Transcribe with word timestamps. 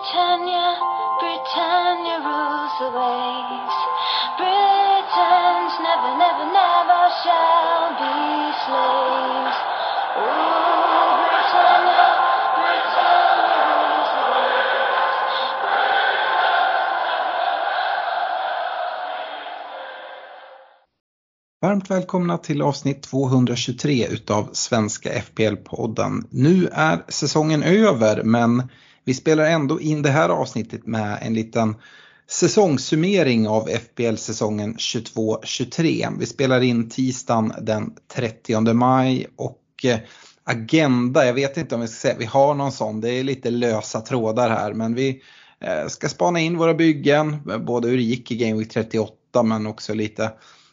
Britannia, 0.00 0.80
Britannia 1.20 2.16
rules 2.24 2.72
the 2.80 2.88
waves. 2.88 3.76
Britons 4.38 5.74
never, 5.86 6.10
never, 6.16 6.46
never 6.60 7.02
shall 7.20 7.92
be 8.00 8.16
slaves. 8.64 9.58
Oh, 10.16 10.24
Britannia, 11.28 12.08
Britannia 12.56 13.60
rules 13.68 14.10
the 14.16 14.24
waves. 14.32 15.20
Varmt 21.62 21.90
välkomna 21.90 22.38
till 22.38 22.62
avsnitt 22.62 23.02
223 23.02 24.06
utav 24.06 24.48
Svenska 24.52 25.10
FPL-podden. 25.10 26.26
Nu 26.30 26.68
är 26.72 27.04
säsongen 27.08 27.62
över 27.62 28.22
men 28.22 28.68
vi 29.04 29.14
spelar 29.14 29.44
ändå 29.44 29.80
in 29.80 30.02
det 30.02 30.10
här 30.10 30.28
avsnittet 30.28 30.86
med 30.86 31.18
en 31.22 31.34
liten 31.34 31.74
säsongssummering 32.30 33.48
av 33.48 33.68
FBL 33.68 34.16
säsongen 34.16 34.76
22-23. 34.76 36.18
Vi 36.18 36.26
spelar 36.26 36.60
in 36.60 36.88
tisdagen 36.88 37.52
den 37.60 37.92
30 38.14 38.74
maj 38.74 39.26
och 39.36 39.84
eh, 39.84 39.98
agenda, 40.44 41.26
jag 41.26 41.34
vet 41.34 41.56
inte 41.56 41.74
om 41.74 41.80
vi 41.80 41.86
ska 41.88 41.96
säga 41.96 42.18
vi 42.18 42.24
har 42.24 42.54
någon 42.54 42.72
sån, 42.72 43.00
det 43.00 43.10
är 43.10 43.24
lite 43.24 43.50
lösa 43.50 44.00
trådar 44.00 44.50
här 44.50 44.72
men 44.72 44.94
vi 44.94 45.22
eh, 45.60 45.88
ska 45.88 46.08
spana 46.08 46.40
in 46.40 46.58
våra 46.58 46.74
byggen, 46.74 47.36
både 47.66 47.88
hur 47.88 47.96
det 47.96 48.02
gick 48.02 48.30
i 48.30 48.36
Game 48.36 48.58
Week 48.58 48.70
38 48.70 49.42
men 49.42 49.66
också 49.66 49.94
lite 49.94 50.32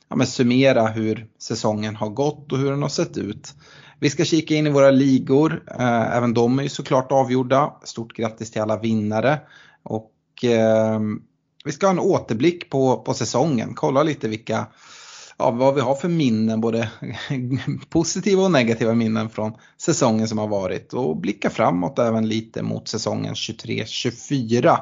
ja, 0.09 0.15
men 0.15 0.27
summera 0.27 0.87
hur 0.87 1.27
säsongen 1.39 1.95
har 1.95 2.09
gått 2.09 2.51
och 2.51 2.57
hur 2.57 2.71
den 2.71 2.81
har 2.81 2.89
sett 2.89 3.17
ut. 3.17 3.53
Vi 3.99 4.09
ska 4.09 4.25
kika 4.25 4.55
in 4.55 4.67
i 4.67 4.69
våra 4.69 4.91
ligor, 4.91 5.63
eh, 5.79 6.17
även 6.17 6.33
de 6.33 6.59
är 6.59 6.63
ju 6.63 6.69
såklart 6.69 7.11
avgjorda. 7.11 7.73
Stort 7.83 8.13
grattis 8.13 8.51
till 8.51 8.61
alla 8.61 8.79
vinnare. 8.79 9.39
Och 9.83 10.43
eh, 10.43 10.99
vi 11.65 11.71
ska 11.71 11.85
ha 11.87 11.91
en 11.91 11.99
återblick 11.99 12.69
på, 12.69 12.97
på 12.97 13.13
säsongen, 13.13 13.73
kolla 13.75 14.03
lite 14.03 14.27
vilka, 14.27 14.67
ja, 15.37 15.51
vad 15.51 15.75
vi 15.75 15.81
har 15.81 15.95
för 15.95 16.09
minnen, 16.09 16.61
både 16.61 16.91
positiva 17.89 18.43
och 18.43 18.51
negativa 18.51 18.93
minnen 18.93 19.29
från 19.29 19.53
säsongen 19.77 20.27
som 20.27 20.37
har 20.37 20.47
varit 20.47 20.93
och 20.93 21.17
blicka 21.17 21.49
framåt 21.49 21.99
även 21.99 22.27
lite 22.27 22.63
mot 22.63 22.87
säsongen 22.87 23.33
23-24. 23.33 24.77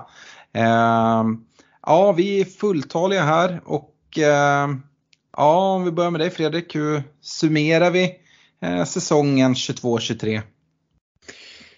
Eh, 0.53 1.23
ja, 1.81 2.11
vi 2.11 2.41
är 2.41 2.45
fulltaliga 2.45 3.23
här 3.23 3.61
och 3.65 4.19
eh, 4.19 4.67
Ja, 5.37 5.75
om 5.75 5.83
vi 5.83 5.91
börjar 5.91 6.11
med 6.11 6.21
dig 6.21 6.29
Fredrik, 6.29 6.75
hur 6.75 7.03
summerar 7.21 7.91
vi 7.91 8.15
Eh, 8.61 8.85
säsongen 8.85 9.53
22-23? 9.53 10.41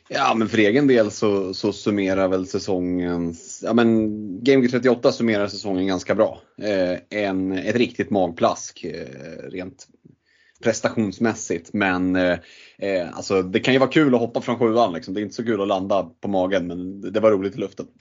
Ja, 0.09 0.33
men 0.36 0.50
för 0.50 0.58
egen 0.58 0.88
del 0.88 1.11
så, 1.11 1.53
så 1.53 1.73
summerar 1.73 2.28
väl 2.28 2.47
säsongen, 2.47 3.36
ja 3.61 3.73
men 3.73 4.09
Game 4.44 4.67
38 4.67 5.11
summerar 5.11 5.48
säsongen 5.48 5.88
ganska 5.88 6.16
bra. 6.16 6.42
Eh, 6.61 7.20
en, 7.22 7.52
ett 7.52 7.75
riktigt 7.75 8.09
magplask 8.09 8.83
eh, 8.83 9.50
rent 9.50 9.88
prestationsmässigt. 10.63 11.73
Men 11.73 12.16
eh, 12.16 12.38
eh, 12.77 13.08
alltså, 13.13 13.41
det 13.41 13.59
kan 13.59 13.73
ju 13.73 13.80
vara 13.80 13.89
kul 13.89 14.16
att 14.16 14.22
hoppa 14.22 14.41
från 14.41 14.59
sjuan. 14.59 14.94
Liksom. 14.94 15.14
Det 15.14 15.19
är 15.19 15.23
inte 15.23 15.36
så 15.36 15.44
kul 15.44 15.61
att 15.61 15.67
landa 15.67 16.03
på 16.22 16.27
magen 16.27 16.67
men 16.67 17.02
det 17.14 17.19
var 17.19 17.31
roligt 17.31 17.55
i 17.55 17.59
luften. 17.59 17.86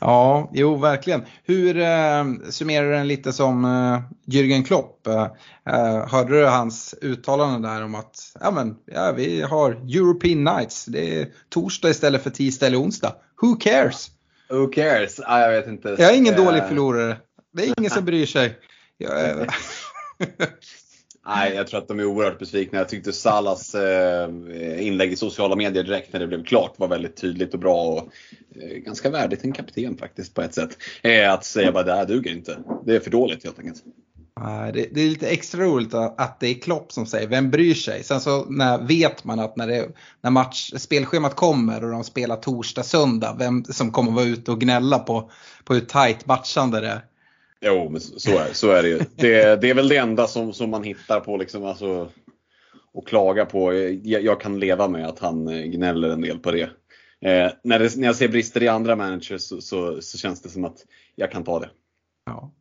Ja, 0.00 0.50
jo 0.54 0.76
verkligen. 0.76 1.22
Hur 1.44 1.78
eh, 1.78 2.24
summerar 2.50 2.86
du 2.86 2.92
den 2.92 3.08
lite 3.08 3.32
som 3.32 3.64
eh, 3.64 4.00
Jürgen 4.26 4.64
Klopp? 4.64 5.06
Eh, 5.06 5.28
hörde 6.08 6.40
du 6.40 6.46
hans 6.46 6.94
uttalande 7.02 7.68
där 7.68 7.84
om 7.84 7.94
att 7.94 8.16
ja, 8.40 8.50
men, 8.50 8.76
ja, 8.86 9.12
vi 9.12 9.42
har 9.42 9.70
European 9.70 10.44
Nights. 10.44 10.84
Det 10.84 11.20
är 11.20 11.28
torsdag 11.48 11.90
istället 11.90 12.22
för 12.22 12.30
tisdag 12.30 12.66
eller 12.66 12.80
onsdag. 12.80 13.16
Who 13.42 13.56
cares? 13.56 14.10
Who 14.50 14.66
cares? 14.66 15.20
Ah, 15.24 15.40
jag 15.40 15.50
vet 15.50 15.66
inte. 15.66 15.88
Jag 15.88 16.12
är 16.12 16.16
ingen 16.16 16.36
dålig 16.36 16.62
förlorare. 16.68 17.16
Det 17.52 17.62
är 17.62 17.74
ingen 17.78 17.90
som 17.90 18.04
bryr 18.10 18.26
sig. 18.26 18.58
Jag, 18.98 19.10
Nej, 21.26 21.54
jag 21.54 21.66
tror 21.66 21.80
att 21.80 21.88
de 21.88 22.00
är 22.00 22.04
oerhört 22.04 22.38
besvikna. 22.38 22.78
Jag 22.78 22.88
tyckte 22.88 23.12
Salas 23.12 23.74
eh, 23.74 24.30
inlägg 24.86 25.12
i 25.12 25.16
sociala 25.16 25.56
medier 25.56 25.84
direkt 25.84 26.12
när 26.12 26.20
det 26.20 26.26
blev 26.26 26.44
klart 26.44 26.78
var 26.78 26.88
väldigt 26.88 27.16
tydligt 27.16 27.54
och 27.54 27.60
bra 27.60 27.84
och 27.84 28.08
eh, 28.62 28.76
ganska 28.76 29.10
värdigt 29.10 29.44
en 29.44 29.52
kapten 29.52 29.96
faktiskt 29.96 30.34
på 30.34 30.42
ett 30.42 30.54
sätt. 30.54 30.78
Eh, 31.02 31.32
att 31.32 31.44
säga 31.44 31.72
bara 31.72 31.82
det 31.82 31.94
här 31.94 32.06
duger 32.06 32.32
inte. 32.32 32.58
Det 32.86 32.96
är 32.96 33.00
för 33.00 33.10
dåligt 33.10 33.44
helt 33.44 33.58
enkelt. 33.58 33.82
Det, 34.74 34.88
det 34.92 35.00
är 35.00 35.08
lite 35.08 35.28
extra 35.28 35.64
roligt 35.64 35.94
att 35.94 36.40
det 36.40 36.48
är 36.48 36.54
Klopp 36.54 36.92
som 36.92 37.06
säger 37.06 37.28
vem 37.28 37.50
bryr 37.50 37.74
sig. 37.74 38.04
Sen 38.04 38.20
så 38.20 38.44
när, 38.44 38.78
vet 38.78 39.24
man 39.24 39.40
att 39.40 39.56
när, 39.56 39.66
det, 39.66 39.88
när 40.20 40.30
match, 40.30 40.72
spelschemat 40.76 41.36
kommer 41.36 41.84
och 41.84 41.90
de 41.90 42.04
spelar 42.04 42.36
torsdag, 42.36 42.82
söndag, 42.82 43.36
vem 43.38 43.64
som 43.64 43.92
kommer 43.92 44.12
vara 44.12 44.24
ute 44.24 44.50
och 44.50 44.60
gnälla 44.60 44.98
på, 44.98 45.30
på 45.64 45.74
hur 45.74 45.80
tajt 45.80 46.26
matchande 46.26 46.80
det 46.80 46.88
är. 46.88 47.00
Jo, 47.66 47.88
men 47.88 48.00
så 48.00 48.38
är, 48.38 48.52
så 48.52 48.70
är 48.70 48.82
det 48.82 48.88
ju. 48.88 48.98
Det, 49.16 49.60
det 49.60 49.70
är 49.70 49.74
väl 49.74 49.88
det 49.88 49.96
enda 49.96 50.26
som, 50.26 50.52
som 50.52 50.70
man 50.70 50.82
hittar 50.82 51.20
på 51.20 51.36
liksom, 51.36 51.64
alltså, 51.64 52.10
och 52.92 53.08
klaga 53.08 53.44
på. 53.44 53.74
Jag, 54.02 54.22
jag, 54.22 54.40
kan 54.40 54.60
leva 54.60 54.88
med 54.88 55.06
att 55.06 55.18
han 55.18 55.48
eh, 55.48 55.64
gnäller 55.64 56.08
en 56.08 56.20
del 56.20 56.38
på 56.38 56.50
det. 56.50 56.70
Eh, 57.20 57.52
när, 57.64 57.78
det, 57.78 57.96
när 57.96 58.06
jag 58.06 58.16
ser 58.16 58.28
brister 58.28 58.62
i 58.62 58.68
andra 58.68 58.96
managers 58.96 59.42
så, 59.42 59.60
så, 59.60 60.02
så, 60.02 60.18
känns 60.18 60.42
det 60.42 60.48
som 60.48 60.64
att 60.64 60.76
jag 61.14 61.32
kan 61.32 61.44
ta 61.44 61.58
det. 61.58 61.70
Ja. 62.26 62.52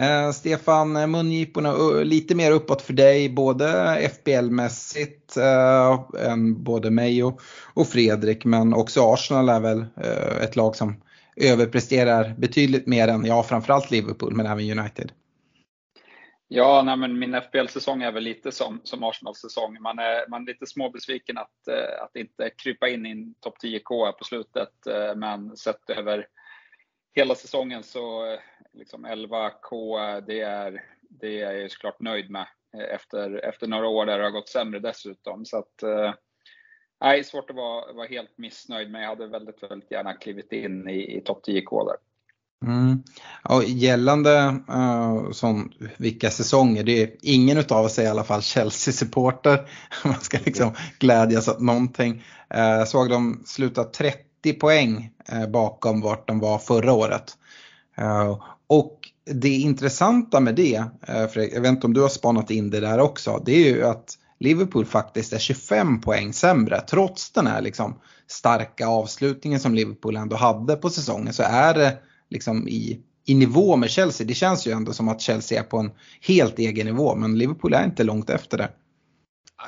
Eh, 0.00 0.32
Stefan, 0.32 0.96
eh, 0.96 1.06
mungiporna 1.06 1.74
lite 2.02 2.34
mer 2.34 2.50
uppåt 2.50 2.82
för 2.82 2.92
dig, 2.92 3.28
både 3.28 3.98
FBL-mässigt, 4.00 5.36
eh, 5.36 6.36
både 6.56 6.90
mig 6.90 7.24
och, 7.24 7.40
och, 7.74 7.86
Fredrik, 7.86 8.44
men 8.44 8.74
också 8.74 9.12
Arsenal 9.12 9.48
är 9.48 9.60
väl 9.60 9.84
eh, 9.96 10.42
ett 10.42 10.56
lag 10.56 10.76
som 10.76 11.02
överpresterar 11.36 12.34
betydligt 12.38 12.86
mer 12.86 13.08
än, 13.08 13.24
ja 13.24 13.42
framförallt 13.42 13.90
Liverpool 13.90 14.34
men 14.34 14.46
även 14.46 14.78
United. 14.78 15.12
Ja, 16.54 16.82
nej, 16.82 16.96
men 16.96 17.18
min 17.18 17.34
FBL-säsong 17.34 18.02
är 18.02 18.12
väl 18.12 18.22
lite 18.22 18.52
som, 18.52 18.80
som 18.84 19.04
Arsenals 19.04 19.38
säsong. 19.40 19.82
Man 19.82 19.98
är, 19.98 20.28
man 20.28 20.42
är 20.42 20.46
lite 20.46 20.66
småbesviken 20.66 21.38
att, 21.38 21.68
eh, 21.68 22.02
att 22.04 22.16
inte 22.16 22.50
krypa 22.50 22.88
in 22.88 23.06
i 23.06 23.10
en 23.10 23.34
topp 23.34 23.54
10K 23.64 24.12
på 24.12 24.24
slutet. 24.24 24.86
Eh, 24.86 25.14
men 25.16 25.56
sett 25.56 25.90
över 25.90 26.26
hela 27.14 27.34
säsongen 27.34 27.82
så 27.82 28.32
eh, 28.32 28.38
liksom 28.72 29.06
11K, 29.06 30.20
det 30.26 30.40
är, 30.40 30.84
det 31.00 31.42
är 31.42 31.52
jag 31.52 31.70
såklart 31.70 32.00
nöjd 32.00 32.30
med 32.30 32.46
efter, 32.90 33.44
efter 33.44 33.66
några 33.66 33.88
år 33.88 34.06
där 34.06 34.18
det 34.18 34.24
har 34.24 34.30
gått 34.30 34.48
sämre 34.48 34.80
dessutom. 34.80 35.44
Så 35.44 35.58
att, 35.58 35.82
Nej, 37.02 37.24
svårt 37.24 37.50
att 37.50 37.56
vara, 37.56 37.92
vara 37.92 38.06
helt 38.06 38.38
missnöjd, 38.38 38.90
men 38.90 39.00
jag 39.00 39.08
hade 39.08 39.26
väldigt, 39.26 39.62
väldigt 39.62 39.90
gärna 39.90 40.14
klivit 40.14 40.52
in 40.52 40.88
i, 40.88 41.16
i 41.16 41.20
topp 41.20 41.42
10K 41.46 41.86
där. 41.86 41.96
Mm. 42.72 43.02
Och 43.48 43.64
gällande 43.64 44.56
uh, 44.70 45.30
som, 45.30 45.72
vilka 45.96 46.30
säsonger, 46.30 46.84
det 46.84 47.02
är 47.02 47.10
ingen 47.22 47.58
utav 47.58 47.84
oss 47.84 47.98
är 47.98 48.02
i 48.02 48.06
alla 48.06 48.24
fall 48.24 48.42
Chelsea-supporter. 48.42 49.68
Man 50.04 50.20
ska 50.20 50.38
liksom 50.44 50.74
glädjas 50.98 51.48
åt 51.48 51.60
någonting. 51.60 52.24
Eh, 52.50 52.60
jag 52.60 52.78
uh, 52.78 52.84
såg 52.84 53.10
de 53.10 53.42
sluta 53.46 53.84
30 53.84 54.52
poäng 54.52 55.10
uh, 55.32 55.48
bakom 55.48 56.00
vart 56.00 56.28
de 56.28 56.40
var 56.40 56.58
förra 56.58 56.92
året. 56.92 57.36
och 58.66 58.98
det 59.24 59.48
intressanta 59.48 60.40
med 60.40 60.54
det, 60.54 60.84
för 61.06 61.54
jag 61.54 61.60
vet 61.60 61.70
inte 61.70 61.86
om 61.86 61.94
du 61.94 62.00
har 62.00 62.08
spanat 62.08 62.50
in 62.50 62.70
det 62.70 62.80
där 62.80 63.00
också, 63.00 63.42
det 63.44 63.52
är 63.52 63.74
ju 63.74 63.84
att 63.84 64.18
Liverpool 64.42 64.84
faktiskt 64.84 65.32
är 65.32 65.38
25 65.38 66.00
poäng 66.00 66.32
sämre. 66.32 66.80
Trots 66.80 67.32
den 67.32 67.46
här 67.46 67.62
liksom 67.62 68.00
starka 68.26 68.88
avslutningen 68.88 69.60
som 69.60 69.74
Liverpool 69.74 70.16
ändå 70.16 70.36
hade 70.36 70.76
på 70.76 70.90
säsongen 70.90 71.32
så 71.32 71.42
är 71.42 71.74
det 71.74 71.98
liksom 72.30 72.68
i, 72.68 73.00
i 73.26 73.34
nivå 73.34 73.76
med 73.76 73.90
Chelsea. 73.90 74.26
Det 74.26 74.34
känns 74.34 74.66
ju 74.66 74.72
ändå 74.72 74.92
som 74.92 75.08
att 75.08 75.20
Chelsea 75.20 75.60
är 75.60 75.64
på 75.64 75.78
en 75.78 75.90
helt 76.20 76.58
egen 76.58 76.86
nivå 76.86 77.14
men 77.14 77.38
Liverpool 77.38 77.74
är 77.74 77.84
inte 77.84 78.04
långt 78.04 78.30
efter 78.30 78.58
det. 78.58 78.68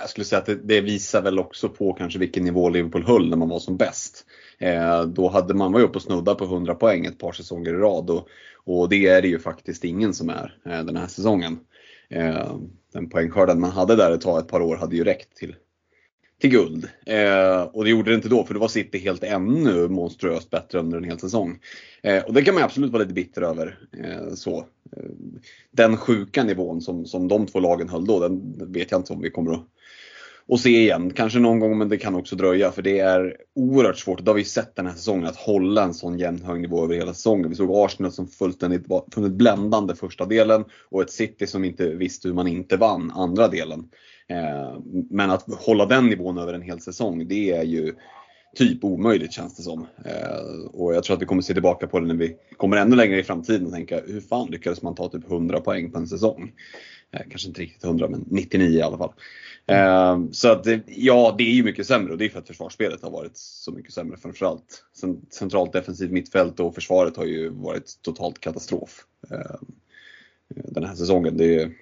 Jag 0.01 0.11
skulle 0.11 0.25
säga 0.25 0.39
att 0.39 0.47
det, 0.47 0.55
det 0.55 0.81
visar 0.81 1.23
väl 1.23 1.39
också 1.39 1.69
på 1.69 1.93
kanske 1.93 2.19
vilken 2.19 2.45
nivå 2.45 2.69
Liverpool 2.69 3.05
höll 3.05 3.31
när 3.31 3.37
man 3.37 3.49
var 3.49 3.59
som 3.59 3.77
bäst. 3.77 4.27
Eh, 4.59 5.03
då 5.03 5.29
hade 5.29 5.55
man 5.55 5.73
var 5.73 5.81
ju 5.81 5.87
uppe 5.87 5.97
och 5.97 6.03
snudda 6.03 6.35
på 6.35 6.45
100 6.45 6.75
poäng 6.75 7.07
ett 7.07 7.19
par 7.19 7.33
säsonger 7.33 7.71
i 7.71 7.77
rad 7.77 8.11
och, 8.11 8.29
och 8.65 8.89
det 8.89 9.07
är 9.07 9.23
det 9.23 9.29
ju 9.29 9.39
faktiskt 9.39 9.85
ingen 9.85 10.15
som 10.15 10.31
är 10.31 10.59
eh, 10.67 10.85
den 10.85 10.97
här 10.97 11.07
säsongen. 11.07 11.59
Eh, 12.11 12.57
den 12.95 13.09
poängskörden 13.09 13.61
man 13.61 13.71
hade 13.71 13.97
där 13.97 14.13
ett 14.13 14.21
tag, 14.21 14.39
ett 14.39 14.49
par 14.49 14.61
år, 14.61 14.77
hade 14.77 14.97
ju 14.97 15.05
räckt 15.05 15.37
till, 15.37 15.57
till 16.41 16.51
guld. 16.51 16.89
Eh, 17.07 17.63
och 17.63 17.85
det 17.85 17.91
gjorde 17.91 18.11
det 18.11 18.15
inte 18.15 18.29
då, 18.29 18.45
för 18.45 18.55
då 18.55 18.61
var 18.61 18.69
City 18.69 18.99
helt 18.99 19.25
ännu 19.25 19.89
monstruöst 19.89 20.51
bättre 20.51 20.79
under 20.79 20.99
en 20.99 21.05
hel 21.05 21.19
säsong. 21.19 21.59
Eh, 22.03 22.25
och 22.25 22.35
det 22.35 22.43
kan 22.43 22.55
man 22.55 22.65
absolut 22.65 22.93
vara 22.93 23.03
lite 23.03 23.15
bitter 23.15 23.43
över. 23.43 23.79
Eh, 24.05 24.35
så. 24.35 24.59
Eh, 24.97 25.03
den 25.71 25.97
sjuka 25.97 26.45
nivån 26.45 26.81
som, 26.81 27.07
som 27.07 27.29
de 27.29 27.47
två 27.47 27.61
lagen 27.61 27.89
höll 27.89 28.07
då, 28.07 28.21
den 28.21 28.55
vet 28.73 28.91
jag 28.91 29.01
inte 29.01 29.13
om 29.13 29.21
vi 29.21 29.31
kommer 29.31 29.53
att 29.53 29.67
och 30.49 30.61
se 30.61 30.71
igen. 30.71 31.11
Kanske 31.11 31.39
någon 31.39 31.61
gång 31.61 31.79
men 31.79 31.89
det 31.89 31.97
kan 31.97 32.15
också 32.15 32.37
dröja 32.37 32.71
för 32.71 32.83
det 32.83 32.99
är 32.99 33.37
oerhört 33.55 33.99
svårt. 33.99 34.25
Det 34.25 34.31
har 34.31 34.37
vi 34.37 34.45
sett 34.45 34.77
den 34.77 34.87
här 34.87 34.95
säsongen 34.95 35.27
att 35.27 35.37
hålla 35.37 35.83
en 35.83 35.95
sån 35.95 36.19
jämn 36.19 36.43
hög 36.43 36.61
nivå 36.61 36.85
över 36.85 36.95
hela 36.95 37.15
säsongen. 37.15 37.49
Vi 37.49 37.55
såg 37.55 37.71
Arsenal 37.73 38.13
som 38.13 38.29
fullständigt 38.29 38.89
var 38.89 39.01
fullständigt 39.01 39.33
bländande 39.39 39.95
första 39.95 40.27
delen 40.27 40.65
och 40.91 41.03
ett 41.03 41.11
City 41.11 41.47
som 41.47 41.65
inte 41.65 41.89
visste 41.89 42.29
hur 42.29 42.35
man 42.35 42.47
inte 42.47 42.77
vann 42.77 43.11
andra 43.11 43.49
delen. 43.49 43.89
Eh, 44.29 44.81
men 45.11 45.31
att 45.31 45.45
hålla 45.59 45.87
den 45.87 46.07
nivån 46.07 46.39
över 46.39 46.55
en 46.55 46.63
hel 46.63 46.81
säsong 46.81 47.29
det 47.29 47.51
är 47.51 47.63
ju 47.63 47.95
typ 48.55 48.85
omöjligt 48.85 49.33
känns 49.33 49.57
det 49.57 49.63
som. 49.63 49.87
Eh, 50.05 50.71
och 50.73 50.95
jag 50.95 51.05
tror 51.05 51.17
att 51.17 51.23
vi 51.23 51.27
kommer 51.27 51.43
se 51.43 51.53
tillbaka 51.53 51.87
på 51.87 52.01
det 52.01 52.07
när 52.07 52.15
vi 52.15 52.37
kommer 52.57 52.77
ännu 52.77 52.97
längre 52.97 53.21
i 53.21 53.25
framtiden 53.25 53.67
och 53.67 53.73
tänka 53.73 54.01
hur 54.07 54.21
fan 54.21 54.51
lyckades 54.51 54.83
man 54.83 54.95
ta 54.95 55.09
typ 55.09 55.31
100 55.31 55.61
poäng 55.61 55.93
på 55.93 55.99
en 55.99 56.07
säsong? 56.07 56.53
Eh, 57.15 57.23
kanske 57.31 57.49
inte 57.49 57.61
riktigt 57.61 57.85
100 57.85 58.09
men 58.09 58.25
99 58.31 58.79
i 58.79 58.83
alla 58.83 58.99
fall. 58.99 59.13
Eh, 59.67 60.19
så 60.33 60.49
att 60.49 60.67
ja, 60.87 61.35
det 61.39 61.45
är 61.45 61.55
ju 61.55 61.63
mycket 61.63 61.87
sämre 61.87 62.13
och 62.13 62.19
det 62.19 62.25
är 62.25 62.29
för 62.29 62.39
att 62.39 62.47
försvarsspelet 62.47 63.03
har 63.03 63.11
varit 63.11 63.37
så 63.37 63.73
mycket 63.73 63.93
sämre 63.93 64.17
framförallt. 64.17 64.85
Centralt 65.31 65.73
defensivt 65.73 66.11
mittfält 66.11 66.61
och 66.61 66.75
försvaret 66.75 67.17
har 67.17 67.25
ju 67.25 67.49
varit 67.49 67.99
totalt 68.03 68.41
katastrof 68.41 69.05
eh, 69.31 69.57
den 70.49 70.85
här 70.85 70.95
säsongen. 70.95 71.37
Det 71.37 71.55
är, 71.61 71.73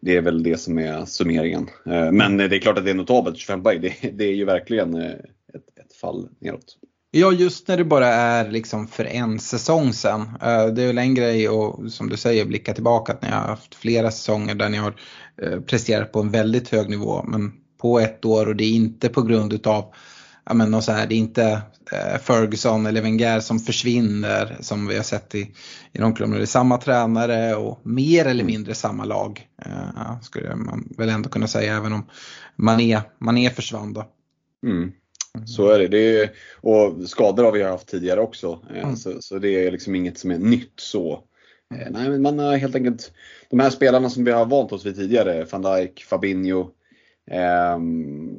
det 0.00 0.16
är 0.16 0.20
väl 0.20 0.42
det 0.42 0.56
som 0.56 0.78
är 0.78 1.04
summeringen. 1.04 1.68
Eh, 1.86 2.12
men 2.12 2.36
det 2.36 2.44
är 2.56 2.58
klart 2.58 2.78
att 2.78 2.84
det 2.84 2.90
är 2.90 2.94
notabelt, 2.94 3.38
25 3.38 3.62
poäng. 3.62 3.80
Det, 3.80 4.10
det 4.12 4.24
är 4.24 4.34
ju 4.34 4.44
verkligen 4.44 4.94
eh, 4.94 5.10
ett, 5.54 5.78
ett 5.78 5.92
fall 5.92 6.28
neråt. 6.38 6.78
Ja, 7.18 7.32
just 7.32 7.68
när 7.68 7.76
det 7.76 7.84
bara 7.84 8.06
är 8.06 8.50
liksom 8.50 8.86
för 8.86 9.04
en 9.04 9.38
säsong 9.38 9.92
sen. 9.92 10.20
Eh, 10.20 10.66
det 10.66 10.82
är 10.82 10.86
väl 10.86 10.98
en 10.98 11.14
grej 11.14 11.48
och 11.48 11.92
som 11.92 12.08
du 12.08 12.16
säger 12.16 12.44
blicka 12.44 12.74
tillbaka 12.74 13.12
att 13.12 13.22
ni 13.22 13.28
har 13.28 13.40
haft 13.40 13.74
flera 13.74 14.10
säsonger 14.10 14.54
där 14.54 14.68
ni 14.68 14.76
har 14.76 14.94
eh, 15.42 15.60
presterat 15.60 16.12
på 16.12 16.20
en 16.20 16.30
väldigt 16.30 16.68
hög 16.68 16.90
nivå. 16.90 17.24
Men 17.28 17.52
på 17.80 18.00
ett 18.00 18.24
år 18.24 18.48
och 18.48 18.56
det 18.56 18.64
är 18.64 18.72
inte 18.72 19.08
på 19.08 19.22
grund 19.22 19.52
utav 19.52 19.94
ja, 20.46 20.54
men 20.54 20.82
så 20.82 20.92
här, 20.92 21.06
det 21.06 21.14
är 21.14 21.18
inte 21.18 21.62
eh, 21.92 22.20
Ferguson 22.22 22.86
eller 22.86 23.02
Wenger 23.02 23.40
som 23.40 23.58
försvinner 23.58 24.56
som 24.60 24.86
vi 24.86 24.96
har 24.96 25.02
sett 25.02 25.34
i, 25.34 25.40
i 25.92 25.98
de 25.98 26.14
klubbarna. 26.14 26.36
Det 26.36 26.44
är 26.44 26.46
samma 26.46 26.78
tränare 26.78 27.54
och 27.54 27.80
mer 27.82 28.24
eller 28.26 28.44
mindre 28.44 28.74
samma 28.74 29.04
lag. 29.04 29.48
Skulle 30.22 30.56
man 30.56 30.88
väl 30.98 31.08
ändå 31.08 31.28
kunna 31.28 31.48
säga 31.48 31.76
även 31.76 31.92
om 31.92 32.06
Mané, 32.56 33.00
Mané 33.18 33.50
försvann 33.50 33.92
då. 33.92 34.04
Mm. 34.66 34.92
Så 35.44 35.70
är 35.70 35.78
det. 35.78 35.88
det 35.88 36.20
är, 36.20 36.30
och 36.60 37.08
skador 37.08 37.44
har 37.44 37.52
vi 37.52 37.62
haft 37.62 37.88
tidigare 37.88 38.20
också. 38.20 38.60
Eh, 38.74 38.82
mm. 38.82 38.96
Så, 38.96 39.22
så, 39.22 39.38
det 39.38 39.66
är 39.66 39.70
liksom 39.70 39.94
inget 39.94 40.18
som 40.18 40.30
är 40.30 40.38
nytt 40.38 40.72
så. 40.76 41.12
Eh, 41.74 41.90
nej, 41.90 42.08
men 42.08 42.22
man 42.22 42.38
har 42.38 42.56
helt 42.56 42.74
enkelt 42.74 43.12
de 43.50 43.60
här 43.60 43.70
spelarna 43.70 44.10
som 44.10 44.24
vi 44.24 44.30
har 44.30 44.46
vant 44.46 44.72
oss 44.72 44.86
vid 44.86 44.96
tidigare, 44.96 45.46
van 45.52 45.62
Dijk, 45.62 46.04
Fabinho, 46.04 46.70
eh, 47.30 47.78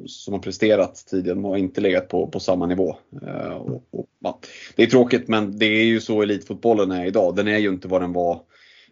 som 0.06 0.34
har 0.34 0.38
presterat 0.38 1.04
tidigare. 1.10 1.34
De 1.34 1.44
har 1.44 1.56
inte 1.56 1.80
legat 1.80 2.08
på, 2.08 2.26
på 2.26 2.40
samma 2.40 2.66
nivå. 2.66 2.96
Eh, 3.22 3.52
och, 3.52 3.84
och, 3.90 4.06
ja. 4.20 4.40
Det 4.76 4.82
är 4.82 4.86
tråkigt 4.86 5.28
men 5.28 5.58
det 5.58 5.66
är 5.66 5.84
ju 5.84 6.00
så 6.00 6.22
elitfotbollen 6.22 6.90
är 6.90 7.06
idag. 7.06 7.36
Den 7.36 7.48
är 7.48 7.58
ju 7.58 7.68
inte 7.68 7.88
vad 7.88 8.02
den 8.02 8.12
var 8.12 8.40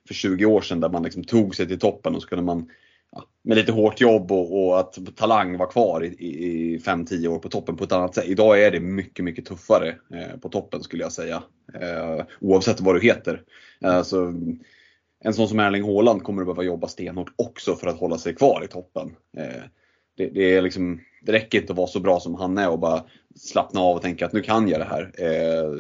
för 0.07 0.15
20 0.15 0.45
år 0.45 0.61
sedan 0.61 0.81
där 0.81 0.89
man 0.89 1.03
liksom 1.03 1.25
tog 1.25 1.55
sig 1.55 1.69
till 1.69 1.79
toppen 1.79 2.15
och 2.15 2.23
så 2.23 2.29
kunde 2.29 2.45
man 2.45 2.71
ja, 3.13 3.25
med 3.43 3.57
lite 3.57 3.73
hårt 3.73 4.01
jobb 4.01 4.33
och, 4.33 4.67
och 4.67 4.81
att 4.81 5.17
talang 5.17 5.59
var 5.59 5.71
kvar 5.71 6.05
i 6.05 6.79
5-10 6.85 7.29
år 7.29 7.39
på 7.39 7.49
toppen 7.49 7.77
på 7.77 7.85
ett 7.85 7.93
annat 7.93 8.15
sätt. 8.15 8.25
Idag 8.27 8.63
är 8.63 8.71
det 8.71 8.81
mycket, 8.81 9.25
mycket 9.25 9.47
tuffare 9.47 9.95
eh, 10.15 10.39
på 10.41 10.49
toppen 10.49 10.83
skulle 10.83 11.03
jag 11.03 11.13
säga. 11.13 11.43
Eh, 11.75 12.25
oavsett 12.41 12.81
vad 12.81 12.95
du 12.95 13.01
heter. 13.01 13.43
Eh, 13.85 14.03
så, 14.03 14.35
en 15.21 15.35
sån 15.35 15.49
som 15.49 15.61
Erling 15.61 15.85
Haaland 15.85 16.23
kommer 16.23 16.43
att 16.43 16.47
behöva 16.47 16.63
jobba 16.63 16.89
stenhårt 16.89 17.33
också 17.37 17.77
för 17.77 17.87
att 17.87 17.99
hålla 17.99 18.19
sig 18.19 18.35
kvar 18.35 18.63
i 18.65 18.69
toppen. 18.69 19.17
Eh, 19.37 19.63
det, 20.17 20.27
det, 20.27 20.55
är 20.55 20.63
liksom, 20.63 21.01
det 21.23 21.33
räcker 21.33 21.61
inte 21.61 21.73
att 21.73 21.77
vara 21.77 21.87
så 21.87 22.01
bra 22.01 22.21
som 22.21 22.35
han 22.35 22.59
är 22.59 22.71
och 22.71 22.79
bara 22.79 23.05
slappna 23.37 23.81
av 23.81 23.97
och 23.97 24.03
tänka 24.03 24.27
att 24.27 24.33
nu 24.33 24.43
kan 24.43 24.69
jag 24.69 24.81
det 24.81 24.85
här. 24.85 25.13
Eh, 25.19 25.71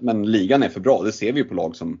men 0.00 0.22
ligan 0.30 0.62
är 0.62 0.68
för 0.68 0.80
bra, 0.80 1.02
det 1.02 1.12
ser 1.12 1.32
vi 1.32 1.40
ju 1.40 1.44
på 1.44 1.54
lag 1.54 1.76
som 1.76 2.00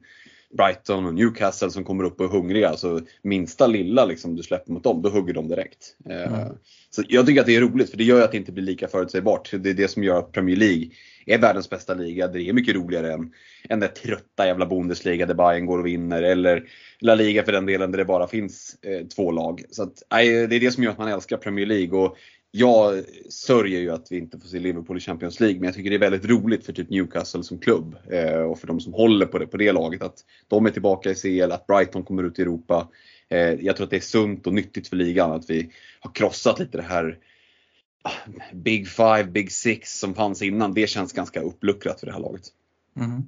Brighton 0.56 1.06
och 1.06 1.14
Newcastle 1.14 1.70
som 1.70 1.84
kommer 1.84 2.04
upp 2.04 2.20
och 2.20 2.26
är 2.26 2.30
hungriga. 2.30 2.68
Alltså, 2.68 3.00
minsta 3.22 3.66
lilla 3.66 4.04
liksom, 4.04 4.36
du 4.36 4.42
släpper 4.42 4.72
mot 4.72 4.84
dem, 4.84 5.02
då 5.02 5.08
hugger 5.08 5.34
de 5.34 5.48
direkt. 5.48 5.96
Eh, 6.10 6.32
mm. 6.32 6.54
Så 6.90 7.02
jag 7.08 7.26
tycker 7.26 7.40
att 7.40 7.46
det 7.46 7.56
är 7.56 7.60
roligt 7.60 7.90
för 7.90 7.96
det 7.96 8.04
gör 8.04 8.22
att 8.22 8.32
det 8.32 8.36
inte 8.36 8.52
blir 8.52 8.64
lika 8.64 8.88
förutsägbart. 8.88 9.50
Det 9.58 9.70
är 9.70 9.74
det 9.74 9.88
som 9.88 10.04
gör 10.04 10.18
att 10.18 10.32
Premier 10.32 10.56
League 10.56 10.88
är 11.26 11.38
världens 11.38 11.70
bästa 11.70 11.94
liga. 11.94 12.28
Det 12.28 12.42
är 12.42 12.52
mycket 12.52 12.74
roligare 12.74 13.12
än, 13.12 13.32
än 13.68 13.80
den 13.80 13.94
trötta 14.02 14.46
jävla 14.46 14.66
Bundesliga 14.66 15.26
där 15.26 15.34
Bayern 15.34 15.66
går 15.66 15.78
och 15.78 15.86
vinner. 15.86 16.22
Eller 16.22 16.64
La 17.00 17.14
Liga 17.14 17.42
för 17.42 17.52
den 17.52 17.66
delen 17.66 17.90
där 17.90 17.98
det 17.98 18.04
bara 18.04 18.26
finns 18.26 18.76
eh, 18.82 19.06
två 19.06 19.30
lag. 19.30 19.62
Så 19.70 19.82
att, 19.82 20.02
nej, 20.12 20.46
det 20.46 20.56
är 20.56 20.60
det 20.60 20.70
som 20.70 20.82
gör 20.82 20.90
att 20.90 20.98
man 20.98 21.08
älskar 21.08 21.36
Premier 21.36 21.66
League. 21.66 21.98
Och 21.98 22.16
jag 22.50 23.04
sörjer 23.30 23.80
ju 23.80 23.90
att 23.90 24.12
vi 24.12 24.18
inte 24.18 24.38
får 24.38 24.48
se 24.48 24.58
Liverpool 24.58 24.96
i 24.96 25.00
Champions 25.00 25.40
League, 25.40 25.58
men 25.60 25.66
jag 25.66 25.74
tycker 25.74 25.90
det 25.90 25.96
är 25.96 26.10
väldigt 26.10 26.30
roligt 26.30 26.66
för 26.66 26.72
typ 26.72 26.90
Newcastle 26.90 27.42
som 27.42 27.58
klubb 27.58 27.96
eh, 28.10 28.40
och 28.40 28.58
för 28.58 28.66
de 28.66 28.80
som 28.80 28.92
håller 28.92 29.26
på 29.26 29.38
det, 29.38 29.46
på 29.46 29.56
det 29.56 29.72
laget 29.72 30.02
att 30.02 30.24
de 30.48 30.66
är 30.66 30.70
tillbaka 30.70 31.10
i 31.10 31.14
CL, 31.14 31.52
att 31.52 31.66
Brighton 31.66 32.02
kommer 32.02 32.22
ut 32.22 32.38
i 32.38 32.42
Europa. 32.42 32.88
Eh, 33.28 33.38
jag 33.38 33.76
tror 33.76 33.84
att 33.84 33.90
det 33.90 33.96
är 33.96 34.00
sunt 34.00 34.46
och 34.46 34.54
nyttigt 34.54 34.88
för 34.88 34.96
ligan 34.96 35.32
att 35.32 35.50
vi 35.50 35.70
har 36.00 36.12
krossat 36.12 36.58
lite 36.58 36.78
det 36.78 36.84
här 36.84 37.18
ah, 38.02 38.12
Big 38.52 38.88
Five, 38.88 39.24
Big 39.24 39.52
Six 39.52 39.98
som 39.98 40.14
fanns 40.14 40.42
innan. 40.42 40.74
Det 40.74 40.86
känns 40.86 41.12
ganska 41.12 41.40
uppluckrat 41.40 42.00
för 42.00 42.06
det 42.06 42.12
här 42.12 42.20
laget. 42.20 42.42
Mm. 42.96 43.22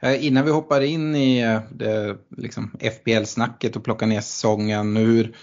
Eh, 0.00 0.26
innan 0.26 0.44
vi 0.44 0.50
hoppar 0.50 0.80
in 0.80 1.16
i 1.16 1.40
eh, 1.40 1.60
det, 1.70 2.16
liksom 2.36 2.70
FBL-snacket 2.80 3.76
och 3.76 3.84
plockar 3.84 4.06
ner 4.06 4.20
säsongen, 4.20 4.96
hur, 4.96 5.36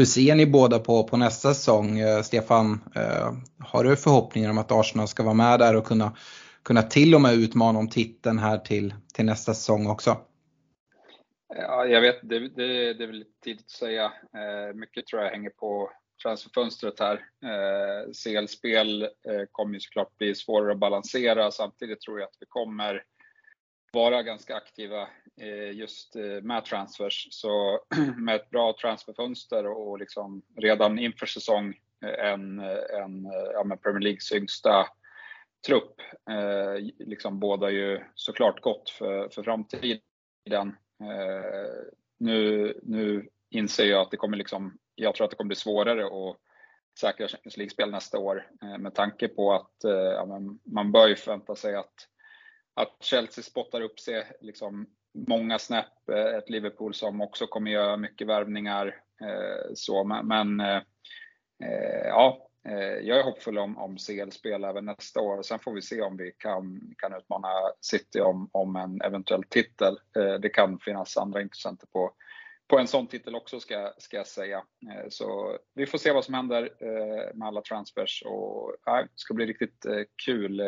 hur 0.00 0.04
ser 0.06 0.34
ni 0.34 0.46
båda 0.46 0.78
på, 0.78 1.04
på 1.04 1.16
nästa 1.16 1.54
säsong? 1.54 1.98
Eh, 1.98 2.22
Stefan, 2.22 2.80
eh, 2.96 3.32
har 3.58 3.84
du 3.84 3.96
förhoppningar 3.96 4.50
om 4.50 4.58
att 4.58 4.72
Arsenal 4.72 5.08
ska 5.08 5.22
vara 5.22 5.34
med 5.34 5.58
där 5.58 5.76
och 5.76 5.86
kunna, 5.86 6.16
kunna 6.62 6.82
till 6.82 7.14
och 7.14 7.20
med 7.20 7.34
utmana 7.34 7.78
om 7.78 7.88
titeln 7.88 8.38
här 8.38 8.58
till, 8.58 8.94
till 9.14 9.24
nästa 9.24 9.54
säsong 9.54 9.86
också? 9.86 10.16
Ja, 11.54 11.86
jag 11.86 12.00
vet, 12.00 12.18
det, 12.22 12.38
det, 12.38 12.92
det 12.94 13.04
är 13.04 13.06
väl 13.06 13.16
lite 13.16 13.40
tidigt 13.44 13.64
att 13.66 13.70
säga. 13.70 14.04
Eh, 14.04 14.74
mycket 14.74 15.06
tror 15.06 15.22
jag 15.22 15.30
hänger 15.30 15.50
på 15.50 15.90
transferfönstret 16.22 17.00
här. 17.00 17.20
CL-spel 18.12 19.08
kommer 19.52 19.74
ju 19.74 19.80
såklart 19.80 20.18
bli 20.18 20.34
svårare 20.34 20.72
att 20.72 20.78
balansera. 20.78 21.50
Samtidigt 21.50 22.00
tror 22.00 22.20
jag 22.20 22.26
att 22.26 22.36
vi 22.40 22.46
kommer 22.48 23.02
vara 23.92 24.22
ganska 24.22 24.56
aktiva 24.56 25.08
Eh, 25.40 25.72
just 25.72 26.16
eh, 26.16 26.42
med 26.42 26.64
transfers. 26.64 27.28
Så 27.30 27.80
med 28.16 28.36
ett 28.36 28.50
bra 28.50 28.76
transferfönster 28.80 29.66
och 29.66 29.98
liksom 29.98 30.42
redan 30.56 30.98
inför 30.98 31.26
säsong 31.26 31.74
eh, 32.04 32.32
en, 32.32 32.58
en 32.60 33.24
ja, 33.52 33.76
Premier 33.82 34.00
Leagues 34.00 34.32
yngsta 34.32 34.86
trupp 35.66 36.00
eh, 36.30 36.84
liksom 36.98 37.40
båda 37.40 37.70
ju 37.70 38.00
såklart 38.14 38.60
gott 38.60 38.90
för, 38.90 39.28
för 39.28 39.42
framtiden. 39.42 40.76
Eh, 41.00 41.84
nu, 42.18 42.74
nu 42.82 43.28
inser 43.50 43.84
jag 43.84 44.00
att 44.00 44.10
det 44.10 44.16
kommer 44.16 44.36
liksom, 44.36 44.78
jag 44.94 45.14
tror 45.14 45.24
att 45.24 45.30
det 45.30 45.36
kommer 45.36 45.48
bli 45.48 45.56
svårare 45.56 46.06
att 46.06 46.36
säkra 47.00 47.28
Champions 47.28 47.56
League-spel 47.56 47.90
nästa 47.90 48.18
år 48.18 48.46
eh, 48.62 48.78
med 48.78 48.94
tanke 48.94 49.28
på 49.28 49.52
att 49.52 49.76
ja, 49.82 50.40
man 50.64 50.92
bör 50.92 51.08
ju 51.08 51.16
förvänta 51.16 51.54
sig 51.54 51.76
att 51.76 51.94
att 52.74 52.96
Chelsea 53.00 53.44
spottar 53.44 53.80
upp 53.80 54.00
sig 54.00 54.32
liksom 54.40 54.86
många 55.14 55.58
snäpp. 55.58 56.08
Eh, 56.12 56.38
ett 56.38 56.50
Liverpool 56.50 56.94
som 56.94 57.20
också 57.20 57.46
kommer 57.46 57.70
göra 57.70 57.96
mycket 57.96 58.26
värvningar. 58.26 58.86
Eh, 59.22 59.72
så, 59.74 60.04
men 60.04 60.60
eh, 60.60 60.82
eh, 61.64 62.06
ja, 62.06 62.48
eh, 62.68 62.78
jag 62.78 63.18
är 63.18 63.24
hoppfull 63.24 63.58
om, 63.58 63.78
om 63.78 63.96
CL-spel 63.96 64.64
även 64.64 64.84
nästa 64.84 65.20
år. 65.20 65.42
Sen 65.42 65.58
får 65.58 65.72
vi 65.72 65.82
se 65.82 66.02
om 66.02 66.16
vi 66.16 66.32
kan, 66.38 66.94
kan 66.98 67.14
utmana 67.14 67.48
City 67.80 68.20
om, 68.20 68.48
om 68.52 68.76
en 68.76 69.00
eventuell 69.00 69.44
titel. 69.44 69.98
Det 70.40 70.48
kan 70.48 70.78
finnas 70.78 71.16
andra 71.16 71.42
intressenter 71.42 71.86
på, 71.86 72.12
på 72.68 72.78
en 72.78 72.86
sån 72.86 73.06
titel 73.06 73.34
också 73.34 73.60
ska, 73.60 73.92
ska 73.98 74.16
jag 74.16 74.26
säga. 74.26 74.62
Så 75.08 75.58
vi 75.74 75.86
får 75.86 75.98
se 75.98 76.12
vad 76.12 76.24
som 76.24 76.34
händer 76.34 76.70
med 77.34 77.48
alla 77.48 77.62
transfers 77.62 78.22
och 78.26 78.76
ja, 78.84 79.02
det 79.02 79.08
ska 79.14 79.34
bli 79.34 79.46
riktigt 79.46 79.86
kul 80.24 80.62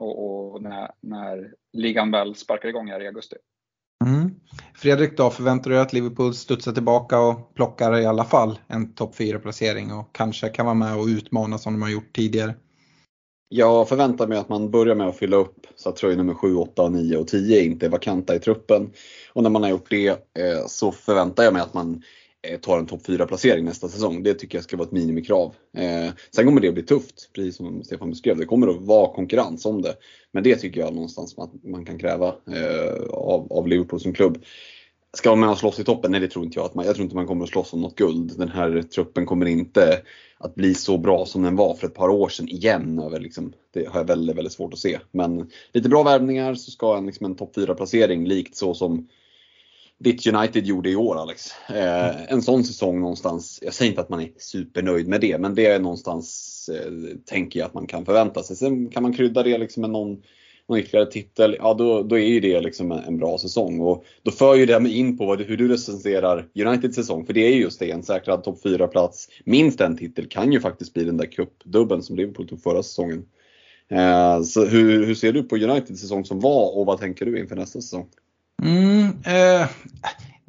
och, 0.00 0.52
och 0.52 0.62
när, 0.62 0.90
när, 1.00 1.54
ligan 1.72 2.10
väl 2.10 2.34
sparkar 2.34 2.68
igång 2.68 2.90
här 2.90 3.02
i 3.02 3.06
augusti. 3.06 3.36
Fredrik 4.74 5.16
då, 5.16 5.30
förväntar 5.30 5.70
du 5.70 5.76
dig 5.76 5.82
att 5.82 5.92
Liverpool 5.92 6.34
studsar 6.34 6.72
tillbaka 6.72 7.20
och 7.20 7.54
plockar 7.54 7.98
i 7.98 8.06
alla 8.06 8.24
fall 8.24 8.58
en 8.68 8.94
topp 8.94 9.16
4 9.16 9.38
placering 9.38 9.92
och 9.92 10.08
kanske 10.12 10.48
kan 10.48 10.66
vara 10.66 10.74
med 10.74 10.96
och 10.96 11.06
utmana 11.06 11.58
som 11.58 11.72
de 11.72 11.82
har 11.82 11.88
gjort 11.88 12.12
tidigare? 12.12 12.54
Jag 13.48 13.88
förväntar 13.88 14.26
mig 14.26 14.38
att 14.38 14.48
man 14.48 14.70
börjar 14.70 14.94
med 14.94 15.08
att 15.08 15.16
fylla 15.16 15.36
upp 15.36 15.66
så 15.76 15.88
att 15.88 15.96
tröjor 15.96 16.16
nummer 16.16 16.34
7, 16.34 16.56
8, 16.56 16.88
9 16.88 17.16
och 17.16 17.28
10 17.28 17.62
inte 17.62 17.86
är 17.86 17.90
vakanta 17.90 18.34
i 18.34 18.38
truppen. 18.38 18.90
Och 19.32 19.42
när 19.42 19.50
man 19.50 19.62
har 19.62 19.70
gjort 19.70 19.90
det 19.90 20.08
eh, 20.08 20.66
så 20.66 20.92
förväntar 20.92 21.44
jag 21.44 21.52
mig 21.52 21.62
att 21.62 21.74
man 21.74 22.02
Eh, 22.42 22.58
tar 22.60 22.78
en 22.78 22.86
topp 22.86 23.06
4 23.06 23.26
placering 23.26 23.64
nästa 23.64 23.88
säsong. 23.88 24.22
Det 24.22 24.34
tycker 24.34 24.58
jag 24.58 24.64
ska 24.64 24.76
vara 24.76 24.86
ett 24.86 24.92
minimikrav. 24.92 25.54
Eh, 25.76 26.12
sen 26.30 26.46
kommer 26.46 26.60
det 26.60 26.68
att 26.68 26.74
bli 26.74 26.82
tufft, 26.82 27.30
precis 27.32 27.56
som 27.56 27.84
Stefan 27.84 28.10
beskrev. 28.10 28.36
Det 28.36 28.44
kommer 28.44 28.68
att 28.68 28.80
vara 28.80 29.14
konkurrens 29.14 29.66
om 29.66 29.82
det. 29.82 29.94
Men 30.32 30.42
det 30.42 30.56
tycker 30.56 30.80
jag 30.80 30.94
någonstans 30.94 31.38
att 31.38 31.64
man 31.64 31.84
kan 31.84 31.98
kräva 31.98 32.26
eh, 32.26 33.02
av, 33.10 33.52
av 33.52 33.68
Liverpool 33.68 34.00
som 34.00 34.12
klubb. 34.12 34.44
Ska 35.12 35.30
man 35.30 35.40
med 35.40 35.50
och 35.50 35.58
slåss 35.58 35.78
i 35.78 35.84
toppen? 35.84 36.10
Nej 36.10 36.20
det 36.20 36.28
tror 36.28 36.44
inte 36.44 36.58
jag. 36.58 36.66
Att 36.66 36.74
man, 36.74 36.86
jag 36.86 36.94
tror 36.94 37.04
inte 37.04 37.16
man 37.16 37.26
kommer 37.26 37.44
att 37.44 37.50
slåss 37.50 37.72
om 37.72 37.80
något 37.80 37.96
guld. 37.96 38.38
Den 38.38 38.48
här 38.48 38.82
truppen 38.82 39.26
kommer 39.26 39.46
inte 39.46 40.02
att 40.38 40.54
bli 40.54 40.74
så 40.74 40.98
bra 40.98 41.26
som 41.26 41.42
den 41.42 41.56
var 41.56 41.74
för 41.74 41.86
ett 41.86 41.94
par 41.94 42.08
år 42.08 42.28
sedan 42.28 42.48
igen. 42.48 42.98
Över 42.98 43.20
liksom, 43.20 43.52
det 43.74 43.88
har 43.88 44.00
jag 44.00 44.06
väldigt, 44.06 44.36
väldigt 44.36 44.52
svårt 44.52 44.72
att 44.72 44.78
se. 44.78 44.98
Men 45.10 45.50
lite 45.72 45.88
bra 45.88 46.02
värvningar 46.02 46.54
så 46.54 46.70
ska 46.70 46.96
en, 46.96 47.06
liksom 47.06 47.26
en 47.26 47.36
topp 47.36 47.52
4 47.54 47.74
placering 47.74 48.26
likt 48.26 48.56
så 48.56 48.74
som 48.74 49.08
ditt 50.00 50.26
United 50.26 50.66
gjorde 50.66 50.90
i 50.90 50.96
år 50.96 51.16
Alex. 51.16 51.50
Eh, 51.68 52.32
en 52.32 52.42
sån 52.42 52.64
säsong 52.64 53.00
någonstans, 53.00 53.58
jag 53.62 53.74
säger 53.74 53.90
inte 53.90 54.00
att 54.00 54.08
man 54.08 54.20
är 54.20 54.30
supernöjd 54.36 55.08
med 55.08 55.20
det, 55.20 55.38
men 55.38 55.54
det 55.54 55.66
är 55.66 55.80
någonstans 55.80 56.70
eh, 56.74 57.16
tänker 57.26 57.60
jag 57.60 57.66
att 57.66 57.74
man 57.74 57.86
kan 57.86 58.04
förvänta 58.04 58.42
sig. 58.42 58.56
Sen 58.56 58.90
kan 58.90 59.02
man 59.02 59.12
krydda 59.12 59.42
det 59.42 59.58
liksom 59.58 59.80
med 59.80 59.90
någon, 59.90 60.22
någon 60.68 60.78
ytterligare 60.78 61.10
titel, 61.10 61.56
ja 61.58 61.74
då, 61.74 62.02
då 62.02 62.18
är 62.18 62.26
ju 62.26 62.40
det 62.40 62.60
liksom 62.60 62.92
en, 62.92 62.98
en 62.98 63.18
bra 63.18 63.38
säsong. 63.38 63.80
Och 63.80 64.04
då 64.22 64.30
för 64.30 64.54
ju 64.54 64.66
det 64.66 64.88
in 64.88 65.18
på 65.18 65.26
vad, 65.26 65.40
hur 65.40 65.56
du 65.56 65.68
recenserar 65.68 66.48
Uniteds 66.54 66.96
säsong, 66.96 67.26
för 67.26 67.32
det 67.32 67.40
är 67.40 67.56
just 67.56 67.80
det, 67.80 67.90
en 67.90 68.02
säkrad 68.02 68.44
topp 68.44 68.64
4-plats, 68.64 69.28
minst 69.44 69.80
en 69.80 69.96
titel 69.96 70.28
kan 70.28 70.52
ju 70.52 70.60
faktiskt 70.60 70.94
bli 70.94 71.04
den 71.04 71.16
där 71.16 71.26
cupdubben 71.26 72.02
som 72.02 72.16
Liverpool 72.16 72.48
tog 72.48 72.62
förra 72.62 72.82
säsongen. 72.82 73.24
Eh, 73.88 74.42
så 74.42 74.64
hur, 74.64 75.06
hur 75.06 75.14
ser 75.14 75.32
du 75.32 75.42
på 75.42 75.56
Uniteds 75.56 76.00
säsong 76.00 76.24
som 76.24 76.40
var 76.40 76.78
och 76.78 76.86
vad 76.86 77.00
tänker 77.00 77.26
du 77.26 77.40
inför 77.40 77.56
nästa 77.56 77.80
säsong? 77.80 78.06
Mm, 78.62 79.04
eh, 79.24 79.68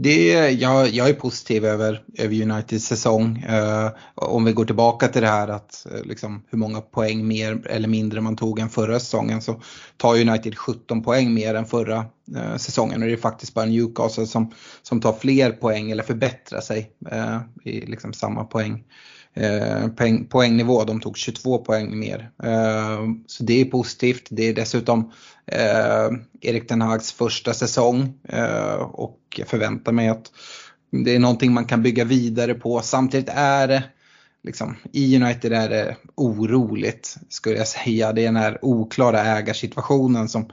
det, 0.04 0.52
jag, 0.52 0.90
jag 0.90 1.10
är 1.10 1.14
positiv 1.14 1.66
över, 1.66 2.04
över 2.18 2.42
Uniteds 2.42 2.86
säsong. 2.86 3.38
Eh, 3.38 3.92
om 4.16 4.46
vi 4.46 4.54
går 4.54 4.66
tillbaka 4.66 5.08
till 5.08 5.22
det 5.22 5.28
här 5.28 5.48
att 5.48 5.86
eh, 5.92 6.04
liksom, 6.04 6.44
hur 6.50 6.58
många 6.58 6.82
poäng 6.82 7.28
mer 7.28 7.68
eller 7.68 7.88
mindre 7.88 8.22
man 8.22 8.36
tog 8.36 8.60
än 8.60 8.70
förra 8.70 9.00
säsongen 9.00 9.42
så 9.42 9.62
tar 9.98 10.22
United 10.22 10.58
17 10.58 11.04
poäng 11.04 11.34
mer 11.34 11.56
än 11.56 11.66
förra 11.66 12.06
eh, 12.36 12.56
säsongen 12.58 13.02
och 13.02 13.08
det 13.08 13.14
är 13.14 13.18
faktiskt 13.18 13.54
bara 13.54 13.66
Newcastle 13.66 14.26
som, 14.26 14.52
som 14.82 15.02
tar 15.02 15.14
fler 15.14 15.52
poäng 15.52 15.92
eller 15.92 16.04
förbättrar 16.04 16.62
sig 16.62 16.92
eh, 17.12 17.40
i 17.64 17.86
liksom 17.86 18.14
samma 18.14 18.44
poäng. 18.44 18.84
Eh, 19.34 19.88
poäng, 19.88 20.26
poängnivå. 20.26 20.84
De 20.84 21.00
tog 21.02 21.18
22 21.18 21.58
poäng 21.58 22.00
mer. 22.00 22.32
Eh, 22.44 23.00
så 23.28 23.44
det 23.44 23.62
är 23.62 23.66
positivt. 23.66 24.28
Det 24.30 24.44
är 24.44 24.54
dessutom 24.54 25.12
eh, 25.46 26.10
Erik 26.42 26.70
Den 26.70 26.82
Hags 26.82 27.12
första 27.12 27.54
säsong 27.54 28.14
eh, 28.30 28.74
och 28.74 29.20
jag 29.36 29.48
förväntar 29.48 29.92
mig 29.92 30.10
att 30.10 30.32
det 30.92 31.16
är 31.16 31.20
någonting 31.20 31.54
man 31.54 31.66
kan 31.66 31.84
bygga 31.84 32.04
vidare 32.04 32.54
på. 32.54 32.82
Samtidigt 32.82 33.30
är 33.30 33.68
det 33.68 33.84
liksom, 34.44 34.76
i 34.92 35.16
United 35.16 35.54
är 35.54 35.70
det 35.70 35.96
oroligt 36.16 37.18
skulle 37.30 37.58
jag 37.58 37.68
säga. 37.68 38.14
Det 38.14 38.22
är 38.22 38.26
den 38.26 38.36
här 38.36 38.60
oklara 38.62 39.22
ägarsituationen 39.22 40.30
som, 40.30 40.50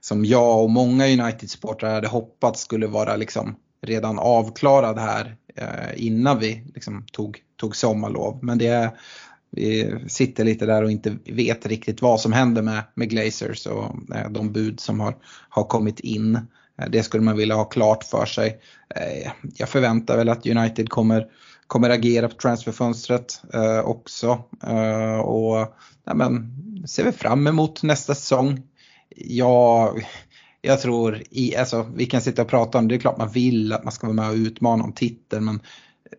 som 0.00 0.24
jag 0.24 0.62
och 0.62 0.70
många 0.70 1.06
United-supportrar 1.06 1.94
hade 1.94 2.08
hoppats 2.08 2.60
skulle 2.60 2.86
vara 2.86 3.16
liksom 3.16 3.56
redan 3.82 4.18
avklarad 4.18 4.98
här 4.98 5.36
eh, 5.56 6.06
innan 6.06 6.38
vi 6.38 6.64
liksom 6.74 7.06
tog, 7.12 7.42
tog 7.58 7.76
sommarlov. 7.76 8.38
Men 8.42 8.58
det, 8.58 8.92
vi 9.50 9.94
sitter 10.08 10.44
lite 10.44 10.66
där 10.66 10.82
och 10.82 10.90
inte 10.90 11.16
vet 11.24 11.66
riktigt 11.66 12.02
vad 12.02 12.20
som 12.20 12.32
händer 12.32 12.62
med, 12.62 12.82
med 12.94 13.10
Glazers 13.10 13.66
och 13.66 14.14
eh, 14.14 14.30
de 14.30 14.52
bud 14.52 14.80
som 14.80 15.00
har, 15.00 15.16
har 15.48 15.64
kommit 15.64 16.00
in. 16.00 16.34
Eh, 16.78 16.88
det 16.90 17.02
skulle 17.02 17.22
man 17.22 17.36
vilja 17.36 17.54
ha 17.54 17.64
klart 17.64 18.04
för 18.04 18.26
sig. 18.26 18.60
Eh, 18.94 19.30
jag 19.56 19.68
förväntar 19.68 20.16
väl 20.16 20.28
att 20.28 20.46
United 20.46 20.88
kommer, 20.88 21.26
kommer 21.66 21.90
agera 21.90 22.28
på 22.28 22.34
transferfönstret 22.34 23.42
också. 23.84 24.28
Och 25.24 25.76
ja, 26.04 26.14
men, 26.14 26.52
ser 26.88 27.04
vi 27.04 27.12
fram 27.12 27.46
emot 27.46 27.82
nästa 27.82 28.14
säsong. 28.14 28.62
Jag, 29.16 30.06
jag 30.60 30.80
tror, 30.80 31.22
i, 31.30 31.56
alltså, 31.56 31.90
vi 31.94 32.06
kan 32.06 32.20
sitta 32.20 32.42
och 32.42 32.48
prata 32.48 32.78
om 32.78 32.88
det, 32.88 32.94
det 32.94 32.98
är 32.98 33.00
klart 33.00 33.18
man 33.18 33.30
vill 33.30 33.72
att 33.72 33.84
man 33.84 33.92
ska 33.92 34.06
vara 34.06 34.14
med 34.14 34.30
och 34.30 34.34
utmana 34.34 34.84
om 34.84 34.92
titeln 34.92 35.44
men 35.44 35.60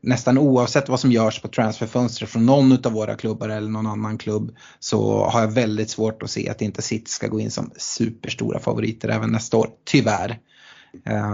nästan 0.01 0.37
oavsett 0.37 0.89
vad 0.89 0.99
som 0.99 1.11
görs 1.11 1.41
på 1.41 1.47
transferfönstret 1.47 2.29
från 2.29 2.45
någon 2.45 2.85
av 2.85 2.91
våra 2.91 3.15
klubbar 3.15 3.49
eller 3.49 3.69
någon 3.69 3.87
annan 3.87 4.17
klubb 4.17 4.55
så 4.79 5.25
har 5.25 5.41
jag 5.41 5.51
väldigt 5.51 5.89
svårt 5.89 6.23
att 6.23 6.31
se 6.31 6.49
att 6.49 6.61
inte 6.61 6.81
City 6.81 7.11
ska 7.11 7.27
gå 7.27 7.39
in 7.39 7.51
som 7.51 7.71
superstora 7.77 8.59
favoriter 8.59 9.09
även 9.09 9.31
nästa 9.31 9.57
år, 9.57 9.69
tyvärr. 9.85 10.39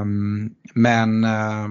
Um, 0.01 0.55
men 0.73 1.23
uh, 1.23 1.67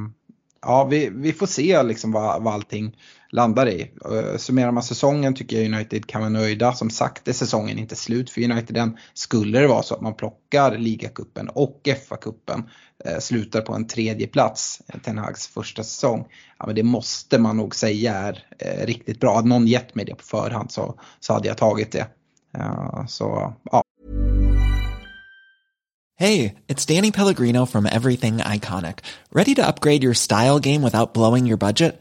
ja, 0.62 0.84
vi, 0.84 1.10
vi 1.14 1.32
får 1.32 1.46
se 1.46 1.82
liksom 1.82 2.12
vad, 2.12 2.42
vad 2.42 2.54
allting 2.54 2.96
landar 3.34 3.68
i. 3.68 3.90
Eh, 4.04 4.36
summerar 4.36 4.72
man 4.72 4.82
säsongen 4.82 5.34
tycker 5.34 5.56
jag 5.56 5.74
United 5.74 6.06
kan 6.06 6.20
vara 6.20 6.30
nöjda. 6.30 6.72
Som 6.72 6.90
sagt 6.90 7.28
är 7.28 7.32
säsongen 7.32 7.78
inte 7.78 7.96
slut 7.96 8.30
för 8.30 8.50
United 8.50 8.76
än. 8.76 8.96
Skulle 9.14 9.60
det 9.60 9.66
vara 9.66 9.82
så 9.82 9.94
att 9.94 10.00
man 10.00 10.14
plockar 10.14 10.78
ligacupen 10.78 11.48
och 11.48 11.80
FA-cupen, 11.84 12.62
eh, 13.04 13.18
slutar 13.18 13.60
på 13.60 13.74
en 13.74 13.86
tredje 13.86 14.26
plats 14.26 14.82
eh, 14.88 15.00
Ten 15.00 15.18
Hags 15.18 15.46
första 15.46 15.84
säsong. 15.84 16.26
Ja, 16.58 16.66
men 16.66 16.74
det 16.74 16.82
måste 16.82 17.38
man 17.38 17.56
nog 17.56 17.74
säga 17.74 18.14
är 18.14 18.86
riktigt 18.86 19.20
bra. 19.20 19.34
Hade 19.34 19.48
någon 19.48 19.66
gett 19.66 19.94
mig 19.94 20.04
det 20.04 20.14
på 20.14 20.24
förhand 20.24 20.72
så, 20.72 21.00
så 21.20 21.32
hade 21.32 21.48
jag 21.48 21.56
tagit 21.56 21.92
det. 21.92 22.06
så 23.08 23.54
ja. 23.70 23.82
Hey, 26.16 26.54
it's 26.68 26.86
Danny 26.86 27.10
Pellegrino 27.10 27.66
from 27.66 27.86
Everything 27.86 28.36
Iconic. 28.38 28.98
Ready 29.32 29.54
to 29.54 29.66
upgrade 29.66 30.04
your 30.04 30.14
style 30.14 30.60
game 30.60 30.82
without 30.82 31.14
blowing 31.14 31.46
your 31.46 31.58
budget? 31.58 32.00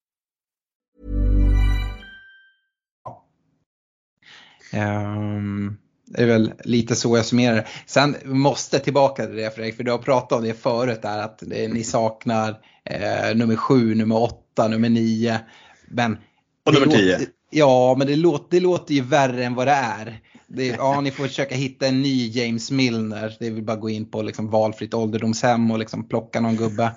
Um, 4.73 5.77
det 6.05 6.21
är 6.21 6.27
väl 6.27 6.53
lite 6.63 6.95
så 6.95 7.17
jag 7.17 7.25
summerar 7.25 7.67
Sen 7.85 8.15
måste 8.25 8.79
tillbaka 8.79 9.25
till 9.25 9.35
det 9.35 9.55
Fredrik, 9.55 9.75
för 9.75 9.83
du 9.83 9.91
har 9.91 9.97
pratat 9.97 10.37
om 10.37 10.43
det 10.43 10.53
förut 10.53 11.01
där 11.01 11.19
att 11.19 11.43
det, 11.45 11.67
ni 11.67 11.83
saknar 11.83 12.57
eh, 12.85 13.35
nummer 13.35 13.55
sju, 13.55 13.95
nummer 13.95 14.21
åtta, 14.21 14.67
nummer 14.67 14.89
nio. 14.89 15.39
Men 15.87 16.17
och 16.65 16.73
nummer 16.73 16.87
tio. 16.87 17.19
Ja, 17.49 17.95
men 17.97 18.07
det 18.07 18.15
låter, 18.15 18.47
det 18.49 18.59
låter 18.59 18.93
ju 18.93 19.01
värre 19.01 19.45
än 19.45 19.55
vad 19.55 19.67
det 19.67 19.71
är. 19.71 20.19
Det, 20.47 20.67
ja, 20.67 21.01
ni 21.01 21.11
får 21.11 21.27
försöka 21.27 21.55
hitta 21.55 21.87
en 21.87 22.01
ny 22.01 22.27
James 22.27 22.71
Milner. 22.71 23.35
Det 23.39 23.49
väl 23.49 23.63
bara 23.63 23.77
gå 23.77 23.89
in 23.89 24.11
på 24.11 24.21
liksom 24.21 24.49
valfritt 24.49 24.93
ålderdomshem 24.93 25.71
och 25.71 25.79
liksom 25.79 26.07
plocka 26.07 26.39
någon 26.39 26.55
gubbe. 26.55 26.91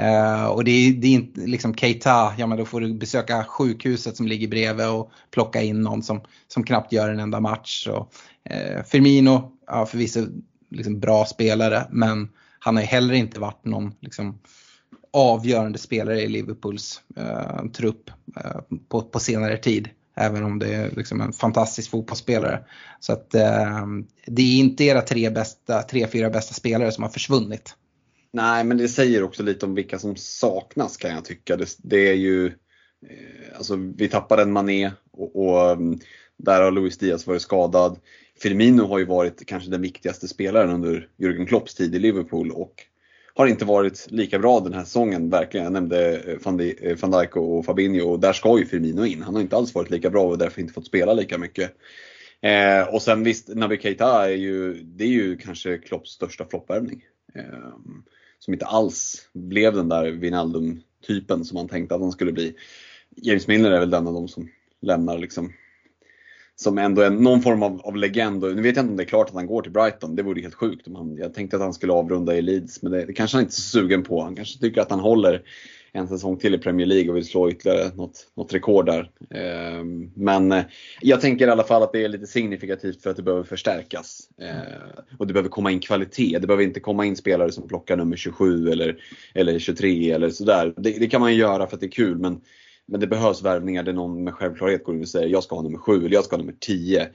Uh, 0.00 0.44
och 0.44 0.64
det 0.64 0.70
är, 0.70 0.92
det 0.92 1.06
är 1.06 1.12
inte 1.12 1.40
liksom 1.40 1.74
Keita, 1.74 2.34
ja 2.38 2.46
men 2.46 2.58
då 2.58 2.64
får 2.64 2.80
du 2.80 2.94
besöka 2.94 3.44
sjukhuset 3.44 4.16
som 4.16 4.26
ligger 4.26 4.48
bredvid 4.48 4.88
och 4.88 5.10
plocka 5.30 5.62
in 5.62 5.82
någon 5.82 6.02
som, 6.02 6.20
som 6.48 6.64
knappt 6.64 6.92
gör 6.92 7.08
en 7.08 7.20
enda 7.20 7.40
match. 7.40 7.86
Och, 7.86 8.12
uh, 8.50 8.82
Firmino, 8.82 9.52
ja 9.66 9.86
förvisso 9.86 10.26
liksom 10.70 11.00
bra 11.00 11.24
spelare 11.24 11.86
men 11.90 12.28
han 12.58 12.76
har 12.76 12.82
ju 12.82 12.88
heller 12.88 13.14
inte 13.14 13.40
varit 13.40 13.64
någon 13.64 13.94
liksom, 14.00 14.38
avgörande 15.12 15.78
spelare 15.78 16.22
i 16.22 16.28
Liverpools 16.28 17.02
uh, 17.18 17.70
trupp 17.70 18.10
på, 18.88 19.02
på 19.02 19.20
senare 19.20 19.56
tid. 19.56 19.88
Även 20.16 20.44
om 20.44 20.58
det 20.58 20.74
är 20.74 20.90
liksom 20.90 21.20
en 21.20 21.32
fantastisk 21.32 21.90
fotbollsspelare. 21.90 22.64
Så 23.00 23.12
att 23.12 23.34
eh, 23.34 23.86
det 24.26 24.42
är 24.42 24.58
inte 24.58 24.84
era 24.84 25.00
tre, 25.00 25.30
bästa, 25.30 25.82
tre, 25.82 26.06
fyra 26.06 26.30
bästa 26.30 26.54
spelare 26.54 26.92
som 26.92 27.02
har 27.02 27.10
försvunnit. 27.10 27.76
Nej, 28.34 28.64
men 28.64 28.76
det 28.76 28.88
säger 28.88 29.22
också 29.22 29.42
lite 29.42 29.66
om 29.66 29.74
vilka 29.74 29.98
som 29.98 30.16
saknas 30.16 30.96
kan 30.96 31.10
jag 31.10 31.24
tycka. 31.24 31.56
Det, 31.56 31.76
det 31.78 32.08
är 32.08 32.14
ju, 32.14 32.46
eh, 32.46 33.56
alltså 33.56 33.76
vi 33.96 34.08
tappade 34.08 34.42
en 34.42 34.52
Mané 34.52 34.90
och, 35.12 35.36
och 35.36 35.70
mm, 35.70 35.98
där 36.36 36.62
har 36.62 36.70
Luis 36.70 36.98
Diaz 36.98 37.26
varit 37.26 37.42
skadad. 37.42 37.98
Firmino 38.38 38.82
har 38.82 38.98
ju 38.98 39.04
varit 39.04 39.46
kanske 39.46 39.70
den 39.70 39.82
viktigaste 39.82 40.28
spelaren 40.28 40.70
under 40.70 41.08
Jürgen 41.16 41.46
Klopps 41.46 41.74
tid 41.74 41.94
i 41.94 41.98
Liverpool 41.98 42.50
och 42.50 42.74
har 43.34 43.46
inte 43.46 43.64
varit 43.64 44.06
lika 44.10 44.38
bra 44.38 44.60
den 44.60 44.72
här 44.72 44.84
säsongen, 44.84 45.30
verkligen. 45.30 45.64
Jag 45.64 45.72
nämnde 45.72 46.16
eh, 46.16 46.32
eh, 46.90 46.96
van 47.00 47.10
Dijk 47.10 47.36
och 47.36 47.64
Fabinho 47.64 48.08
och 48.08 48.20
där 48.20 48.32
ska 48.32 48.58
ju 48.58 48.66
Firmino 48.66 49.04
in. 49.04 49.22
Han 49.22 49.34
har 49.34 49.42
inte 49.42 49.56
alls 49.56 49.74
varit 49.74 49.90
lika 49.90 50.10
bra 50.10 50.24
och 50.24 50.38
därför 50.38 50.60
inte 50.60 50.74
fått 50.74 50.86
spela 50.86 51.14
lika 51.14 51.38
mycket. 51.38 51.74
Eh, 52.40 52.94
och 52.94 53.02
sen 53.02 53.24
visst, 53.24 53.48
Naby 53.48 53.78
Keita 53.78 54.30
är 54.30 54.36
ju, 54.36 54.74
det 54.74 55.04
är 55.04 55.08
ju 55.08 55.36
kanske 55.36 55.78
Klopps 55.78 56.10
största 56.10 56.44
floppvärvning. 56.44 57.04
Eh, 57.34 57.74
som 58.44 58.54
inte 58.54 58.66
alls 58.66 59.28
blev 59.32 59.74
den 59.74 59.88
där 59.88 60.10
Wijnaldum-typen 60.10 61.44
som 61.44 61.54
man 61.54 61.68
tänkte 61.68 61.94
att 61.94 62.00
han 62.00 62.12
skulle 62.12 62.32
bli. 62.32 62.54
James 63.16 63.46
Milner 63.46 63.70
är 63.70 63.80
väl 63.80 63.90
den 63.90 64.06
av 64.06 64.14
dem 64.14 64.28
som 64.28 64.48
lämnar 64.80 65.18
liksom 65.18 65.52
som 66.56 66.78
ändå 66.78 67.02
är 67.02 67.10
någon 67.10 67.42
form 67.42 67.62
av, 67.62 67.80
av 67.80 67.96
legend. 67.96 68.44
Och 68.44 68.56
nu 68.56 68.62
vet 68.62 68.76
jag 68.76 68.82
inte 68.82 68.90
om 68.90 68.96
det 68.96 69.02
är 69.02 69.06
klart 69.06 69.28
att 69.28 69.34
han 69.34 69.46
går 69.46 69.62
till 69.62 69.72
Brighton. 69.72 70.16
Det 70.16 70.22
vore 70.22 70.40
helt 70.40 70.54
sjukt. 70.54 70.86
Om 70.86 70.94
han, 70.94 71.16
jag 71.16 71.34
tänkte 71.34 71.56
att 71.56 71.62
han 71.62 71.74
skulle 71.74 71.92
avrunda 71.92 72.36
i 72.36 72.42
Leeds, 72.42 72.82
men 72.82 72.92
det, 72.92 73.04
det 73.04 73.12
kanske 73.12 73.36
han 73.36 73.42
inte 73.42 73.50
är 73.50 73.54
så 73.54 73.60
sugen 73.60 74.02
på. 74.02 74.22
Han 74.22 74.36
kanske 74.36 74.58
tycker 74.58 74.80
att 74.80 74.90
han 74.90 75.00
håller 75.00 75.42
en 75.96 76.08
säsong 76.08 76.36
till 76.36 76.54
i 76.54 76.58
Premier 76.58 76.86
League 76.86 77.10
och 77.10 77.16
vill 77.16 77.26
slå 77.26 77.50
ytterligare 77.50 77.90
något, 77.94 78.26
något 78.34 78.54
rekord 78.54 78.86
där. 78.86 79.10
Ehm, 79.30 80.10
men 80.14 80.52
eh, 80.52 80.64
jag 81.00 81.20
tänker 81.20 81.46
i 81.46 81.50
alla 81.50 81.64
fall 81.64 81.82
att 81.82 81.92
det 81.92 82.04
är 82.04 82.08
lite 82.08 82.26
signifikativt 82.26 83.02
för 83.02 83.10
att 83.10 83.16
det 83.16 83.22
behöver 83.22 83.44
förstärkas. 83.44 84.28
Ehm, 84.38 85.16
och 85.18 85.26
det 85.26 85.32
behöver 85.32 85.50
komma 85.50 85.70
in 85.70 85.80
kvalitet. 85.80 86.38
Det 86.38 86.46
behöver 86.46 86.64
inte 86.64 86.80
komma 86.80 87.04
in 87.04 87.16
spelare 87.16 87.52
som 87.52 87.68
plockar 87.68 87.96
nummer 87.96 88.16
27 88.16 88.68
eller, 88.70 88.96
eller 89.34 89.58
23 89.58 90.10
eller 90.10 90.30
sådär. 90.30 90.74
Det, 90.76 90.98
det 90.98 91.06
kan 91.06 91.20
man 91.20 91.32
ju 91.32 91.38
göra 91.40 91.66
för 91.66 91.76
att 91.76 91.80
det 91.80 91.86
är 91.86 91.90
kul 91.90 92.18
men 92.18 92.40
men 92.86 93.00
det 93.00 93.06
behövs 93.06 93.42
värvningar 93.42 93.82
där 93.82 93.92
någon 93.92 94.24
med 94.24 94.34
självklarhet 94.34 94.84
går 94.84 94.94
in 94.94 95.00
och 95.00 95.08
säger 95.08 95.28
jag 95.28 95.42
ska 95.42 95.54
ha 95.54 95.62
nummer 95.62 95.78
7 95.78 95.96
eller 95.96 96.14
jag 96.14 96.24
ska 96.24 96.36
ha 96.36 96.40
nummer 96.40 96.56
10. 96.60 97.08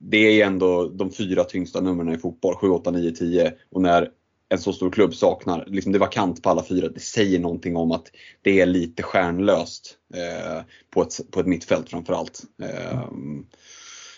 Det 0.00 0.40
är 0.40 0.46
ändå 0.46 0.88
de 0.88 1.10
fyra 1.10 1.44
tyngsta 1.44 1.80
numren 1.80 2.14
i 2.14 2.18
fotboll, 2.18 2.54
7, 2.54 2.68
8, 2.68 2.90
9, 2.90 3.10
10. 3.10 3.52
Och 3.70 3.82
när 3.82 4.10
en 4.48 4.58
så 4.58 4.72
stor 4.72 4.90
klubb 4.90 5.14
saknar, 5.14 5.64
liksom 5.66 5.92
det 5.92 5.96
är 5.96 6.00
vakant 6.00 6.42
på 6.42 6.50
alla 6.50 6.64
fyra, 6.64 6.88
det 6.88 7.00
säger 7.00 7.38
någonting 7.38 7.76
om 7.76 7.92
att 7.92 8.10
det 8.42 8.60
är 8.60 8.66
lite 8.66 9.02
stjärnlöst 9.02 9.94
eh, 10.14 10.62
på, 10.90 11.02
ett, 11.02 11.30
på 11.30 11.40
ett 11.40 11.46
mittfält 11.46 11.90
framförallt. 11.90 12.42
Eh, 12.62 13.04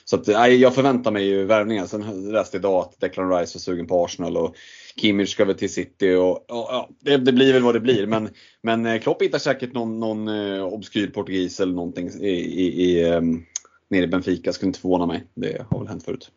så 0.05 0.17
att, 0.17 0.27
nej, 0.27 0.57
jag 0.57 0.75
förväntar 0.75 1.11
mig 1.11 1.25
ju 1.25 1.45
värvningar. 1.45 1.87
Sen 1.87 2.31
läste 2.31 2.57
jag 2.57 2.61
idag 2.61 2.81
att 2.81 3.01
Declan 3.01 3.31
Rice 3.31 3.57
är 3.57 3.61
sugen 3.61 3.87
på 3.87 4.05
Arsenal 4.05 4.37
och 4.37 4.57
Kimmich 4.97 5.31
ska 5.31 5.45
väl 5.45 5.55
till 5.55 5.73
City 5.73 6.15
och, 6.15 6.31
och 6.31 6.47
ja, 6.49 6.89
det, 7.01 7.17
det, 7.17 7.33
blir 7.33 7.53
väl 7.53 7.63
vad 7.63 7.75
det 7.75 7.81
blir. 7.81 8.07
Men, 8.07 8.29
men 8.63 8.87
eh, 8.87 9.01
Klopp 9.01 9.23
hittar 9.23 9.39
säkert 9.39 9.73
någon, 9.73 10.01
någon 10.01 10.29
eh, 10.29 10.65
obskyr 10.65 11.07
portugis 11.07 11.61
eller 11.61 11.73
någonting 11.73 12.09
i, 12.09 12.29
i, 12.29 12.83
i, 12.83 13.09
ehm, 13.09 13.43
nere 13.91 14.05
i 14.05 14.07
Benfica. 14.07 14.53
Skulle 14.53 14.69
inte 14.69 14.81
förvåna 14.81 15.07
mig. 15.07 15.25
Det 15.35 15.67
har 15.71 15.79
väl 15.79 15.89
hänt 15.89 16.05
förut. 16.05 16.31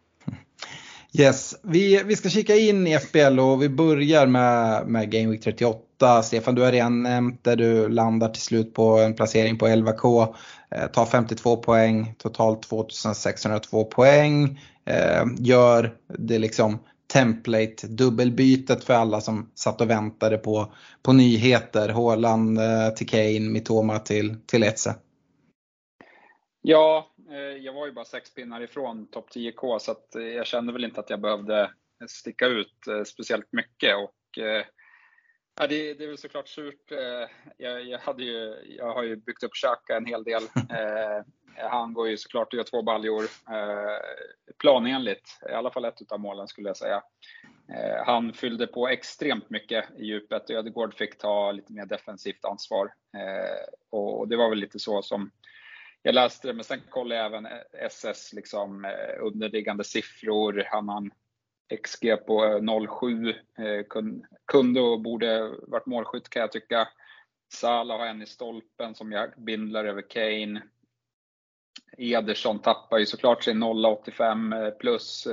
Yes, 1.13 1.55
vi, 1.63 2.03
vi 2.03 2.15
ska 2.15 2.29
kika 2.29 2.55
in 2.55 2.87
i 2.87 2.99
FBL 2.99 3.39
och 3.39 3.61
vi 3.61 3.69
börjar 3.69 4.27
med, 4.27 4.87
med 4.87 5.11
Game 5.11 5.31
Week 5.31 5.41
38. 5.43 6.23
Stefan, 6.23 6.55
du 6.55 6.61
har 6.61 6.71
redan 6.71 7.03
nämnt 7.03 7.43
där 7.43 7.55
du 7.55 7.89
landar 7.89 8.29
till 8.29 8.41
slut 8.41 8.73
på 8.73 8.97
en 8.97 9.13
placering 9.13 9.57
på 9.57 9.67
11K. 9.67 10.35
Eh, 10.75 10.87
tar 10.87 11.05
52 11.05 11.57
poäng, 11.57 12.15
totalt 12.17 12.63
2602 12.63 13.83
poäng. 13.83 14.59
Eh, 14.85 15.23
gör 15.37 15.93
det 16.17 16.39
liksom 16.39 16.79
template 17.13 17.87
dubbelbytet 17.87 18.83
för 18.83 18.93
alla 18.93 19.21
som 19.21 19.49
satt 19.55 19.81
och 19.81 19.89
väntade 19.89 20.37
på, 20.37 20.73
på 21.03 21.13
nyheter. 21.13 21.89
Håland 21.89 22.59
eh, 22.59 22.89
till 22.89 23.07
Kane, 23.07 23.39
Mitoma 23.39 23.99
till, 23.99 24.35
till 24.45 24.63
Etze. 24.63 24.95
Ja, 26.61 27.10
jag 27.37 27.73
var 27.73 27.85
ju 27.85 27.91
bara 27.91 28.05
sex 28.05 28.33
pinnar 28.33 28.61
ifrån 28.61 29.07
topp 29.07 29.29
10K 29.35 29.79
så 29.79 29.91
att 29.91 30.15
eh, 30.15 30.23
jag 30.23 30.47
kände 30.47 30.73
väl 30.73 30.83
inte 30.83 30.99
att 30.99 31.09
jag 31.09 31.21
behövde 31.21 31.71
sticka 32.07 32.45
ut 32.45 32.87
eh, 32.87 33.03
speciellt 33.03 33.51
mycket. 33.51 33.95
Och, 33.95 34.15
ja, 35.59 35.67
det, 35.67 35.93
det 35.93 36.03
är 36.03 36.07
väl 36.07 36.17
såklart 36.17 36.47
surt. 36.47 36.91
Jag, 37.57 37.83
jag, 37.83 37.99
hade 37.99 38.23
ju, 38.23 38.55
jag 38.77 38.93
har 38.93 39.03
ju 39.03 39.15
byggt 39.15 39.43
upp 39.43 39.53
Xhaka 39.53 39.97
en 39.97 40.05
hel 40.05 40.23
del. 40.23 40.41
Han 41.57 41.93
går 41.93 42.09
ju 42.09 42.17
såklart 42.17 42.47
att 42.47 42.53
göra 42.53 42.63
två 42.63 42.81
baljor 42.81 43.23
planenligt, 44.57 45.39
i 45.49 45.51
alla 45.51 45.71
fall 45.71 45.85
ett 45.85 46.11
av 46.11 46.19
målen 46.19 46.47
skulle 46.47 46.69
jag 46.69 46.77
säga. 46.77 47.03
Han 48.05 48.33
fyllde 48.33 48.67
på 48.67 48.87
extremt 48.87 49.49
mycket 49.49 49.85
i 49.97 50.05
djupet 50.05 50.49
och 50.49 50.55
Ödegård 50.55 50.93
fick 50.93 51.17
ta 51.17 51.51
lite 51.51 51.73
mer 51.73 51.85
defensivt 51.85 52.45
ansvar. 52.45 52.93
Och 53.89 54.27
det 54.27 54.37
var 54.37 54.49
väl 54.49 54.59
lite 54.59 54.79
så 54.79 55.01
som 55.01 55.31
jag 56.03 56.15
läste 56.15 56.47
det, 56.47 56.53
men 56.53 56.63
sen 56.63 56.81
kollade 56.89 57.21
jag 57.21 57.25
även 57.25 57.45
eh, 57.45 57.51
SS 57.71 58.33
liksom, 58.33 58.85
eh, 58.85 59.25
underliggande 59.25 59.83
siffror. 59.83 60.63
Han 60.71 60.85
man 60.85 61.11
XG 61.83 62.17
på 62.27 62.43
0,7. 62.43 63.35
Eh, 63.57 63.65
eh 63.65 63.85
kunde 64.45 64.81
och 64.81 65.01
borde 65.01 65.51
varit 65.67 65.85
målskytt 65.85 66.29
kan 66.29 66.39
jag 66.39 66.51
tycka. 66.51 66.87
Salah 67.53 67.97
har 67.97 68.05
en 68.05 68.21
i 68.21 68.25
stolpen 68.25 68.95
som 68.95 69.11
jag 69.11 69.33
bindlar 69.37 69.85
över 69.85 70.01
Kane. 70.09 70.61
Ederson 71.97 72.59
tappar 72.59 72.97
ju 72.97 73.05
såklart 73.05 73.43
sin 73.43 73.63
0,85 73.63 74.65
eh, 74.65 74.71
plus, 74.71 75.27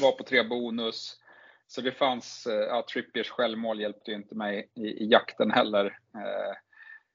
var 0.00 0.12
på 0.12 0.24
tre 0.24 0.42
bonus. 0.42 1.20
Så 1.66 1.80
det 1.80 1.92
fanns, 1.92 2.46
ja, 2.68 2.84
Trippiers 2.92 3.30
självmål 3.30 3.80
hjälpte 3.80 4.10
ju 4.10 4.16
inte 4.16 4.34
mig 4.34 4.70
i, 4.74 4.86
i 4.86 5.06
jakten 5.10 5.50
heller. 5.50 5.98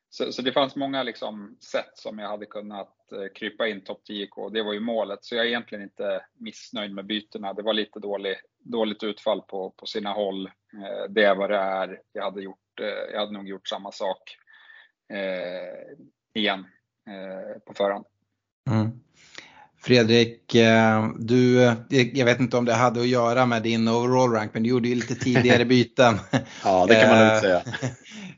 Så, 0.09 0.31
så, 0.31 0.41
det 0.41 0.51
fanns 0.51 0.75
många 0.75 1.03
liksom 1.03 1.57
sätt 1.59 1.91
som 1.93 2.19
jag 2.19 2.29
hade 2.29 2.45
kunnat 2.45 3.11
eh, 3.11 3.33
krypa 3.35 3.67
in 3.67 3.83
topp 3.83 4.01
10K. 4.09 4.49
Det 4.53 4.63
var 4.63 4.73
ju 4.73 4.79
målet. 4.79 5.23
Så 5.25 5.35
jag 5.35 5.45
är 5.45 5.49
egentligen 5.49 5.83
inte 5.83 6.25
missnöjd 6.33 6.91
med 6.91 7.05
bytena. 7.05 7.53
Det 7.53 7.61
var 7.61 7.73
lite 7.73 7.99
dålig, 7.99 8.35
dåligt 8.59 9.03
utfall 9.03 9.41
på, 9.41 9.69
på 9.69 9.85
sina 9.85 10.13
håll. 10.13 10.45
Eh, 10.47 11.09
det 11.09 11.23
är 11.23 11.35
vad 11.35 11.49
det 11.49 11.57
är. 11.57 12.01
Jag 12.11 12.23
hade, 12.23 12.41
gjort, 12.41 12.79
eh, 12.81 13.11
jag 13.13 13.19
hade 13.19 13.31
nog 13.31 13.47
gjort 13.47 13.67
samma 13.67 13.91
sak 13.91 14.37
eh, 15.09 15.97
igen 16.33 16.67
eh, 17.07 17.59
på 17.65 17.73
förhand. 17.73 18.05
Mm. 18.69 18.99
Fredrik, 19.89 20.55
eh, 20.55 21.09
du, 21.19 21.73
jag 21.89 22.25
vet 22.25 22.39
inte 22.39 22.57
om 22.57 22.65
det 22.65 22.73
hade 22.73 22.99
att 22.99 23.07
göra 23.07 23.45
med 23.45 23.63
din 23.63 23.87
overall 23.87 24.31
rank, 24.31 24.53
men 24.53 24.63
du 24.63 24.69
gjorde 24.69 24.87
ju 24.89 24.95
lite 24.95 25.15
tidigare 25.15 25.65
byten. 25.65 26.19
ja, 26.63 26.85
det 26.85 26.95
kan 26.95 27.09
man 27.09 27.27
lugnt 27.27 27.41
säga. 27.41 27.61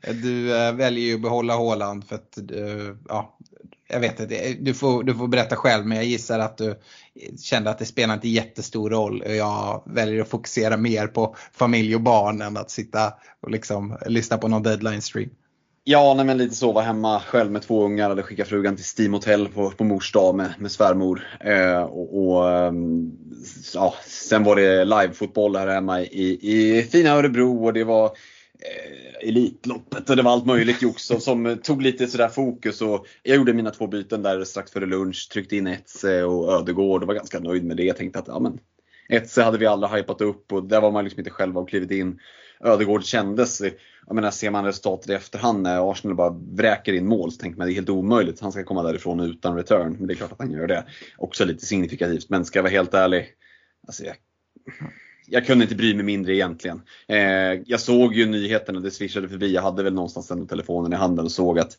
Du 0.22 0.46
väljer 0.72 1.04
ju 1.04 1.14
att 1.14 1.22
behålla 1.22 1.54
Håland 1.54 2.04
för 2.04 2.14
att, 2.14 2.38
ja, 3.08 3.38
jag 3.88 4.00
vet 4.00 4.20
inte, 4.20 4.56
du 4.60 4.74
får, 4.74 5.02
du 5.02 5.14
får 5.14 5.28
berätta 5.28 5.56
själv 5.56 5.86
men 5.86 5.96
jag 5.96 6.06
gissar 6.06 6.38
att 6.38 6.58
du 6.58 6.78
kände 7.42 7.70
att 7.70 7.78
det 7.78 7.84
spelar 7.84 8.14
inte 8.14 8.28
jättestor 8.28 8.90
roll. 8.90 9.24
Jag 9.26 9.82
väljer 9.86 10.20
att 10.22 10.28
fokusera 10.28 10.76
mer 10.76 11.06
på 11.06 11.36
familj 11.52 11.94
och 11.94 12.00
barn 12.00 12.42
än 12.42 12.56
att 12.56 12.70
sitta 12.70 13.12
och 13.40 13.50
liksom 13.50 13.98
lyssna 14.06 14.38
på 14.38 14.48
någon 14.48 14.62
deadline 14.62 15.02
stream. 15.02 15.30
Ja, 15.84 16.14
nej, 16.14 16.26
men 16.26 16.38
lite 16.38 16.54
så. 16.54 16.72
Var 16.72 16.82
hemma 16.82 17.20
själv 17.20 17.50
med 17.50 17.62
två 17.62 17.84
ungar. 17.84 18.08
Hade 18.08 18.22
skickat 18.22 18.48
frugan 18.48 18.76
till 18.76 18.84
Steam 18.98 19.12
Hotel 19.12 19.48
på, 19.48 19.70
på 19.70 19.84
mors 19.84 20.12
dag 20.12 20.34
med, 20.34 20.54
med 20.58 20.72
svärmor. 20.72 21.26
Eh, 21.40 21.82
och, 21.82 22.26
och 22.26 22.50
ehm, 22.50 23.10
ja, 23.74 23.94
sen 24.06 24.44
var 24.44 24.56
det 24.56 24.84
livefotboll 24.84 25.56
här 25.56 25.66
hemma 25.66 26.00
i, 26.00 26.38
i 26.42 26.82
fina 26.82 27.10
Örebro 27.10 27.64
och 27.64 27.72
det 27.72 27.84
var 27.84 28.04
eh, 28.04 29.28
Elitloppet 29.28 30.10
och 30.10 30.16
det 30.16 30.22
var 30.22 30.32
allt 30.32 30.46
möjligt 30.46 30.82
jox 30.82 31.02
som 31.02 31.58
tog 31.62 31.82
lite 31.82 32.06
sådär 32.06 32.28
fokus. 32.28 32.82
Och 32.82 33.06
jag 33.22 33.36
gjorde 33.36 33.52
mina 33.52 33.70
två 33.70 33.86
byten 33.86 34.22
där 34.22 34.44
strax 34.44 34.72
före 34.72 34.86
lunch, 34.86 35.28
tryckte 35.32 35.56
in 35.56 35.66
Etze 35.66 36.18
eh, 36.18 36.24
och 36.24 36.52
Ödegård 36.52 37.02
och 37.02 37.08
var 37.08 37.14
ganska 37.14 37.38
nöjd 37.38 37.64
med 37.64 37.76
det. 37.76 37.84
Jag 37.84 37.96
tänkte 37.96 38.18
att 38.18 38.28
ja, 38.28 38.38
men, 38.38 38.58
Etze 39.08 39.42
hade 39.42 39.58
vi 39.58 39.66
alla 39.66 39.96
hypat 39.96 40.20
upp 40.20 40.52
och 40.52 40.64
där 40.64 40.80
var 40.80 40.90
man 40.90 41.04
liksom 41.04 41.20
inte 41.20 41.30
själv 41.30 41.58
och 41.58 41.68
klivit 41.68 41.90
in. 41.90 42.18
Ödegård 42.64 43.04
kändes, 43.04 43.60
jag 44.06 44.14
menar 44.14 44.30
ser 44.30 44.50
man 44.50 44.64
resultatet 44.64 45.10
i 45.10 45.12
efterhand 45.12 45.62
när 45.62 45.90
Arsenal 45.90 46.16
bara 46.16 46.30
vräker 46.30 46.92
in 46.92 47.06
mål 47.06 47.32
så 47.32 47.38
tänker 47.38 47.58
man 47.58 47.66
det 47.66 47.72
är 47.72 47.74
helt 47.74 47.88
omöjligt. 47.88 48.40
Han 48.40 48.52
ska 48.52 48.64
komma 48.64 48.82
därifrån 48.82 49.20
utan 49.20 49.56
return. 49.56 49.96
Men 49.98 50.06
det 50.06 50.14
är 50.14 50.16
klart 50.16 50.32
att 50.32 50.38
han 50.38 50.50
gör 50.50 50.66
det. 50.66 50.84
Också 51.18 51.44
lite 51.44 51.66
signifikativt. 51.66 52.28
Men 52.28 52.44
ska 52.44 52.58
jag 52.58 52.62
vara 52.62 52.72
helt 52.72 52.94
ärlig. 52.94 53.26
Alltså 53.86 54.04
jag, 54.04 54.16
jag 55.26 55.46
kunde 55.46 55.64
inte 55.64 55.74
bry 55.74 55.94
mig 55.94 56.04
mindre 56.04 56.34
egentligen. 56.34 56.82
Eh, 57.08 57.60
jag 57.66 57.80
såg 57.80 58.14
ju 58.14 58.26
nyheterna, 58.26 58.80
det 58.80 58.90
swishade 58.90 59.28
förbi. 59.28 59.54
Jag 59.54 59.62
hade 59.62 59.82
väl 59.82 59.94
någonstans 59.94 60.28
den 60.28 60.46
telefonen 60.46 60.92
i 60.92 60.96
handen 60.96 61.24
och 61.24 61.32
såg 61.32 61.58
att, 61.58 61.78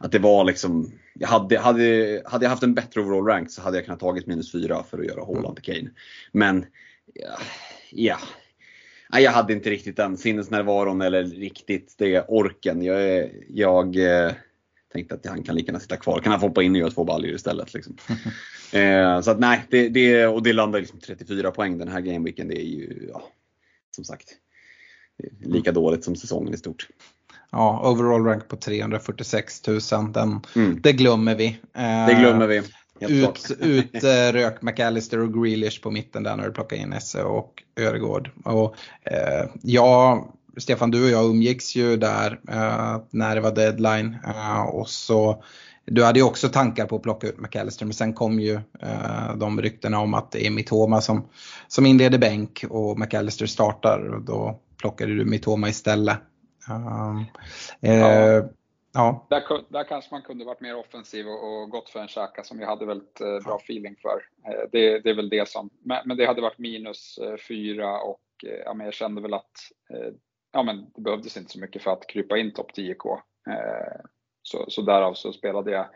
att 0.00 0.12
det 0.12 0.18
var 0.18 0.44
liksom, 0.44 0.92
jag 1.14 1.28
hade, 1.28 1.58
hade, 1.58 2.22
hade 2.26 2.44
jag 2.44 2.50
haft 2.50 2.62
en 2.62 2.74
bättre 2.74 3.00
overall 3.00 3.26
rank 3.26 3.50
så 3.50 3.62
hade 3.62 3.76
jag 3.76 3.84
kunnat 3.84 4.00
tagit 4.00 4.26
minus 4.26 4.52
4 4.52 4.82
för 4.90 4.98
att 4.98 5.06
göra 5.06 5.24
Haaland 5.24 5.56
till 5.56 5.74
Kane. 5.74 5.90
Men 6.32 6.66
ja, 7.14 7.38
ja. 7.90 8.18
Nej, 9.14 9.22
jag 9.22 9.32
hade 9.32 9.52
inte 9.52 9.70
riktigt 9.70 9.96
den 9.96 10.16
sinnesnärvaron 10.16 11.00
eller 11.00 11.24
riktigt 11.24 11.94
det 11.98 12.24
orken. 12.28 12.82
Jag, 12.82 13.30
jag 13.48 13.96
eh, 13.96 14.32
tänkte 14.92 15.14
att 15.14 15.26
han 15.26 15.42
kan 15.42 15.54
lika 15.54 15.66
gärna 15.66 15.80
sitta 15.80 15.96
kvar. 15.96 16.20
Kan 16.20 16.30
han 16.30 16.40
få 16.40 16.46
hoppa 16.46 16.62
in 16.62 16.72
och 16.72 16.78
göra 16.78 16.90
två 16.90 17.04
baljor 17.04 17.34
istället? 17.34 17.74
Liksom. 17.74 17.96
eh, 18.72 19.20
så 19.20 19.30
att 19.30 19.40
nej, 19.40 19.64
det, 19.70 19.88
det, 19.88 20.26
och 20.26 20.42
det 20.42 20.52
landar 20.52 20.80
liksom 20.80 21.00
34 21.00 21.50
poäng 21.50 21.78
den 21.78 21.88
här 21.88 22.00
gameweeken. 22.00 22.48
Det 22.48 22.60
är 22.60 22.66
ju, 22.66 23.08
ja, 23.12 23.22
som 23.94 24.04
sagt, 24.04 24.28
lika 25.40 25.72
dåligt 25.72 26.04
som 26.04 26.16
säsongen 26.16 26.54
i 26.54 26.56
stort. 26.56 26.88
Ja, 27.50 27.90
overall 27.90 28.24
rank 28.24 28.48
på 28.48 28.56
346 28.56 29.66
000, 29.66 29.80
den, 30.12 30.40
mm. 30.56 30.80
det 30.80 30.92
glömmer 30.92 31.34
vi. 31.34 31.46
Eh, 31.74 32.06
det 32.06 32.16
glömmer 32.20 32.46
vi. 32.46 32.62
Ut, 33.00 33.50
ut 33.60 34.04
äh, 34.04 34.32
rök 34.32 34.62
McAllister 34.62 35.18
och 35.18 35.34
Grealish 35.34 35.82
på 35.82 35.90
mitten 35.90 36.22
där 36.22 36.36
när 36.36 36.44
du 36.44 36.52
plockade 36.52 36.82
in 36.82 36.92
Esse 36.92 37.22
och 37.22 37.62
Öregård. 37.76 38.30
Och, 38.44 38.74
eh, 39.02 39.48
ja, 39.62 40.24
Stefan, 40.56 40.90
du 40.90 41.04
och 41.04 41.10
jag 41.10 41.24
umgicks 41.24 41.76
ju 41.76 41.96
där 41.96 42.40
eh, 42.48 43.00
när 43.10 43.34
det 43.34 43.40
var 43.40 43.54
deadline. 43.54 44.16
Eh, 44.26 44.62
och 44.62 44.88
så, 44.88 45.42
du 45.84 46.04
hade 46.04 46.18
ju 46.18 46.24
också 46.24 46.48
tankar 46.48 46.86
på 46.86 46.96
att 46.96 47.02
plocka 47.02 47.26
ut 47.26 47.40
McAllister 47.40 47.86
men 47.86 47.94
sen 47.94 48.12
kom 48.12 48.40
ju 48.40 48.54
eh, 48.80 49.36
de 49.36 49.62
ryktena 49.62 50.00
om 50.00 50.14
att 50.14 50.30
det 50.30 50.46
är 50.46 50.50
Mitoma 50.50 51.00
som, 51.00 51.28
som 51.68 51.86
inleder 51.86 52.18
bänk 52.18 52.64
och 52.70 52.98
McAllister 52.98 53.46
startar. 53.46 54.14
Och 54.14 54.22
då 54.22 54.58
plockade 54.80 55.14
du 55.14 55.24
Mitoma 55.24 55.68
istället. 55.68 56.18
Um, 56.68 57.24
ja. 57.80 58.42
Ja. 58.94 59.26
Där, 59.30 59.64
där 59.68 59.84
kanske 59.84 60.14
man 60.14 60.22
kunde 60.22 60.44
varit 60.44 60.60
mer 60.60 60.76
offensiv 60.76 61.28
och, 61.28 61.62
och 61.62 61.70
gått 61.70 61.90
för 61.90 62.00
en 62.00 62.08
Xhaka 62.08 62.44
som 62.44 62.60
jag 62.60 62.68
hade 62.68 62.86
väldigt 62.86 63.20
eh, 63.20 63.38
bra 63.44 63.56
feeling 63.56 63.96
för. 64.02 64.26
Eh, 64.46 64.68
det, 64.72 64.98
det, 65.00 65.10
är 65.10 65.14
väl 65.14 65.28
det 65.28 65.48
som, 65.48 65.70
men, 65.82 65.98
men 66.04 66.16
det 66.16 66.26
hade 66.26 66.42
varit 66.42 66.58
minus 66.58 67.18
eh, 67.18 67.36
fyra 67.36 68.00
och 68.00 68.20
eh, 68.46 68.58
ja, 68.64 68.74
men 68.74 68.84
jag 68.84 68.94
kände 68.94 69.20
väl 69.20 69.34
att 69.34 69.52
eh, 69.90 70.12
ja, 70.52 70.62
men 70.62 70.90
det 70.94 71.00
behövdes 71.00 71.36
inte 71.36 71.52
så 71.52 71.60
mycket 71.60 71.82
för 71.82 71.90
att 71.90 72.06
krypa 72.06 72.38
in 72.38 72.52
topp 72.52 72.70
10K. 72.76 73.18
Eh, 73.50 74.00
så, 74.42 74.64
så 74.68 74.82
därav 74.82 75.14
så 75.14 75.32
spelade 75.32 75.70
jag 75.70 75.86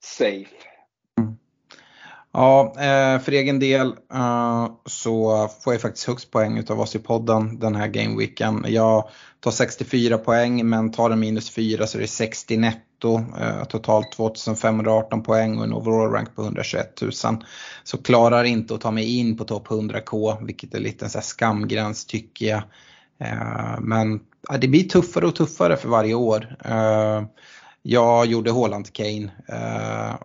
safe. 0.00 0.71
Ja, 2.34 2.74
eh, 2.76 3.20
för 3.20 3.32
egen 3.32 3.58
del 3.58 3.94
eh, 4.14 4.66
så 4.86 5.48
får 5.60 5.72
jag 5.74 5.82
faktiskt 5.82 6.06
högst 6.06 6.30
poäng 6.30 6.58
utav 6.58 6.80
oss 6.80 6.96
i 6.96 6.98
podden 6.98 7.58
den 7.58 7.74
här 7.74 7.88
gameweeken. 7.88 8.64
Jag 8.68 9.08
tar 9.40 9.50
64 9.50 10.18
poäng 10.18 10.68
men 10.68 10.92
tar 10.92 11.10
en 11.10 11.20
minus 11.20 11.50
4 11.50 11.86
så 11.86 11.98
det 11.98 12.04
är 12.04 12.06
60 12.06 12.56
netto 12.56 13.24
eh, 13.40 13.64
totalt 13.64 14.12
2518 14.12 15.22
poäng 15.22 15.58
och 15.58 15.64
en 15.64 15.72
overall 15.72 16.12
rank 16.12 16.36
på 16.36 16.42
121 16.42 17.00
000. 17.02 17.12
Så 17.84 17.98
klarar 18.02 18.44
inte 18.44 18.74
att 18.74 18.80
ta 18.80 18.90
mig 18.90 19.18
in 19.18 19.36
på 19.36 19.44
topp 19.44 19.68
100k, 19.68 20.46
vilket 20.46 20.74
är 20.74 20.80
lite 20.80 21.04
en 21.04 21.10
så 21.10 21.20
skamgräns 21.20 22.06
tycker 22.06 22.46
jag. 22.46 22.62
Men 23.80 24.20
det 24.60 24.68
blir 24.68 24.82
tuffare 24.82 25.26
och 25.26 25.36
tuffare 25.36 25.76
för 25.76 25.88
varje 25.88 26.14
år. 26.14 26.56
Jag 27.82 28.26
gjorde 28.26 28.50
Håland 28.50 28.92
Kane 28.92 29.30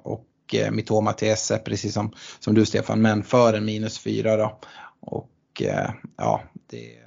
och 0.04 0.24
och 0.48 0.56
eh, 0.56 0.72
Mitoma 0.72 1.14
till 1.14 1.28
Esse, 1.28 1.58
precis 1.58 1.94
som, 1.94 2.14
som 2.40 2.56
du 2.56 2.66
Stefan, 2.66 3.02
men 3.02 3.24
för 3.24 3.54
en 3.54 3.66
minus 3.66 4.00
4 4.00 4.38
då. 4.38 4.60
Och 5.00 5.62
eh, 5.62 5.90
ja, 6.18 6.44
det 6.70 6.98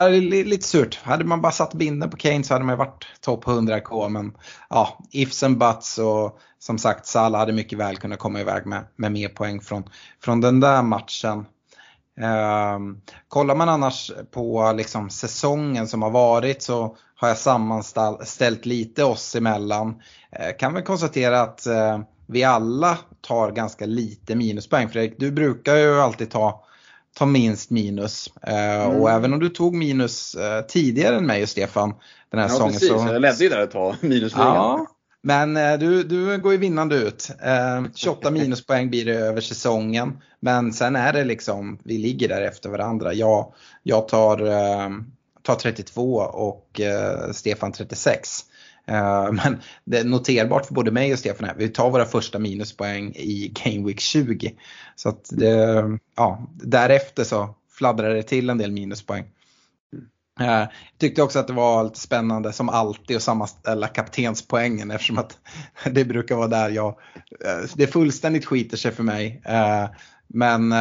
Ja, 0.00 0.08
lite 0.08 0.66
surt. 0.66 1.00
Hade 1.02 1.24
man 1.24 1.40
bara 1.40 1.52
satt 1.52 1.74
binden 1.74 2.10
på 2.10 2.16
Kane 2.16 2.44
så 2.44 2.54
hade 2.54 2.64
man 2.64 2.78
varit 2.78 3.06
topp 3.20 3.44
100k. 3.44 4.08
Men 4.08 4.36
ja, 4.70 4.98
ifs 5.10 5.42
and 5.42 5.58
buts 5.58 5.98
och 5.98 6.38
som 6.58 6.78
sagt 6.78 7.06
Salah 7.06 7.40
hade 7.40 7.52
mycket 7.52 7.78
väl 7.78 7.96
kunnat 7.96 8.18
komma 8.18 8.40
iväg 8.40 8.66
med, 8.66 8.84
med 8.96 9.12
mer 9.12 9.28
poäng 9.28 9.60
från, 9.60 9.82
från 10.22 10.40
den 10.40 10.60
där 10.60 10.82
matchen. 10.82 11.46
Um, 12.76 13.00
kollar 13.28 13.54
man 13.54 13.68
annars 13.68 14.12
på 14.30 14.72
liksom 14.76 15.10
säsongen 15.10 15.88
som 15.88 16.02
har 16.02 16.10
varit 16.10 16.62
så 16.62 16.96
har 17.16 17.28
jag 17.28 17.38
sammanställt 17.38 18.66
lite 18.66 19.04
oss 19.04 19.34
emellan. 19.34 20.02
Eh, 20.30 20.56
kan 20.58 20.74
väl 20.74 20.82
konstatera 20.82 21.40
att 21.40 21.66
eh, 21.66 22.00
vi 22.26 22.44
alla 22.44 22.98
tar 23.20 23.52
ganska 23.52 23.86
lite 23.86 24.34
minuspoäng. 24.34 24.88
Fredrik, 24.88 25.14
du 25.18 25.30
brukar 25.30 25.76
ju 25.76 26.00
alltid 26.00 26.30
ta 26.30 26.62
ta 27.16 27.26
minst 27.26 27.70
minus. 27.70 28.32
Eh, 28.42 28.84
mm. 28.84 29.00
Och 29.00 29.10
även 29.10 29.32
om 29.32 29.38
du 29.38 29.48
tog 29.48 29.74
minus 29.74 30.36
tidigare 30.68 31.16
än 31.16 31.26
mig 31.26 31.42
och 31.42 31.48
Stefan 31.48 31.94
den 32.30 32.40
här 32.40 32.46
ja, 32.46 32.52
säsongen. 32.52 32.72
Precis, 32.72 32.88
så... 32.88 32.94
jag 32.94 33.22
ledde 33.22 33.44
ju 33.44 33.48
där 33.48 33.62
ett 33.62 33.70
tag, 33.70 33.94
minusligan. 34.00 34.54
Ja, 34.54 34.86
men 35.22 35.80
du, 35.80 36.02
du 36.02 36.38
går 36.38 36.52
ju 36.52 36.58
vinnande 36.58 36.96
ut. 36.96 37.30
28 37.94 38.30
minuspoäng 38.30 38.90
blir 38.90 39.04
det 39.04 39.14
över 39.14 39.40
säsongen. 39.40 40.18
Men 40.40 40.72
sen 40.72 40.96
är 40.96 41.12
det 41.12 41.24
liksom, 41.24 41.78
vi 41.84 41.98
ligger 41.98 42.28
där 42.28 42.42
efter 42.42 42.70
varandra. 42.70 43.12
Jag, 43.12 43.52
jag 43.82 44.08
tar, 44.08 44.38
tar 45.46 45.54
32 45.54 46.16
och 46.18 46.80
Stefan 47.32 47.72
36. 47.72 48.40
Men 49.32 49.60
det 49.84 49.98
är 49.98 50.04
noterbart 50.04 50.66
för 50.66 50.74
både 50.74 50.90
mig 50.90 51.12
och 51.12 51.18
Stefan 51.18 51.46
här, 51.48 51.54
vi 51.58 51.68
tar 51.68 51.90
våra 51.90 52.04
första 52.04 52.38
minuspoäng 52.38 53.12
i 53.14 53.52
Game 53.64 53.86
Week 53.86 54.00
20. 54.00 54.54
Så 54.96 55.08
att 55.08 55.32
ja, 56.16 56.46
därefter 56.54 57.24
så 57.24 57.54
fladdrar 57.70 58.14
det 58.14 58.22
till 58.22 58.50
en 58.50 58.58
del 58.58 58.72
minuspoäng. 58.72 59.24
Jag 60.38 60.68
tyckte 60.98 61.22
också 61.22 61.38
att 61.38 61.46
det 61.46 61.52
var 61.52 61.84
lite 61.84 62.00
spännande 62.00 62.52
som 62.52 62.68
alltid 62.68 63.16
att 63.16 63.22
sammanställa 63.22 63.88
kaptenspoängen 63.88 64.90
eftersom 64.90 65.18
att 65.18 65.38
det 65.90 66.04
brukar 66.04 66.36
vara 66.36 66.48
där 66.48 66.70
jag, 66.70 66.98
det 67.74 67.86
fullständigt 67.86 68.46
skiter 68.46 68.76
sig 68.76 68.92
för 68.92 69.02
mig. 69.02 69.42
Men 70.26 70.74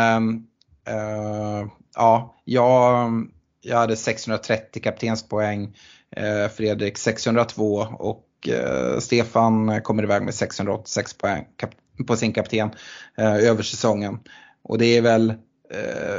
ja, 1.95 2.35
jag, 2.45 3.11
jag 3.65 3.77
hade 3.77 3.95
630 3.95 4.81
kaptenspoäng, 4.83 5.77
eh, 6.15 6.49
Fredrik 6.49 6.97
602 6.97 7.87
och 7.99 8.49
eh, 8.49 8.99
Stefan 8.99 9.81
kommer 9.81 10.03
iväg 10.03 10.21
med 10.21 10.33
686 10.33 11.17
poäng 11.17 11.45
på 12.07 12.15
sin 12.15 12.33
kapten 12.33 12.69
eh, 13.17 13.35
över 13.35 13.63
säsongen. 13.63 14.19
Och 14.63 14.77
det 14.77 14.97
är 14.97 15.01
väl 15.01 15.33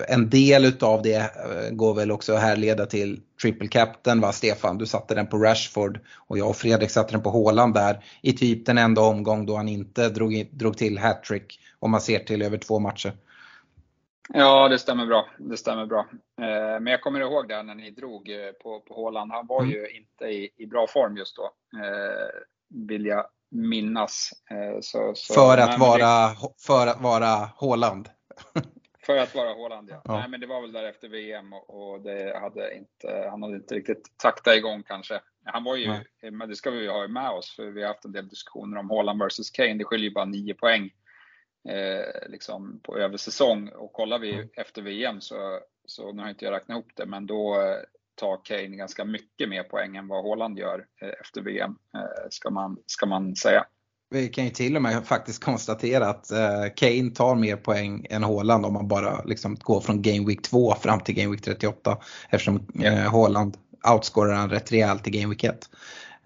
en 0.08 0.30
del 0.30 0.64
utav 0.64 1.02
det 1.02 1.30
går 1.70 1.94
väl 1.94 2.10
också 2.10 2.34
att 2.34 2.40
härleda 2.40 2.86
till 2.86 3.20
triple 3.42 3.68
captain 3.68 4.20
va 4.20 4.32
Stefan? 4.32 4.78
Du 4.78 4.86
satte 4.86 5.14
den 5.14 5.26
på 5.26 5.38
Rashford 5.38 6.00
och 6.16 6.38
jag 6.38 6.48
och 6.48 6.56
Fredrik 6.56 6.90
satte 6.90 7.12
den 7.12 7.22
på 7.22 7.30
Haaland 7.30 7.74
där 7.74 8.04
i 8.22 8.32
typ 8.32 8.66
den 8.66 8.78
enda 8.78 9.00
omgång 9.00 9.46
då 9.46 9.56
han 9.56 9.68
inte 9.68 10.08
drog, 10.08 10.48
drog 10.52 10.78
till 10.78 10.98
hattrick 10.98 11.60
om 11.78 11.90
man 11.90 12.00
ser 12.00 12.18
till 12.18 12.42
över 12.42 12.58
två 12.58 12.78
matcher. 12.78 13.12
Ja, 14.28 14.68
det 14.68 14.78
stämmer 14.78 15.06
bra. 15.06 15.28
Det 15.38 15.56
stämmer 15.56 15.86
bra. 15.86 16.06
Eh, 16.40 16.80
men 16.80 16.86
jag 16.86 17.00
kommer 17.00 17.20
ihåg 17.20 17.48
det 17.48 17.62
när 17.62 17.74
ni 17.74 17.90
drog 17.90 18.28
eh, 18.28 18.52
på, 18.62 18.80
på 18.80 18.94
Håland. 18.94 19.32
Han 19.32 19.46
var 19.46 19.62
mm. 19.62 19.70
ju 19.72 19.88
inte 19.88 20.24
i, 20.24 20.50
i 20.56 20.66
bra 20.66 20.86
form 20.86 21.16
just 21.16 21.36
då, 21.36 21.44
eh, 21.82 22.40
vill 22.88 23.06
jag 23.06 23.26
minnas. 23.50 24.30
Så, 24.80 25.12
så, 25.14 25.34
för, 25.34 25.58
att 25.58 25.78
vara, 25.78 26.28
det, 26.28 26.36
för 26.66 26.86
att 26.86 27.00
vara 27.00 27.50
Håland? 27.56 28.08
för 29.06 29.16
att 29.16 29.34
vara 29.34 29.52
Håland, 29.52 29.90
ja. 29.90 30.02
ja. 30.04 30.18
Nej, 30.18 30.28
men 30.28 30.40
det 30.40 30.46
var 30.46 30.60
väl 30.60 30.72
där 30.72 30.84
efter 30.84 31.08
VM 31.08 31.52
och, 31.52 31.70
och 31.70 32.00
hade 32.40 32.74
inte, 32.74 33.28
han 33.30 33.42
hade 33.42 33.56
inte 33.56 33.74
riktigt 33.74 34.16
taktat 34.16 34.56
igång 34.56 34.82
kanske. 34.82 35.20
Han 35.44 35.64
var 35.64 35.76
ju, 35.76 35.88
Nej. 35.88 36.30
men 36.30 36.48
det 36.48 36.56
ska 36.56 36.70
vi 36.70 36.82
ju 36.82 36.90
ha 36.90 37.08
med 37.08 37.30
oss, 37.30 37.56
för 37.56 37.64
vi 37.64 37.82
har 37.82 37.88
haft 37.88 38.04
en 38.04 38.12
del 38.12 38.28
diskussioner 38.28 38.78
om 38.78 38.90
Håland 38.90 39.22
versus 39.22 39.50
Kane. 39.50 39.74
Det 39.74 39.84
skiljer 39.84 40.08
ju 40.08 40.14
bara 40.14 40.24
9 40.24 40.54
poäng 40.54 40.90
eh, 41.68 42.28
liksom 42.28 42.80
på 42.82 42.98
över 42.98 43.16
säsong. 43.16 43.68
Och 43.68 43.92
kollar 43.92 44.18
vi 44.18 44.34
mm. 44.34 44.48
efter 44.56 44.82
VM 44.82 45.20
så, 45.20 45.60
så, 45.86 46.12
nu 46.12 46.22
har 46.22 46.28
inte 46.28 46.44
jag 46.44 46.52
räknat 46.52 46.74
ihop 46.74 46.90
det, 46.94 47.06
men 47.06 47.26
då 47.26 47.60
eh, 47.60 47.76
tar 48.14 48.44
Kane 48.44 48.76
ganska 48.76 49.04
mycket 49.04 49.48
mer 49.48 49.62
poäng 49.62 49.96
än 49.96 50.08
vad 50.08 50.24
Haaland 50.24 50.58
gör 50.58 50.84
eh, 51.02 51.08
efter 51.20 51.40
VM, 51.40 51.76
eh, 51.94 52.28
ska, 52.30 52.50
man, 52.50 52.76
ska 52.86 53.06
man 53.06 53.36
säga. 53.36 53.64
Vi 54.10 54.28
kan 54.28 54.44
ju 54.44 54.50
till 54.50 54.76
och 54.76 54.82
med 54.82 55.06
faktiskt 55.06 55.44
konstatera 55.44 56.08
att 56.08 56.26
Kane 56.76 57.10
tar 57.10 57.34
mer 57.34 57.56
poäng 57.56 58.06
än 58.10 58.22
Haaland 58.22 58.66
om 58.66 58.72
man 58.72 58.88
bara 58.88 59.24
liksom 59.24 59.54
går 59.54 59.80
från 59.80 60.02
Game 60.02 60.26
Week 60.26 60.42
2 60.42 60.74
fram 60.74 61.00
till 61.00 61.14
Game 61.14 61.30
Week 61.30 61.42
38 61.42 61.98
eftersom 62.30 62.66
eh, 62.84 63.12
Haaland 63.12 63.56
outscorar 63.94 64.34
han 64.34 64.50
rätt 64.50 64.72
rejält 64.72 65.06
i 65.06 65.10
Game 65.10 65.28
Week 65.28 65.44
1. 65.44 65.70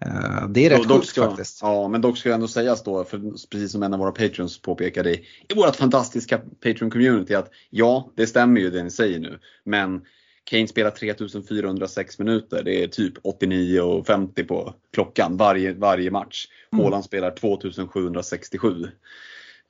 Eh, 0.05 0.47
det 0.49 0.65
är 0.65 0.69
rätt 0.69 0.87
coolt 0.87 1.09
faktiskt. 1.09 1.59
Ja, 1.61 1.87
men 1.87 2.01
dock 2.01 2.17
ska 2.17 2.29
det 2.29 2.35
ändå 2.35 2.47
sägas 2.47 2.83
då, 2.83 3.03
för 3.03 3.19
precis 3.49 3.71
som 3.71 3.83
en 3.83 3.93
av 3.93 3.99
våra 3.99 4.11
patrons 4.11 4.61
påpekade 4.61 5.11
i, 5.11 5.25
i 5.49 5.53
vårt 5.55 5.75
fantastiska 5.75 6.41
Patreon-community 6.63 7.35
att 7.37 7.51
ja, 7.69 8.11
det 8.15 8.27
stämmer 8.27 8.61
ju 8.61 8.69
det 8.69 8.83
ni 8.83 8.91
säger 8.91 9.19
nu. 9.19 9.39
Men 9.63 10.01
Kane 10.43 10.67
spelar 10.67 10.91
3406 10.91 12.19
minuter, 12.19 12.63
det 12.63 12.83
är 12.83 12.87
typ 12.87 13.13
89 13.21 13.81
och 13.81 14.07
50 14.07 14.43
på 14.43 14.73
klockan 14.93 15.37
varje, 15.37 15.73
varje 15.73 16.11
match. 16.11 16.47
Mm. 16.73 16.83
Haaland 16.83 17.05
spelar 17.05 17.31
2767. 17.31 18.87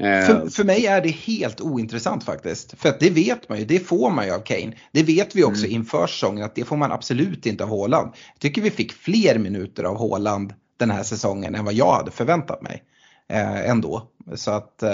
För, 0.02 0.50
för 0.50 0.64
mig 0.64 0.86
är 0.86 1.02
det 1.02 1.10
helt 1.10 1.62
ointressant 1.62 2.24
faktiskt. 2.24 2.80
För 2.80 2.90
att 2.90 3.00
det 3.00 3.10
vet 3.10 3.50
man 3.50 3.60
ju, 3.60 3.66
det 3.66 3.80
får 3.80 4.10
man 4.10 4.26
ju 4.26 4.32
av 4.32 4.40
Kane. 4.40 4.74
Det 4.92 5.04
vet 5.04 5.36
vi 5.36 5.44
också 5.44 5.66
mm. 5.66 5.76
inför 5.76 6.08
säsongen 6.08 6.46
att 6.46 6.56
det 6.56 6.66
får 6.66 6.78
man 6.78 6.92
absolut 6.92 7.46
inte 7.46 7.64
av 7.64 7.70
Haaland. 7.70 8.12
Jag 8.34 8.40
tycker 8.40 8.62
vi 8.62 8.72
fick 8.72 8.94
fler 8.94 9.40
minuter 9.40 9.84
av 9.84 9.98
Haaland 9.98 10.54
den 10.78 10.92
här 10.92 11.04
säsongen 11.04 11.56
än 11.56 11.66
vad 11.66 11.74
jag 11.74 11.94
hade 11.94 12.12
förväntat 12.12 12.62
mig. 12.62 12.84
Eh, 13.30 13.70
ändå. 13.70 14.08
Så 14.36 14.52
att, 14.52 14.84
eh, 14.84 14.92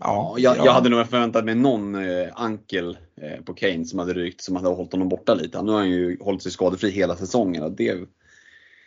ja. 0.00 0.34
Jag, 0.38 0.56
jag, 0.56 0.72
hade 0.72 0.88
nog 0.88 1.06
förväntat 1.06 1.44
mig 1.44 1.54
någon 1.54 1.94
eh, 1.94 2.28
ankel 2.34 2.98
eh, 3.22 3.44
på 3.44 3.54
Kane 3.54 3.84
som 3.84 3.98
hade 3.98 4.12
rykt, 4.12 4.40
som 4.40 4.56
hade 4.56 4.68
hållit 4.68 4.92
honom 4.92 5.08
borta 5.08 5.34
lite. 5.34 5.62
Nu 5.62 5.72
har 5.72 5.78
han 5.78 5.90
ju 5.90 6.18
hållit 6.20 6.42
sig 6.42 6.52
skadefri 6.52 6.90
hela 6.90 7.16
säsongen. 7.16 7.62
Och, 7.62 7.72
det... 7.72 7.94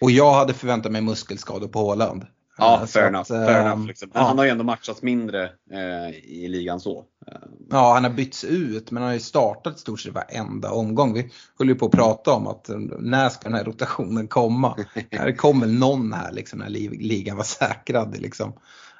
och 0.02 0.12
jag 0.12 0.34
hade 0.34 0.54
förväntat 0.54 0.92
mig 0.92 1.02
muskelskador 1.02 1.68
på 1.68 1.80
Haaland. 1.80 2.26
Ja, 2.60 2.86
fair 2.88 3.08
enough. 3.08 3.28
fair 3.28 3.66
enough 3.66 3.88
liksom. 3.88 4.12
Ja. 4.14 4.22
han 4.22 4.38
har 4.38 4.46
ju 4.46 4.52
ändå 4.52 4.64
matchats 4.64 5.02
mindre 5.02 5.44
eh, 5.72 6.16
i 6.24 6.48
ligan 6.48 6.80
så. 6.80 7.06
Ja, 7.70 7.94
han 7.94 8.04
har 8.04 8.12
bytts 8.12 8.44
ut 8.44 8.92
men 8.92 9.04
han 9.04 9.10
har 9.10 9.14
ju 9.14 9.20
startat 9.20 9.76
i 9.76 9.80
stort 9.80 10.00
sett 10.00 10.14
varenda 10.14 10.72
omgång. 10.72 11.14
Vi 11.14 11.32
höll 11.60 11.68
ju 11.68 11.76
på 11.76 11.86
att 11.86 11.92
prata 11.92 12.32
om 12.32 12.48
att 12.48 12.70
när 13.00 13.30
ska 13.30 13.50
den 13.50 13.58
här 13.58 13.64
rotationen 13.64 14.28
komma? 14.28 14.78
det 15.10 15.34
kommer 15.34 15.68
någon 15.68 16.14
här 16.14 16.32
liksom 16.32 16.60
när 16.60 16.70
ligan 16.70 17.38
var 17.38 17.44
säkrad. 17.44 18.22
Liksom. 18.22 18.54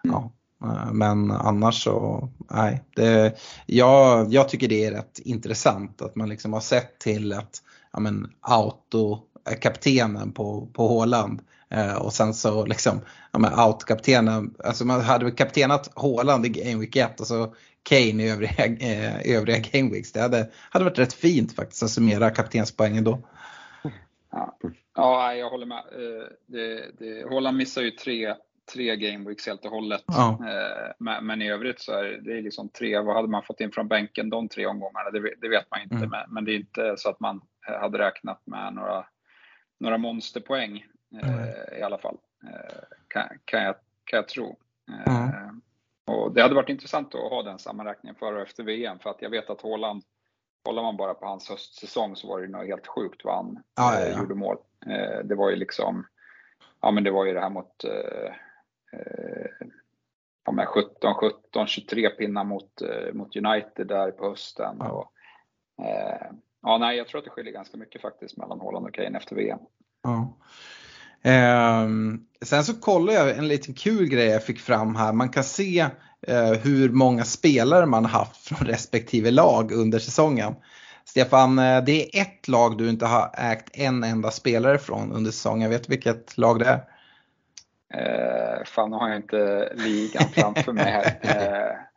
Ja. 0.04 0.32
Eh, 0.64 0.92
men 0.92 1.32
annars 1.32 1.84
så, 1.84 2.30
nej. 2.52 2.84
Det, 2.96 3.40
jag, 3.66 4.34
jag 4.34 4.50
tycker 4.50 4.68
det 4.68 4.86
är 4.86 4.92
rätt 4.92 5.20
intressant 5.20 6.02
att 6.02 6.16
man 6.16 6.30
liksom 6.30 6.54
har 6.54 6.62
sett 6.62 7.00
till 7.00 7.34
att 7.34 7.62
ja, 7.94 8.00
men, 8.00 8.28
auto 8.42 9.20
kaptenen 9.56 10.32
på, 10.32 10.68
på 10.74 10.88
Håland 10.88 11.42
Eh, 11.72 11.96
och 11.96 12.14
sen 12.14 12.34
så 12.34 12.66
liksom, 12.66 13.02
ja 13.32 13.68
out-kaptenen, 13.68 14.56
alltså 14.64 14.86
man 14.86 15.02
hade 15.02 15.32
kaptenat 15.32 15.92
Håland 15.96 16.46
i 16.46 16.50
Game 16.50 16.80
Week 16.80 16.96
1 16.96 17.20
och 17.20 17.28
så 17.28 17.54
Kane 17.84 18.24
i 18.24 18.30
övriga, 18.30 18.66
eh, 18.66 19.38
övriga 19.38 19.60
Game 19.72 19.90
Weeks. 19.92 20.12
Det 20.12 20.22
hade, 20.22 20.50
hade 20.70 20.86
varit 20.86 21.00
rätt 21.00 21.14
fint 21.14 21.56
faktiskt 21.56 21.84
att 21.84 21.90
summera 21.90 22.30
kaptenspoängen 22.30 23.04
då. 23.04 23.20
Ja, 24.32 24.58
ja 24.96 25.34
jag 25.34 25.50
håller 25.50 25.66
med. 25.66 25.78
Eh, 25.78 26.28
det, 26.48 26.92
det, 27.00 27.30
Håland 27.30 27.58
missar 27.58 27.82
ju 27.82 27.92
tre, 27.92 28.36
tre 28.74 28.96
Game 28.96 29.30
Weeks 29.30 29.48
helt 29.48 29.66
och 29.66 29.72
hållet. 29.72 30.04
Ja. 30.08 30.40
Eh, 30.42 30.92
men, 31.00 31.26
men, 31.26 31.42
i 31.42 31.52
övrigt 31.52 31.80
så 31.80 31.92
är 31.92 32.04
det 32.04 32.42
liksom 32.42 32.70
tre, 32.70 33.00
vad 33.00 33.16
hade 33.16 33.28
man 33.28 33.44
fått 33.44 33.62
in 33.62 33.72
från 33.72 33.88
bänken 33.88 34.30
de 34.30 34.50
tre 34.50 34.66
omgångarna? 34.66 35.10
Det, 35.12 35.34
det 35.42 35.50
vet 35.50 35.72
man 35.72 35.82
inte. 35.82 35.96
Mm. 35.96 36.10
Men, 36.10 36.34
men, 36.34 36.46
det 36.46 36.52
är 36.52 36.56
inte 36.56 36.94
så 36.98 37.10
att 37.10 37.20
man 37.20 37.42
hade 37.82 37.98
räknat 37.98 38.42
med 38.46 38.74
några, 38.74 39.06
några 39.80 39.98
monsterpoäng. 39.98 40.86
Mm. 41.12 41.50
i 41.80 41.82
alla 41.82 41.98
fall. 41.98 42.18
Eh, 42.44 42.80
kan, 43.08 43.30
kan, 43.46 43.64
jag, 43.64 43.76
kan 44.04 44.18
jag 44.18 44.28
tro. 44.28 44.58
Mm. 45.08 45.62
Och 46.06 46.34
det 46.34 46.42
hade 46.42 46.56
varit 46.56 46.70
intressant 46.70 47.16
att 47.16 47.22
ha 47.22 47.44
den 47.44 47.60
sammanräkningen 47.60 48.16
före 48.16 48.36
och 48.36 48.42
efter 48.42 48.64
VM 48.64 49.00
för 49.00 49.10
att 49.10 49.22
jag 49.22 49.30
vet 49.30 49.50
att 49.50 49.62
Håland, 49.62 50.04
kollar 50.64 50.84
man 50.84 50.98
bara 50.98 51.14
på 51.14 51.26
hans 51.26 51.50
höstsäsong 51.50 52.16
så 52.16 52.28
var 52.28 52.42
det 52.42 52.48
något 52.48 52.68
helt 52.68 52.88
sjukt 52.88 53.22
vad 53.24 53.36
han 53.36 53.64
ja, 53.76 54.00
ja, 54.00 54.08
ja. 54.08 54.20
gjorde 54.20 54.36
mål. 54.36 54.58
Det 55.24 55.36
var 55.36 55.50
ju 55.50 55.56
liksom 55.56 56.06
ja 56.82 56.92
men 56.92 57.04
det 57.04 57.12
var 57.12 57.26
ju 57.26 57.34
det 57.34 57.40
här 57.40 57.50
mot 57.50 57.84
eh, 57.84 58.34
eh, 59.00 59.68
ja, 60.46 60.52
men 60.52 60.66
17, 60.66 61.14
17, 61.14 61.68
23 61.68 62.10
pinnar 62.10 62.44
mot, 62.44 62.82
eh, 62.82 63.14
mot 63.14 63.36
United 63.36 63.88
där 63.88 64.12
på 64.12 64.30
hösten. 64.30 64.82
Och, 64.82 65.12
eh, 65.86 66.32
ja, 66.62 66.78
nej, 66.78 66.98
jag 66.98 67.08
tror 67.08 67.20
att 67.20 67.26
det 67.26 67.32
skiljer 67.32 67.54
ganska 67.54 67.78
mycket 67.78 68.02
faktiskt 68.02 68.38
mellan 68.38 68.60
Holland 68.60 68.86
och 68.86 68.94
Kane 68.94 69.18
efter 69.18 69.36
VM. 69.36 69.60
Ja. 70.04 70.38
Ehm, 71.22 72.20
sen 72.42 72.64
så 72.64 72.74
kollar 72.74 73.14
jag 73.14 73.38
en 73.38 73.48
liten 73.48 73.74
kul 73.74 74.08
grej 74.08 74.26
jag 74.26 74.44
fick 74.44 74.60
fram 74.60 74.96
här. 74.96 75.14
Man 75.14 75.30
kan 75.30 75.44
se 75.44 75.80
eh, 76.28 76.52
hur 76.52 76.90
många 76.90 77.24
spelare 77.24 77.86
man 77.86 78.06
haft 78.06 78.48
från 78.48 78.68
respektive 78.68 79.32
lag 79.32 79.72
under 79.72 80.00
säsongen. 80.00 80.56
Stefan, 81.06 81.60
eh, 81.60 81.84
det 81.84 82.18
är 82.18 82.22
ett 82.22 82.48
lag 82.48 82.78
du 82.78 82.90
inte 82.90 83.06
har 83.06 83.32
ägt 83.38 83.78
en 83.78 84.04
enda 84.04 84.32
spelare 84.32 84.78
från 84.78 85.12
under 85.12 85.32
säsongen. 85.32 85.70
Vet 85.70 85.84
du 85.84 85.90
vilket 85.90 86.38
lag 86.38 86.60
det 86.60 86.66
är? 86.66 86.84
Eh, 87.94 88.64
fan, 88.66 88.90
nu 88.90 88.98
har 88.98 89.10
jag 89.10 89.18
inte 89.18 89.74
ligan 89.76 90.30
framför 90.34 90.74
mig 90.74 90.92
här. 90.92 91.20
Eh, 91.22 91.89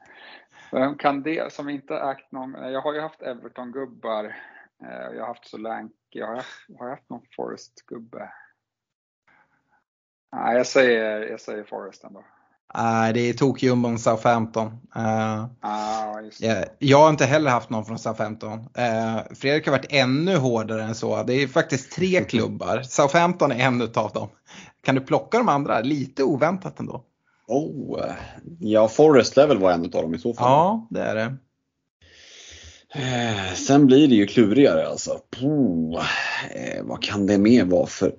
vem 0.79 0.99
kan 0.99 1.23
det 1.23 1.53
som 1.53 1.69
inte 1.69 1.95
ägt 1.97 2.33
någon? 2.33 2.53
Jag 2.53 2.81
har 2.81 2.95
ju 2.95 3.01
haft 3.01 3.23
Everton-gubbar. 3.23 4.25
Eh, 4.85 5.15
jag 5.17 5.21
har 5.21 5.27
haft 5.27 5.47
Solanke. 5.49 5.95
Jag 6.11 6.27
har, 6.27 6.35
har 6.79 6.87
jag 6.87 6.91
haft 6.91 7.11
någon 7.11 7.23
Forest-gubbe? 7.37 8.29
Nej, 10.37 10.57
jag 10.57 10.67
säger, 10.67 11.21
jag 11.21 11.41
säger 11.41 11.65
Forest 11.65 12.05
ändå. 12.05 12.25
Nej, 12.75 13.13
det 13.13 13.21
är 13.21 13.33
tokjumbon 13.33 13.99
Southampton. 13.99 14.67
Eh, 14.97 15.45
Ah. 15.61 16.21
Ja, 16.39 16.65
Jag 16.79 16.99
har 16.99 17.11
inte 17.11 17.25
heller 17.25 17.51
haft 17.51 17.71
någon 17.71 17.85
från 17.85 17.99
Southampton. 17.99 18.59
Eh, 18.75 19.21
Fredrik 19.35 19.67
har 19.67 19.73
varit 19.73 19.93
ännu 19.93 20.37
hårdare 20.37 20.83
än 20.83 20.95
så. 20.95 21.23
Det 21.23 21.33
är 21.33 21.49
faktiskt 21.49 21.93
tre 21.93 22.25
klubbar. 22.29 22.83
Southampton 22.83 23.53
är 23.53 23.67
en 23.67 23.83
utav 23.83 24.11
dem. 24.13 24.29
Kan 24.83 24.95
du 24.95 25.01
plocka 25.01 25.39
de 25.39 25.49
andra? 25.49 25.81
Lite 25.81 26.25
oväntat 26.25 26.81
ändå. 26.81 27.05
Oh, 27.49 28.01
ja, 28.61 28.89
Forest 28.89 29.37
lär 29.37 29.47
väl 29.47 29.59
vara 29.59 29.75
en 29.75 29.85
av 29.85 29.91
dem 29.91 30.15
i 30.15 30.19
så 30.19 30.35
fall. 30.35 30.45
Ja, 30.51 30.87
det 30.91 31.01
är 31.01 31.15
det. 31.15 31.37
Eh, 32.95 33.55
Sen 33.55 33.87
blir 33.87 34.09
det 34.09 34.15
ju 34.15 34.27
klurigare 34.27 34.87
alltså. 34.87 35.19
Eh, 36.55 36.83
vad 36.83 37.03
kan 37.03 37.27
det 37.27 37.39
mer 37.39 37.65
vara 37.65 37.87
för? 37.87 38.15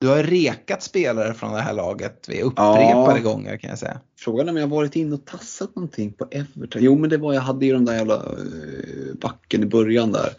Du 0.00 0.08
har 0.08 0.22
rekat 0.22 0.82
spelare 0.82 1.34
från 1.34 1.52
det 1.52 1.60
här 1.60 1.72
laget 1.74 2.28
vid 2.28 2.42
upprepade 2.42 3.18
Ja. 3.18 3.18
gånger 3.22 3.56
kan 3.56 3.70
jag 3.70 3.78
säga. 3.78 4.00
Frågan 4.18 4.48
är 4.48 4.52
om 4.52 4.56
jag 4.58 4.66
varit 4.66 4.96
inne 4.96 5.14
och 5.14 5.24
tassat 5.24 5.76
någonting 5.76 6.12
på 6.12 6.28
Everton. 6.30 6.82
Jo 6.82 6.98
men 6.98 7.10
det 7.10 7.16
var 7.16 7.34
jag 7.34 7.40
hade 7.40 7.66
ju 7.66 7.72
den 7.72 7.84
där 7.84 7.94
jävla 7.94 8.14
eh, 8.14 9.14
backen 9.20 9.62
i 9.62 9.66
början 9.66 10.12
där. 10.12 10.32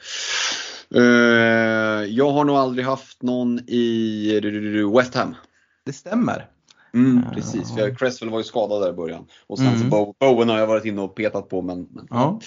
Jag 2.05 2.31
har 2.31 2.43
nog 2.45 2.55
aldrig 2.55 2.85
haft 2.85 3.21
någon 3.21 3.59
i 3.67 4.85
West 4.95 5.15
Ham. 5.15 5.35
Det 5.85 5.93
stämmer. 5.93 6.47
Mm, 6.93 7.23
Ja. 7.25 7.33
precis, 7.35 7.73
för 7.75 7.95
Cresswell 7.95 8.29
var 8.29 8.37
ju 8.39 8.43
skadad 8.43 8.81
där 8.81 8.89
i 8.89 8.93
början. 8.93 9.27
Och 9.47 9.57
sen 9.57 9.67
Mm. 9.67 9.79
så 9.79 9.85
Bo- 9.85 10.13
Bowen 10.19 10.49
har 10.49 10.57
jag 10.57 10.67
varit 10.67 10.85
inne 10.85 11.01
och 11.01 11.15
petat 11.15 11.49
på 11.49 11.61
men, 11.61 11.87
men 11.91 12.07
Ja. 12.09 12.39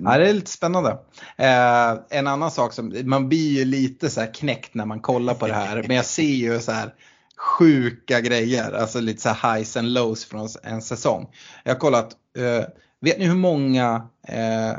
Ja, 0.00 0.18
det 0.18 0.28
är 0.28 0.32
lite 0.34 0.50
spännande. 0.50 0.90
Eh, 1.36 2.18
en 2.18 2.26
annan 2.26 2.50
sak 2.50 2.72
som, 2.72 2.94
man 3.04 3.28
blir 3.28 3.58
ju 3.58 3.64
lite 3.64 4.10
så 4.10 4.20
här 4.20 4.34
knäckt 4.34 4.74
när 4.74 4.86
man 4.86 5.00
kollar 5.00 5.34
på 5.34 5.46
det 5.46 5.52
här. 5.54 5.84
men 5.86 5.96
jag 5.96 6.04
ser 6.04 6.22
ju 6.22 6.60
så 6.60 6.72
här 6.72 6.94
sjuka 7.36 8.20
grejer, 8.20 8.72
alltså 8.72 9.00
lite 9.00 9.22
så 9.22 9.28
här 9.28 9.56
highs 9.56 9.76
and 9.76 9.88
lows 9.88 10.24
från 10.24 10.48
en 10.62 10.82
säsong. 10.82 11.26
Jag 11.64 11.72
har 11.74 11.78
kollat, 11.78 12.16
eh, 12.38 12.64
vet 13.00 13.18
ni 13.18 13.26
hur 13.26 13.34
många 13.34 14.08
eh, 14.28 14.72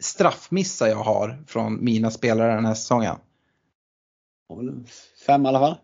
straffmissar 0.00 0.86
jag 0.86 0.96
har 1.02 1.44
från 1.46 1.84
mina 1.84 2.10
spelare 2.10 2.54
den 2.54 2.66
här 2.66 2.74
säsongen? 2.74 3.16
Fem 5.26 5.44
i 5.44 5.48
alla 5.48 5.58
fall. 5.58 5.76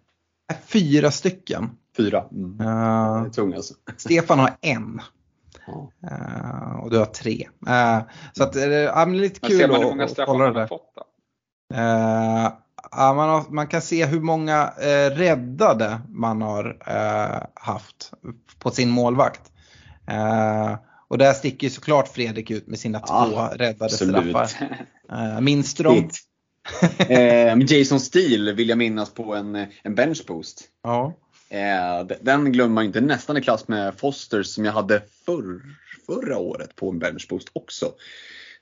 Fyra 0.67 1.11
stycken. 1.11 1.71
Fyra. 1.97 2.25
Mm. 2.33 2.57
Det 2.59 2.65
är 2.65 3.31
tung 3.31 3.55
alltså. 3.55 3.75
Stefan 3.97 4.39
har 4.39 4.51
en. 4.61 5.01
Eh, 6.11 6.77
och 6.83 6.91
du 6.91 6.99
har 6.99 7.07
tre. 7.07 7.49
Eh, 7.69 7.99
så 8.33 8.43
att, 8.43 8.57
eh, 8.57 8.63
ja, 8.71 9.07
men 9.07 9.19
lite 9.19 9.41
kul 9.41 9.59
ser 9.59 9.69
man 9.69 9.77
hur 9.77 9.85
att- 9.85 9.91
många 9.91 10.05
att 10.05 10.11
straffar 10.11 10.33
kolla 10.33 10.45
det 10.45 10.51
man 10.51 10.55
har 10.57 10.61
där. 10.61 10.69
fått 10.69 10.93
då? 10.95 11.03
Ja, 12.91 13.15
man, 13.15 13.29
har, 13.29 13.45
man 13.51 13.67
kan 13.67 13.83
se 13.83 14.07
hur 14.07 14.21
många 14.21 14.73
eh, 14.81 15.11
räddade 15.17 16.01
man 16.09 16.43
har 16.43 16.77
eh, 16.87 17.43
haft 17.55 18.13
på 18.59 18.71
sin 18.71 18.91
målvakt. 18.91 19.53
Och 21.09 21.19
där 21.19 21.33
sticker 21.33 21.67
ju 21.67 21.71
såklart 21.71 22.09
Fredrik 22.09 22.51
ut 22.51 22.67
med 22.67 22.79
sina 22.79 23.03
Ja, 23.07 23.27
två 23.51 23.57
räddade 23.57 23.85
absolut. 23.85 24.31
straffar. 24.31 24.87
Eh, 25.13 25.41
minns 25.41 25.75
du 25.75 25.83
dem? 25.83 26.09
Eh, 27.09 27.59
Jason 27.59 28.01
Steele 28.01 28.53
vill 28.53 28.69
jag 28.69 28.79
minnas 28.79 29.15
på 29.15 29.35
en, 29.35 29.67
en 29.83 29.95
benchboost. 29.95 30.63
Ja. 30.83 31.13
Eh, 31.49 32.07
den 32.21 32.53
glömmer 32.53 32.75
man 32.75 32.85
inte. 32.85 33.01
Nästan 33.01 33.37
i 33.37 33.43
klass 33.43 33.69
med 33.69 33.95
Fosters 33.95 34.47
som 34.47 34.65
jag 34.65 34.73
hade 34.73 35.03
förr, 35.27 35.61
förra 36.07 36.39
året 36.39 36.77
på 36.77 36.91
en 36.91 36.99
benchboost 36.99 37.49
också. 37.53 37.93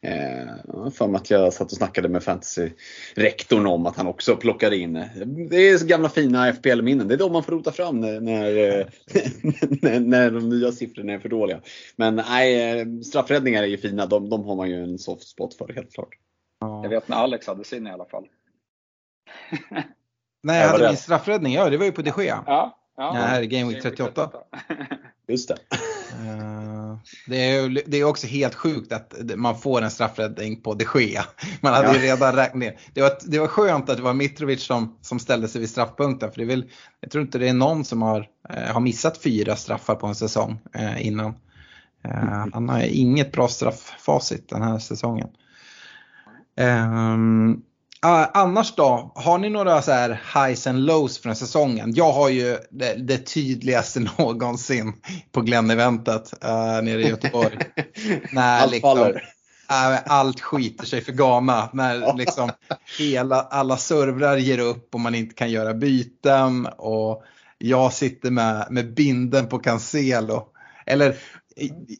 Eh, 0.00 0.46
jag 0.64 0.74
har 0.74 0.90
för 0.90 1.06
mig 1.06 1.18
att 1.18 1.30
jag 1.30 1.52
satt 1.52 1.72
och 1.72 1.76
snackade 1.76 2.08
med 2.08 2.22
fantasy-rektorn 2.22 3.66
om 3.66 3.86
att 3.86 3.96
han 3.96 4.06
också 4.06 4.36
plockade 4.36 4.76
in. 4.76 4.92
Det 5.50 5.56
är 5.56 5.86
gamla 5.86 6.08
fina 6.08 6.52
FPL-minnen. 6.52 7.08
Det 7.08 7.14
är 7.14 7.18
de 7.18 7.32
man 7.32 7.42
får 7.42 7.52
rota 7.52 7.72
fram 7.72 8.00
när, 8.00 8.20
när, 8.20 8.78
eh, 8.78 8.86
när, 9.82 10.00
när 10.00 10.30
de 10.30 10.48
nya 10.48 10.72
siffrorna 10.72 11.12
är 11.12 11.18
för 11.18 11.28
dåliga. 11.28 11.60
Men 11.96 12.16
nej, 12.16 12.80
eh, 12.80 12.86
straffräddningar 13.00 13.62
är 13.62 13.66
ju 13.66 13.78
fina. 13.78 14.06
De, 14.06 14.28
de 14.28 14.44
har 14.44 14.56
man 14.56 14.70
ju 14.70 14.82
en 14.82 14.98
soft 14.98 15.28
spot 15.28 15.54
för 15.54 15.72
helt 15.74 15.92
klart. 15.92 16.18
Jag 16.60 16.88
vet 16.88 17.08
när 17.08 17.16
Alex 17.16 17.46
hade 17.46 17.64
sin 17.64 17.86
i 17.86 17.90
alla 17.90 18.04
fall. 18.04 18.24
Nej, 20.44 20.56
Ja, 20.56 20.62
jag 20.62 20.68
hade 20.72 20.84
min 20.84 20.90
det- 20.94 21.00
straffräddning, 21.00 21.54
ja 21.54 21.70
det 21.70 21.76
var 21.76 21.84
ju 21.84 21.92
på 21.92 22.02
de 22.02 22.10
Gea. 22.18 22.24
Ja, 22.26 22.42
ja. 22.46 22.76
Ja, 22.96 23.12
här 23.12 23.40
är 23.40 23.44
Game 23.44 23.72
Week 23.72 23.82
38. 23.82 24.30
Just 25.28 25.48
det. 25.48 25.54
Eh, 26.28 26.96
Det 27.26 27.36
är, 27.50 27.62
ju- 27.62 27.82
det 27.86 27.96
är 27.96 28.04
också 28.04 28.26
helt 28.26 28.54
sjukt 28.54 28.92
att 28.92 29.14
man 29.36 29.58
får 29.58 29.82
en 29.82 29.90
straffräddning 29.90 30.60
på 30.62 30.74
de 30.74 30.84
Gea. 31.00 31.24
Man 31.60 31.74
hade 31.74 31.98
ju 31.98 32.06
Ja. 32.06 32.14
redan 32.14 32.32
räknat 32.36 32.54
ner. 32.58 32.78
Det 32.94 33.00
var, 33.02 33.10
det 33.26 33.38
var 33.38 33.46
skönt 33.46 33.90
att 33.90 33.96
det 33.96 34.02
var 34.02 34.12
Mitrovic 34.14 34.64
som, 34.64 34.98
som 35.00 35.18
ställde 35.18 35.48
sig 35.48 35.60
vid 35.60 35.70
straffpunkten. 35.70 36.30
För 36.32 36.38
det 36.38 36.44
väl, 36.44 36.70
jag 37.00 37.10
tror 37.10 37.22
inte 37.24 37.38
det 37.38 37.48
är 37.48 37.54
någon 37.54 37.84
som 37.84 38.02
har, 38.02 38.28
eh, 38.50 38.72
har 38.72 38.80
missat 38.80 39.18
fyra 39.22 39.56
straffar 39.56 39.94
på 39.94 40.06
en 40.06 40.14
säsong 40.14 40.58
eh, 40.74 41.06
innan. 41.06 41.34
Han 42.52 42.68
har 42.68 42.80
inget 42.82 43.32
bra 43.32 43.48
strafffacit 43.48 44.48
den 44.48 44.62
här 44.62 44.78
säsongen. 44.78 45.28
Ehm, 46.56 47.62
annars 48.08 48.74
då, 48.74 49.12
har 49.14 49.38
ni 49.38 49.50
några 49.50 49.82
så 49.82 49.92
här 49.92 50.20
highs 50.34 50.66
and 50.66 50.78
lows 50.78 51.18
från 51.18 51.36
säsongen? 51.36 51.92
Jag 51.94 52.12
har 52.12 52.28
ju 52.28 52.58
det, 52.70 52.94
det 52.94 53.18
tydligaste 53.18 54.00
någonsin 54.18 54.92
på 55.32 55.40
Glenn-eventet 55.40 56.34
uh, 56.44 56.82
nere 56.82 57.02
i 57.02 57.08
Göteborg. 57.08 57.58
När 58.32 58.60
Allt 58.60 58.72
liksom, 58.72 58.96
faller. 58.96 59.14
äh, 59.70 59.98
allt 60.06 60.40
skiter 60.40 60.86
sig 60.86 61.00
för 61.00 61.12
Ghana. 61.12 61.68
När 61.72 62.16
liksom 62.16 62.50
hela, 62.98 63.42
alla 63.42 63.76
servrar 63.76 64.36
ger 64.36 64.58
upp 64.58 64.94
och 64.94 65.00
man 65.00 65.14
inte 65.14 65.34
kan 65.34 65.50
göra 65.50 65.74
byten. 65.74 66.66
Och 66.66 67.22
jag 67.58 67.92
sitter 67.92 68.30
med, 68.30 68.66
med 68.70 68.94
binden 68.94 69.46
på 69.48 69.58
Cancelo. 69.58 70.48
Eller 70.86 71.16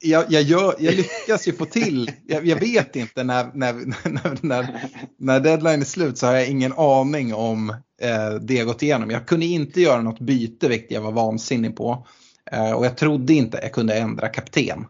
jag, 0.01 0.25
jag, 0.29 0.43
gör, 0.43 0.75
jag 0.79 0.95
lyckas 0.95 1.49
ju 1.49 1.53
få 1.53 1.64
till, 1.64 2.11
jag, 2.27 2.47
jag 2.47 2.61
vet 2.61 2.97
inte 2.97 3.25
när, 3.25 3.51
när, 3.55 3.73
när, 4.09 4.38
när, 4.43 4.88
när 5.19 5.40
deadline 5.40 5.81
är 5.81 5.85
slut 5.85 6.19
så 6.19 6.27
har 6.27 6.35
jag 6.35 6.49
ingen 6.49 6.73
aning 6.73 7.35
om 7.35 7.71
eh, 8.01 8.35
det 8.40 8.55
jag 8.55 8.67
gått 8.67 8.83
igenom. 8.83 9.11
Jag 9.11 9.27
kunde 9.27 9.47
inte 9.47 9.81
göra 9.81 10.03
något 10.03 10.21
byte 10.21 10.69
vilket 10.69 10.90
jag 10.90 11.01
var 11.01 11.12
vansinnig 11.12 11.77
på. 11.77 12.07
Eh, 12.53 12.73
och 12.73 12.87
jag 12.87 12.97
trodde 12.97 13.33
inte 13.33 13.59
jag 13.62 13.73
kunde 13.73 13.95
ändra 13.95 14.29
kapten. 14.29 14.87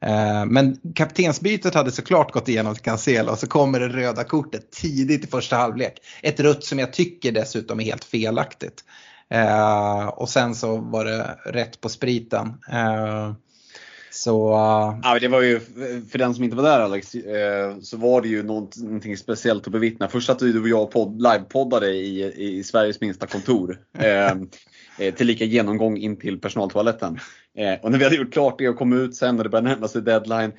Eh, 0.00 0.46
men 0.46 0.80
kaptensbytet 0.94 1.74
hade 1.74 1.90
såklart 1.90 2.32
gått 2.32 2.48
igenom 2.48 2.74
till 2.74 2.84
Cancelo 2.84 3.30
och 3.30 3.38
så 3.38 3.46
kommer 3.46 3.80
det 3.80 3.88
röda 3.88 4.24
kortet 4.24 4.70
tidigt 4.72 5.24
i 5.24 5.26
första 5.26 5.56
halvlek. 5.56 5.98
Ett 6.22 6.40
rött 6.40 6.64
som 6.64 6.78
jag 6.78 6.92
tycker 6.92 7.32
dessutom 7.32 7.80
är 7.80 7.84
helt 7.84 8.04
felaktigt. 8.04 8.84
Eh, 9.30 10.06
och 10.06 10.28
sen 10.28 10.54
så 10.54 10.76
var 10.76 11.04
det 11.04 11.38
rätt 11.44 11.80
på 11.80 11.88
spriten. 11.88 12.46
Eh, 12.72 13.32
så 14.18 14.48
uh, 14.48 14.98
Ja, 15.02 15.18
det 15.20 15.28
var 15.28 15.42
ju, 15.42 15.60
för 16.10 16.18
den 16.18 16.34
som 16.34 16.44
inte 16.44 16.56
var 16.56 16.62
där 16.62 16.80
Alex, 16.80 17.14
eh, 17.14 17.78
så 17.80 17.96
var 17.96 18.22
det 18.22 18.28
ju 18.28 18.42
något- 18.42 18.76
någonting 18.76 19.16
speciellt 19.16 19.66
att 19.66 19.72
bevittna. 19.72 20.08
Först 20.08 20.30
att 20.30 20.38
du 20.38 20.60
och 20.60 20.68
jag 20.68 20.90
podd, 20.90 21.22
livepoddade 21.22 21.88
i, 21.90 22.34
i 22.58 22.64
Sveriges 22.64 23.00
minsta 23.00 23.26
kontor. 23.26 23.78
Eh, 23.98 24.32
eh, 24.98 25.14
tillika 25.14 25.44
genomgång 25.44 25.96
in 25.96 26.16
till 26.16 26.40
personaltoaletten. 26.40 27.18
Eh, 27.58 27.74
och 27.82 27.90
när 27.90 27.98
vi 27.98 28.04
hade 28.04 28.16
gjort 28.16 28.32
klart 28.32 28.58
det 28.58 28.68
och 28.68 28.76
kom 28.76 28.92
ut 28.92 29.16
sen 29.16 29.38
och 29.38 29.44
det 29.44 29.50
började 29.50 29.68
närma 29.68 29.88
sig 29.88 30.02
deadline. 30.02 30.52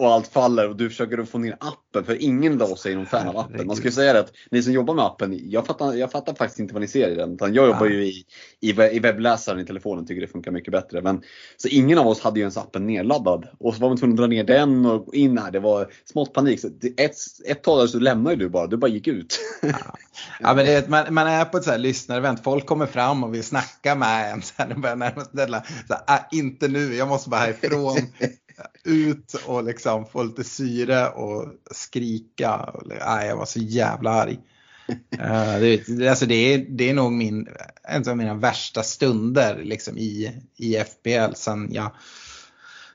Och 0.00 0.12
allt 0.12 0.26
faller 0.26 0.68
och 0.68 0.76
du 0.76 0.90
försöker 0.90 1.24
få 1.24 1.38
ner 1.38 1.56
appen 1.60 2.04
för 2.04 2.22
ingen 2.22 2.62
av 2.62 2.72
oss 2.72 2.86
är 2.86 2.94
någon 2.94 3.06
fan 3.06 3.28
av 3.28 3.38
appen. 3.38 3.66
Man 3.66 3.76
ska 3.76 3.84
ju 3.84 3.92
säga 3.92 4.12
det 4.12 4.20
att 4.20 4.32
ni 4.50 4.62
som 4.62 4.72
jobbar 4.72 4.94
med 4.94 5.04
appen, 5.04 5.50
jag 5.50 5.66
fattar, 5.66 5.94
jag 5.94 6.10
fattar 6.10 6.34
faktiskt 6.34 6.60
inte 6.60 6.74
vad 6.74 6.80
ni 6.80 6.88
ser 6.88 7.08
i 7.10 7.14
den. 7.14 7.34
Utan 7.34 7.54
jag 7.54 7.66
jobbar 7.66 7.86
ja. 7.86 7.92
ju 7.92 8.04
i, 8.04 8.24
i, 8.60 8.72
webbläsaren 9.00 9.60
i 9.60 9.64
telefonen 9.64 10.06
tycker 10.06 10.20
det 10.20 10.26
funkar 10.26 10.50
mycket 10.50 10.72
bättre. 10.72 11.02
Men, 11.02 11.22
så 11.56 11.68
ingen 11.68 11.98
av 11.98 12.06
oss 12.06 12.20
hade 12.20 12.38
ju 12.38 12.42
ens 12.42 12.56
appen 12.56 12.86
nedladdad. 12.86 13.48
Och 13.58 13.74
så 13.74 13.80
var 13.80 13.88
man 13.88 13.98
tvungen 13.98 14.14
att 14.14 14.18
dra 14.18 14.26
ner 14.26 14.44
den 14.44 14.86
och 14.86 15.14
in 15.14 15.38
här. 15.38 15.50
Det 15.50 15.60
var 15.60 15.92
smått 16.04 16.32
panik. 16.32 16.60
Så 16.60 16.68
ett, 16.96 17.16
ett 17.46 17.62
tag 17.62 17.88
så 17.88 17.98
lämnade 17.98 18.36
du 18.36 18.48
bara, 18.48 18.66
du 18.66 18.76
bara 18.76 18.90
gick 18.90 19.06
ut. 19.06 19.40
Ja, 19.62 19.68
ja 20.40 20.54
men 20.54 20.66
det, 20.66 20.88
man, 20.88 21.14
man, 21.14 21.26
är 21.26 21.44
på 21.44 21.56
ett 21.56 21.64
så 21.64 21.70
här 21.70 21.78
lyssnarevent, 21.78 22.44
folk 22.44 22.66
kommer 22.66 22.86
fram 22.86 23.24
och 23.24 23.34
vill 23.34 23.44
snacka 23.44 23.94
med 23.94 24.32
en. 24.32 24.42
Så 24.50 24.52
här, 24.56 24.74
börjar 24.74 24.96
närmast 24.96 25.30
ställa, 25.30 25.62
så 25.88 25.94
här, 26.06 26.18
äh, 26.18 26.38
inte 26.38 26.68
nu, 26.68 26.94
jag 26.94 27.08
måste 27.08 27.30
bara 27.30 27.40
härifrån 27.40 27.96
ut 28.84 29.34
och 29.46 29.64
liksom 29.64 30.06
få 30.06 30.22
lite 30.22 30.44
syre 30.44 31.08
och 31.08 31.46
skrika. 31.70 32.74
Nej, 33.06 33.28
jag 33.28 33.36
var 33.36 33.46
så 33.46 33.58
jävla 33.58 34.10
arg. 34.10 34.38
uh, 35.14 35.60
det, 35.88 36.08
alltså 36.08 36.26
det, 36.26 36.34
är, 36.34 36.58
det 36.58 36.90
är 36.90 36.94
nog 36.94 37.12
min, 37.12 37.48
en 37.82 38.08
av 38.08 38.16
mina 38.16 38.34
värsta 38.34 38.82
stunder 38.82 39.60
liksom 39.64 39.98
i, 39.98 40.40
i 40.56 40.76
FBL 40.76 41.34
sen 41.34 41.72
jag, 41.72 41.90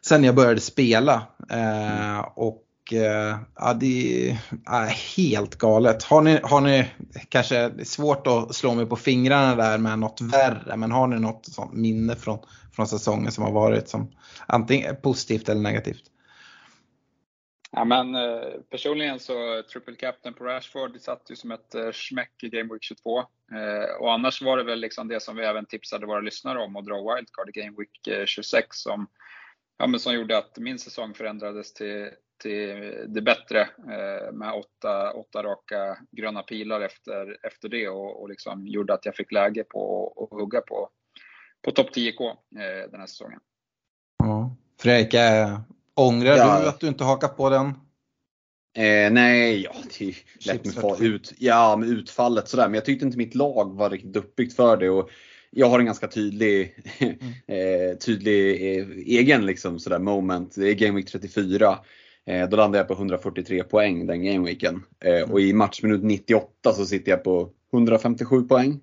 sen 0.02 0.24
jag 0.24 0.36
började 0.36 0.62
spela. 0.62 1.28
Uh, 1.54 2.20
och 2.20 2.65
Eh, 2.92 3.38
ja, 3.56 3.74
det 3.74 4.30
är 4.30 4.38
eh, 4.68 4.88
helt 5.18 5.56
galet. 5.56 6.04
Har 6.04 6.22
ni, 6.22 6.40
har 6.44 6.62
ni 6.62 6.92
kanske, 7.30 7.70
det 7.70 7.82
är 7.82 7.86
svårt 7.86 8.28
att 8.28 8.56
slå 8.56 8.74
mig 8.74 8.86
på 8.86 8.96
fingrarna 8.96 9.56
där 9.56 9.78
med 9.78 10.00
något 10.00 10.22
värre, 10.22 10.78
men 10.78 10.92
har 10.92 11.08
ni 11.08 11.20
något 11.20 11.46
sånt 11.46 11.74
minne 11.74 12.16
från, 12.16 12.40
från 12.76 12.88
säsongen 12.88 13.32
som 13.32 13.44
har 13.44 13.52
varit 13.52 13.90
som 13.90 14.12
antingen 14.48 14.96
positivt 14.96 15.50
eller 15.50 15.62
negativt? 15.62 16.04
Ja, 17.72 17.86
men, 17.86 18.16
eh, 18.16 18.52
personligen 18.70 19.20
så 19.20 19.64
triple 19.74 19.96
captain 19.96 20.34
på 20.34 20.44
Rashford 20.44 20.94
det 20.94 21.00
satt 21.00 21.32
ju 21.32 21.36
som 21.36 21.52
ett 21.52 21.76
smäck 21.94 22.44
i 22.44 22.50
Game 22.50 22.74
Week 22.74 22.84
22. 22.84 23.24
Och 24.00 24.14
annars 24.14 24.42
var 24.42 24.58
det 24.58 24.64
väl 24.64 24.80
liksom 24.80 25.08
det 25.08 25.20
som 25.20 25.36
vi 25.36 25.46
även 25.46 25.66
tipsade 25.66 26.06
våra 26.06 26.20
lyssnare 26.20 26.60
om 26.60 26.76
att 26.76 26.86
dra 26.86 26.96
wildcard 26.96 27.50
i 27.50 27.60
Game 27.60 27.76
Week 27.78 28.28
26 28.28 28.68
som, 28.78 29.08
ja, 29.78 29.88
men 29.88 30.00
som 30.00 30.14
gjorde 30.14 30.38
att 30.38 30.58
min 30.58 30.80
säsong 30.80 31.14
förändrades 31.14 31.74
till, 31.74 32.10
till 32.38 32.94
det 33.08 33.22
bättre 33.22 33.70
med 34.34 34.54
åtta, 34.54 35.12
åtta 35.12 35.44
raka 35.44 35.98
gröna 36.12 36.44
pilar 36.44 36.82
efter, 36.82 37.38
efter 37.46 37.70
det 37.70 37.90
och, 37.90 38.22
och 38.22 38.30
liksom 38.30 38.68
gjorde 38.68 38.94
att 38.94 39.06
jag 39.06 39.16
fick 39.16 39.32
läge 39.32 39.64
på 39.64 40.14
att 40.18 40.40
hugga 40.40 40.62
på 40.62 40.90
på 41.66 41.72
topp 41.72 41.96
10K 41.96 42.30
eh, 42.30 42.92
den 42.92 43.00
här 43.00 43.08
säsongen. 43.08 43.40
Ja. 44.18 44.56
Fredrik, 44.82 45.16
ångrar 45.96 46.36
ja. 46.38 46.60
du 46.62 46.68
att 46.68 46.80
du 46.80 46.88
inte 46.88 47.04
hakat 47.04 47.38
på 47.38 47.50
den? 47.50 47.68
Eh, 48.78 49.12
nej, 49.12 49.62
ja, 49.62 49.76
det 50.00 50.06
är 50.06 50.16
lätt 50.48 50.66
med 50.66 50.74
far, 50.74 51.04
ut, 51.04 51.34
ja, 51.38 51.76
med 51.78 51.90
utfallet 51.90 52.48
sådär. 52.48 52.68
Men 52.68 52.74
jag 52.74 52.86
tyckte 52.86 53.06
inte 53.06 53.18
mitt 53.18 53.36
lag 53.36 53.78
var 53.78 53.90
riktigt 53.90 54.16
uppbyggt 54.16 54.56
för 54.56 54.78
det. 54.78 54.90
Och 54.90 55.10
jag 55.50 55.70
har 55.70 55.80
en 55.80 55.86
ganska 55.86 56.08
tydlig, 56.08 56.76
mm. 57.00 57.16
eh, 57.48 57.98
tydlig 57.98 58.52
eh, 58.52 58.88
egen 59.06 59.46
liksom, 59.46 59.80
sådär 59.80 60.00
moment. 60.00 60.56
Det 60.56 60.70
är 60.70 60.74
Game 60.74 60.96
Week 60.96 61.12
34. 61.12 61.78
Eh, 62.28 62.50
då 62.50 62.58
landade 62.58 62.78
jag 62.78 62.88
på 62.88 62.94
143 62.94 63.64
poäng 63.64 64.08
den 64.08 64.24
gameweeken. 64.24 64.84
Eh, 65.06 65.32
och 65.32 65.42
i 65.42 65.54
matchminut 65.54 66.04
98 66.04 66.74
så 66.74 66.86
sitter 66.86 67.12
jag 67.12 67.24
på 67.24 67.50
157 67.74 68.44
poäng. 68.44 68.80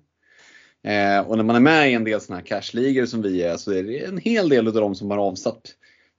Eh, 0.83 1.19
och 1.27 1.37
när 1.37 1.43
man 1.43 1.55
är 1.55 1.59
med 1.59 1.91
i 1.91 1.93
en 1.93 2.03
del 2.03 2.21
sådana 2.21 2.39
här 2.39 2.45
cashligor 2.45 3.05
som 3.05 3.21
vi 3.21 3.43
är 3.43 3.57
så 3.57 3.71
är 3.71 3.83
det 3.83 4.05
en 4.05 4.17
hel 4.17 4.49
del 4.49 4.67
av 4.67 4.73
dem 4.73 4.95
som 4.95 5.11
har 5.11 5.17
avsatt 5.17 5.61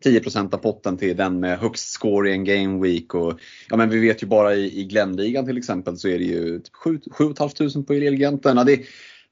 10% 0.04 0.54
av 0.54 0.58
potten 0.58 0.96
till 0.96 1.16
den 1.16 1.40
med 1.40 1.58
högst 1.58 1.88
score 1.88 2.30
i 2.30 2.32
en 2.32 2.44
Gameweek. 2.44 3.14
Och, 3.14 3.40
ja, 3.70 3.76
men 3.76 3.90
vi 3.90 3.98
vet 3.98 4.22
ju 4.22 4.26
bara 4.26 4.54
i, 4.54 4.80
i 4.80 4.84
Glenligan 4.84 5.46
till 5.46 5.58
exempel 5.58 5.96
så 5.96 6.08
är 6.08 6.18
det 6.18 6.24
ju 6.24 6.58
typ 6.58 6.74
7 6.76 7.00
500 7.38 7.82
på 7.86 7.92
Elgiganten. 7.92 8.56
Ja, 8.56 8.64
det, 8.64 8.80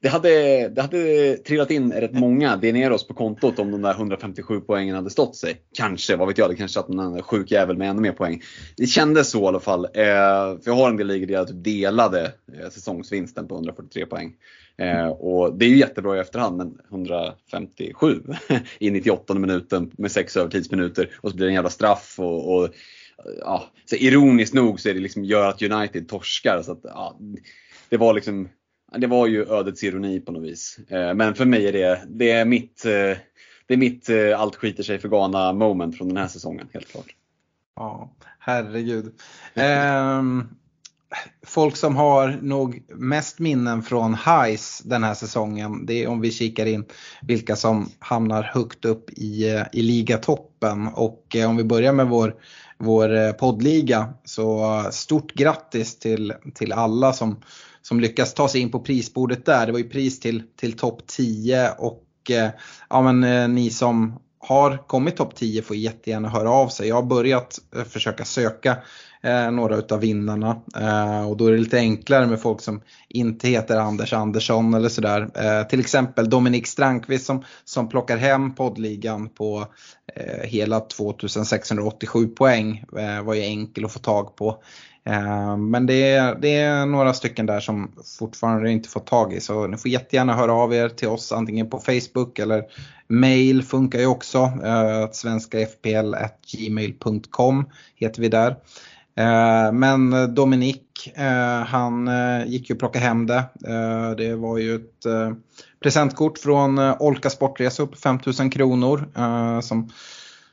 det, 0.03 0.09
hade, 0.09 0.69
det 0.69 0.81
hade 0.81 1.37
trillat 1.37 1.71
in 1.71 1.91
rätt 1.91 2.13
många 2.13 2.57
Dineros 2.57 3.07
på 3.07 3.13
kontot 3.13 3.59
om 3.59 3.71
de 3.71 3.81
där 3.81 3.93
157 3.93 4.61
poängen 4.61 4.95
hade 4.95 5.09
stått 5.09 5.35
sig. 5.35 5.61
Kanske, 5.73 6.15
vad 6.15 6.27
vet 6.27 6.37
jag, 6.37 6.49
det 6.49 6.55
kanske 6.55 6.79
att 6.79 6.87
någon 6.87 7.21
sjuk 7.21 7.51
jävel 7.51 7.77
med 7.77 7.89
ännu 7.89 8.01
mer 8.01 8.11
poäng. 8.11 8.41
Det 8.77 8.85
kändes 8.85 9.29
så 9.29 9.43
i 9.43 9.47
alla 9.47 9.59
fall. 9.59 9.85
Eh, 9.85 9.91
för 9.93 10.61
jag 10.65 10.73
har 10.73 10.89
en 10.89 10.97
del 10.97 11.07
ligor 11.07 11.27
där 11.27 11.33
jag 11.33 11.47
typ 11.47 11.63
delade 11.63 12.31
eh, 12.53 12.69
säsongsvinsten 12.69 13.47
på 13.47 13.55
143 13.55 14.05
poäng. 14.05 14.33
Eh, 14.77 15.07
och 15.07 15.57
det 15.57 15.65
är 15.65 15.69
ju 15.69 15.77
jättebra 15.77 16.17
i 16.17 16.19
efterhand, 16.19 16.57
men 16.57 16.77
157 16.89 18.21
i 18.79 18.91
98 18.91 19.33
minuten 19.33 19.91
med 19.97 20.11
6 20.11 20.37
övertidsminuter 20.37 21.09
och 21.21 21.29
så 21.29 21.35
blir 21.35 21.45
det 21.45 21.51
en 21.51 21.55
jävla 21.55 21.69
straff. 21.69 22.15
och, 22.17 22.55
och 22.55 22.69
ja, 23.39 23.63
så 23.85 23.95
ironiskt 23.95 24.53
nog 24.53 24.79
så 24.79 24.89
är 24.89 24.93
det 24.93 24.99
liksom 24.99 25.23
gör 25.23 25.49
att 25.49 25.61
United 25.61 26.07
torskar. 26.07 26.61
Så 26.61 26.71
att, 26.71 26.81
ja, 26.83 27.19
det 27.89 27.97
var 27.97 28.13
liksom 28.13 28.49
det 28.97 29.07
var 29.07 29.27
ju 29.27 29.45
ödets 29.49 29.83
ironi 29.83 30.19
på 30.19 30.31
något 30.31 30.43
vis. 30.43 30.79
Eh, 30.89 31.13
men 31.13 31.35
för 31.35 31.45
mig 31.45 31.67
är 31.67 31.71
det, 31.71 32.01
det 32.07 32.31
är 32.31 32.45
mitt, 32.45 32.85
eh, 32.85 33.17
det 33.67 33.73
är 33.73 33.77
mitt 33.77 34.09
eh, 34.09 34.39
allt 34.39 34.55
skiter 34.55 34.83
sig 34.83 34.99
för 34.99 35.09
Ghana 35.09 35.53
moment 35.53 35.97
från 35.97 36.07
den 36.07 36.17
här 36.17 36.27
säsongen, 36.27 36.67
helt 36.73 36.87
klart. 36.87 37.15
Ja, 37.75 38.15
herregud. 38.39 39.13
Ehm, 39.53 40.47
folk 41.45 41.75
som 41.75 41.95
har 41.95 42.39
nog 42.41 42.83
mest 42.89 43.39
minnen 43.39 43.83
från 43.83 44.13
highs 44.13 44.81
den 44.85 45.03
här 45.03 45.13
säsongen, 45.13 45.85
det 45.85 46.03
är 46.03 46.07
om 46.07 46.21
vi 46.21 46.31
kikar 46.31 46.65
in 46.65 46.85
vilka 47.21 47.55
som 47.55 47.89
hamnar 47.99 48.43
högt 48.43 48.85
upp 48.85 49.09
i, 49.09 49.63
i 49.73 49.81
ligatoppen. 49.81 50.87
Och 50.87 51.35
om 51.47 51.57
vi 51.57 51.63
börjar 51.63 51.93
med 51.93 52.07
vår, 52.07 52.35
vår 52.77 53.33
poddliga, 53.33 54.13
så 54.23 54.83
stort 54.91 55.33
grattis 55.33 55.99
till, 55.99 56.33
till 56.55 56.71
alla 56.71 57.13
som 57.13 57.41
som 57.83 57.99
lyckas 57.99 58.33
ta 58.33 58.47
sig 58.47 58.61
in 58.61 58.71
på 58.71 58.79
prisbordet 58.79 59.45
där. 59.45 59.65
Det 59.65 59.71
var 59.71 59.79
ju 59.79 59.89
pris 59.89 60.19
till, 60.19 60.43
till 60.55 60.77
topp 60.77 61.01
10 61.07 61.71
och 61.77 62.03
eh, 62.29 62.49
ja, 62.89 63.01
men, 63.01 63.23
eh, 63.23 63.47
ni 63.47 63.69
som 63.69 64.19
har 64.39 64.87
kommit 64.87 65.15
topp 65.15 65.35
10 65.35 65.61
får 65.61 65.75
jättegärna 65.75 66.29
höra 66.29 66.49
av 66.51 66.67
sig. 66.67 66.87
Jag 66.87 66.95
har 66.95 67.03
börjat 67.03 67.59
eh, 67.75 67.83
försöka 67.83 68.25
söka 68.25 68.77
eh, 69.23 69.51
några 69.51 69.75
utav 69.75 69.99
vinnarna 69.99 70.61
eh, 70.75 71.29
och 71.29 71.37
då 71.37 71.47
är 71.47 71.51
det 71.51 71.57
lite 71.57 71.77
enklare 71.77 72.27
med 72.27 72.41
folk 72.41 72.61
som 72.61 72.81
inte 73.09 73.47
heter 73.47 73.77
Anders 73.77 74.13
Andersson 74.13 74.73
eller 74.73 74.89
sådär. 74.89 75.29
Eh, 75.35 75.63
till 75.67 75.79
exempel 75.79 76.29
Dominik 76.29 76.67
Strankvist 76.67 77.25
som, 77.25 77.43
som 77.65 77.89
plockar 77.89 78.17
hem 78.17 78.55
poddligan 78.55 79.29
på 79.29 79.67
eh, 80.15 80.49
hela 80.49 80.79
2687 80.79 82.27
poäng. 82.27 82.83
Eh, 82.97 83.23
var 83.23 83.33
ju 83.33 83.41
enkel 83.41 83.85
att 83.85 83.93
få 83.93 83.99
tag 83.99 84.35
på. 84.35 84.63
Eh, 85.05 85.57
men 85.57 85.85
det 85.85 86.11
är, 86.11 86.35
det 86.35 86.55
är 86.55 86.85
några 86.85 87.13
stycken 87.13 87.45
där 87.45 87.59
som 87.59 87.91
fortfarande 88.19 88.71
inte 88.71 88.89
fått 88.89 89.07
tag 89.07 89.33
i 89.33 89.39
så 89.39 89.67
ni 89.67 89.77
får 89.77 89.91
jättegärna 89.91 90.33
höra 90.33 90.53
av 90.53 90.73
er 90.73 90.89
till 90.89 91.07
oss 91.07 91.31
antingen 91.31 91.69
på 91.69 91.79
Facebook 91.79 92.39
eller 92.39 92.63
mail 93.07 93.63
funkar 93.63 93.99
ju 93.99 94.05
också. 94.05 94.51
Svenskafpl.gmail.com 95.11 97.69
heter 97.95 98.21
vi 98.21 98.29
där. 98.29 98.55
Eh, 99.15 99.71
men 99.71 100.33
Dominic, 100.35 101.07
eh, 101.15 101.65
han 101.65 102.07
eh, 102.07 102.45
gick 102.47 102.69
ju 102.69 102.73
och 102.73 102.79
plockade 102.79 103.05
hem 103.05 103.25
det. 103.25 103.43
Det 104.17 104.35
var 104.35 104.57
ju 104.57 104.75
ett 104.75 105.05
presentkort 105.83 106.37
från 106.37 106.79
Olka 106.79 107.29
Sportresor 107.29 107.87
på 107.87 107.97
5000 107.97 108.49
kronor 108.49 109.07
som 109.61 109.89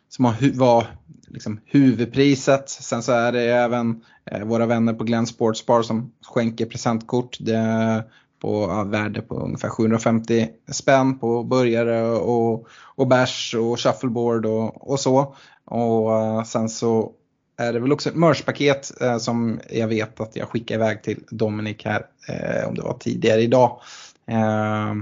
som 0.09 0.35
var 0.55 0.87
liksom 1.29 1.61
huvudpriset. 1.65 2.71
Sen 2.71 3.03
så 3.03 3.13
är 3.13 3.33
det 3.33 3.43
även 3.43 4.01
våra 4.45 4.67
vänner 4.67 4.93
på 4.93 5.05
Glenn 5.05 5.27
Sportsbar 5.27 5.83
som 5.83 6.13
skänker 6.23 6.67
presentkort. 6.67 7.37
Det 7.41 8.05
på 8.41 8.67
ja, 8.69 8.85
värde 8.85 9.23
på 9.23 9.35
ungefär 9.35 9.69
750 9.69 10.49
spänn 10.73 11.19
på 11.19 11.45
burgare 11.45 12.03
och, 12.03 12.67
och 12.97 13.07
bärs 13.07 13.55
och 13.55 13.81
shuffleboard 13.81 14.47
och, 14.47 14.91
och 14.91 15.01
så. 15.01 15.35
Och 15.65 16.47
sen 16.47 16.69
så 16.69 17.13
Eh, 17.61 17.67
är 17.67 17.73
det 17.73 17.81
väl 17.81 17.93
också 17.93 18.09
ett 18.09 18.17
merchpaket 18.17 19.01
eh, 19.01 19.19
som 19.19 19.61
jag 19.71 19.89
vet 19.89 20.21
att 20.21 20.37
jag 20.37 20.49
skickade 20.49 20.85
iväg 20.85 21.03
till 21.03 21.25
Dominic 21.31 21.85
här 21.85 22.07
eh, 22.29 22.69
om 22.69 22.75
det 22.75 22.83
var 22.83 22.99
tidigare 22.99 23.41
idag. 23.41 23.81
Eh, 24.27 24.95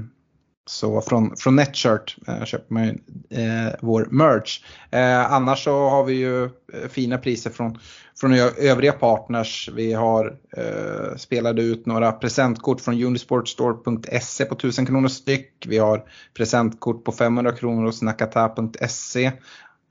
så 0.66 1.00
från, 1.00 1.36
från 1.36 1.56
Netshirt 1.56 2.16
eh, 2.28 2.44
köper 2.44 2.74
man 2.74 2.84
ju 2.84 2.90
eh, 3.30 3.74
vår 3.80 4.08
merch. 4.10 4.60
Eh, 4.90 5.32
annars 5.32 5.64
så 5.64 5.88
har 5.88 6.04
vi 6.04 6.14
ju 6.14 6.44
eh, 6.44 6.88
fina 6.90 7.18
priser 7.18 7.50
från, 7.50 7.78
från 8.20 8.32
övriga 8.58 8.92
partners. 8.92 9.70
Vi 9.74 9.92
har 9.92 10.38
eh, 10.56 11.16
spelade 11.16 11.62
ut 11.62 11.86
några 11.86 12.12
presentkort 12.12 12.80
från 12.80 13.04
unisportstore.se 13.04 14.44
på 14.44 14.54
1000 14.54 14.86
kronor 14.86 15.08
styck. 15.08 15.66
Vi 15.68 15.78
har 15.78 16.04
presentkort 16.34 17.04
på 17.04 17.12
500 17.12 17.52
kronor 17.52 17.84
hos 17.84 18.02
nakata.se. 18.02 19.32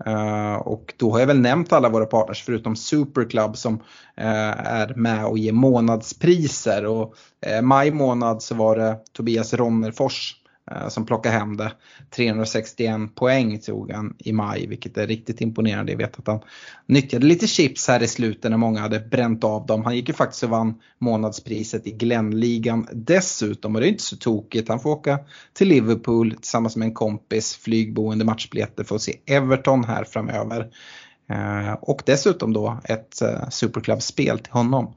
Uh, 0.07 0.55
och 0.55 0.93
då 0.97 1.11
har 1.11 1.19
jag 1.19 1.27
väl 1.27 1.39
nämnt 1.39 1.73
alla 1.73 1.89
våra 1.89 2.05
partners 2.05 2.43
förutom 2.43 2.75
Superclub 2.75 3.57
som 3.57 3.73
uh, 3.73 4.67
är 4.67 4.93
med 4.95 5.25
och 5.25 5.37
ger 5.37 5.51
månadspriser. 5.51 6.85
Och 6.85 7.15
uh, 7.47 7.61
maj 7.61 7.91
månad 7.91 8.43
så 8.43 8.55
var 8.55 8.75
det 8.75 8.97
Tobias 9.13 9.53
Ronnerfors 9.53 10.35
Eh, 10.71 10.87
som 10.87 11.05
plockade 11.05 11.35
hem 11.35 11.57
det. 11.57 11.71
361 12.15 13.15
poäng 13.15 13.59
tog 13.59 13.91
han 13.91 14.15
i 14.19 14.33
maj 14.33 14.67
vilket 14.67 14.97
är 14.97 15.07
riktigt 15.07 15.41
imponerande. 15.41 15.91
Jag 15.91 15.97
vet 15.97 16.19
att 16.19 16.27
han 16.27 16.39
nyttjade 16.85 17.25
lite 17.25 17.47
chips 17.47 17.87
här 17.87 18.03
i 18.03 18.07
slutet 18.07 18.51
när 18.51 18.57
många 18.57 18.79
hade 18.79 18.99
bränt 18.99 19.43
av 19.43 19.65
dem. 19.65 19.83
Han 19.85 19.95
gick 19.95 20.07
ju 20.07 20.13
faktiskt 20.13 20.43
och 20.43 20.49
vann 20.49 20.81
månadspriset 20.97 21.87
i 21.87 21.91
Glenligan 21.91 22.87
dessutom 22.91 23.75
och 23.75 23.81
det 23.81 23.87
är 23.87 23.89
inte 23.89 24.03
så 24.03 24.17
tokigt. 24.17 24.69
Han 24.69 24.79
får 24.79 24.89
åka 24.89 25.19
till 25.53 25.67
Liverpool 25.67 26.35
tillsammans 26.35 26.75
med 26.75 26.85
en 26.85 26.93
kompis, 26.93 27.55
flygboende, 27.55 28.25
matchbiljetter 28.25 28.83
för 28.83 28.95
att 28.95 29.01
se 29.01 29.19
Everton 29.25 29.83
här 29.83 30.03
framöver. 30.03 30.67
Eh, 31.29 31.73
och 31.73 32.01
dessutom 32.05 32.53
då 32.53 32.79
ett 32.83 33.13
superklubbspel 33.13 33.51
Superclub-spel 33.51 34.39
till 34.39 34.53
honom. 34.53 34.93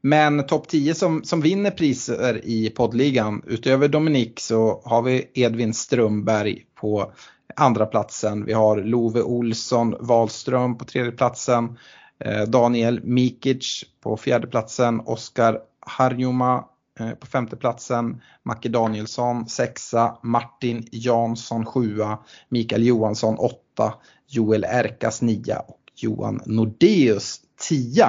Men 0.00 0.46
topp 0.46 0.68
10 0.68 0.94
som, 0.94 1.24
som 1.24 1.40
vinner 1.40 1.70
priser 1.70 2.40
i 2.44 2.70
poddligan, 2.70 3.42
utöver 3.46 3.88
Dominik 3.88 4.40
så 4.40 4.82
har 4.84 5.02
vi 5.02 5.30
Edvin 5.34 5.74
Strömberg 5.74 6.64
på 6.74 7.12
andra 7.56 7.86
platsen. 7.86 8.44
Vi 8.44 8.52
har 8.52 8.76
Love 8.76 9.22
Olsson 9.22 9.94
Wahlström 10.00 10.78
på 10.78 10.84
tredje 10.84 11.12
platsen. 11.12 11.78
Eh, 12.24 12.42
Daniel 12.42 13.00
Mikic 13.04 13.84
på 14.00 14.16
fjärde 14.16 14.46
platsen. 14.46 15.00
Oskar 15.00 15.58
Harjuma 15.80 16.64
eh, 17.00 17.10
på 17.10 17.26
femte 17.26 17.56
platsen. 17.56 18.22
Macke 18.42 18.68
Danielsson 18.68 19.48
sexa. 19.48 20.18
Martin 20.22 20.88
Jansson 20.92 21.66
sjua. 21.66 22.18
Mikael 22.48 22.86
Johansson 22.86 23.36
åtta. 23.38 23.94
Joel 24.26 24.64
Erkas 24.64 25.22
nia. 25.22 25.58
och 25.58 25.79
Johan 26.02 26.40
Nordeus 26.46 27.40
10. 27.60 28.04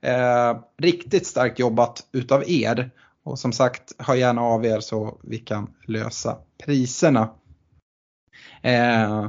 Eh, 0.00 0.56
riktigt 0.78 1.26
starkt 1.26 1.58
jobbat 1.58 2.06
utav 2.12 2.50
er. 2.50 2.90
Och 3.24 3.38
som 3.38 3.52
sagt, 3.52 3.94
hör 3.98 4.14
gärna 4.14 4.42
av 4.42 4.66
er 4.66 4.80
så 4.80 5.18
vi 5.22 5.38
kan 5.38 5.70
lösa 5.86 6.36
priserna. 6.64 7.30
Eh, 8.62 9.28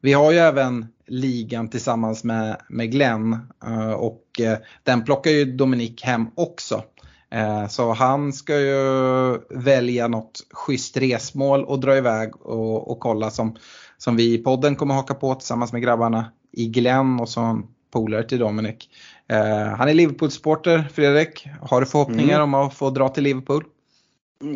vi 0.00 0.12
har 0.12 0.32
ju 0.32 0.38
även 0.38 0.86
ligan 1.06 1.68
tillsammans 1.70 2.24
med, 2.24 2.60
med 2.68 2.90
Glenn 2.92 3.38
eh, 3.64 3.90
och 3.90 4.40
eh, 4.40 4.58
den 4.82 5.04
plockar 5.04 5.30
ju 5.30 5.44
Dominik 5.44 6.02
hem 6.02 6.26
också. 6.34 6.82
Eh, 7.30 7.68
så 7.68 7.92
han 7.92 8.32
ska 8.32 8.60
ju 8.60 9.38
välja 9.50 10.08
något 10.08 10.46
schysst 10.50 10.96
resmål 10.96 11.64
och 11.64 11.80
dra 11.80 11.96
iväg 11.96 12.36
och, 12.36 12.90
och 12.90 13.00
kolla 13.00 13.30
som 13.30 13.56
som 13.98 14.16
vi 14.16 14.34
i 14.34 14.38
podden 14.38 14.76
kommer 14.76 14.94
haka 14.94 15.14
på 15.14 15.34
tillsammans 15.34 15.72
med 15.72 15.82
grabbarna 15.82 16.32
i 16.58 16.66
Glenn 16.66 17.20
och 17.20 17.28
som 17.28 17.66
polare 17.90 18.22
till 18.22 18.38
Dominic. 18.38 18.88
Eh, 19.28 19.76
han 19.76 19.88
är 19.88 19.94
Liverpool-supporter, 19.94 20.88
Fredrik. 20.94 21.46
Har 21.60 21.80
du 21.80 21.86
förhoppningar 21.86 22.36
mm. 22.36 22.54
om 22.54 22.54
att 22.54 22.74
få 22.74 22.90
dra 22.90 23.08
till 23.08 23.24
Liverpool? 23.24 23.64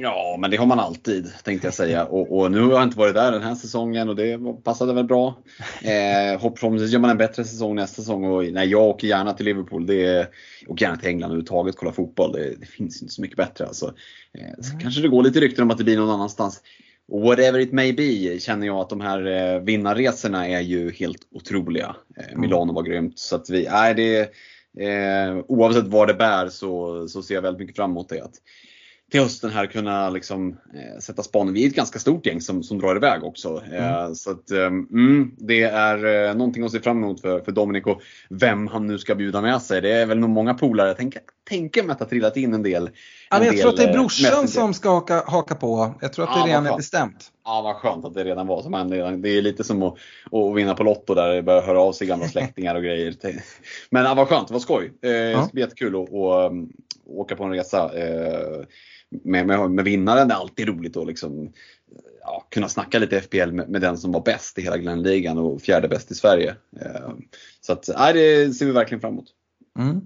Ja, 0.00 0.36
men 0.38 0.50
det 0.50 0.56
har 0.56 0.66
man 0.66 0.80
alltid 0.80 1.32
tänkte 1.44 1.66
jag 1.66 1.74
säga. 1.74 2.04
Och, 2.04 2.38
och, 2.38 2.50
nu 2.50 2.60
har 2.60 2.72
jag 2.72 2.82
inte 2.82 2.98
varit 2.98 3.14
där 3.14 3.32
den 3.32 3.42
här 3.42 3.54
säsongen 3.54 4.08
och 4.08 4.16
det 4.16 4.38
passade 4.64 4.94
väl 4.94 5.04
bra. 5.04 5.38
Eh, 5.82 6.40
Förhoppningsvis 6.40 6.92
gör 6.92 7.00
man 7.00 7.10
en 7.10 7.18
bättre 7.18 7.44
säsong 7.44 7.74
nästa 7.74 8.02
säsong. 8.02 8.24
Och, 8.24 8.44
nej, 8.52 8.68
jag 8.68 8.82
åker 8.82 9.08
gärna 9.08 9.32
till 9.32 9.46
Liverpool. 9.46 9.86
Det 9.86 10.06
är, 10.06 10.26
och 10.68 10.82
gärna 10.82 10.96
till 10.96 11.08
England 11.08 11.28
överhuvudtaget, 11.28 11.76
kolla 11.76 11.92
fotboll. 11.92 12.32
Det, 12.32 12.54
det 12.60 12.66
finns 12.66 13.02
inte 13.02 13.14
så 13.14 13.22
mycket 13.22 13.36
bättre. 13.36 13.66
Alltså. 13.66 13.94
Eh, 14.38 14.44
mm. 14.44 14.80
Kanske 14.80 15.02
det 15.02 15.08
går 15.08 15.22
lite 15.22 15.40
rykten 15.40 15.62
om 15.62 15.70
att 15.70 15.78
det 15.78 15.84
blir 15.84 15.96
någon 15.96 16.10
annanstans 16.10 16.60
whatever 17.08 17.58
it 17.58 17.72
may 17.72 17.92
be 17.92 18.40
känner 18.40 18.66
jag 18.66 18.76
att 18.76 18.90
de 18.90 19.00
här 19.00 19.26
eh, 19.26 19.60
vinnarresorna 19.60 20.48
är 20.48 20.60
ju 20.60 20.92
helt 20.92 21.26
otroliga. 21.30 21.96
Eh, 22.16 22.28
mm. 22.28 22.40
Milano 22.40 22.72
var 22.72 22.82
grymt. 22.82 23.18
Så 23.18 23.36
att 23.36 23.50
vi, 23.50 23.68
nej, 23.70 23.94
det, 23.94 24.20
eh, 24.88 25.44
oavsett 25.48 25.86
vad 25.86 26.08
det 26.08 26.14
bär 26.14 26.48
så, 26.48 27.08
så 27.08 27.22
ser 27.22 27.34
jag 27.34 27.42
väldigt 27.42 27.60
mycket 27.60 27.76
fram 27.76 27.90
emot 27.90 28.08
det. 28.08 28.20
Att 28.20 28.34
till 29.12 29.20
hösten 29.20 29.50
här 29.50 29.66
kunna 29.66 30.10
liksom, 30.10 30.48
eh, 30.74 30.98
sätta 31.00 31.22
spanen. 31.22 31.54
Vi 31.54 31.64
är 31.64 31.68
ett 31.68 31.74
ganska 31.74 31.98
stort 31.98 32.26
gäng 32.26 32.40
som, 32.40 32.62
som 32.62 32.78
drar 32.78 32.96
iväg 32.96 33.24
också. 33.24 33.62
Eh, 33.72 33.98
mm. 33.98 34.14
så 34.14 34.30
att, 34.30 34.50
eh, 34.50 34.66
mm, 34.66 35.34
det 35.38 35.62
är 35.62 36.28
eh, 36.28 36.34
någonting 36.34 36.64
att 36.64 36.72
se 36.72 36.80
fram 36.80 37.04
emot 37.04 37.20
för, 37.20 37.40
för 37.40 37.52
Dominic 37.52 37.84
och 37.86 38.02
vem 38.30 38.66
han 38.66 38.86
nu 38.86 38.98
ska 38.98 39.14
bjuda 39.14 39.40
med 39.40 39.62
sig. 39.62 39.80
Det 39.80 39.92
är 39.92 40.06
väl 40.06 40.18
nog 40.18 40.30
många 40.30 40.54
polare. 40.54 40.88
Jag 40.88 40.96
tänker, 40.96 41.82
mig 41.82 41.92
att 41.92 41.98
det 41.98 42.04
har 42.04 42.08
trillat 42.08 42.36
in 42.36 42.54
en 42.54 42.62
del. 42.62 42.90
Ja, 43.30 43.44
jag 43.44 43.54
del, 43.54 43.60
tror 43.60 43.70
att 43.70 43.76
det 43.76 43.84
är 43.84 43.92
brorsan 43.92 44.48
som 44.48 44.74
ska 44.74 44.90
haka, 44.90 45.22
haka 45.26 45.54
på. 45.54 45.94
Jag 46.00 46.12
tror 46.12 46.24
att 46.24 46.36
ja, 46.36 46.42
det 46.42 46.50
redan 46.50 46.66
är 46.66 46.76
bestämt. 46.76 47.32
Ja, 47.44 47.62
vad 47.62 47.76
skönt 47.76 48.04
att 48.04 48.14
det 48.14 48.24
redan 48.24 48.46
var 48.46 48.62
som 48.62 48.72
Det 49.22 49.28
är 49.28 49.42
lite 49.42 49.64
som 49.64 49.82
att, 49.82 49.94
att 50.32 50.56
vinna 50.56 50.74
på 50.74 50.84
Lotto 50.84 51.14
där 51.14 51.34
det 51.34 51.42
börjar 51.42 51.62
höra 51.62 51.80
av 51.80 51.92
sig 51.92 52.06
gamla 52.06 52.28
släktingar 52.28 52.74
och 52.74 52.82
grejer. 52.82 53.14
Men 53.90 54.04
ja, 54.04 54.14
vad 54.14 54.28
skönt, 54.28 54.50
vad 54.50 54.62
skoj. 54.62 54.92
Eh, 55.02 55.10
ja. 55.10 55.38
Det 55.38 55.44
ska 55.44 55.52
bli 55.52 55.62
jättekul 55.62 56.02
att, 56.02 56.14
att 56.14 56.52
åka 57.06 57.36
på 57.36 57.44
en 57.44 57.52
resa. 57.52 57.90
Med, 59.24 59.46
med, 59.46 59.70
med 59.70 59.84
vinnaren 59.84 60.30
är 60.30 60.34
alltid 60.34 60.68
roligt 60.68 60.96
att 60.96 61.06
liksom, 61.06 61.42
eh, 61.42 61.50
ja, 62.20 62.46
kunna 62.50 62.68
snacka 62.68 62.98
lite 62.98 63.20
FPL 63.20 63.52
med, 63.52 63.68
med, 63.68 63.80
den 63.80 63.98
som 63.98 64.12
var 64.12 64.20
bäst 64.20 64.58
i 64.58 64.62
hela 64.62 64.78
Glenligan 64.78 65.38
och 65.38 65.62
fjärde 65.62 65.88
bäst 65.88 66.10
i 66.10 66.14
Sverige. 66.14 66.54
Eh, 66.80 67.10
så 67.60 67.72
att, 67.72 67.88
nej, 67.98 68.12
det 68.12 68.54
ser 68.54 68.66
vi 68.66 68.72
verkligen 68.72 69.00
fram 69.00 69.12
emot. 69.12 69.28
Mm. 69.78 70.00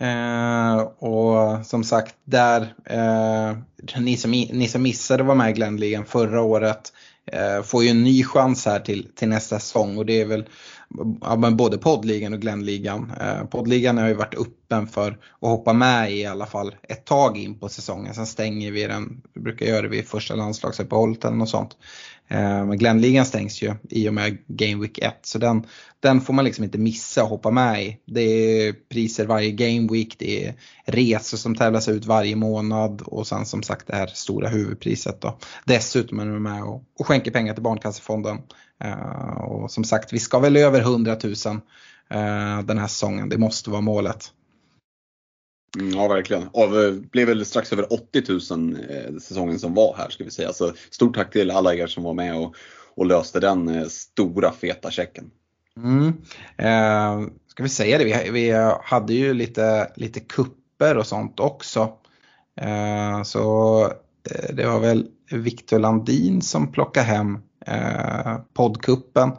Eh, 0.00 0.80
och 0.80 1.66
som 1.66 1.84
sagt, 1.84 2.16
där, 2.24 2.74
eh, 2.84 3.56
ni, 4.00 4.16
som, 4.16 4.30
ni 4.30 4.68
som 4.68 4.82
missade 4.82 5.22
var 5.22 5.34
med 5.34 5.50
i 5.50 5.52
Glenligan 5.52 6.04
förra 6.04 6.42
året 6.42 6.92
eh, 7.26 7.62
får 7.62 7.84
ju 7.84 7.90
en 7.90 8.02
ny 8.02 8.24
chans 8.24 8.66
här 8.66 8.80
till, 8.80 9.08
till 9.14 9.28
nästa 9.28 9.58
säsong 9.58 9.98
och 9.98 10.06
det 10.06 10.20
är 10.20 10.26
väl 10.26 10.44
ja, 11.20 11.36
men 11.36 11.56
både 11.56 11.78
poddligan 11.78 12.32
och 12.32 12.40
Glennligan. 12.40 13.12
Eh, 13.20 13.44
poddligan 13.44 13.98
har 13.98 14.08
ju 14.08 14.14
varit 14.14 14.34
öppen 14.38 14.86
för 14.86 15.10
att 15.12 15.48
hoppa 15.48 15.72
med 15.72 16.12
i 16.12 16.26
alla 16.26 16.46
fall 16.46 16.74
ett 16.82 17.04
tag 17.04 17.38
in 17.38 17.58
på 17.58 17.68
säsongen. 17.68 18.14
Sen 18.14 18.26
stänger 18.26 18.72
vi 18.72 18.86
den, 18.86 19.22
vi 19.34 19.40
brukar 19.40 19.66
göra 19.66 19.82
det 19.82 19.88
vid 19.88 20.08
första 20.08 20.34
landslagsuppehållet 20.34 21.24
eller 21.24 21.36
något 21.36 21.48
sånt. 21.48 21.76
Eh, 22.30 22.64
men 22.66 22.78
Glenligan 22.78 23.26
stängs 23.26 23.62
ju 23.62 23.74
i 23.90 24.08
och 24.08 24.14
med 24.14 24.38
Game 24.46 24.82
Week 24.82 24.98
1 24.98 25.14
så 25.22 25.38
den, 25.38 25.66
den 26.00 26.20
får 26.20 26.34
man 26.34 26.44
liksom 26.44 26.64
inte 26.64 26.78
missa 26.78 27.22
och 27.22 27.28
hoppa 27.28 27.50
med 27.50 27.82
i. 27.82 27.98
Det 28.06 28.20
är 28.20 28.72
priser 28.72 29.26
varje 29.26 29.50
Game 29.50 29.88
Week, 29.92 30.16
det 30.18 30.46
är 30.46 30.54
resor 30.84 31.36
som 31.36 31.54
tävlas 31.54 31.88
ut 31.88 32.06
varje 32.06 32.36
månad 32.36 33.02
och 33.02 33.26
sen 33.26 33.46
som 33.46 33.62
sagt 33.62 33.86
det 33.86 33.96
här 33.96 34.06
stora 34.06 34.48
huvudpriset 34.48 35.20
då. 35.20 35.38
Dessutom 35.64 36.20
är 36.20 36.24
man 36.24 36.42
med 36.42 36.62
och, 36.62 36.84
och 36.98 37.06
skänker 37.06 37.30
pengar 37.30 37.54
till 37.54 37.62
Barncancerfonden. 37.62 38.38
Eh, 38.84 39.40
och 39.40 39.70
som 39.70 39.84
sagt 39.84 40.12
vi 40.12 40.18
ska 40.18 40.38
väl 40.38 40.56
över 40.56 40.80
100 40.80 41.16
000 41.24 41.32
eh, 42.10 42.62
den 42.64 42.78
här 42.78 42.86
säsongen, 42.86 43.28
det 43.28 43.38
måste 43.38 43.70
vara 43.70 43.80
målet. 43.80 44.32
Mm, 45.78 45.90
ja, 45.98 46.08
verkligen. 46.08 46.48
Av, 46.52 46.80
eh, 46.82 46.92
blev 46.92 47.28
väl 47.28 47.46
strax 47.46 47.72
över 47.72 47.92
80 47.92 48.54
000 48.56 48.76
eh, 48.90 49.16
säsongen 49.20 49.58
som 49.58 49.74
var 49.74 49.94
här 49.98 50.08
ska 50.10 50.24
vi 50.24 50.30
säga. 50.30 50.52
Så 50.52 50.72
stort 50.90 51.14
tack 51.14 51.32
till 51.32 51.50
alla 51.50 51.74
er 51.74 51.86
som 51.86 52.02
var 52.02 52.14
med 52.14 52.36
och, 52.36 52.54
och 52.94 53.06
löste 53.06 53.40
den 53.40 53.68
eh, 53.68 53.86
stora 53.86 54.52
feta 54.52 54.90
checken. 54.90 55.30
Mm. 55.76 56.06
Eh, 56.56 57.28
ska 57.46 57.62
vi 57.62 57.68
säga 57.68 57.98
det, 57.98 58.04
vi, 58.04 58.30
vi 58.30 58.52
hade 58.82 59.14
ju 59.14 59.34
lite, 59.34 59.92
lite 59.96 60.20
kupper 60.20 60.96
och 60.96 61.06
sånt 61.06 61.40
också. 61.40 61.92
Eh, 62.60 63.22
så 63.22 63.84
eh, 64.30 64.54
det 64.54 64.66
var 64.66 64.80
väl 64.80 65.06
Viktor 65.30 65.78
Landin 65.78 66.42
som 66.42 66.72
plockade 66.72 67.06
hem 67.06 67.38
eh, 67.66 68.36
poddkuppen 68.54 69.32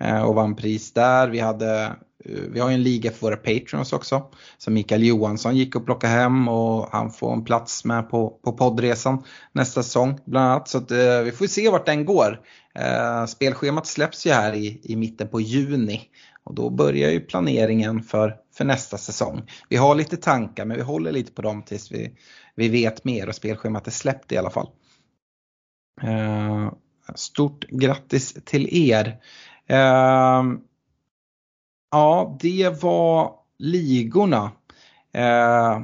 eh, 0.00 0.22
och 0.22 0.34
vann 0.34 0.56
pris 0.56 0.92
där. 0.92 1.28
Vi 1.28 1.38
hade 1.38 1.96
Eh, 2.24 2.40
vi 2.40 2.60
har 2.60 2.68
ju 2.68 2.74
en 2.74 2.82
liga 2.82 3.10
för 3.10 3.20
våra 3.20 3.36
patrons 3.36 3.92
också. 3.92 4.30
Så 4.58 4.70
Mikael 4.70 5.02
Johansson 5.02 5.56
gick 5.56 5.76
och 5.76 5.84
plockade 5.84 6.12
hem 6.12 6.48
och 6.48 6.88
han 6.92 7.10
får 7.10 7.32
en 7.32 7.44
plats 7.44 7.84
med 7.84 8.10
på, 8.10 8.30
på 8.30 8.52
poddresan 8.52 9.24
nästa 9.52 9.82
säsong 9.82 10.18
bland 10.24 10.46
annat. 10.46 10.68
Så 10.68 10.78
att, 10.78 10.90
eh, 10.90 11.20
vi 11.20 11.32
får 11.32 11.46
se 11.46 11.70
vart 11.70 11.86
den 11.86 12.04
går. 12.04 12.40
Eh, 12.74 13.26
spelschemat 13.26 13.86
släpps 13.86 14.26
ju 14.26 14.30
här 14.30 14.54
i, 14.54 14.80
i 14.82 14.96
mitten 14.96 15.28
på 15.28 15.40
juni 15.40 16.02
och 16.44 16.54
då 16.54 16.70
börjar 16.70 17.10
ju 17.10 17.20
planeringen 17.20 18.02
för, 18.02 18.36
för 18.54 18.64
nästa 18.64 18.98
säsong. 18.98 19.42
Vi 19.68 19.76
har 19.76 19.94
lite 19.94 20.16
tankar 20.16 20.64
men 20.64 20.76
vi 20.76 20.82
håller 20.82 21.12
lite 21.12 21.32
på 21.32 21.42
dem 21.42 21.62
tills 21.62 21.92
vi, 21.92 22.12
vi 22.54 22.68
vet 22.68 23.04
mer 23.04 23.28
och 23.28 23.34
spelschemat 23.34 23.86
är 23.86 23.90
släppt 23.90 24.32
i 24.32 24.36
alla 24.36 24.50
fall. 24.50 24.68
Eh, 26.02 26.72
stort 27.14 27.64
grattis 27.64 28.36
till 28.44 28.90
er. 28.90 29.20
Eh, 29.66 30.42
Ja, 31.90 32.38
det 32.40 32.82
var 32.82 33.32
ligorna. 33.58 34.52
Eh, 35.14 35.80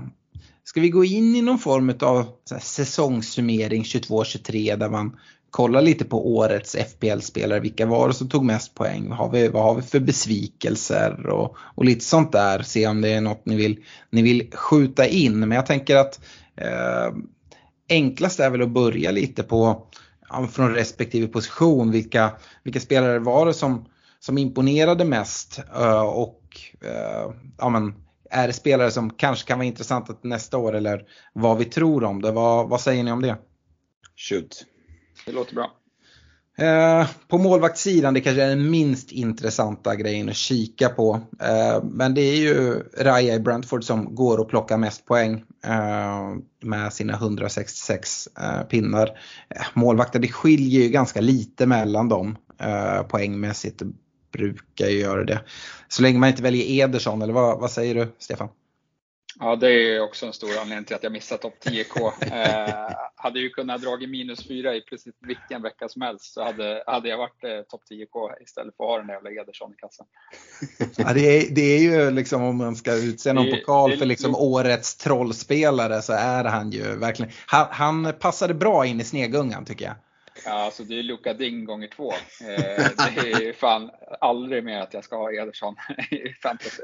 ska 0.64 0.80
vi 0.80 0.88
gå 0.88 1.04
in 1.04 1.36
i 1.36 1.42
någon 1.42 1.58
form 1.58 1.94
av 2.00 2.26
säsongssummering 2.60 3.82
22-23 3.82 4.76
där 4.76 4.88
man 4.88 5.16
kollar 5.50 5.82
lite 5.82 6.04
på 6.04 6.36
årets 6.36 6.76
FPL-spelare. 6.76 7.60
Vilka 7.60 7.86
var 7.86 8.08
det 8.08 8.14
som 8.14 8.28
tog 8.28 8.44
mest 8.44 8.74
poäng? 8.74 9.08
Vad 9.08 9.18
har 9.18 9.30
vi, 9.30 9.48
vad 9.48 9.62
har 9.62 9.74
vi 9.74 9.82
för 9.82 10.00
besvikelser 10.00 11.26
och, 11.26 11.56
och 11.58 11.84
lite 11.84 12.04
sånt 12.04 12.32
där. 12.32 12.62
Se 12.62 12.86
om 12.86 13.00
det 13.00 13.08
är 13.08 13.20
något 13.20 13.46
ni 13.46 13.56
vill, 13.56 13.84
ni 14.10 14.22
vill 14.22 14.50
skjuta 14.52 15.06
in. 15.06 15.38
Men 15.38 15.50
jag 15.50 15.66
tänker 15.66 15.96
att 15.96 16.20
eh, 16.56 17.14
enklast 17.88 18.40
är 18.40 18.50
väl 18.50 18.62
att 18.62 18.70
börja 18.70 19.10
lite 19.10 19.42
på 19.42 19.86
från 20.52 20.74
respektive 20.74 21.28
position. 21.28 21.90
Vilka, 21.90 22.32
vilka 22.62 22.80
spelare 22.80 23.18
var 23.18 23.46
det 23.46 23.54
som 23.54 23.84
som 24.24 24.38
imponerade 24.38 25.04
mest 25.04 25.60
eh, 25.74 26.02
och 26.02 26.42
eh, 26.80 27.32
ja, 27.58 27.68
men, 27.68 27.94
är 28.30 28.46
det 28.46 28.52
spelare 28.52 28.90
som 28.90 29.10
kanske 29.10 29.48
kan 29.48 29.58
vara 29.58 29.66
intressanta 29.66 30.14
nästa 30.22 30.58
år 30.58 30.76
eller 30.76 31.04
vad 31.32 31.58
vi 31.58 31.64
tror 31.64 32.04
om 32.04 32.22
det. 32.22 32.32
Vad, 32.32 32.68
vad 32.68 32.80
säger 32.80 33.04
ni 33.04 33.12
om 33.12 33.22
det? 33.22 33.36
Shoot. 34.16 34.64
Det 35.26 35.32
låter 35.32 35.54
bra. 35.54 35.70
Eh, 36.58 37.06
på 37.28 37.38
målvaktssidan, 37.38 38.14
det 38.14 38.20
kanske 38.20 38.42
är 38.42 38.48
den 38.48 38.70
minst 38.70 39.12
intressanta 39.12 39.96
grejen 39.96 40.28
att 40.28 40.36
kika 40.36 40.88
på. 40.88 41.20
Eh, 41.40 41.84
men 41.84 42.14
det 42.14 42.20
är 42.20 42.36
ju 42.36 42.82
Raja 42.98 43.34
i 43.34 43.40
Brentford 43.40 43.84
som 43.84 44.14
går 44.14 44.38
och 44.38 44.48
plockar 44.48 44.78
mest 44.78 45.06
poäng 45.06 45.44
eh, 45.64 46.30
med 46.62 46.92
sina 46.92 47.12
166 47.12 48.28
eh, 48.38 48.62
pinnar. 48.62 49.10
Målvakter, 49.74 50.18
det 50.18 50.28
skiljer 50.28 50.82
ju 50.82 50.88
ganska 50.88 51.20
lite 51.20 51.66
mellan 51.66 52.08
dem 52.08 52.36
poängmässigt. 53.08 53.82
Brukar 54.32 54.86
ju 54.86 54.98
göra 54.98 55.24
det. 55.24 55.40
Så 55.88 56.02
länge 56.02 56.18
man 56.18 56.28
inte 56.28 56.42
väljer 56.42 56.84
Ederson, 56.84 57.22
eller 57.22 57.32
vad, 57.32 57.60
vad 57.60 57.70
säger 57.70 57.94
du 57.94 58.08
Stefan? 58.18 58.48
Ja, 59.40 59.56
det 59.56 59.70
är 59.70 60.00
också 60.00 60.26
en 60.26 60.32
stor 60.32 60.58
anledning 60.60 60.84
till 60.84 60.96
att 60.96 61.02
jag 61.02 61.12
missat 61.12 61.40
topp 61.42 61.54
10K. 61.64 62.12
Eh, 62.32 62.94
hade 63.16 63.40
ju 63.40 63.50
kunnat 63.50 63.82
dra 63.82 63.96
minus 63.96 64.46
4 64.48 64.74
i 64.74 64.80
precis 64.80 65.14
vilken 65.26 65.62
vecka 65.62 65.88
som 65.88 66.02
helst 66.02 66.32
så 66.32 66.44
hade, 66.44 66.82
hade 66.86 67.08
jag 67.08 67.18
varit 67.18 67.44
eh, 67.44 67.60
topp 67.70 67.80
10K 67.90 68.42
istället 68.42 68.76
för 68.76 68.84
att 68.84 68.90
ha 68.90 68.98
den 68.98 69.06
där 69.06 69.14
jävla 69.14 69.30
Ederson 69.30 69.72
i 69.72 69.76
kassan. 69.76 70.06
Ja, 70.96 71.12
det, 71.14 71.20
är, 71.20 71.54
det 71.54 71.62
är 71.62 71.78
ju 71.78 72.10
liksom 72.10 72.42
om 72.42 72.56
man 72.56 72.76
ska 72.76 72.94
utse 72.94 73.32
någon 73.32 73.46
Det- 73.46 73.56
pokal 73.56 73.90
det 73.90 73.96
för 73.96 74.06
liksom 74.06 74.34
årets 74.36 74.96
trollspelare 74.96 76.02
så 76.02 76.12
är 76.12 76.44
han 76.44 76.70
ju 76.70 76.96
verkligen, 76.96 77.32
han, 77.46 77.66
han 77.70 78.12
passade 78.20 78.54
bra 78.54 78.86
in 78.86 79.00
i 79.00 79.04
snegungan 79.04 79.64
tycker 79.64 79.84
jag. 79.84 79.94
Ja, 80.44 80.52
alltså 80.52 80.84
det 80.84 80.98
är 80.98 81.02
Luka 81.02 81.34
Ding 81.34 81.64
gånger 81.64 81.88
två. 81.88 82.12
Eh, 82.12 82.86
det 83.14 83.48
är 83.48 83.52
fan 83.52 83.90
aldrig 84.20 84.64
mer 84.64 84.80
att 84.80 84.94
jag 84.94 85.04
ska 85.04 85.16
ha 85.16 85.32
Ederson 85.32 85.76
i 86.10 86.32
fantasy. 86.42 86.82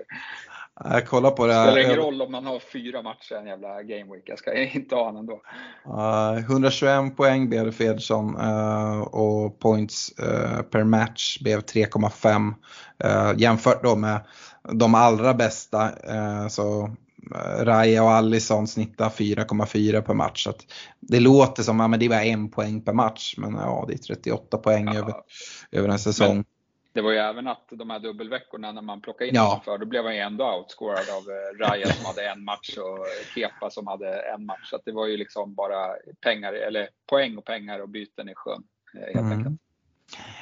Jag 0.84 1.06
kollar 1.06 1.30
på 1.30 1.46
det 1.46 1.52
Det 1.52 1.62
spelar 1.62 1.78
ingen 1.78 1.90
här. 1.90 1.96
roll 1.96 2.22
om 2.22 2.32
man 2.32 2.46
har 2.46 2.58
fyra 2.58 3.02
matcher 3.02 3.34
en 3.34 3.46
jävla 3.46 3.82
game 3.82 4.14
week. 4.14 4.22
Jag 4.26 4.38
ska 4.38 4.54
inte 4.54 4.94
ha 4.94 5.04
honom 5.04 5.20
ändå. 5.20 5.42
Uh, 5.86 6.38
121 6.38 7.16
poäng 7.16 7.48
blev 7.48 7.64
det 7.64 7.72
för 7.72 7.84
Ederson 7.84 8.36
uh, 8.40 9.00
och 9.00 9.58
points 9.58 10.12
uh, 10.22 10.62
per 10.62 10.84
match 10.84 11.38
blev 11.40 11.60
3,5 11.60 12.54
uh, 13.04 13.40
jämfört 13.40 13.82
då 13.82 13.96
med 13.96 14.20
de 14.72 14.94
allra 14.94 15.34
bästa. 15.34 15.90
Så 16.50 16.90
Raya 17.60 18.02
och 18.04 18.10
Allison 18.10 18.66
snittar 18.66 19.08
4,4 19.08 20.00
per 20.00 20.14
match. 20.14 20.44
Så 20.44 20.52
det 21.00 21.20
låter 21.20 21.62
som 21.62 21.80
att 21.80 21.90
ja, 21.90 21.96
det 21.96 22.08
var 22.08 22.20
en 22.20 22.50
poäng 22.50 22.80
per 22.84 22.92
match 22.92 23.34
men 23.36 23.54
ja 23.54 23.84
det 23.88 23.94
är 23.94 23.98
38 23.98 24.58
poäng 24.58 24.88
över, 24.96 25.14
över 25.72 25.88
en 25.88 25.98
säsong. 25.98 26.44
Det 26.92 27.00
var 27.02 27.12
ju 27.12 27.18
även 27.18 27.48
att 27.48 27.66
de 27.70 27.90
här 27.90 27.98
dubbelveckorna 27.98 28.72
när 28.72 28.82
man 28.82 29.00
plockade 29.00 29.28
in 29.28 29.34
Ja. 29.34 29.62
för, 29.64 29.78
då 29.78 29.86
blev 29.86 30.04
han 30.04 30.14
ju 30.14 30.20
ändå 30.20 30.56
outscorad 30.58 31.08
av 31.10 31.22
eh, 31.30 31.58
Raya 31.66 31.86
som 31.86 32.06
hade 32.06 32.28
en 32.30 32.44
match 32.44 32.76
och 32.78 33.06
Kepa 33.34 33.70
som 33.70 33.86
hade 33.86 34.20
en 34.34 34.46
match. 34.46 34.70
Så 34.70 34.78
det 34.84 34.92
var 34.92 35.06
ju 35.06 35.16
liksom 35.16 35.54
bara 35.54 35.88
pengar, 36.20 36.52
eller 36.52 36.88
poäng 37.06 37.36
och 37.38 37.44
pengar 37.44 37.80
och 37.80 37.88
byten 37.88 38.28
i 38.28 38.34
sjön. 38.34 38.62
eh, 38.94 39.00
Helt 39.00 39.16
Mm. 39.16 39.32
enkelt. 39.38 39.60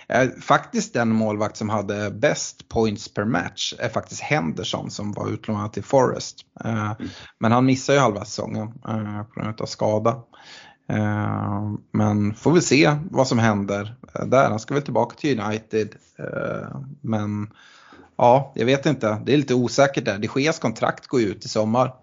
Eh, 0.09 0.29
Faktiskt 0.41 0.95
den 0.95 1.09
målvakt 1.09 1.57
som 1.57 1.69
hade 1.69 2.11
bäst 2.11 2.69
points 2.69 3.14
per 3.14 3.25
match 3.25 3.75
är 3.79 3.89
faktiskt 3.89 4.21
Henderson 4.21 4.91
som 4.91 5.12
var 5.12 5.29
utlånad 5.29 5.73
till 5.73 5.85
Forest. 5.85 6.41
Eh, 6.64 6.93
Men 7.39 7.53
han 7.53 7.67
missar 7.67 7.93
ju 7.95 7.99
halva 7.99 8.25
säsongen 8.25 8.69
eh, 8.89 9.23
på 9.23 9.41
grund 9.41 9.61
av 9.61 9.67
skada. 9.67 10.23
Men 11.93 12.35
får 12.35 12.53
vi 12.53 12.61
se 12.61 12.97
vad 13.11 13.29
som 13.29 13.39
händer 13.39 13.95
där. 14.27 14.51
Han 14.51 14.59
ska 14.59 14.75
väl 14.75 14.83
tillbaka 14.83 15.17
till 15.17 15.41
United. 15.41 15.95
Men 17.01 17.51
ja, 18.17 18.53
jag 18.55 18.67
vet 18.67 18.87
inte. 18.87 19.23
Det 19.27 19.33
är 19.33 19.37
lite 19.37 19.55
osäkert 19.55 20.05
där. 20.05 20.19
De 20.19 20.41
Geas 20.41 20.59
kontrakt 20.59 21.07
går 21.07 21.21
ut 21.21 21.45
i 21.45 21.49
sommar. 21.49 21.95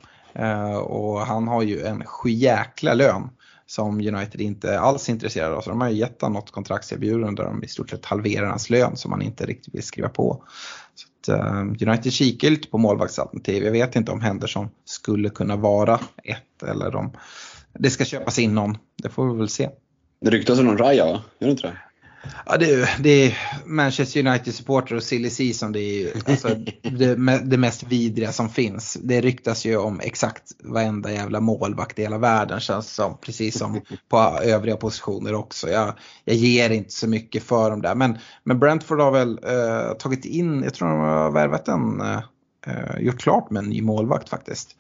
Och 0.84 1.20
han 1.20 1.48
har 1.48 1.62
ju 1.62 1.86
en 1.86 2.06
sjujäkla 2.06 2.94
lön 2.94 3.30
som 3.74 4.00
United 4.00 4.42
inte 4.42 4.80
alls 4.80 5.10
är 5.10 5.14
intresserade 5.14 5.56
av. 5.56 5.62
Så 5.62 5.70
de 5.70 5.82
har 5.82 5.90
ju 5.90 5.96
gett 5.96 6.22
honom 6.22 6.34
något 6.34 6.52
kontraktserbjudande 6.52 7.44
där 7.44 7.50
de 7.50 7.64
i 7.64 7.68
stort 7.68 7.90
sett 7.90 8.06
halverar 8.06 8.48
hans 8.48 8.70
lön 8.70 8.98
som 8.98 9.12
han 9.12 9.22
inte 9.22 9.46
riktigt 9.46 9.76
vill 9.76 9.84
skriva 9.84 10.10
på. 10.10 10.44
Så 10.96 11.34
att, 11.34 11.40
eh, 11.40 11.60
United 11.62 12.14
kikar 12.14 12.50
lite 12.50 12.70
på 12.70 12.78
målvaktsalternativ. 12.78 13.64
Jag 13.64 13.72
vet 13.72 13.96
inte 13.96 14.12
om 14.12 14.22
Henderson 14.22 14.70
skulle 14.86 15.30
kunna 15.30 15.56
vara 15.56 16.00
ett 16.24 16.64
eller 16.64 16.96
om 16.96 17.12
det 17.74 17.90
ska 17.90 18.06
köpas 18.06 18.40
in 18.40 18.56
någon. 18.56 18.78
Det 19.04 19.10
får 19.10 19.34
vi 19.34 19.40
väl 19.40 19.50
se. 19.50 19.70
Det 20.22 20.30
ryktas 20.30 20.60
om 20.60 20.66
någon 20.66 20.78
Raja 20.78 21.06
va? 21.06 21.24
Gör 21.40 21.48
det 21.48 21.52
inte 21.52 21.68
det? 21.68 21.78
Ja, 22.46 22.58
det, 22.58 22.72
är- 22.74 23.02
det 23.04 23.10
är 23.10 23.38
Manchester 23.66 24.20
United-supporter 24.28 24.96
och 24.96 25.04
silly 25.04 25.30
season, 25.30 25.72
det 25.72 25.80
är 25.80 26.00
ju 26.00 26.12
alltså, 26.28 26.48
det, 26.82 27.16
det 27.44 27.58
mest 27.58 27.84
vidriga 27.84 28.32
som 28.32 28.50
finns. 28.50 28.98
Det 29.04 29.22
ryktas 29.22 29.66
ju 29.66 29.78
om 29.78 30.00
exakt 30.00 30.44
varenda 30.64 31.12
jävla 31.12 31.40
målvakt 31.40 32.00
i 32.00 32.02
hela 32.02 32.18
världen 32.18 32.60
känns 32.60 32.94
som. 32.94 33.18
Precis 33.18 33.58
som 33.58 33.82
på 34.10 34.18
övriga 34.44 34.78
positioner 34.78 35.34
också. 35.34 35.70
Jag, 35.70 35.94
jag 36.26 36.36
ger 36.36 36.70
inte 36.70 36.92
så 36.92 37.08
mycket 37.08 37.44
för 37.44 37.70
dem 37.70 37.82
där. 37.82 37.96
Men, 37.96 38.18
men 38.44 38.60
Brentford 38.60 39.00
har 39.00 39.12
väl 39.12 39.40
eh, 39.44 39.94
tagit 39.98 40.26
in, 40.26 40.64
jag 40.64 40.74
tror 40.74 40.88
de 40.90 41.00
har 41.00 41.32
värvat 41.32 41.68
en, 41.68 42.02
eh, 42.02 43.00
gjort 43.00 43.20
klart 43.22 43.50
med 43.50 43.64
en 43.64 43.70
ny 43.70 43.82
målvakt 43.82 44.30
faktiskt. 44.30 44.76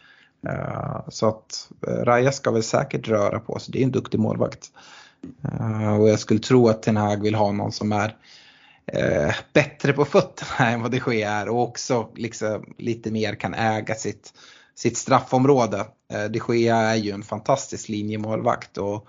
Eh, 0.47 1.01
så 1.09 1.27
att 1.27 1.69
eh, 1.87 1.93
Raja 2.03 2.31
ska 2.31 2.51
väl 2.51 2.63
säkert 2.63 3.07
röra 3.07 3.39
på 3.39 3.59
sig, 3.59 3.71
det 3.71 3.79
är 3.79 3.83
en 3.83 3.91
duktig 3.91 4.19
målvakt. 4.19 4.71
Eh, 5.43 5.95
och 5.95 6.09
jag 6.09 6.19
skulle 6.19 6.39
tro 6.39 6.67
att 6.67 6.83
Ten 6.83 6.97
Hag 6.97 7.21
vill 7.21 7.35
ha 7.35 7.51
någon 7.51 7.71
som 7.71 7.91
är 7.91 8.15
eh, 8.87 9.35
bättre 9.53 9.93
på 9.93 10.05
fötterna 10.05 10.69
än 10.71 10.81
vad 10.81 10.91
det 10.91 10.99
sker 10.99 11.27
är 11.27 11.49
och 11.49 11.61
också 11.61 12.09
liksom 12.15 12.73
lite 12.77 13.11
mer 13.11 13.35
kan 13.35 13.53
äga 13.53 13.95
sitt, 13.95 14.33
sitt 14.75 14.97
straffområde. 14.97 15.85
Eh, 16.13 16.23
de 16.23 16.57
Gea 16.57 16.77
är 16.77 16.95
ju 16.95 17.11
en 17.11 17.23
fantastisk 17.23 17.89
linjemålvakt 17.89 18.77
och 18.77 19.07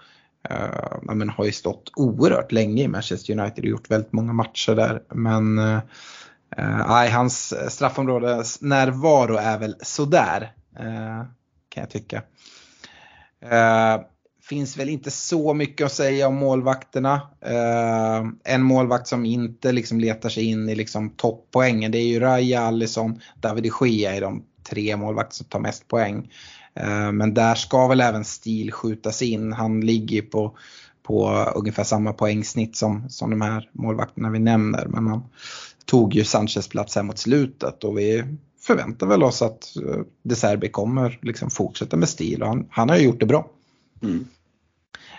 eh, 0.48 0.98
men 1.02 1.28
har 1.28 1.44
ju 1.44 1.52
stått 1.52 1.92
oerhört 1.96 2.52
länge 2.52 2.82
i 2.82 2.88
Manchester 2.88 3.38
United 3.38 3.64
och 3.64 3.70
gjort 3.70 3.90
väldigt 3.90 4.12
många 4.12 4.32
matcher 4.32 4.74
där. 4.74 5.02
Men 5.14 5.58
eh, 5.58 5.78
eh 6.56 7.10
hans 7.10 7.54
straffområdes 7.68 8.60
närvaro 8.60 9.36
är 9.36 9.58
väl 9.58 9.76
sådär 9.82 10.52
eh, 10.78 11.24
kan 11.68 11.80
jag 11.80 11.90
tycka. 11.90 12.22
Eh, 13.40 14.00
Finns 14.48 14.76
väl 14.76 14.88
inte 14.88 15.10
så 15.10 15.54
mycket 15.54 15.84
att 15.84 15.92
säga 15.92 16.28
om 16.28 16.34
målvakterna. 16.34 17.20
Eh, 17.40 18.52
en 18.54 18.62
målvakt 18.62 19.08
som 19.08 19.24
inte 19.24 19.72
liksom 19.72 20.00
letar 20.00 20.28
sig 20.28 20.44
in 20.44 20.68
i 20.68 20.74
liksom 20.74 21.10
topppoängen 21.10 21.92
det 21.92 21.98
är 21.98 22.06
ju 22.06 22.20
Raja, 22.20 22.60
Alisson, 22.60 23.20
David 23.40 23.62
de 23.62 23.88
Gea 23.88 24.14
är 24.14 24.20
de 24.20 24.42
tre 24.68 24.96
målvakter 24.96 25.34
som 25.34 25.46
tar 25.46 25.60
mest 25.60 25.88
poäng. 25.88 26.30
Eh, 26.74 27.12
men 27.12 27.34
där 27.34 27.54
ska 27.54 27.88
väl 27.88 28.00
även 28.00 28.24
stil 28.24 28.72
skjutas 28.72 29.22
in. 29.22 29.52
Han 29.52 29.80
ligger 29.80 30.16
ju 30.16 30.22
på, 30.22 30.56
på 31.02 31.28
ungefär 31.54 31.84
samma 31.84 32.12
poängsnitt 32.12 32.76
som, 32.76 33.08
som 33.08 33.30
de 33.30 33.40
här 33.40 33.70
målvakterna 33.72 34.30
vi 34.30 34.38
nämner. 34.38 34.86
Men 34.86 35.06
han 35.06 35.22
tog 35.84 36.14
ju 36.14 36.24
Sanchez 36.24 36.68
plats 36.68 36.96
här 36.96 37.02
mot 37.02 37.18
slutet 37.18 37.84
och 37.84 37.98
vi 37.98 38.24
förväntar 38.60 39.06
väl 39.06 39.22
oss 39.22 39.42
att 39.42 39.76
eh, 39.76 40.00
De 40.22 40.34
Serbi 40.34 40.68
kommer 40.68 41.18
liksom 41.22 41.50
fortsätta 41.50 41.96
med 41.96 42.08
stil 42.08 42.42
och 42.42 42.48
han, 42.48 42.66
han 42.70 42.88
har 42.88 42.96
ju 42.96 43.04
gjort 43.04 43.20
det 43.20 43.26
bra. 43.26 43.50
Mm. 44.02 44.26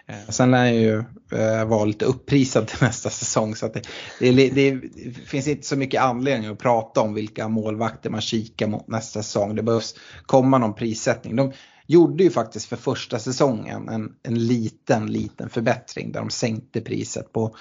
Eh, 0.07 0.29
Sen 0.29 0.51
lär 0.51 0.57
han 0.57 0.75
ju 0.75 1.03
eh, 1.31 1.65
vara 1.65 1.85
lite 1.85 2.05
upprisad 2.05 2.67
till 2.67 2.77
nästa 2.81 3.09
säsong 3.09 3.55
så 3.55 3.65
att 3.65 3.73
det, 3.73 3.81
det, 4.19 4.49
det, 4.49 4.81
finns 5.27 5.47
inte 5.47 5.67
så 5.67 5.75
mycket 5.75 6.01
anledning 6.01 6.49
att 6.49 6.59
prata 6.59 7.01
om 7.01 7.13
vilka 7.13 7.47
målvakter 7.47 8.09
man 8.09 8.21
kikar 8.21 8.67
mot 8.67 8.87
nästa 8.87 9.23
säsong. 9.23 9.55
Det 9.55 9.63
behövs 9.63 9.95
komma 10.25 10.57
någon 10.57 10.73
prissättning. 10.73 11.35
De 11.35 11.51
gjorde 11.87 12.23
ju 12.23 12.31
faktiskt 12.31 12.65
för 12.65 12.75
första 12.75 13.19
säsongen 13.19 13.89
en, 13.89 14.13
en 14.23 14.47
liten, 14.47 15.05
liten 15.05 15.49
förbättring 15.49 16.11
där 16.11 16.19
de 16.19 16.29
sänkte 16.29 16.81
priset 16.81 17.33
på 17.33 17.55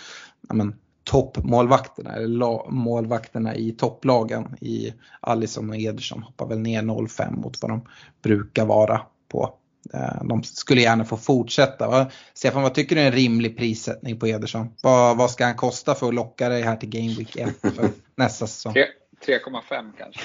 men, 0.53 0.75
toppmålvakterna, 1.05 2.13
eller 2.13 2.29
la, 2.29 2.67
målvakterna 2.71 3.57
i 3.57 3.73
topplagen 3.73 4.57
i 4.61 4.93
Allison 5.21 5.71
och 5.71 5.77
Ederson 5.77 6.23
hoppar 6.23 6.47
väl 6.47 6.59
ner 6.59 6.83
0,5 6.83 7.37
mot 7.37 7.63
vad 7.63 7.71
de 7.71 7.87
brukar 8.23 8.67
vara 8.67 9.01
på. 9.29 9.55
Eh, 9.95 10.25
De 10.25 10.43
skulle 10.43 10.81
gärna 10.81 11.05
få 11.05 11.17
fortsätta. 11.17 12.11
Stefan, 12.35 12.63
vad 12.63 12.75
tycker 12.75 12.97
du 12.97 13.03
är 13.03 13.07
en 13.07 13.13
rimlig 13.13 13.57
prissättning 13.59 14.19
på 14.19 14.27
Ederson? 14.27 14.69
Vad, 14.83 15.17
vad 15.17 15.31
ska 15.31 15.45
han 15.45 15.55
kosta 15.55 15.95
för 15.95 16.09
att 16.09 16.15
locka 16.15 16.49
dig 16.49 16.63
här 16.63 16.77
till 16.77 16.89
Game 16.89 17.15
Week 17.15 17.37
1 17.37 17.55
för 17.61 17.91
nästa 18.17 18.47
säsong? 18.47 18.73
Tre- 18.73 18.87
3,5 19.27 19.93
kanske. 19.99 20.21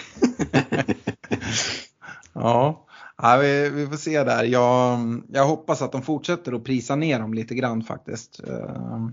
Ja, 2.33 2.85
ja 3.17 3.37
vi, 3.37 3.69
vi 3.69 3.87
får 3.87 3.97
se 3.97 4.23
där. 4.23 4.43
Jag, 4.43 4.99
jag 5.29 5.45
hoppas 5.45 5.81
att 5.81 5.91
de 5.91 6.01
fortsätter 6.01 6.53
att 6.53 6.63
prisa 6.63 6.95
ner 6.95 7.19
dem 7.19 7.33
lite 7.33 7.55
grann 7.55 7.83
faktiskt. 7.83 8.39
Eh, 8.47 9.07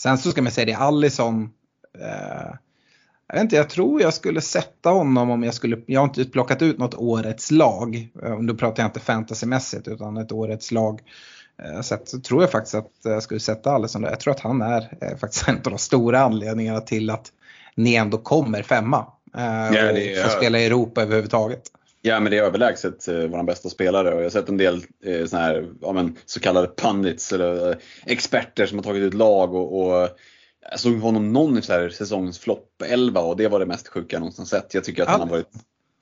Sen 0.00 0.18
så 0.18 0.30
ska 0.30 0.42
man 0.42 0.52
säga 0.52 0.64
det, 0.66 0.74
Allison. 0.74 1.50
Eh, 1.98 2.54
jag 3.28 3.34
vet 3.34 3.42
inte, 3.42 3.56
jag 3.56 3.70
tror 3.70 4.02
jag 4.02 4.14
skulle 4.14 4.40
sätta 4.40 4.90
honom 4.90 5.30
om 5.30 5.42
jag 5.42 5.54
skulle, 5.54 5.78
jag 5.86 6.00
har 6.00 6.04
inte 6.04 6.24
plockat 6.24 6.62
ut 6.62 6.78
något 6.78 6.94
årets 6.94 7.50
lag. 7.50 8.08
Eh, 8.22 8.40
Då 8.40 8.54
pratar 8.54 8.82
jag 8.82 8.88
inte 8.88 9.00
fantasymässigt 9.00 9.88
utan 9.88 10.16
ett 10.16 10.32
årets 10.32 10.72
lag. 10.72 11.00
Eh, 11.62 11.80
Så, 11.80 11.96
tror 12.20 12.42
jag 12.42 12.50
faktiskt 12.50 12.74
att 12.74 12.90
jag 13.04 13.22
skulle 13.22 13.40
sätta 13.40 13.70
Allison 13.70 14.02
där. 14.02 14.10
Jag 14.10 14.20
tror 14.20 14.34
att 14.34 14.40
han 14.40 14.62
är 14.62 14.96
eh, 15.00 15.16
faktiskt 15.16 15.48
en 15.48 15.56
av 15.56 15.62
de 15.62 15.78
stora 15.78 16.20
anledningarna 16.20 16.80
till 16.80 17.10
att 17.10 17.32
ni 17.74 17.94
ändå 17.94 18.18
kommer 18.18 18.62
femma. 18.62 19.06
eh, 19.36 19.70
det 19.72 20.18
och 20.18 20.30
får 20.30 20.38
spela 20.38 20.58
i 20.58 20.66
Europa 20.66 21.02
överhuvudtaget. 21.02 21.62
Ja 22.02 22.20
men 22.20 22.30
det 22.30 22.38
är 22.38 22.42
överlägset 22.42 23.08
eh, 23.08 23.14
vår 23.18 23.42
bästa 23.42 23.68
spelare 23.68 24.10
och 24.14 24.18
jag 24.20 24.24
har 24.24 24.30
sett 24.30 24.48
en 24.48 24.56
del 24.56 24.74
eh, 25.04 25.38
här, 25.38 25.68
ja, 25.82 25.92
men, 25.92 26.16
så 26.26 26.40
kallade 26.40 26.68
pundits 26.76 27.32
eller 27.32 27.70
eh, 27.70 27.76
experter 28.06 28.66
som 28.66 28.78
har 28.78 28.82
tagit 28.82 29.02
ut 29.02 29.14
lag 29.14 29.54
och, 29.54 29.80
och 29.86 30.08
jag 30.70 30.80
såg 30.80 30.98
honom 30.98 31.32
någon 31.32 31.62
så 31.62 31.72
här 31.72 31.88
säsongens 31.88 32.38
flopp 32.38 32.82
11 32.84 33.20
och 33.20 33.36
det 33.36 33.48
var 33.48 33.60
det 33.60 33.66
mest 33.66 33.88
sjuka 33.88 34.16
jag 34.16 34.20
någonsin 34.20 34.46
sett. 34.46 34.74
Jag 34.74 34.84
tycker 34.84 35.02
att 35.02 35.08
han 35.08 35.20
har 35.20 35.26
varit, 35.26 35.50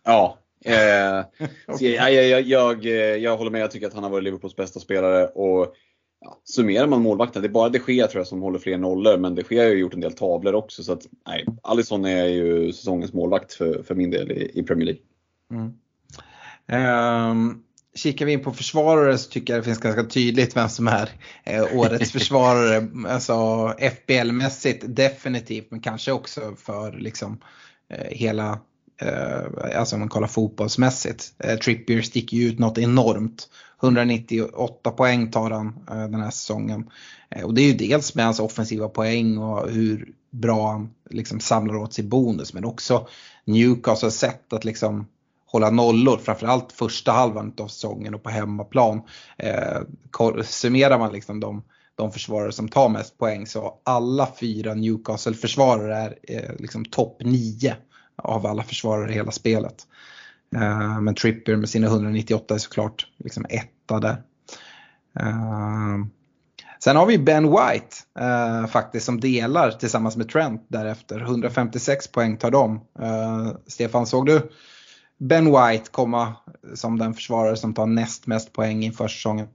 ja. 0.05 0.39
Eh, 0.67 1.25
okay. 1.67 1.89
jag, 1.89 2.13
jag, 2.13 2.43
jag, 2.43 2.85
jag, 3.19 3.37
håller 3.37 3.51
med, 3.51 3.61
jag 3.61 3.71
tycker 3.71 3.87
att 3.87 3.95
han 3.95 4.03
har 4.03 4.11
varit 4.11 4.25
Liverpools 4.25 4.57
bästa 4.57 4.81
spelare 4.81 5.27
och 5.27 5.75
ja, 6.21 6.41
summerar 6.45 6.87
man 6.87 7.03
målvakten, 7.03 7.43
det 7.43 7.49
är 7.49 7.51
bara 7.51 7.69
de 7.69 7.81
Gea 7.89 8.07
tror 8.07 8.21
jag 8.21 8.27
som 8.27 8.43
håller 8.43 8.59
fler 8.59 8.79
nollor 8.79 9.19
men 9.19 9.35
de 9.35 9.43
Gea 9.51 9.63
har 9.63 9.71
ju 9.71 9.79
gjort 9.79 9.95
en 9.95 10.01
del 10.01 10.13
tavlor 10.13 10.55
också 10.55 10.83
så 10.83 10.93
att 10.93 11.07
nej, 11.27 11.47
Alisson 11.63 12.05
är 12.05 12.25
ju 12.25 12.73
säsongens 12.73 13.13
målvakt 13.13 13.53
för, 13.53 13.83
för 13.83 13.95
min 13.95 14.11
del 14.11 14.33
i, 14.33 14.51
i 14.55 14.63
Premier 14.63 14.87
League. 14.87 15.03
Mm. 15.51 15.73
Um, 17.31 17.64
kikar 17.95 18.27
vi 18.27 18.33
in 18.33 18.43
på 18.43 18.53
försvarare 18.53 19.19
så 19.19 19.31
tycker 19.31 19.53
jag 19.53 19.63
det 19.63 19.65
finns 19.65 19.79
ganska 19.79 20.05
tydligt 20.05 20.57
vem 20.57 20.69
som 20.69 20.89
är 20.89 21.11
eh, 21.45 21.79
årets 21.79 22.13
försvarare. 22.13 22.89
Alltså 23.09 23.35
FBL-mässigt 23.79 24.87
definitivt 24.87 25.71
men 25.71 25.81
kanske 25.81 26.13
också 26.13 26.57
för 26.59 26.93
liksom 26.93 27.41
eh, 27.91 28.07
hela 28.11 28.59
eh, 29.01 29.79
alltså 29.79 29.97
om 29.97 30.01
man 30.01 30.09
kollar 30.09 30.29
fotbollsmässigt. 30.29 31.33
Eh, 31.39 31.59
Trippier 31.59 32.03
sticker 32.03 32.37
ju 32.37 32.49
ut 32.49 32.59
något 32.59 32.79
enormt. 32.79 33.49
198 33.83 34.91
poäng 34.91 35.31
tar 35.31 35.51
han 35.51 35.67
eh, 35.91 36.09
den 36.09 36.21
här 36.21 36.31
säsongen. 36.31 36.91
Eh, 37.31 37.45
och 37.45 37.55
det 37.55 37.63
är 37.63 37.67
ju 37.67 37.89
dels 37.89 38.15
med 38.15 38.25
hans 38.25 38.41
offensiva 38.41 38.89
poäng 38.89 39.39
och 39.39 39.71
hur 39.71 40.09
bra 40.31 40.71
han 40.71 40.91
liksom 41.11 41.41
samlar 41.41 41.77
åt 41.77 41.95
sig 41.95 42.05
bonus 42.05 42.55
men 42.55 42.65
också 42.65 43.09
Newcastles 43.45 44.19
sätt 44.19 44.53
att 44.53 44.65
liksom 44.65 45.07
hålla 45.55 45.71
nollor, 45.71 46.19
framförallt 46.19 46.73
första 46.73 47.13
halvan 47.13 47.53
av 47.61 47.69
säsongen 47.69 48.15
och 48.15 48.23
på 48.23 48.31
hemmaplan. 48.31 49.03
Eh, 49.39 49.81
summerar 50.45 50.99
man 50.99 51.13
liksom 51.13 51.41
de, 51.41 51.63
de 51.95 52.13
försvarare 52.13 52.53
som 52.53 52.69
tar 52.69 52.89
mest 52.89 53.19
poäng 53.19 53.47
så 53.47 53.81
alla 53.85 54.29
fyra 54.41 54.75
Newcastle-försvarare 54.75 55.97
är 55.97 56.17
eh, 56.23 56.57
liksom 56.59 56.85
topp 56.85 57.17
9 57.21 57.77
av 58.17 58.47
alla 58.47 58.63
försvarare 58.63 59.11
i 59.11 59.15
hela 59.15 59.31
spelet. 59.31 59.87
Eh, 60.57 61.01
men 61.01 61.15
Trippier 61.15 61.57
med 61.57 61.69
sina 61.69 61.87
198 61.87 62.55
är 62.55 62.59
såklart 62.59 63.07
liksom 63.19 63.47
etta 63.49 64.01
där. 64.01 64.23
Eh, 65.21 65.99
sen 66.85 66.97
har 66.97 67.07
vi 67.07 67.19
Ben 67.19 67.51
White 67.51 67.97
eh, 68.19 68.67
faktiskt 68.67 69.07
som 69.07 69.21
delar 69.21 69.71
tillsammans 69.71 70.17
med 70.17 70.29
Trent 70.29 70.67
därefter. 70.69 71.21
156 71.21 72.09
poäng 72.09 72.37
tar 72.37 72.51
de. 72.51 72.81
Eh, 73.01 73.53
Stefan, 73.67 74.07
såg 74.07 74.27
du 74.27 74.51
Ben 75.29 75.45
White 75.45 75.91
komma 75.91 76.37
som 76.75 76.99
den 76.99 77.15
försvarare 77.15 77.57
som 77.57 77.75
tar 77.75 77.87
näst 77.87 78.27
mest 78.27 78.53
poäng 78.53 78.83
inför 78.83 79.09
säsongen? 79.09 79.49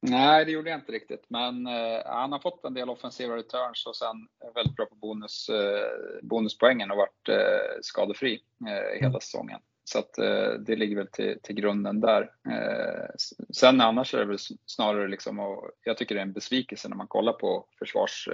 Nej, 0.00 0.44
det 0.44 0.50
gjorde 0.50 0.70
jag 0.70 0.80
inte 0.80 0.92
riktigt. 0.92 1.24
Men 1.28 1.66
eh, 1.66 2.00
han 2.06 2.32
har 2.32 2.38
fått 2.38 2.64
en 2.64 2.74
del 2.74 2.90
offensiva 2.90 3.36
returns 3.36 3.86
och 3.86 3.96
sen 3.96 4.16
väldigt 4.54 4.76
bra 4.76 4.86
på 4.86 4.94
bonus, 4.94 5.48
eh, 5.48 6.22
bonuspoängen 6.22 6.90
och 6.90 6.96
varit 6.96 7.28
eh, 7.28 7.78
skadefri 7.80 8.40
eh, 8.66 8.94
hela 8.94 9.06
mm. 9.06 9.20
säsongen. 9.20 9.60
Så 9.84 9.98
att, 9.98 10.18
eh, 10.18 10.48
det 10.66 10.76
ligger 10.76 10.96
väl 10.96 11.08
till, 11.12 11.38
till 11.42 11.54
grunden 11.54 12.00
där. 12.00 12.22
Eh, 12.48 13.14
sen 13.54 13.80
annars 13.80 14.14
är 14.14 14.18
det 14.18 14.24
väl 14.24 14.38
snarare 14.66 15.08
liksom, 15.08 15.38
och 15.38 15.70
jag 15.84 15.96
tycker 15.96 16.14
det 16.14 16.20
är 16.20 16.26
en 16.26 16.32
besvikelse 16.32 16.88
när 16.88 16.96
man 16.96 17.06
kollar 17.06 17.32
på 17.32 17.66
försvars 17.78 18.28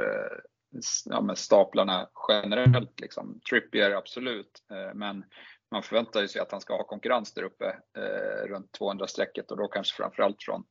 ja, 1.05 1.35
staplarna 1.35 2.09
generellt. 2.29 3.01
Liksom. 3.01 3.41
Trippier 3.51 3.91
absolut, 3.91 4.63
men 4.95 5.25
man 5.73 5.83
förväntar 5.83 6.27
sig 6.27 6.41
att 6.41 6.53
han 6.53 6.61
ska 6.61 6.77
ha 6.77 6.85
konkurrens 6.85 7.35
där 7.35 7.43
uppe 7.43 7.77
eh, 7.97 8.47
runt 8.47 8.79
200-strecket 8.79 9.51
och 9.51 9.57
då 9.57 9.69
kanske 9.69 9.97
framförallt 9.97 10.43
från, 10.43 10.65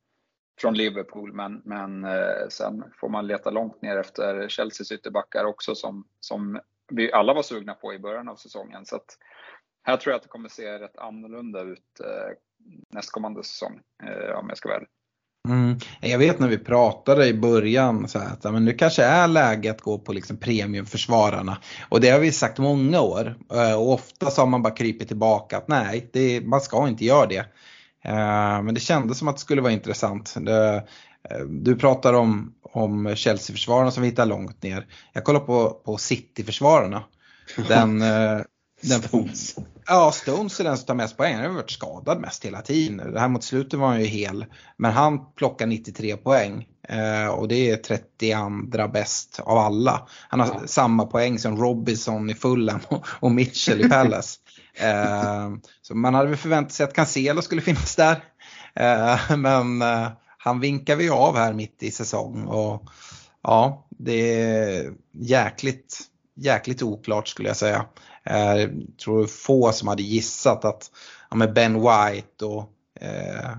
från 0.60 0.74
Liverpool. 0.74 1.32
Men, 1.32 1.62
men 1.64 2.04
eh, 2.04 2.48
sen 2.48 2.84
får 3.00 3.08
man 3.08 3.26
leta 3.26 3.50
långt 3.50 3.82
ner 3.82 3.96
efter 3.96 4.48
Chelseas 4.48 4.92
ytterbackar 4.92 5.44
också 5.44 5.74
som, 5.74 6.08
som 6.20 6.60
vi 6.88 7.12
alla 7.12 7.34
var 7.34 7.42
sugna 7.42 7.74
på 7.74 7.94
i 7.94 7.98
början 7.98 8.28
av 8.28 8.36
säsongen. 8.36 8.86
Så 8.86 8.96
att, 8.96 9.18
här 9.82 9.96
tror 9.96 10.12
jag 10.12 10.16
att 10.16 10.22
det 10.22 10.28
kommer 10.28 10.48
se 10.48 10.78
rätt 10.78 10.98
annorlunda 10.98 11.60
ut 11.60 12.00
eh, 12.00 12.36
nästkommande 12.90 13.44
säsong 13.44 13.80
eh, 14.02 14.38
om 14.38 14.48
jag 14.48 14.58
ska 14.58 14.68
vara 14.68 14.76
ärlig. 14.76 14.88
Mm. 15.48 15.78
Jag 16.00 16.18
vet 16.18 16.38
när 16.38 16.48
vi 16.48 16.58
pratade 16.58 17.26
i 17.26 17.34
början 17.34 18.08
så 18.08 18.18
att 18.18 18.44
men 18.44 18.64
nu 18.64 18.72
kanske 18.72 19.04
är 19.04 19.28
läge 19.28 19.70
att 19.70 19.80
gå 19.80 19.98
på 19.98 20.12
liksom 20.12 20.36
premiumförsvararna. 20.36 21.58
Och 21.88 22.00
det 22.00 22.10
har 22.10 22.18
vi 22.18 22.32
sagt 22.32 22.58
många 22.58 23.00
år. 23.00 23.34
Eh, 23.54 23.74
och 23.74 23.92
ofta 23.92 24.30
så 24.30 24.42
har 24.42 24.46
man 24.46 24.62
bara 24.62 24.74
krypit 24.74 25.08
tillbaka 25.08 25.56
att 25.56 25.68
nej, 25.68 26.10
det, 26.12 26.40
man 26.40 26.60
ska 26.60 26.88
inte 26.88 27.04
göra 27.04 27.26
det. 27.26 27.46
Eh, 28.04 28.62
men 28.62 28.74
det 28.74 28.80
kändes 28.80 29.18
som 29.18 29.28
att 29.28 29.36
det 29.36 29.40
skulle 29.40 29.62
vara 29.62 29.72
intressant. 29.72 30.36
Eh, 30.36 30.82
du 31.48 31.76
pratar 31.76 32.12
om, 32.12 32.54
om 32.62 33.16
Chelsea-försvararna 33.16 33.90
som 33.90 34.02
vi 34.02 34.08
hittar 34.08 34.26
långt 34.26 34.62
ner. 34.62 34.86
Jag 35.12 35.24
kollar 35.24 35.40
på, 35.40 35.70
på 35.70 35.96
City-försvararna. 35.96 37.02
Den, 37.68 38.02
den, 38.82 39.02
Stones. 39.02 39.56
Ja, 39.86 40.12
Stones 40.12 40.60
är 40.60 40.64
den 40.64 40.76
som 40.76 40.86
tar 40.86 40.94
mest 40.94 41.16
poäng. 41.16 41.34
Han 41.34 41.44
har 41.44 41.52
varit 41.52 41.70
skadad 41.70 42.20
mest 42.20 42.44
hela 42.44 42.62
tiden. 42.62 43.12
Det 43.12 43.20
här 43.20 43.28
mot 43.28 43.44
slutet 43.44 43.78
var 43.78 43.88
han 43.88 44.00
ju 44.00 44.06
hel. 44.06 44.44
Men 44.76 44.92
han 44.92 45.32
plockar 45.34 45.66
93 45.66 46.16
poäng. 46.16 46.66
Eh, 46.88 47.26
och 47.26 47.48
det 47.48 47.70
är 47.70 47.76
32 47.76 48.88
bäst 48.92 49.40
av 49.40 49.58
alla. 49.58 50.08
Han 50.28 50.40
har 50.40 50.46
ja. 50.46 50.66
samma 50.66 51.06
poäng 51.06 51.38
som 51.38 51.56
Robinson 51.56 52.30
i 52.30 52.34
Fulham 52.34 52.80
och, 53.20 53.30
Mitchell 53.30 53.80
i 53.80 53.88
Palace. 53.88 54.38
eh, 54.74 55.50
så 55.82 55.94
man 55.94 56.14
hade 56.14 56.28
väl 56.28 56.38
förväntat 56.38 56.72
sig 56.72 56.84
att 56.84 56.94
Cancelo 56.94 57.42
skulle 57.42 57.60
finnas 57.60 57.96
där. 57.96 58.24
Eh, 58.74 59.36
men 59.36 59.82
han 60.38 60.60
vinkar 60.60 60.96
vi 60.96 61.10
av 61.10 61.36
här 61.36 61.52
mitt 61.52 61.82
i 61.82 61.90
säsong. 61.90 62.44
Och 62.44 62.88
ja, 63.42 63.86
det 63.90 64.42
är 64.42 64.92
jäkligt, 65.12 66.00
jäkligt 66.36 66.82
oklart 66.82 67.28
skulle 67.28 67.48
jag 67.48 67.56
säga. 67.56 67.84
Eh, 68.24 68.56
jag 68.56 68.70
tror 69.04 69.26
få 69.26 69.72
som 69.72 69.88
hade 69.88 70.02
gissat 70.02 70.64
att 70.64 70.90
ja, 71.30 71.36
med 71.36 71.52
Ben 71.52 71.74
White 71.74 72.44
och 72.44 72.70
eh, 73.00 73.50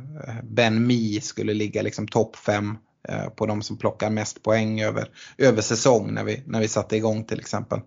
Ben 0.43 0.88
Mi 0.88 1.22
skulle 1.22 1.53
ligga 1.53 1.82
liksom 1.82 2.07
topp 2.07 2.36
5 2.36 2.78
eh, 3.09 3.30
på 3.30 3.45
de 3.45 3.61
som 3.61 3.78
plockar 3.78 4.09
mest 4.09 4.43
poäng 4.43 4.82
över, 4.82 5.09
över 5.38 5.61
säsong 5.61 6.14
när 6.14 6.24
vi, 6.24 6.43
när 6.45 6.59
vi 6.59 6.68
satte 6.68 6.97
igång 6.97 7.24
till 7.24 7.39
exempel. 7.39 7.80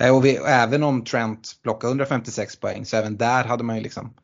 Eh, 0.00 0.16
och 0.16 0.24
vi, 0.24 0.36
även 0.36 0.82
om 0.82 1.04
Trent 1.04 1.52
plockade 1.62 1.90
156 1.90 2.56
poäng 2.56 2.84
så 2.84 2.96
även 2.96 3.16
där 3.16 3.44
hade 3.44 3.64
man 3.64 3.76
ju 3.76 3.82
liksom 3.82 4.14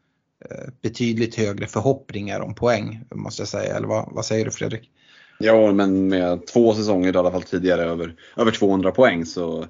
eh, 0.50 0.72
betydligt 0.82 1.34
högre 1.34 1.66
förhoppningar 1.66 2.40
om 2.40 2.54
poäng 2.54 3.04
måste 3.14 3.42
jag 3.42 3.48
säga. 3.48 3.76
Eller 3.76 3.88
vad, 3.88 4.08
vad 4.12 4.24
säger 4.24 4.44
du 4.44 4.50
Fredrik? 4.50 4.90
Ja, 5.38 5.72
men 5.72 6.08
med 6.08 6.46
två 6.46 6.74
säsonger 6.74 7.14
i 7.14 7.18
alla 7.18 7.30
fall 7.30 7.42
tidigare 7.42 7.82
över, 7.82 8.14
över 8.36 8.50
200 8.50 8.90
poäng 8.90 9.26
så 9.26 9.66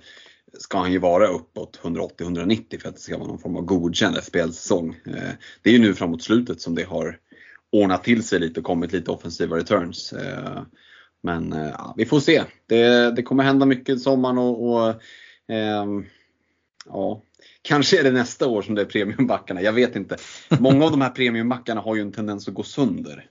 ska 0.58 0.78
han 0.78 0.92
ju 0.92 0.98
vara 0.98 1.26
uppåt 1.26 1.80
180-190 1.82 2.80
för 2.80 2.88
att 2.88 2.94
det 2.94 3.00
ska 3.00 3.18
vara 3.18 3.28
någon 3.28 3.38
form 3.38 3.56
av 3.56 3.62
godkänd 3.62 4.16
FBL-säsong. 4.16 4.96
Eh, 5.06 5.30
det 5.62 5.70
är 5.70 5.72
ju 5.72 5.78
nu 5.78 5.94
framåt 5.94 6.22
slutet 6.22 6.60
som 6.60 6.74
det 6.74 6.84
har 6.84 7.18
ordnat 7.72 8.04
till 8.04 8.24
sig 8.24 8.40
lite 8.40 8.60
och 8.60 8.66
kommit 8.66 8.92
lite 8.92 9.10
offensiva 9.10 9.56
returns. 9.56 10.12
Eh, 10.12 10.62
men 11.22 11.52
eh, 11.52 11.70
ja, 11.78 11.94
vi 11.96 12.06
får 12.06 12.20
se. 12.20 12.42
Det, 12.66 13.10
det 13.16 13.22
kommer 13.22 13.44
hända 13.44 13.66
mycket 13.66 13.96
i 13.96 13.98
sommaren 13.98 14.38
och, 14.38 14.70
och 14.70 14.88
eh, 15.54 15.86
ja, 16.86 17.22
kanske 17.62 18.00
är 18.00 18.04
det 18.04 18.10
nästa 18.10 18.46
år 18.46 18.62
som 18.62 18.74
det 18.74 18.82
är 18.82 18.86
premiumbackarna. 18.86 19.62
Jag 19.62 19.72
vet 19.72 19.96
inte. 19.96 20.16
Många 20.60 20.84
av 20.84 20.90
de 20.90 21.00
här 21.00 21.10
premiumbackarna 21.10 21.80
har 21.80 21.94
ju 21.94 22.02
en 22.02 22.12
tendens 22.12 22.48
att 22.48 22.54
gå 22.54 22.62
sönder. 22.62 23.26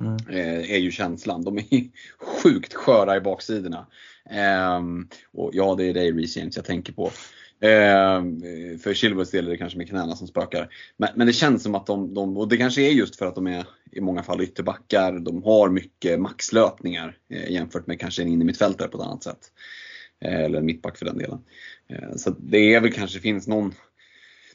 Mm. 0.00 0.16
Eh, 0.28 0.70
är 0.72 0.78
ju 0.78 0.90
känslan. 0.90 1.44
De 1.44 1.58
är 1.58 1.64
sjukt 2.42 2.74
sköra 2.74 3.16
i 3.16 3.20
baksidorna. 3.20 3.86
Ehm, 4.30 5.08
och 5.32 5.50
ja, 5.52 5.74
det 5.74 5.84
är 5.84 5.94
dig 5.94 6.12
Reece 6.12 6.36
James 6.36 6.56
jag 6.56 6.64
tänker 6.64 6.92
på. 6.92 7.10
Ehm, 7.60 8.40
för 8.78 8.94
Chilwells 8.94 9.30
del 9.30 9.46
är 9.46 9.50
det 9.50 9.56
kanske 9.56 9.78
med 9.78 9.88
knäna 9.88 10.16
som 10.16 10.26
spökar. 10.26 10.74
Men, 10.96 11.08
men, 11.14 11.26
det 11.26 11.32
känns 11.32 11.62
som 11.62 11.74
att 11.74 11.86
de, 11.86 12.14
de, 12.14 12.36
och 12.36 12.48
det 12.48 12.56
kanske 12.56 12.82
är 12.82 12.90
just 12.90 13.16
för 13.16 13.26
att 13.26 13.34
de 13.34 13.46
är 13.46 13.66
i 13.92 14.00
många 14.00 14.22
fall 14.22 14.40
ytterbackar, 14.40 15.18
de 15.18 15.42
har 15.42 15.68
mycket 15.68 16.20
maxlöpningar 16.20 17.16
eh, 17.30 17.50
jämfört 17.50 17.86
med 17.86 18.00
kanske 18.00 18.22
en 18.22 18.28
innermittfältare 18.28 18.88
på 18.88 18.98
ett 18.98 19.04
annat 19.04 19.22
sätt. 19.22 19.52
Eh, 20.24 20.40
eller 20.40 20.58
en 20.58 20.66
mittback 20.66 20.98
för 20.98 21.04
den 21.04 21.18
delen. 21.18 21.38
Eh, 21.88 22.16
så 22.16 22.30
det 22.30 22.74
är 22.74 22.80
väl 22.80 22.92
kanske 22.92 23.20
finns 23.20 23.48
någon 23.48 23.74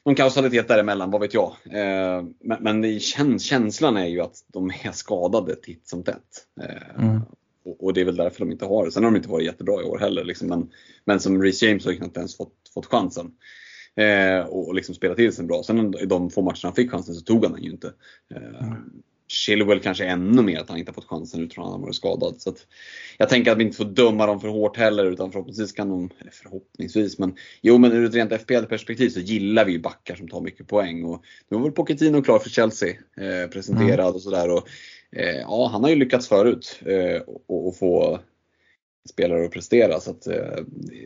någon 0.07 0.15
kausalitet 0.15 0.67
däremellan, 0.67 1.11
vad 1.11 1.21
vet 1.21 1.33
jag. 1.33 1.55
Eh, 1.65 2.23
men 2.39 2.63
men 2.81 2.99
käns 2.99 3.43
känslan 3.43 3.97
är 3.97 4.05
ju 4.05 4.21
att 4.21 4.35
de 4.47 4.69
är 4.83 4.91
skadade 4.91 5.55
titt 5.55 5.87
som 5.87 6.03
tätt. 6.03 6.47
Eh, 6.61 7.03
mm. 7.05 7.21
Och, 7.65 7.83
och, 7.83 7.93
det 7.93 8.01
är 8.01 8.05
väl 8.05 8.15
därför 8.15 8.39
de 8.39 8.51
inte 8.51 8.65
har 8.65 8.85
det. 8.85 8.91
Sen 8.91 9.03
har 9.03 9.11
de 9.11 9.17
inte 9.17 9.29
varit 9.29 9.45
jättebra 9.45 9.81
i 9.81 9.85
år 9.85 9.97
heller. 9.99 10.23
Liksom. 10.23 10.47
Men, 10.47 10.69
men 11.05 11.19
som 11.19 11.43
Reece 11.43 11.63
James 11.63 11.85
har 11.85 11.91
ju 11.91 11.97
knappt 11.97 12.17
ens 12.17 12.37
fått, 12.37 12.53
fått 12.73 12.85
chansen. 12.85 13.31
Eh, 13.95 14.39
och, 14.39 14.67
och 14.67 14.75
liksom 14.75 14.95
spela 14.95 15.15
till 15.15 15.33
sig 15.33 15.45
bra. 15.45 15.63
Sen 15.63 15.93
i 15.95 16.05
de 16.05 16.29
få 16.29 16.41
matcherna 16.41 16.59
han 16.63 16.75
fick 16.75 16.91
chansen 16.91 17.15
så 17.15 17.21
tog 17.21 17.43
han 17.43 17.53
den 17.53 17.63
ju 17.63 17.71
inte. 17.71 17.93
Eh, 18.35 18.67
mm. 18.67 19.03
Chilwell 19.27 19.79
kanske 19.79 20.05
ännu 20.05 20.41
mer 20.41 20.59
att 20.59 20.69
han 20.69 20.77
inte 20.77 20.93
fått 20.93 21.05
chansen 21.05 21.43
utifrån 21.43 21.65
att 21.65 21.71
han 21.71 21.81
varit 21.81 21.95
skadad. 21.95 22.41
Så 22.41 22.55
jag 23.17 23.29
tänker 23.29 23.51
att 23.51 23.57
vi 23.57 23.63
inte 23.63 23.77
får 23.77 23.85
döma 23.85 24.25
dem 24.25 24.41
för 24.41 24.47
hårt 24.47 24.77
heller 24.77 25.05
utan 25.05 25.31
förhoppningsvis 25.31 25.71
kan 25.71 25.89
de, 25.89 26.09
eller 26.19 26.31
förhoppningsvis, 26.31 27.19
men 27.19 27.35
jo 27.61 27.77
men 27.77 27.91
ur 27.91 28.05
ett 28.05 28.15
rent 28.15 28.41
FPL-perspektiv 28.41 29.09
så 29.09 29.19
gillar 29.19 29.65
vi 29.65 29.71
ju 29.71 29.79
backar 29.79 30.15
som 30.15 30.27
tar 30.27 30.41
mycket 30.41 30.67
poäng. 30.67 31.05
Och 31.05 31.23
nu 31.49 31.57
var 31.57 31.63
väl 31.63 31.71
Pochettino 31.71 32.21
klar 32.21 32.39
för 32.39 32.49
Chelsea, 32.49 32.89
eh, 33.17 33.49
presenterad 33.49 33.99
mm. 33.99 34.15
och 34.15 34.21
sådär. 34.21 34.61
Eh, 35.11 35.35
ja, 35.35 35.69
han 35.71 35.83
har 35.83 35.89
ju 35.89 35.95
lyckats 35.95 36.27
förut 36.27 36.79
eh, 36.85 37.21
och, 37.47 37.67
och 37.67 37.77
få 37.77 38.19
spelare 39.09 39.45
att 39.45 39.51
prestera. 39.51 39.99
Så 39.99 40.11
att, 40.11 40.27
eh, 40.27 40.63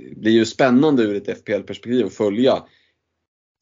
det 0.09 0.15
blir 0.15 0.31
ju 0.31 0.45
spännande 0.45 1.03
ur 1.03 1.15
ett 1.15 1.37
FPL-perspektiv 1.37 2.05
att 2.05 2.13
följa 2.13 2.63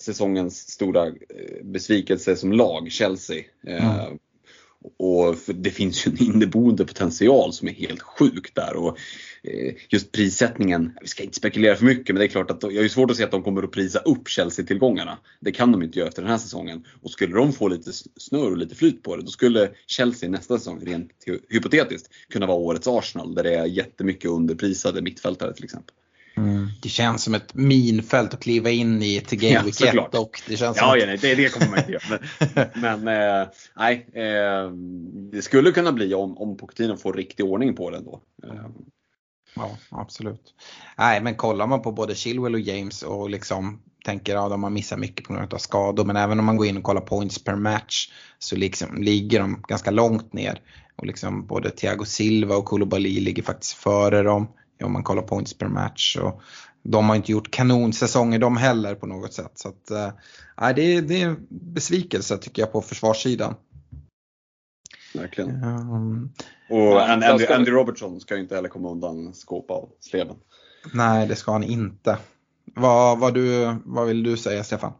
säsongens 0.03 0.69
stora 0.69 1.07
eh, 1.07 1.63
besvikelse 1.63 2.35
som 2.35 2.53
lag, 2.53 2.91
Chelsea. 2.91 3.43
Eh, 3.67 4.01
mm. 4.01 4.19
Och 4.97 5.35
det 5.47 5.69
finns 5.69 6.07
ju 6.07 6.11
en 6.11 6.23
inneboende 6.23 6.85
potential 6.85 7.53
som 7.53 7.67
är 7.67 7.71
helt 7.71 8.01
sjuk 8.01 8.55
där. 8.55 8.75
Och 8.75 8.97
eh, 9.43 9.73
just 9.89 10.11
prissättningen, 10.11 10.97
vi 11.01 11.07
ska 11.07 11.23
inte 11.23 11.35
spekulera 11.35 11.75
för 11.75 11.85
mycket 11.85 12.07
men 12.07 12.19
det 12.19 12.25
är 12.25 12.27
klart 12.27 12.51
att 12.51 12.63
jag 12.63 12.81
har 12.81 12.87
svårt 12.87 13.11
att 13.11 13.17
se 13.17 13.23
att 13.23 13.31
de 13.31 13.43
kommer 13.43 13.63
att 13.63 13.71
prisa 13.71 13.99
upp 13.99 14.27
Chelsea-tillgångarna. 14.27 15.17
Det 15.39 15.51
kan 15.51 15.71
de 15.71 15.83
inte 15.83 15.99
göra 15.99 16.07
efter 16.09 16.21
den 16.21 16.31
här 16.31 16.37
säsongen. 16.37 16.85
Och 17.01 17.11
skulle 17.11 17.35
de 17.35 17.53
få 17.53 17.67
lite 17.67 17.91
snurr 18.17 18.51
och 18.51 18.57
lite 18.57 18.75
flyt 18.75 19.03
på 19.03 19.15
det, 19.15 19.21
då 19.21 19.31
skulle 19.31 19.71
Chelsea 19.87 20.29
nästa 20.29 20.57
säsong, 20.57 20.79
rent 20.85 21.11
hypotetiskt, 21.49 22.09
kunna 22.29 22.45
vara 22.45 22.57
årets 22.57 22.87
Arsenal 22.87 23.35
där 23.35 23.43
det 23.43 23.55
är 23.55 23.65
jättemycket 23.65 24.31
underprisade 24.31 25.01
mittfältare 25.01 25.53
till 25.53 25.63
exempel. 25.63 25.95
Det 26.81 26.89
känns 26.89 27.23
som 27.23 27.33
ett 27.33 27.53
minfält 27.53 28.33
att 28.33 28.39
kliva 28.39 28.69
in 28.69 29.03
i 29.03 29.21
till 29.21 29.39
Game 29.39 29.65
Week 29.65 29.81
1 29.81 30.15
och 30.15 30.41
det 30.47 30.57
känns 30.57 30.77
ja, 30.77 30.97
ja 30.97 31.05
nej, 31.05 31.17
det, 31.17 31.35
det 31.35 31.49
kommer 31.49 31.69
man 31.69 31.79
inte 31.79 31.91
göra. 31.91 32.19
Men, 32.53 32.69
men 33.03 33.07
eh, 33.41 33.47
nej, 33.77 34.07
eh, 34.13 34.71
det 35.31 35.41
skulle 35.41 35.71
kunna 35.71 35.91
bli 35.91 36.13
om, 36.13 36.37
om 36.37 36.57
Pochettino 36.57 36.97
får 36.97 37.13
riktig 37.13 37.45
ordning 37.45 37.75
på 37.75 37.89
det 37.89 37.99
då. 37.99 38.21
Ja, 39.55 39.77
absolut. 39.89 40.53
Nej, 40.97 41.21
men 41.21 41.35
kollar 41.35 41.67
man 41.67 41.81
på 41.81 41.91
både 41.91 42.15
Chilwell 42.15 42.53
och 42.53 42.59
James 42.59 43.03
och 43.03 43.29
liksom 43.29 43.81
tänker 44.05 44.35
att 44.35 44.41
ja, 44.41 44.49
de 44.49 44.63
har 44.63 44.69
missat 44.69 44.99
mycket 44.99 45.27
på 45.27 45.33
grund 45.33 45.53
av 45.53 45.57
skador. 45.57 46.05
Men 46.05 46.15
även 46.15 46.39
om 46.39 46.45
man 46.45 46.57
går 46.57 46.67
in 46.67 46.77
och 46.77 46.83
kollar 46.83 47.01
points 47.01 47.43
per 47.43 47.55
match 47.55 48.11
så 48.39 48.55
liksom 48.55 49.01
ligger 49.03 49.39
de 49.39 49.63
ganska 49.67 49.91
långt 49.91 50.33
ner. 50.33 50.61
Och 50.95 51.05
liksom 51.05 51.45
både 51.45 51.69
Thiago 51.69 52.05
Silva 52.05 52.55
och 52.55 52.65
Koulibaly 52.65 53.19
ligger 53.19 53.43
faktiskt 53.43 53.73
före 53.73 54.23
dem 54.23 54.47
om 54.83 54.93
man 54.93 55.03
kollar 55.03 55.21
points 55.21 55.57
per 55.57 55.67
match. 55.67 56.17
Och 56.17 56.41
de 56.83 57.09
har 57.09 57.15
inte 57.15 57.31
gjort 57.31 57.51
kanonsäsonger 57.51 58.39
de 58.39 58.57
heller 58.57 58.95
på 58.95 59.07
något 59.07 59.33
sätt. 59.33 59.51
Så 59.55 59.69
att, 59.69 59.91
äh, 59.91 60.75
det, 60.75 60.81
är, 60.81 61.01
det 61.01 61.21
är 61.21 61.27
en 61.27 61.47
besvikelse 61.49 62.37
tycker 62.37 62.61
jag 62.61 62.71
på 62.71 62.81
försvarssidan. 62.81 63.55
Verkligen. 65.13 65.63
Um, 65.63 66.33
och 66.69 67.09
Andy, 67.09 67.25
Andy, 67.25 67.45
Andy 67.45 67.71
Robertson 67.71 68.19
ska 68.19 68.37
inte 68.37 68.55
heller 68.55 68.69
komma 68.69 68.91
undan 68.91 69.33
skåp 69.33 69.71
av 69.71 69.89
sleven. 69.99 70.35
Nej, 70.93 71.27
det 71.27 71.35
ska 71.35 71.51
han 71.51 71.63
inte. 71.63 72.17
Vad, 72.75 73.19
vad, 73.19 73.33
du, 73.33 73.75
vad 73.85 74.07
vill 74.07 74.23
du 74.23 74.37
säga 74.37 74.63
Stefan? 74.63 74.93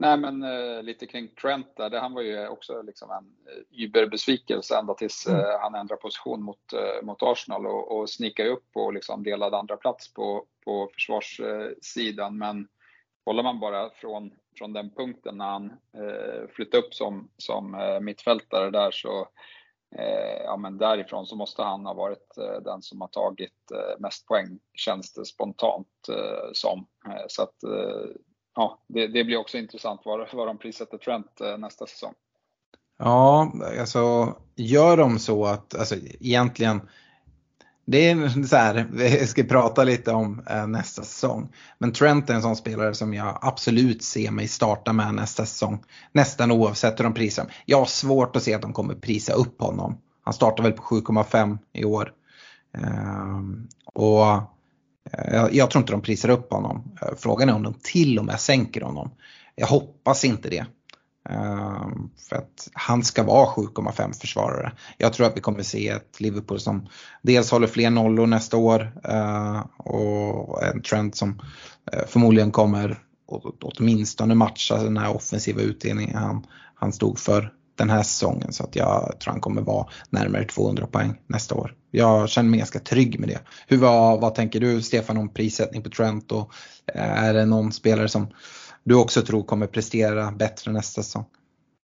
Nej 0.00 0.16
men 0.16 0.42
eh, 0.42 0.82
lite 0.82 1.06
kring 1.06 1.28
Trent 1.28 1.76
där, 1.76 1.90
det, 1.90 1.98
han 1.98 2.14
var 2.14 2.22
ju 2.22 2.48
också 2.48 2.82
liksom 2.82 3.10
en 3.10 3.52
eh, 3.52 3.84
überbesvikelse 3.84 4.78
ända 4.78 4.94
tills 4.94 5.26
eh, 5.26 5.38
mm. 5.38 5.60
han 5.60 5.74
ändrade 5.74 6.02
position 6.02 6.42
mot, 6.42 6.72
eh, 6.72 7.06
mot 7.06 7.22
Arsenal 7.22 7.66
och, 7.66 7.98
och 7.98 8.10
snickade 8.10 8.48
upp 8.48 8.68
och 8.74 8.92
liksom 8.92 9.22
delade 9.22 9.56
andra 9.56 9.76
plats 9.76 10.14
på, 10.14 10.44
på 10.64 10.90
försvarssidan. 10.94 12.38
Men 12.38 12.68
håller 13.24 13.42
man 13.42 13.60
bara 13.60 13.90
från, 13.90 14.32
från 14.58 14.72
den 14.72 14.90
punkten 14.90 15.36
när 15.36 15.48
han 15.48 15.70
eh, 15.70 16.48
flyttade 16.50 16.82
upp 16.86 16.94
som, 16.94 17.30
som 17.36 17.74
eh, 17.74 18.00
mittfältare 18.00 18.70
där 18.70 18.90
så 18.90 19.28
eh, 19.96 20.42
ja, 20.44 20.56
men 20.56 20.78
därifrån 20.78 21.26
så 21.26 21.36
måste 21.36 21.62
han 21.62 21.86
ha 21.86 21.94
varit 21.94 22.34
den 22.64 22.82
som 22.82 23.00
har 23.00 23.08
tagit 23.08 23.72
mest 23.98 24.26
poäng 24.26 24.58
känns 24.74 25.12
det 25.12 25.24
spontant 25.24 25.88
som. 26.52 26.86
så 27.28 27.42
att 27.42 27.54
ja, 28.58 28.78
det, 28.86 29.06
det, 29.06 29.24
blir 29.24 29.36
också 29.36 29.58
intressant 29.58 30.00
vad, 30.04 30.28
vad 30.32 30.46
de 30.46 30.58
prissätter 30.58 30.98
Trent 30.98 31.40
eh, 31.40 31.58
nästa 31.58 31.86
säsong. 31.86 32.14
Ja, 32.98 33.52
alltså 33.80 34.34
gör 34.56 34.96
de 34.96 35.18
så 35.18 35.46
att, 35.46 35.74
alltså 35.74 35.94
egentligen, 36.20 36.80
det 37.84 38.10
är 38.10 38.46
så 38.46 38.56
här, 38.56 38.88
vi 38.92 39.26
ska 39.26 39.42
prata 39.42 39.84
lite 39.84 40.12
om 40.12 40.42
eh, 40.50 40.66
nästa 40.66 41.02
säsong. 41.02 41.52
Men 41.78 41.92
Trent 41.92 42.30
är 42.30 42.34
en 42.34 42.42
sån 42.42 42.56
spelare 42.56 42.94
som 42.94 43.14
jag 43.14 43.38
absolut 43.42 44.02
ser 44.02 44.30
mig 44.30 44.48
starta 44.48 44.92
med 44.92 45.14
nästa 45.14 45.46
säsong. 45.46 45.84
Nästan 46.12 46.50
oavsett 46.50 46.98
hur 46.98 47.04
de 47.04 47.14
prisar 47.14 47.42
honom. 47.42 47.54
Jag 47.66 47.78
har 47.78 47.86
svårt 47.86 48.36
att 48.36 48.42
se 48.42 48.54
att 48.54 48.62
de 48.62 48.72
kommer 48.72 48.94
prisa 48.94 49.32
upp 49.32 49.60
honom. 49.60 49.98
Han 50.22 50.34
startar 50.34 50.62
väl 50.62 50.72
på 50.72 50.82
7,5 50.82 51.58
i 51.72 51.84
år. 51.84 52.12
Ehm, 52.78 53.68
och 53.94 54.57
Eh, 55.12 55.34
jag, 55.34 55.54
jag, 55.54 55.70
tror 55.70 55.82
inte 55.82 55.92
de 55.92 56.02
prisar 56.02 56.28
upp 56.28 56.52
honom. 56.52 56.96
Eh, 57.02 57.08
frågan 57.18 57.48
är 57.48 57.54
om 57.54 57.62
de 57.62 57.74
till 57.82 58.18
och 58.18 58.24
med 58.24 58.40
sänker 58.40 58.80
honom. 58.80 59.10
Jag 59.54 59.66
hoppas 59.66 60.24
inte 60.24 60.48
det. 60.48 60.66
Eh, 61.30 61.88
för 62.28 62.36
att 62.36 62.68
han 62.72 63.04
ska 63.04 63.22
vara 63.22 63.46
7,5 63.46 64.12
försvarare. 64.20 64.72
Jag 64.98 65.12
tror 65.12 65.26
att 65.26 65.36
vi 65.36 65.40
kommer 65.40 65.62
se 65.62 65.88
ett 65.88 66.20
Liverpool 66.20 66.60
som 66.60 66.88
dels 67.22 67.50
håller 67.50 67.66
fler 67.66 67.90
nollor 67.90 68.26
nästa 68.26 68.56
år 68.56 68.92
och 69.76 70.62
en 70.62 70.82
trend 70.82 71.14
som 71.14 71.42
förmodligen 72.06 72.50
kommer 72.50 73.02
åtminstone 73.62 74.34
matcha 74.34 74.82
den 74.82 74.96
här 74.96 75.16
offensiva 75.16 75.60
utdelningen 75.60 76.16
han, 76.16 76.46
han 76.74 76.92
stod 76.92 77.18
för 77.18 77.52
den 77.78 77.90
här 77.90 78.02
säsongen 78.02 78.52
så 78.52 78.64
att 78.64 78.76
jag 78.76 79.20
tror 79.20 79.32
han 79.32 79.40
kommer 79.40 79.62
vara 79.62 79.86
närmare 80.10 80.44
200 80.44 80.86
poäng 80.86 81.20
nästa 81.26 81.54
år. 81.54 81.74
Jag 81.90 82.28
känner 82.28 82.50
mig 82.50 82.58
ganska 82.58 82.78
trygg 82.78 83.20
med 83.20 83.28
det. 83.28 83.40
Hur, 83.66 83.76
vad, 83.76 84.20
vad 84.20 84.34
tänker 84.34 84.60
du 84.60 84.82
Stefan 84.82 85.16
om 85.16 85.34
prissättning 85.34 85.82
på 85.82 85.90
Trent 85.90 86.32
och 86.32 86.52
eh, 86.94 87.24
är 87.24 87.34
det 87.34 87.44
någon 87.44 87.72
spelare 87.72 88.08
som 88.08 88.26
du 88.84 88.94
också 88.94 89.22
tror 89.22 89.42
kommer 89.42 89.66
prestera 89.66 90.32
bättre 90.32 90.72
nästa 90.72 91.02
säsong? 91.02 91.24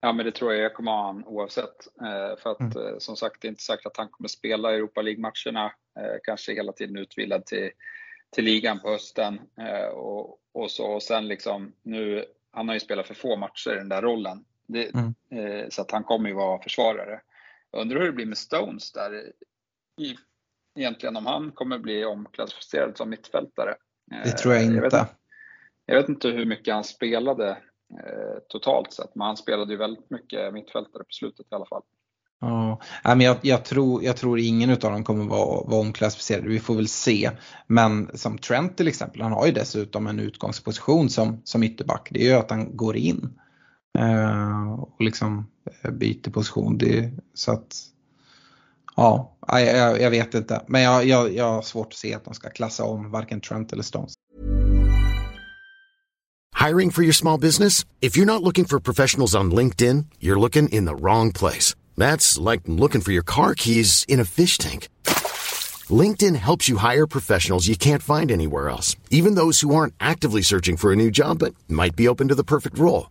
Ja 0.00 0.12
men 0.12 0.26
det 0.26 0.32
tror 0.32 0.52
jag 0.52 0.64
jag 0.64 0.74
kommer 0.74 0.92
ha 0.92 1.06
han 1.06 1.24
oavsett. 1.24 1.86
Eh, 2.00 2.42
för 2.42 2.50
att 2.50 2.60
mm. 2.60 2.86
Eh, 2.86 2.98
som 2.98 3.16
sagt 3.16 3.42
det 3.42 3.48
är 3.48 3.50
inte 3.50 3.62
säkert 3.62 3.86
att 3.86 3.96
han 3.96 4.08
kommer 4.08 4.28
spela 4.28 4.74
Europa 4.74 5.02
League-matcherna. 5.02 5.72
Kanske 6.24 6.54
hela 6.54 6.72
tiden 6.72 6.96
utvilad 6.96 7.46
till, 7.46 7.70
till 8.34 8.44
ligan 8.44 8.80
på 8.80 8.90
hösten. 8.90 9.40
Och, 9.94 10.38
och, 10.54 10.70
så, 10.70 10.86
och 10.86 11.02
sen 11.02 11.28
liksom 11.28 11.72
nu, 11.82 12.24
han 12.52 12.68
har 12.68 12.74
ju 12.74 12.80
spelat 12.80 13.06
för 13.06 13.14
få 13.14 13.36
matcher 13.36 13.72
i 13.72 13.74
den 13.74 13.88
där 13.88 14.02
rollen. 14.02 14.44
Det, 14.68 14.94
mm. 14.94 15.14
eh, 15.30 15.68
så 15.70 15.82
att 15.82 15.90
han 15.90 16.04
kommer 16.04 16.28
ju 16.28 16.34
vara 16.34 16.62
försvarare. 16.62 17.20
Jag 17.70 17.80
undrar 17.80 17.98
hur 17.98 18.06
det 18.06 18.12
blir 18.12 18.26
med 18.26 18.38
Stones 18.38 18.92
där. 18.92 19.32
I, 20.00 20.16
egentligen 20.78 21.16
om 21.16 21.26
han 21.26 21.50
kommer 21.50 21.78
bli 21.78 22.04
omklassificerad 22.04 22.96
som 22.96 23.10
mittfältare. 23.10 23.74
Det 24.24 24.30
tror 24.30 24.54
jag 24.54 24.64
inte. 24.64 24.76
Jag 24.76 24.90
vet, 24.90 25.08
jag 25.86 25.96
vet 25.96 26.08
inte 26.08 26.28
hur 26.28 26.46
mycket 26.46 26.74
han 26.74 26.84
spelade 26.84 27.50
eh, 27.50 28.38
totalt 28.48 28.92
sett, 28.92 29.14
men 29.14 29.26
han 29.26 29.36
spelade 29.36 29.72
ju 29.72 29.78
väldigt 29.78 30.10
mycket 30.10 30.54
mittfältare 30.54 31.04
på 31.04 31.10
slutet 31.10 31.46
i 31.50 31.54
alla 31.54 31.66
fall. 31.66 31.82
Ja, 32.40 32.78
men 33.04 33.20
jag, 33.20 33.36
jag, 33.42 33.64
tror, 33.64 34.04
jag 34.04 34.16
tror 34.16 34.38
ingen 34.38 34.70
av 34.70 34.76
dem 34.78 35.04
kommer 35.04 35.24
vara, 35.24 35.64
vara 35.64 35.80
omklassificerade, 35.80 36.48
vi 36.48 36.60
får 36.60 36.74
väl 36.74 36.88
se. 36.88 37.30
Men 37.66 38.18
som 38.18 38.38
Trent 38.38 38.76
till 38.76 38.88
exempel, 38.88 39.22
han 39.22 39.32
har 39.32 39.46
ju 39.46 39.52
dessutom 39.52 40.06
en 40.06 40.20
utgångsposition 40.20 41.10
som, 41.10 41.40
som 41.44 41.62
ytterback. 41.62 42.08
Det 42.10 42.20
är 42.20 42.24
ju 42.24 42.32
att 42.32 42.50
han 42.50 42.76
går 42.76 42.96
in. 42.96 43.38
Eh, 43.98 44.72
och 44.72 45.02
liksom 45.02 45.46
eh, 45.82 45.90
byter 45.90 46.30
position. 46.30 46.78
Det, 46.78 47.10
så 47.34 47.52
att 47.52 47.76
ja, 48.96 49.36
jag, 49.48 50.00
jag, 50.00 50.10
vet 50.10 50.34
inte. 50.34 50.62
Men 50.66 50.82
jag, 50.82 51.06
jag, 51.06 51.34
jag 51.34 51.52
har 51.52 51.62
svårt 51.62 51.86
att 51.86 51.94
se 51.94 52.14
att 52.14 52.24
de 52.24 52.34
ska 52.34 52.50
klassa 52.50 52.84
om 52.84 53.10
varken 53.10 53.40
Trent 53.40 53.72
eller 53.72 53.82
Stones. 53.82 54.14
Hiring 56.66 56.90
for 56.90 57.02
your 57.04 57.12
small 57.12 57.40
business? 57.40 57.84
If 58.00 58.16
you're 58.16 58.26
not 58.26 58.42
looking 58.42 58.64
for 58.64 58.80
professionals 58.80 59.34
on 59.34 59.54
LinkedIn, 59.54 60.06
you're 60.18 60.40
looking 60.40 60.68
in 60.68 60.86
the 60.86 60.94
wrong 60.94 61.32
place. 61.32 61.76
That's 61.96 62.36
like 62.52 62.62
looking 62.66 63.00
for 63.00 63.12
your 63.12 63.24
car 63.24 63.54
keys 63.54 64.04
in 64.08 64.20
a 64.20 64.24
fish 64.24 64.58
tank. 64.58 64.88
LinkedIn 65.90 66.36
helps 66.36 66.68
you 66.68 66.78
hire 66.78 67.06
professionals 67.06 67.68
you 67.68 67.76
can't 67.76 68.02
find 68.02 68.30
anywhere 68.30 68.68
else, 68.68 68.96
even 69.10 69.34
those 69.34 69.60
who 69.60 69.74
aren't 69.74 69.94
actively 70.00 70.42
searching 70.42 70.76
for 70.76 70.92
a 70.92 70.96
new 70.96 71.10
job 71.10 71.38
but 71.38 71.54
might 71.68 71.96
be 71.96 72.08
open 72.08 72.28
to 72.28 72.34
the 72.34 72.44
perfect 72.44 72.78
role. 72.78 73.10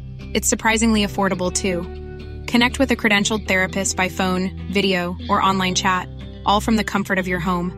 It's 0.33 0.47
surprisingly 0.47 1.05
affordable 1.05 1.51
too. 1.51 1.83
Connect 2.49 2.79
with 2.79 2.91
a 2.91 2.95
credentialed 2.95 3.47
therapist 3.47 3.97
by 3.97 4.09
phone, 4.09 4.51
video, 4.71 5.17
or 5.29 5.41
online 5.41 5.75
chat, 5.75 6.07
all 6.45 6.61
from 6.61 6.77
the 6.77 6.83
comfort 6.83 7.19
of 7.19 7.27
your 7.27 7.39
home. 7.39 7.73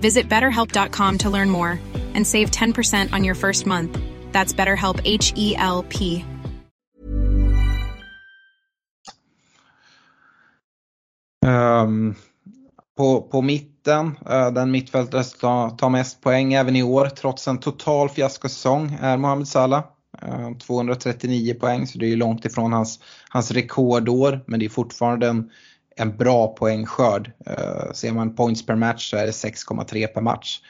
Visit 0.00 0.28
betterhelp.com 0.28 1.18
to 1.18 1.30
learn 1.30 1.50
more 1.50 1.80
and 2.14 2.26
save 2.26 2.50
10% 2.50 3.12
on 3.12 3.24
your 3.24 3.34
first 3.34 3.66
month. 3.66 3.98
That's 4.32 4.52
BetterHelp 4.52 5.00
H 5.04 5.32
E 5.36 5.56
L 5.56 5.84
P. 5.88 6.24
Um, 11.44 12.14
på, 12.96 13.20
på 13.22 13.42
mitten, 13.42 14.06
uh, 14.30 14.50
den 14.50 14.70
mittfältare 14.70 15.24
som 15.24 15.76
tar 15.76 15.88
mest 15.88 16.20
poäng 16.20 16.54
även 16.54 16.76
i 16.76 16.82
år 16.82 17.08
trots 17.08 17.48
en 17.48 17.58
total 17.58 18.08
fiaskosäsong 18.08 18.98
är 19.00 19.16
Mohamed 19.16 19.48
Salah. 19.48 19.84
Uh, 20.22 20.58
239 20.58 21.54
poäng 21.54 21.86
så 21.86 21.98
det 21.98 22.06
är 22.06 22.10
ju 22.10 22.16
långt 22.16 22.44
ifrån 22.44 22.72
hans, 22.72 23.00
hans 23.28 23.50
rekordår 23.50 24.44
men 24.46 24.60
det 24.60 24.66
är 24.66 24.70
fortfarande 24.70 25.28
en, 25.28 25.50
en 25.96 26.16
bra 26.16 26.46
poängskörd. 26.46 27.32
Uh, 27.50 27.92
ser 27.92 28.12
man 28.12 28.34
points 28.34 28.66
per 28.66 28.76
match 28.76 29.10
så 29.10 29.16
är 29.16 29.26
det 29.26 29.32
6,3 29.32 30.06
per 30.06 30.20
match. 30.20 30.60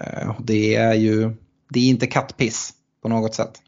Uh, 0.00 0.40
det 0.40 0.74
är 0.74 0.94
ju 0.94 1.30
det 1.68 1.80
är 1.80 1.88
inte 1.88 2.06
kattpiss 2.06 2.72
på 3.02 3.08
något 3.08 3.34
sätt. 3.34 3.62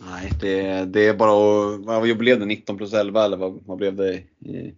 Nej, 0.00 0.32
det, 0.40 0.84
det 0.84 1.06
är 1.06 1.14
bara 1.14 1.30
att, 1.30 1.84
vad 1.84 2.18
blev 2.18 2.40
det, 2.40 2.46
19 2.46 2.76
plus 2.76 2.92
11 2.92 3.24
eller 3.24 3.36
vad, 3.36 3.60
vad 3.66 3.78
blev 3.78 3.96
det 3.96 4.14
i, 4.14 4.74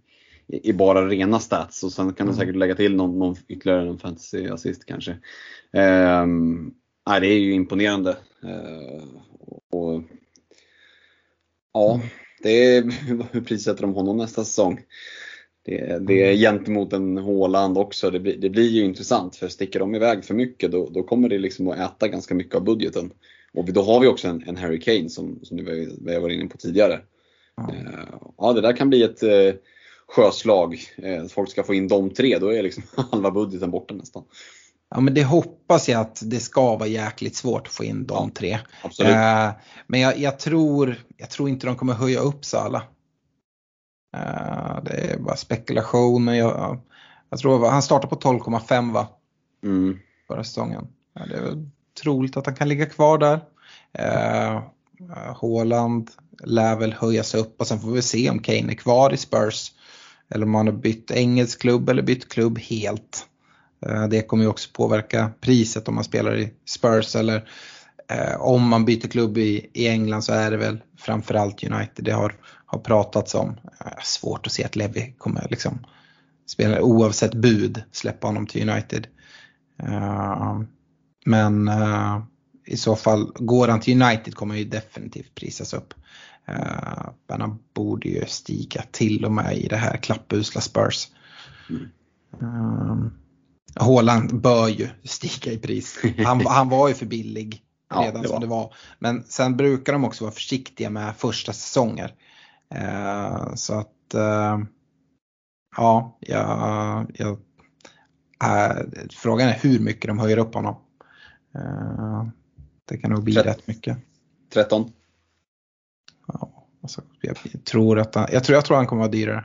i, 0.47 0.72
bara 0.72 1.09
rena 1.09 1.41
stats 1.41 1.85
och 1.85 1.93
sen 1.93 2.12
kan 2.12 2.26
du 2.26 2.33
mm. 2.33 2.41
säkert 2.41 2.57
lägga 2.57 2.74
till 2.74 2.97
någon, 2.97 3.18
någon 3.18 3.37
ytterligare 3.49 3.89
en 3.89 3.99
fantasy 3.99 4.49
assist 4.49 4.85
kanske. 4.87 5.16
Um, 5.72 6.74
nej, 7.07 7.20
det 7.20 7.26
är 7.26 7.38
ju 7.38 7.53
imponerande. 7.53 8.16
Uh, 8.44 9.05
och, 9.70 10.03
ja, 11.72 12.01
det 12.42 12.76
är, 12.76 12.82
hur 13.32 13.40
prissätter 13.40 13.82
de 13.82 13.94
honom 13.94 14.16
nästa 14.16 14.44
säsong? 14.44 14.80
Det, 15.64 16.07
det 16.07 16.22
är 16.22 16.36
gentemot 16.36 16.92
en 16.92 17.18
Håland 17.18 17.78
också, 17.78 18.11
det 18.11 18.20
blir, 18.20 18.36
det 18.36 18.51
blir 18.51 18.68
ju 18.68 18.84
intressant 18.84 19.36
för 19.36 19.48
sticker 19.48 19.80
de 19.80 19.94
iväg 19.94 20.24
för 20.24 20.34
mycket 20.34 20.72
då, 20.72 20.88
då 20.90 21.03
kommer 21.03 21.28
det 21.28 21.38
liksom 21.38 21.68
att 21.68 21.78
äta 21.78 22.09
ganska 22.09 22.34
mycket 22.34 22.55
av 22.55 22.64
budgeten. 22.64 23.12
Och 23.53 23.72
då 23.72 23.82
har 23.82 24.01
vi 24.01 24.07
också 24.07 24.28
en, 24.28 24.42
en 24.46 24.57
Harry 24.57 24.80
Kane 24.80 25.09
som, 25.09 25.40
som 25.42 25.57
vi 25.57 26.14
har 26.14 26.20
varit 26.20 26.40
inne 26.40 26.48
på 26.48 26.57
tidigare. 26.59 27.01
Ja. 27.57 27.74
Eh, 27.74 28.09
ja, 28.38 28.53
det 28.53 28.61
där 28.61 28.76
kan 28.76 28.88
bli 28.88 29.03
ett 29.03 29.22
eh, 29.22 29.55
sjöslag. 30.07 30.78
Eh, 30.96 31.24
folk 31.24 31.51
ska 31.51 31.62
få 31.62 31.74
in 31.74 31.88
de 31.88 32.11
tre, 32.11 32.38
då 32.38 32.48
är 32.53 32.62
liksom 32.62 32.82
halva 33.11 33.30
budgeten 33.30 33.70
borta 33.70 33.94
nästan. 33.94 34.24
Ja 34.95 35.01
men 35.01 35.14
det 35.14 35.24
hoppas 35.24 35.88
jag 35.88 36.01
att 36.01 36.22
det 36.24 36.41
ska 36.41 36.76
vara 36.76 36.88
jäkligt 36.88 37.36
svårt 37.36 37.66
att 37.66 37.72
få 37.72 37.84
in 37.84 38.07
de 38.07 38.28
ja, 38.28 38.34
tre. 38.34 38.59
Absolut. 38.82 39.12
Eh, 39.12 39.51
men 39.86 40.01
jag, 40.01 40.18
jag, 40.18 40.38
tror, 40.38 40.97
jag 41.16 41.30
tror 41.30 41.49
inte 41.49 41.66
de 41.66 41.76
kommer 41.76 41.95
höja 41.95 42.20
upp 42.20 42.45
Sala. 42.45 42.82
Eh, 44.16 44.82
det 44.84 44.91
är 44.91 45.18
bara 45.18 45.36
spekulation. 45.36 46.24
Men 46.24 46.36
jag, 46.36 46.80
jag 47.30 47.38
tror 47.38 47.68
han 47.70 47.82
startar 47.82 48.09
på 48.09 48.16
12,5 48.16 48.93
va? 48.93 49.09
Mm. 49.64 49.99
Förra 50.28 50.45
säsongen. 50.45 50.86
Ja, 51.14 51.26
det 51.26 51.36
är 51.36 51.66
troligt 52.03 52.36
att 52.36 52.47
han 52.47 52.55
kan 52.55 52.68
ligga 52.68 52.86
kvar 52.86 53.18
där. 53.18 53.41
Eh, 53.93 54.62
Håland 55.36 56.11
lär 56.45 56.76
väl 56.76 56.93
höjas 56.93 57.34
upp 57.34 57.61
och 57.61 57.66
sen 57.66 57.80
får 57.80 57.91
vi 57.91 58.03
se 58.03 58.30
om 58.30 58.38
Kane 58.38 58.72
är 58.72 58.76
kvar 58.76 59.12
i 59.12 59.16
Spurs. 59.16 59.72
Eller 60.28 60.47
om 60.47 60.55
han 60.55 60.66
har 60.66 60.74
bytt 60.74 61.11
engelsk 61.11 61.61
klubb 61.61 61.88
eller 61.88 62.03
bytt 62.03 62.28
klubb 62.28 62.59
helt. 62.59 63.26
Eh, 63.87 64.09
det 64.09 64.22
kommer 64.22 64.45
ju 64.45 64.51
också 64.51 64.70
påverka 64.72 65.31
priset 65.41 65.89
om 65.89 65.95
man 65.95 66.05
spelar 66.05 66.37
i 66.39 66.53
Spurs 66.64 67.16
eller 67.16 67.49
eh, 68.09 68.41
om 68.41 68.68
man 68.68 68.85
byter 68.85 69.09
klubb 69.09 69.39
i, 69.39 69.70
i 69.72 69.89
England 69.89 70.22
så 70.22 70.33
är 70.33 70.51
det 70.51 70.57
väl 70.57 70.81
framförallt 70.99 71.64
United 71.64 72.05
det 72.05 72.12
har, 72.12 72.35
har 72.66 72.78
pratats 72.78 73.35
om. 73.35 73.49
Eh, 73.81 74.03
svårt 74.03 74.47
att 74.47 74.53
se 74.53 74.64
att 74.64 74.76
Levi 74.76 75.14
kommer 75.18 75.47
liksom 75.51 75.87
spela 76.47 76.83
oavsett 76.83 77.35
bud 77.35 77.83
släppa 77.93 78.26
honom 78.26 78.47
till 78.47 78.68
United. 78.70 79.07
Men 81.24 81.70
i 82.66 82.76
så 82.76 82.97
fall, 82.97 83.33
går 83.35 83.68
han 83.68 83.81
till 83.81 84.03
United 84.03 84.35
kommer 84.35 84.55
han 84.55 84.59
ju 84.59 84.68
definitivt 84.68 85.35
prisas 85.35 85.74
upp. 85.74 85.95
Men 87.28 87.41
han 87.41 87.59
borde 87.74 88.09
ju 88.09 88.26
stiga 88.26 88.83
till 88.91 89.24
och 89.24 89.33
med 89.33 89.57
i 89.57 89.68
det 89.68 89.76
här 89.76 89.97
klappusla 89.97 90.61
Spurs. 90.61 91.09
Mm. 92.41 93.11
Haaland 93.74 94.40
bör 94.40 94.68
ju 94.68 94.88
stiga 95.04 95.52
i 95.52 95.58
pris. 95.58 95.98
Han, 96.24 96.40
han 96.46 96.68
var 96.68 96.88
ju 96.88 96.94
för 96.94 97.06
billig 97.06 97.64
redan 97.94 98.14
ja, 98.14 98.22
det 98.22 98.28
som 98.28 98.40
det 98.40 98.46
var. 98.46 98.74
Men 98.98 99.24
sen 99.24 99.56
brukar 99.56 99.92
de 99.92 100.04
också 100.04 100.24
vara 100.24 100.34
försiktiga 100.34 100.90
med 100.90 101.16
första 101.16 101.52
säsonger. 101.52 102.14
Uh, 102.74 103.54
så 103.54 103.74
att 103.74 104.14
uh, 104.14 104.58
ja, 105.76 106.18
jag, 106.20 107.10
jag 107.14 107.32
uh, 108.44 108.82
frågan 109.10 109.48
är 109.48 109.58
hur 109.60 109.78
mycket 109.78 110.08
de 110.08 110.18
höjer 110.18 110.38
upp 110.38 110.54
honom. 110.54 110.76
Eh, 111.54 112.26
det 112.84 112.98
kan 112.98 113.10
nog 113.10 113.24
bli 113.24 113.34
13. 113.34 113.52
rätt 113.52 113.66
mycket. 113.66 113.98
13? 114.52 114.92
Ja, 116.26 116.66
alltså, 116.82 117.02
jag, 117.20 117.36
tror 117.64 117.98
att 117.98 118.14
han, 118.14 118.26
jag, 118.32 118.44
tror, 118.44 118.54
jag 118.54 118.64
tror 118.64 118.76
han 118.76 118.86
kommer 118.86 119.02
vara 119.02 119.12
dyrare. 119.12 119.44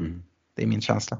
Mm. 0.00 0.22
Det 0.54 0.62
är 0.62 0.66
min 0.66 0.80
känsla. 0.80 1.18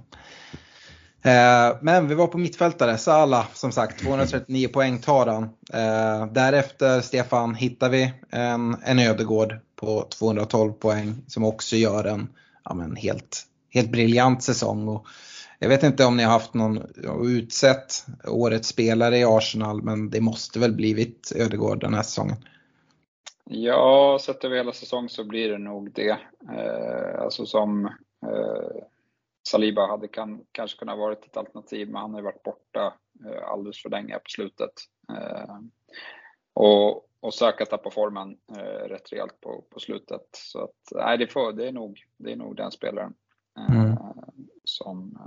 Eh, 1.23 1.77
men 1.81 2.09
vi 2.09 2.15
var 2.15 2.27
på 2.27 2.39
mittfältare, 2.39 2.99
Sala 2.99 3.47
som 3.55 3.73
sagt 3.73 4.01
239 4.01 4.69
poäng 4.73 4.99
tar 4.99 5.27
han. 5.27 5.43
Eh, 5.73 6.33
därefter 6.33 7.01
Stefan 7.01 7.55
hittar 7.55 7.89
vi 7.89 8.13
en, 8.31 8.77
en 8.85 8.99
Ödegård 8.99 9.59
på 9.77 10.07
212 10.19 10.73
poäng 10.73 11.15
som 11.27 11.45
också 11.45 11.77
gör 11.77 12.05
en 12.05 12.29
ja, 12.65 12.75
men 12.75 12.97
helt, 12.97 13.43
helt 13.71 13.91
briljant 13.91 14.43
säsong. 14.43 14.89
Och 14.89 15.07
jag 15.59 15.69
vet 15.69 15.83
inte 15.83 16.05
om 16.05 16.17
ni 16.17 16.23
har 16.23 16.33
haft 16.33 16.55
någon 16.55 16.83
utsett 17.25 18.07
årets 18.27 18.69
spelare 18.69 19.19
i 19.19 19.25
Arsenal 19.25 19.83
men 19.83 20.11
det 20.11 20.21
måste 20.21 20.59
väl 20.59 20.73
blivit 20.73 21.33
Ödegård 21.37 21.81
den 21.81 21.95
här 21.95 22.03
säsongen? 22.03 22.37
Ja, 23.45 24.19
sett 24.21 24.45
över 24.45 24.57
hela 24.57 24.73
säsongen 24.73 25.09
så 25.09 25.25
blir 25.25 25.49
det 25.49 25.59
nog 25.59 25.93
det. 25.93 26.19
Eh, 26.53 27.23
alltså 27.23 27.47
som 27.47 27.85
eh, 28.27 28.83
Saliba 29.49 29.87
hade 29.87 30.09
kan, 30.09 30.45
kanske 30.53 30.79
kunnat 30.79 30.99
varit 30.99 31.25
ett 31.25 31.37
alternativ 31.37 31.87
men 31.91 32.01
han 32.01 32.11
har 32.11 32.21
ju 32.21 32.25
varit 32.25 32.43
borta 32.43 32.95
eh, 33.27 33.49
alldeles 33.49 33.83
för 33.83 33.91
länge 33.91 34.15
på 34.15 34.29
slutet. 34.29 34.73
Eh, 35.13 35.59
och, 36.55 37.09
och 37.21 37.35
Saka 37.35 37.67
tappar 37.67 37.91
formen 37.91 38.39
eh, 38.57 38.89
rätt 38.89 39.13
rejält 39.13 39.41
på, 39.41 39.65
på 39.71 39.81
slutet. 39.81 40.29
Så 40.33 40.65
att, 40.65 40.93
nej, 40.95 41.19
det, 41.19 41.27
får, 41.27 41.53
det, 41.53 41.69
är 41.69 41.73
nog, 41.73 42.05
det 42.17 42.33
är 42.33 42.37
nog 42.37 42.57
den 42.57 42.71
spelaren. 42.71 43.15
Eh, 43.59 43.77
mm. 43.77 43.97
som, 44.65 45.19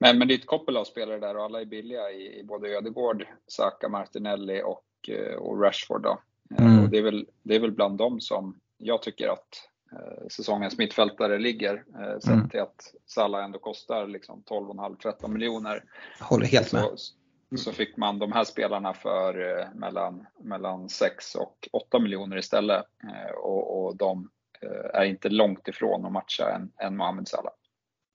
men, 0.00 0.18
men 0.18 0.28
det 0.28 0.34
är 0.34 0.38
ett 0.38 0.46
koppel 0.46 0.76
av 0.76 0.84
spelare 0.84 1.18
där 1.18 1.36
och 1.36 1.44
alla 1.44 1.60
är 1.60 1.64
billiga 1.64 2.10
i, 2.10 2.38
i 2.38 2.44
både 2.44 2.68
Ödegård, 2.68 3.26
Saka, 3.46 3.88
Martinelli 3.88 4.62
och, 4.64 5.08
eh, 5.08 5.34
och 5.34 5.62
Rashford. 5.62 6.02
Då. 6.02 6.18
Eh, 6.58 6.66
mm. 6.66 6.84
Och 6.84 6.90
det, 6.90 6.98
är 6.98 7.02
väl, 7.02 7.28
det 7.42 7.54
är 7.54 7.60
väl 7.60 7.72
bland 7.72 7.98
dem 7.98 8.20
som 8.20 8.60
jag 8.76 9.02
tycker 9.02 9.28
att 9.28 9.48
eh, 9.48 9.71
säsongens 10.30 10.78
mittfältare 10.78 11.38
ligger. 11.38 11.74
Eh, 11.74 12.18
sett 12.18 12.32
mm. 12.32 12.48
till 12.48 12.60
att 12.60 12.94
Salah 13.06 13.44
ändå 13.44 13.58
kostar 13.58 14.06
liksom 14.06 14.42
12,5-13 14.50 15.28
miljoner. 15.28 15.84
Håller 16.20 16.46
helt 16.46 16.72
med. 16.72 16.82
Så, 16.82 17.56
så 17.56 17.72
fick 17.72 17.96
man 17.96 18.18
de 18.18 18.32
här 18.32 18.44
spelarna 18.44 18.94
för 18.94 19.58
eh, 19.60 19.66
mellan, 19.74 20.26
mellan 20.44 20.88
6 20.88 21.34
och 21.34 21.68
8 21.72 21.98
miljoner 21.98 22.38
istället. 22.38 22.84
Eh, 23.04 23.34
och, 23.36 23.84
och 23.84 23.96
de 23.96 24.28
eh, 24.62 25.00
är 25.00 25.04
inte 25.04 25.28
långt 25.28 25.68
ifrån 25.68 26.06
att 26.06 26.12
matcha 26.12 26.54
en, 26.54 26.70
en 26.86 26.96
Mohamed 26.96 27.28
Salah. 27.28 27.52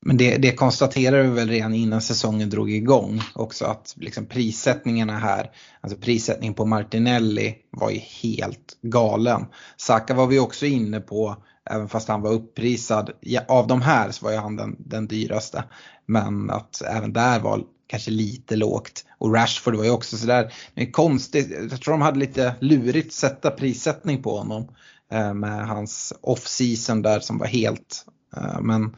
Men 0.06 0.18
det, 0.18 0.38
det 0.38 0.52
konstaterade 0.52 1.24
vi 1.24 1.30
väl 1.30 1.50
redan 1.50 1.74
innan 1.74 2.02
säsongen 2.02 2.50
drog 2.50 2.72
igång 2.72 3.20
också 3.36 3.66
att 3.66 3.94
liksom 3.98 4.26
prissättningarna 4.26 5.18
här, 5.18 5.52
alltså 5.82 6.00
prissättningen 6.00 6.54
på 6.54 6.66
Martinelli 6.66 7.56
var 7.72 7.90
ju 7.90 7.98
helt 7.98 8.78
galen. 8.82 9.46
Saka 9.78 10.14
var 10.14 10.28
vi 10.28 10.40
också 10.40 10.66
inne 10.66 11.00
på, 11.00 11.44
även 11.70 11.90
fast 11.90 12.08
han 12.08 12.22
var 12.22 12.32
upprisad. 12.32 13.12
Ja, 13.20 13.42
av 13.48 13.68
de 13.68 13.82
här 13.82 14.12
så 14.12 14.26
var 14.26 14.32
ju 14.32 14.38
han 14.38 14.56
den, 14.56 14.76
den 14.80 15.08
dyraste. 15.08 15.64
Men 16.06 16.50
att 16.50 16.82
även 16.82 17.14
där 17.14 17.40
var 17.40 17.64
kanske 17.88 18.12
lite 18.12 18.56
lågt. 18.56 19.06
Och 19.18 19.34
Rashford 19.34 19.76
var 19.76 19.84
ju 19.84 19.92
också 19.92 20.18
sådär, 20.18 20.54
men 20.74 20.92
konstigt, 20.92 21.50
jag 21.72 21.82
tror 21.82 21.92
de 21.92 22.02
hade 22.02 22.20
lite 22.20 22.56
lurigt 22.60 23.14
sätta 23.14 23.52
prissättning 23.52 24.24
på 24.24 24.38
honom. 24.38 24.68
Eh, 25.12 25.34
med 25.34 25.68
hans 25.68 26.14
off-season 26.22 27.02
där 27.02 27.20
som 27.20 27.38
var 27.38 27.48
helt, 27.48 28.06
eh, 28.38 28.62
men 28.62 28.96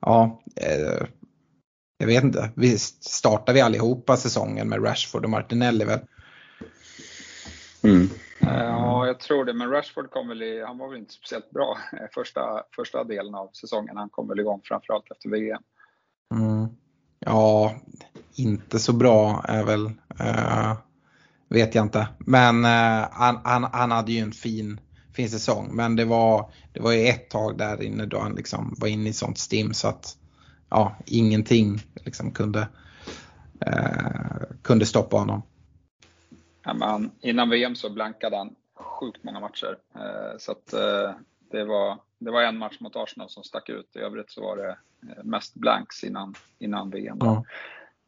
ja, 0.00 0.42
eh, 0.56 1.06
jag 1.98 2.06
vet 2.06 2.24
inte. 2.24 2.50
Visst 2.54 3.04
startar 3.04 3.52
vi 3.52 3.60
allihopa 3.60 4.16
säsongen 4.16 4.68
med 4.68 4.84
Rashford 4.84 5.24
och 5.24 5.30
Martinelli 5.30 5.84
väl? 5.84 6.00
Mm. 7.82 8.10
Eh, 8.46 8.64
ja, 8.64 9.06
jag 9.06 9.20
tror 9.20 9.44
det. 9.44 9.54
Men 9.54 9.70
Rashford 9.70 10.10
kom 10.10 10.28
väl 10.28 10.42
i, 10.42 10.64
han 10.66 10.78
var 10.78 10.88
väl 10.88 10.98
inte 10.98 11.12
speciellt 11.12 11.50
bra 11.50 11.78
eh, 11.92 12.06
första, 12.14 12.62
första 12.76 13.04
delen 13.04 13.34
av 13.34 13.50
säsongen. 13.52 13.96
Han 13.96 14.08
kom 14.08 14.28
väl 14.28 14.40
igång 14.40 14.60
framförallt 14.64 15.10
efter 15.10 15.28
VM. 15.28 15.62
Mm. 16.34 16.68
Ja, 17.18 17.74
inte 18.34 18.78
så 18.78 18.92
bra 18.92 19.44
är 19.48 19.64
väl, 19.64 19.86
uh, 20.20 20.74
vet 21.48 21.74
jag 21.74 21.84
inte. 21.84 22.08
Men 22.18 22.64
uh, 22.64 23.08
han, 23.12 23.40
han, 23.44 23.64
han 23.72 23.90
hade 23.90 24.12
ju 24.12 24.18
en 24.18 24.32
fin, 24.32 24.80
fin 25.12 25.30
säsong. 25.30 25.68
Men 25.72 25.96
det 25.96 26.04
var, 26.04 26.50
det 26.72 26.80
var 26.80 26.92
ju 26.92 27.06
ett 27.06 27.30
tag 27.30 27.58
där 27.58 27.82
inne 27.82 28.06
då 28.06 28.20
han 28.20 28.34
liksom 28.34 28.74
var 28.78 28.88
inne 28.88 29.08
i 29.08 29.12
sånt 29.12 29.38
stim 29.38 29.74
så 29.74 29.88
att 29.88 30.16
ja, 30.70 30.96
ingenting 31.06 31.80
liksom 31.94 32.30
kunde, 32.30 32.68
uh, 33.66 34.42
kunde 34.62 34.86
stoppa 34.86 35.16
honom. 35.16 35.42
Ja, 36.64 36.74
men 36.74 37.10
innan 37.20 37.50
VM 37.50 37.74
så 37.74 37.90
blankade 37.90 38.36
han 38.36 38.54
sjukt 38.74 39.24
många 39.24 39.40
matcher. 39.40 39.78
Eh, 39.94 40.38
så 40.38 40.52
att, 40.52 40.72
eh, 40.72 41.10
det, 41.50 41.64
var, 41.64 41.98
det 42.18 42.30
var 42.30 42.42
en 42.42 42.58
match 42.58 42.80
mot 42.80 42.96
Arsenal 42.96 43.30
som 43.30 43.44
stack 43.44 43.68
ut. 43.68 43.96
I 43.96 43.98
övrigt 43.98 44.30
så 44.30 44.42
var 44.42 44.56
det 44.56 44.68
eh, 44.68 45.24
mest 45.24 45.54
blanks 45.54 46.04
innan, 46.04 46.34
innan 46.58 46.90
VM. 46.90 47.18
Ja. 47.20 47.44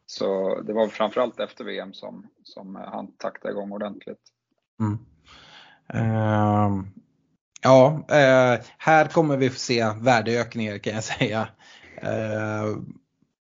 Så 0.06 0.60
det 0.60 0.72
var 0.72 0.88
framförallt 0.88 1.40
efter 1.40 1.64
VM 1.64 1.92
som, 1.92 2.26
som 2.42 2.74
han 2.74 3.12
taktade 3.12 3.54
igång 3.54 3.72
ordentligt. 3.72 4.20
Mm. 4.80 4.98
Uh, 5.94 6.84
ja, 7.62 8.04
uh, 8.10 8.64
här 8.78 9.08
kommer 9.08 9.36
vi 9.36 9.50
få 9.50 9.58
se 9.58 9.92
värdeökningar 10.00 10.78
kan 10.78 10.94
jag 10.94 11.04
säga. 11.04 11.48
Uh, 12.02 12.78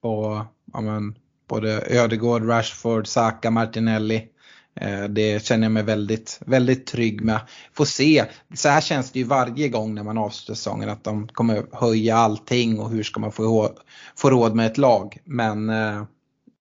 på 0.03 0.47
ja, 0.73 0.81
men, 0.81 1.19
både 1.49 1.83
Ödegård, 1.91 2.49
Rashford, 2.49 3.07
Saka, 3.07 3.51
Martinelli. 3.51 4.32
Eh, 4.75 5.05
det 5.05 5.45
känner 5.45 5.65
jag 5.65 5.73
mig 5.73 5.83
väldigt, 5.83 6.41
väldigt 6.47 6.87
trygg 6.87 7.21
med. 7.21 7.41
Får 7.73 7.85
se, 7.85 8.25
så 8.55 8.69
här 8.69 8.81
känns 8.81 9.13
det 9.13 9.19
ju 9.19 9.25
varje 9.25 9.69
gång 9.69 9.95
när 9.95 10.03
man 10.03 10.19
avslutar 10.19 10.55
säsongen 10.55 10.89
att 10.89 11.05
de 11.05 11.29
kommer 11.29 11.67
höja 11.73 12.17
allting 12.17 12.81
och 12.81 12.91
hur 12.91 13.03
ska 13.03 13.21
man 13.21 13.33
få, 13.33 13.73
få 14.17 14.31
råd 14.31 14.55
med 14.55 14.67
ett 14.67 14.79
lag. 14.79 15.19
Men, 15.25 15.71
eh, 15.71 16.03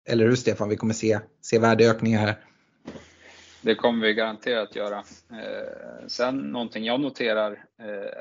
eller 0.09 0.27
hur 0.27 0.35
Stefan, 0.35 0.69
vi 0.69 0.75
kommer 0.75 0.93
se, 0.93 1.19
se 1.41 1.59
värdeökningar 1.59 2.19
här. 2.19 2.35
Det 3.61 3.75
kommer 3.75 4.07
vi 4.07 4.13
garanterat 4.13 4.75
göra. 4.75 4.97
Eh, 4.97 6.07
sen 6.07 6.37
någonting 6.37 6.85
jag 6.85 7.01
noterar 7.01 7.65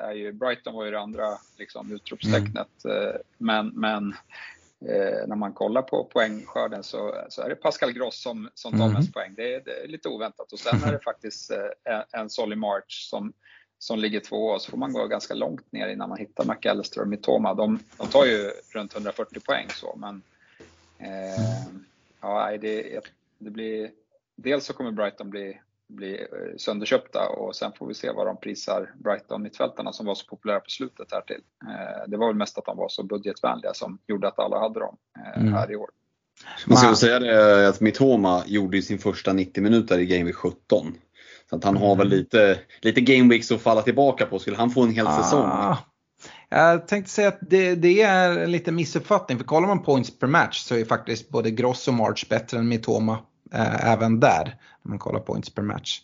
är 0.03 0.12
ju, 0.12 0.32
Brighton 0.32 0.74
var 0.74 0.84
ju 0.84 0.91
det 0.91 1.01
andra 1.01 1.28
liksom, 1.59 1.93
utropstecknet, 1.93 2.84
mm. 2.84 3.16
men, 3.38 3.68
men 3.68 4.14
eh, 4.89 5.26
när 5.26 5.37
man 5.37 5.53
kollar 5.53 5.83
på 5.83 6.05
poängskörden 6.05 6.83
så, 6.83 7.24
så 7.28 7.43
är 7.43 7.49
det 7.49 7.55
Pascal 7.55 7.93
Gross 7.93 8.22
som, 8.22 8.51
som 8.55 8.72
tar 8.72 8.85
mm. 8.85 8.93
mest 8.93 9.12
poäng. 9.12 9.35
Det 9.37 9.55
är, 9.55 9.61
det 9.64 9.83
är, 9.85 9.89
lite 9.89 10.09
oväntat. 10.09 10.53
Och 10.53 10.59
sen 10.59 10.83
är 10.85 10.93
det 10.93 10.99
faktiskt 10.99 11.51
eh, 11.51 12.03
en 12.12 12.31
Solly 12.31 12.57
March 12.57 13.09
som, 13.11 13.33
som 13.78 13.99
ligger 13.99 14.20
två 14.20 14.47
och 14.47 14.62
så 14.62 14.70
får 14.70 14.78
man 14.78 14.93
gå 14.93 15.07
ganska 15.07 15.35
långt 15.35 15.72
ner 15.72 15.89
innan 15.89 16.09
man 16.09 16.18
hittar 16.18 16.45
McAllister 16.45 17.01
och 17.01 17.09
Mitoma. 17.09 17.55
De, 17.55 17.78
de 17.97 18.09
tar 18.09 18.24
ju 18.24 18.51
runt 18.74 18.95
140 18.95 19.41
poäng 19.41 19.68
så 19.68 19.97
men 19.97 20.22
eh, 20.99 21.66
ja, 22.20 22.57
det, 22.61 23.01
det 23.39 23.51
blir, 23.51 23.91
dels 24.37 24.64
så 24.64 24.72
kommer 24.72 24.91
Brighton 24.91 25.31
bli 25.31 25.61
bli 25.91 26.20
eh, 26.20 26.57
sönderköpta 26.57 27.28
och 27.28 27.57
sen 27.57 27.72
får 27.78 27.86
vi 27.86 27.95
se 27.95 28.11
vad 28.11 28.26
de 28.26 28.36
prisar 28.36 28.95
Brighton-mittfältarna 29.05 29.93
som 29.93 30.07
var 30.07 30.14
så 30.14 30.26
populära 30.26 30.61
på 30.61 30.70
slutet 30.70 31.12
här 31.12 31.20
till. 31.20 31.41
Eh, 31.68 32.11
det 32.11 32.16
var 32.16 32.26
väl 32.26 32.36
mest 32.36 32.59
att 32.59 32.64
de 32.64 32.76
var 32.76 32.88
så 32.88 33.03
budgetvänliga 33.03 33.74
som 33.74 33.99
gjorde 34.07 34.28
att 34.28 34.38
alla 34.38 34.59
hade 34.59 34.80
dem 34.80 34.97
eh, 35.18 35.41
mm. 35.41 35.53
här 35.53 35.72
i 35.72 35.76
år. 35.76 35.91
Man 36.66 36.76
ska 36.76 36.95
säga 36.95 37.18
det 37.18 37.68
att 37.68 37.80
Mitoma 37.80 38.43
gjorde 38.47 38.82
sin 38.82 38.99
första 38.99 39.32
90 39.32 39.62
minuter 39.62 39.99
i 39.99 40.07
Game 40.07 40.24
Week 40.24 40.36
17. 40.36 40.95
Så 41.51 41.57
att 41.57 41.64
han 41.64 41.76
har 41.76 41.97
väl 41.97 42.07
mm. 42.07 42.18
lite, 42.18 42.59
lite 42.80 43.01
Game 43.01 43.28
Weeks 43.28 43.53
att 43.53 43.61
falla 43.61 43.82
tillbaka 43.82 44.26
på. 44.26 44.38
Skulle 44.38 44.57
han 44.57 44.70
få 44.70 44.82
en 44.82 44.91
hel 44.91 45.07
ah. 45.07 45.22
säsong? 45.22 45.76
Jag 46.49 46.88
tänkte 46.88 47.11
säga 47.12 47.28
att 47.28 47.38
det, 47.41 47.74
det, 47.74 48.03
är 48.03 48.38
en 48.38 48.53
liten 48.53 48.74
missuppfattning. 48.74 49.38
För 49.38 49.45
kollar 49.45 49.68
man 49.68 49.82
points 49.82 50.18
per 50.18 50.26
match 50.26 50.59
så 50.59 50.74
är 50.74 50.84
faktiskt 50.84 51.28
både 51.28 51.51
Gross 51.51 51.88
och 51.88 51.95
March 51.95 52.28
bättre 52.28 52.59
än 52.59 52.68
Mitoma 52.68 53.18
även 53.83 54.21
där. 54.21 54.57
Om 54.83 54.91
man 54.91 54.99
kollar 54.99 55.21
points 55.21 55.55
per 55.55 55.63
match. 55.63 56.01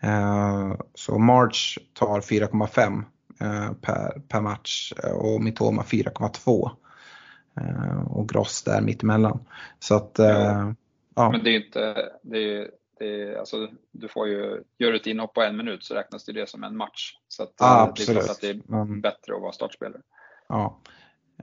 Eh, 0.00 0.74
så 0.94 1.18
March 1.18 1.78
tar 1.92 2.20
4,5 2.20 3.04
eh, 3.40 3.72
per, 3.72 4.20
per 4.28 4.40
match 4.40 4.92
och 5.14 5.42
Mitoma 5.42 5.82
4,2. 5.82 6.70
Eh, 7.60 8.06
och 8.06 8.28
Gross 8.28 8.62
där 8.62 8.80
mittemellan. 8.80 9.46
Så 9.78 9.94
att, 9.94 10.14
ja. 10.14 10.74
ja. 11.14 11.30
Men 11.30 11.44
det 11.44 11.50
är 11.50 11.64
inte, 11.64 12.10
det 12.22 12.38
är, 12.38 12.70
det 12.98 13.22
är, 13.22 13.36
alltså, 13.36 13.68
du 13.92 14.08
får 14.08 14.28
ju, 14.28 14.62
gör 14.78 14.92
du 14.92 14.96
ett 14.96 15.06
inhopp 15.06 15.34
på 15.34 15.42
en 15.42 15.56
minut 15.56 15.84
så 15.84 15.94
räknas 15.94 16.24
det, 16.24 16.48
som 16.48 16.64
en 16.64 16.76
match. 16.76 17.16
Så 17.28 17.42
att, 17.42 17.52
ah, 17.58 17.92
det 17.96 18.02
är 18.02 18.12
klart 18.12 18.30
att 18.30 18.40
det 18.40 18.48
är 18.48 19.00
bättre 19.00 19.34
att 19.34 19.42
vara 19.42 19.52
startspelare. 19.52 20.00
Ja. 20.48 20.80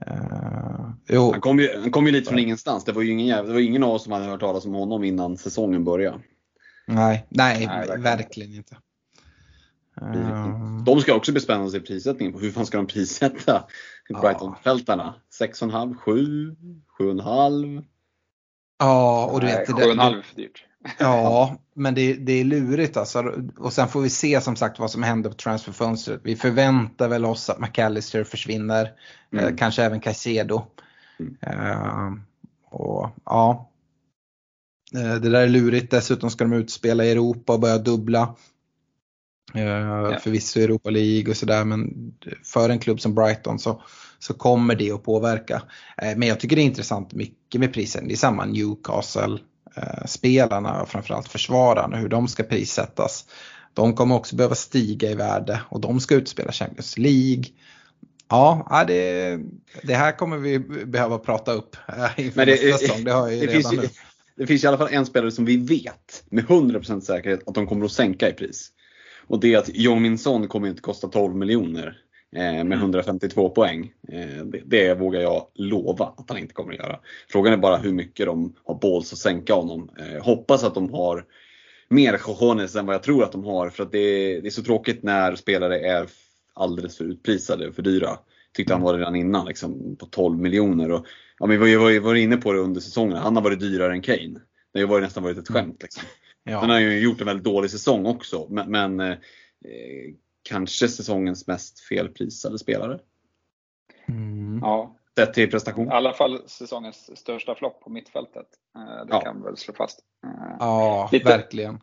Uh, 0.00 1.30
han, 1.32 1.40
kom 1.40 1.58
ju, 1.58 1.80
han 1.80 1.90
kom 1.90 2.06
ju 2.06 2.12
lite 2.12 2.28
från 2.28 2.38
ingenstans. 2.38 2.84
Det 2.84 2.92
var 2.92 3.02
ju 3.02 3.10
ingen, 3.10 3.46
det 3.46 3.52
var 3.52 3.60
ingen 3.60 3.82
av 3.82 3.90
oss 3.90 4.02
som 4.02 4.12
hade 4.12 4.24
hört 4.24 4.40
talas 4.40 4.64
om 4.64 4.74
honom 4.74 5.04
innan 5.04 5.36
säsongen 5.36 5.84
började. 5.84 6.20
Nej, 6.86 7.26
nej, 7.28 7.66
nej 7.66 7.98
verkligen 7.98 8.54
inte. 8.54 8.76
Uh, 10.02 10.82
de 10.84 11.00
ska 11.00 11.14
också 11.14 11.32
bli 11.32 11.40
spännande 11.40 11.70
se 11.70 11.80
prissättningen. 11.80 12.40
Hur 12.40 12.50
fan 12.50 12.66
ska 12.66 12.76
de 12.76 12.86
prissätta 12.86 13.64
Brighton-fältarna? 14.08 15.14
6,5, 15.40 15.94
7, 15.94 16.56
7,5? 16.98 17.84
Ja, 18.78 19.26
och 19.32 19.40
du 19.40 19.46
vet. 19.46 19.68
7,5 19.68 20.18
är 20.18 20.22
för 20.22 20.36
dyrt. 20.36 20.66
Ja, 20.98 21.56
men 21.74 21.94
det, 21.94 22.14
det 22.14 22.32
är 22.32 22.44
lurigt 22.44 22.96
alltså. 22.96 23.32
Och 23.58 23.72
sen 23.72 23.88
får 23.88 24.00
vi 24.00 24.10
se 24.10 24.40
som 24.40 24.56
sagt 24.56 24.78
vad 24.78 24.90
som 24.90 25.02
händer 25.02 25.30
på 25.30 25.36
transferfönstret. 25.36 26.20
Vi 26.24 26.36
förväntar 26.36 27.08
väl 27.08 27.24
oss 27.24 27.50
att 27.50 27.60
McAllister 27.60 28.24
försvinner. 28.24 28.84
Eh, 28.84 29.38
mm. 29.38 29.44
Eh, 29.44 29.56
kanske 29.56 29.82
även 29.82 30.00
Caicedo. 30.00 30.62
Mm. 31.20 31.36
Uh, 31.46 32.12
och 32.70 33.10
ja. 33.24 33.70
Uh, 34.96 35.14
det 35.14 35.30
där 35.30 35.40
är 35.40 35.48
lurigt. 35.48 35.90
Dessutom 35.90 36.30
ska 36.30 36.44
de 36.44 36.52
utspela 36.52 37.04
i 37.04 37.10
Europa 37.10 37.52
och 37.52 37.60
börja 37.60 37.78
dubbla. 37.78 38.36
Uh, 39.56 39.62
ja. 39.62 40.18
Förvisso 40.18 40.60
Europa 40.60 40.90
League 40.90 41.30
och 41.30 41.36
sådär 41.36 41.64
men 41.64 42.12
för 42.44 42.70
en 42.70 42.78
klubb 42.78 43.00
som 43.00 43.14
Brighton 43.14 43.58
så, 43.58 43.82
så 44.18 44.34
kommer 44.34 44.74
det 44.74 44.92
att 44.92 45.02
påverka. 45.02 45.62
men 46.16 46.28
jag 46.28 46.40
tycker 46.40 46.56
det 46.56 46.62
är 46.62 46.66
intressant 46.66 47.12
mycket 47.12 47.60
med 47.60 47.72
prisen. 47.72 48.08
Det 48.08 48.14
är 48.14 48.16
samma 48.16 48.44
Newcastle 48.44 49.38
Eh, 49.74 50.06
spelarna 50.06 50.82
och 50.82 50.88
framförallt 50.88 51.28
försvararna, 51.28 51.96
hur 51.96 52.08
de 52.08 52.28
ska 52.28 52.42
prissättas. 52.42 53.26
De 53.74 53.94
kommer 53.94 54.14
också 54.14 54.36
behöva 54.36 54.54
stiga 54.54 55.10
i 55.10 55.14
värde 55.14 55.60
och 55.68 55.80
de 55.80 56.00
ska 56.00 56.14
utspela 56.14 56.52
Champions 56.52 56.98
League. 56.98 57.44
Ja, 58.28 58.84
det, 58.88 59.38
det 59.82 59.94
här 59.94 60.12
kommer 60.12 60.36
vi 60.36 60.58
behöva 60.86 61.18
prata 61.18 61.52
upp 61.52 61.76
eh, 61.88 62.26
inför 62.26 62.46
nästa 62.46 62.78
säsong. 62.78 63.04
Det 63.04 63.12
har 63.12 63.28
jag 63.28 63.34
ju 63.34 63.40
det 63.40 63.46
redan 63.46 63.70
finns, 63.70 63.82
nu. 63.82 63.88
Det 64.36 64.46
finns 64.46 64.64
i 64.64 64.66
alla 64.66 64.78
fall 64.78 64.88
en 64.90 65.06
spelare 65.06 65.30
som 65.30 65.44
vi 65.44 65.56
vet 65.56 66.24
med 66.30 66.44
100% 66.44 67.00
säkerhet 67.00 67.48
att 67.48 67.54
de 67.54 67.66
kommer 67.66 67.84
att 67.84 67.92
sänka 67.92 68.28
i 68.28 68.32
pris. 68.32 68.68
Och 69.26 69.40
det 69.40 69.54
är 69.54 69.58
att 69.58 69.70
Jong 69.74 70.02
Min 70.02 70.18
Son 70.18 70.48
kommer 70.48 70.68
inte 70.68 70.82
kosta 70.82 71.08
12 71.08 71.36
miljoner. 71.36 71.98
Eh, 72.36 72.64
med 72.64 72.78
152 72.78 73.40
mm. 73.40 73.54
poäng. 73.54 73.92
Eh, 74.08 74.44
det, 74.44 74.62
det, 74.64 74.94
vågar 74.94 75.20
jag 75.20 75.46
lova 75.54 76.14
att 76.16 76.28
han 76.28 76.38
inte 76.38 76.54
kommer 76.54 76.72
att 76.72 76.78
göra. 76.78 76.98
Frågan 77.28 77.52
är 77.52 77.56
bara 77.56 77.76
hur 77.76 77.92
mycket 77.92 78.26
de 78.26 78.54
har 78.64 78.74
balls 78.74 79.12
att 79.12 79.18
sänka 79.18 79.54
honom. 79.54 79.90
Eh, 79.98 80.24
hoppas 80.24 80.64
att 80.64 80.74
de 80.74 80.92
har 80.92 81.24
mer 81.88 82.16
cojones 82.16 82.76
än 82.76 82.86
vad 82.86 82.94
jag 82.94 83.02
tror 83.02 83.24
att 83.24 83.32
de 83.32 83.44
har 83.44 83.70
för 83.70 83.82
att 83.82 83.92
det, 83.92 84.40
det 84.40 84.48
är 84.48 84.50
så 84.50 84.62
tråkigt 84.62 85.02
när 85.02 85.36
spelare 85.36 85.80
är 85.80 86.06
alldeles 86.54 86.96
för 86.96 87.04
utprisade 87.04 87.68
och 87.68 87.74
för 87.74 87.82
dyra. 87.82 88.18
Tyckte 88.56 88.74
han 88.74 88.82
var 88.82 88.98
redan 88.98 89.16
innan 89.16 89.46
liksom, 89.46 89.96
på 89.96 90.06
12 90.06 90.38
miljoner. 90.38 90.90
Och, 90.90 91.06
ja, 91.38 91.46
men 91.46 91.60
vi 91.60 91.74
har 91.74 91.90
ju 91.90 91.98
varit 91.98 92.22
inne 92.22 92.36
på 92.36 92.52
det 92.52 92.58
under 92.58 92.80
säsongen, 92.80 93.16
han 93.16 93.36
har 93.36 93.42
varit 93.42 93.60
dyrare 93.60 93.92
än 93.92 94.02
Kane. 94.02 94.40
Det 94.74 94.82
har 94.82 94.98
ju 94.98 95.04
nästan 95.04 95.22
varit 95.22 95.38
ett 95.38 95.48
skämt. 95.48 95.82
Liksom. 95.82 96.02
Ja. 96.44 96.60
Sen 96.60 96.70
har 96.70 96.76
han 96.76 96.82
ju 96.82 97.00
gjort 97.00 97.20
en 97.20 97.26
väldigt 97.26 97.44
dålig 97.44 97.70
säsong 97.70 98.06
också. 98.06 98.46
Men, 98.50 98.70
men 98.70 99.00
eh, 99.00 99.16
kanske 100.42 100.88
säsongens 100.88 101.46
mest 101.46 101.80
felprisade 101.80 102.58
spelare. 102.58 103.00
Mm. 104.08 104.58
Ja. 104.62 104.96
Sett 105.16 105.34
till 105.34 105.50
prestation. 105.50 105.86
I 105.86 105.90
alla 105.90 106.12
fall 106.12 106.42
säsongens 106.46 107.18
största 107.18 107.54
flopp 107.54 107.80
på 107.80 107.90
mittfältet. 107.90 108.46
Eh, 108.76 109.06
det 109.06 109.12
ja. 109.12 109.20
kan 109.20 109.36
vi 109.36 109.44
väl 109.44 109.56
slå 109.56 109.74
fast. 109.74 110.00
Eh, 110.24 110.56
ja, 110.58 111.08
lite, 111.12 111.28
verkligen. 111.28 111.80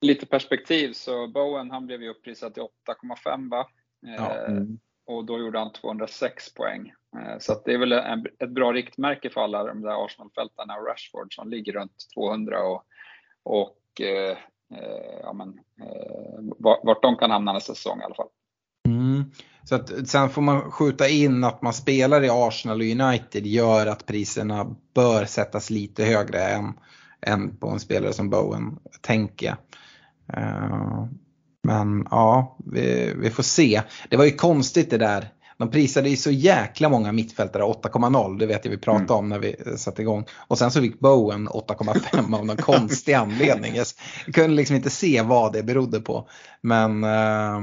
Lite 0.00 0.26
perspektiv 0.26 0.92
så 0.92 1.26
Bowen 1.26 1.70
han 1.70 1.86
blev 1.86 2.02
ju 2.02 2.10
upprisad 2.10 2.54
till 2.54 2.62
8,5 2.62 3.50
va? 3.50 3.66
Ja. 4.00 4.36
Eh, 4.36 4.50
mm. 4.50 4.78
Och 5.06 5.24
då 5.24 5.38
gjorde 5.38 5.58
han 5.58 5.72
206 5.72 6.54
poäng. 6.54 6.92
Så 7.38 7.62
det 7.64 7.74
är 7.74 7.78
väl 7.78 7.92
en, 7.92 8.26
ett 8.38 8.50
bra 8.50 8.72
riktmärke 8.72 9.30
för 9.30 9.40
alla 9.40 9.64
de 9.64 9.82
där 9.82 10.04
Arsenal-fältarna 10.04 10.76
och 10.76 10.86
Rashford 10.86 11.34
som 11.34 11.50
ligger 11.50 11.72
runt 11.72 12.06
200 12.14 12.62
och, 12.62 12.84
och 13.42 14.00
Eh, 14.72 15.20
ja, 15.22 15.32
men, 15.32 15.48
eh, 15.80 16.40
vart 16.58 17.02
de 17.02 17.16
kan 17.16 17.30
hamna 17.30 17.52
nästa 17.52 17.74
säsong 17.74 18.00
i 18.00 18.04
alla 18.04 18.14
fall. 18.14 18.28
Mm. 18.88 19.24
Så 19.64 19.74
att, 19.74 20.08
sen 20.08 20.30
får 20.30 20.42
man 20.42 20.70
skjuta 20.70 21.08
in 21.08 21.44
att 21.44 21.62
man 21.62 21.72
spelar 21.72 22.24
i 22.24 22.28
Arsenal 22.30 22.80
och 22.80 22.86
United 22.86 23.46
gör 23.46 23.86
att 23.86 24.06
priserna 24.06 24.76
bör 24.94 25.24
sättas 25.24 25.70
lite 25.70 26.04
högre 26.04 26.42
än, 26.44 26.72
än 27.26 27.56
på 27.56 27.68
en 27.68 27.80
spelare 27.80 28.12
som 28.12 28.30
Bowen, 28.30 28.78
tänker 29.00 29.46
jag. 29.46 29.56
Uh, 30.38 31.06
men 31.62 32.06
ja, 32.10 32.56
vi, 32.58 33.14
vi, 33.16 33.30
får 33.30 33.42
se. 33.42 33.82
Det 34.08 34.16
var 34.16 34.24
ju 34.24 34.30
konstigt 34.30 34.90
det 34.90 34.98
där 34.98 35.28
de 35.62 35.70
prisade 35.70 36.08
ju 36.08 36.16
så 36.16 36.30
jäkla 36.30 36.88
många 36.88 37.12
mittfältare 37.12 37.62
8,0, 37.62 38.38
det 38.38 38.46
vet 38.46 38.64
jag 38.64 38.70
vi 38.72 38.78
pratade 38.78 39.04
mm. 39.04 39.16
om 39.16 39.28
när 39.28 39.38
vi 39.38 39.56
satte 39.76 40.02
igång. 40.02 40.24
Och 40.48 40.58
sen 40.58 40.70
så 40.70 40.80
fick 40.80 41.00
Bowen 41.00 41.48
8,5 41.48 42.36
av 42.36 42.46
någon 42.46 42.56
konstig 42.56 43.12
anledning. 43.12 43.74
Jag 43.76 43.86
kunde 44.34 44.56
liksom 44.56 44.76
inte 44.76 44.90
se 44.90 45.22
vad 45.22 45.52
det 45.52 45.62
berodde 45.62 46.00
på. 46.00 46.28
Men 46.62 47.04
äh, 47.04 47.60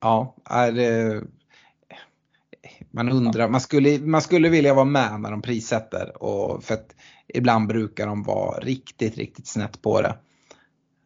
Ja, 0.00 0.36
är 0.44 0.72
det, 0.72 1.22
man 2.90 3.08
undrar, 3.08 3.48
man 3.48 3.60
skulle, 3.60 3.98
man 3.98 4.22
skulle 4.22 4.48
vilja 4.48 4.74
vara 4.74 4.84
med 4.84 5.20
när 5.20 5.30
de 5.30 5.42
prissätter 5.42 6.22
och 6.22 6.64
för 6.64 6.74
att 6.74 6.94
ibland 7.34 7.68
brukar 7.68 8.06
de 8.06 8.22
vara 8.22 8.60
riktigt, 8.60 9.16
riktigt 9.16 9.46
snett 9.46 9.82
på 9.82 10.02
det. 10.02 10.16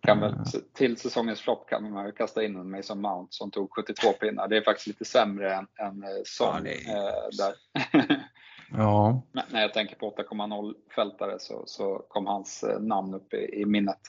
Kan 0.05 0.21
väl, 0.21 0.35
till 0.75 0.97
säsongens 0.97 1.41
flopp 1.41 1.69
kan 1.69 1.91
man 1.93 2.13
kasta 2.13 2.45
in 2.45 2.57
en 2.57 2.71
Mason 2.71 3.01
Mount 3.01 3.29
som 3.31 3.51
tog 3.51 3.75
72 3.75 4.13
pinnar. 4.13 4.49
Det 4.49 4.57
är 4.57 4.63
faktiskt 4.63 4.87
lite 4.87 5.05
sämre 5.05 5.55
än, 5.55 5.67
än 5.81 6.03
eh, 6.03 6.09
Son 6.25 6.47
Ja, 6.55 6.61
det 6.63 6.71
eh, 6.71 7.29
där. 7.39 8.25
Ja, 8.77 9.23
Men 9.33 9.45
när 9.51 9.61
jag 9.61 9.75
tänker 9.75 9.97
på 9.97 10.15
8,0 10.17 10.75
fältare 10.95 11.37
så, 11.39 11.63
så 11.67 12.05
kom 12.09 12.27
hans 12.27 12.63
eh, 12.63 12.81
namn 12.81 13.15
upp 13.15 13.35
i, 13.35 13.61
i 13.61 13.67
minnet. 13.67 14.01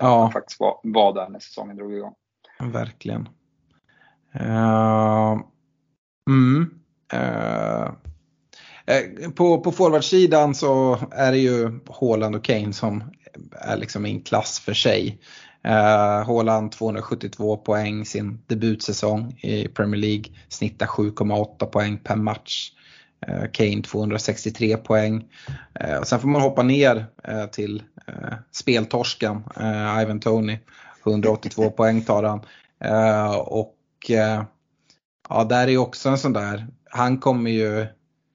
Ja. 0.00 0.20
Han 0.20 0.32
faktiskt 0.32 0.60
var, 0.60 0.80
var 0.82 1.14
där 1.14 1.28
när 1.28 1.38
säsongen 1.38 1.76
drog 1.76 1.92
igång. 1.92 2.14
verkligen. 2.60 3.28
Eh, 4.34 5.40
mm, 6.28 6.80
eh, 7.12 7.90
på, 9.36 9.60
på 9.60 9.72
forwardsidan 9.72 10.54
så 10.54 10.98
är 11.10 11.32
det 11.32 11.38
ju 11.38 11.80
Haaland 12.00 12.36
och 12.36 12.44
Kane 12.44 12.72
som 12.72 13.04
är 13.52 13.76
liksom 13.76 14.06
i 14.06 14.10
en 14.10 14.22
klass 14.22 14.60
för 14.60 14.74
sig. 14.74 15.18
Uh, 15.66 16.26
Haaland 16.26 16.72
272 16.72 17.56
poäng 17.56 18.04
sin 18.04 18.42
debutsäsong 18.46 19.38
i 19.42 19.68
Premier 19.68 20.00
League, 20.00 20.24
snittar 20.48 20.86
7,8 20.86 21.66
poäng 21.66 21.98
per 21.98 22.16
match. 22.16 22.72
Eh, 23.26 23.50
Kane 23.52 23.82
263 23.82 24.76
poäng. 24.76 25.24
Eh, 25.80 25.96
och 25.96 26.06
sen 26.06 26.20
får 26.20 26.28
man 26.28 26.42
hoppa 26.42 26.62
ner 26.62 27.06
till 27.52 27.82
eh, 28.06 28.34
speltorsken, 28.52 29.42
Ivan 30.02 30.20
Tony. 30.20 30.58
182 31.06 31.70
poäng 31.76 32.02
tar 32.02 32.22
han. 32.22 32.40
Och 33.38 33.76
ja, 35.28 35.44
där 35.44 35.68
är 35.68 35.76
också 35.76 36.08
en 36.08 36.18
sån 36.18 36.32
där, 36.32 36.66
han 36.90 37.18
kommer 37.18 37.50
ju 37.50 37.86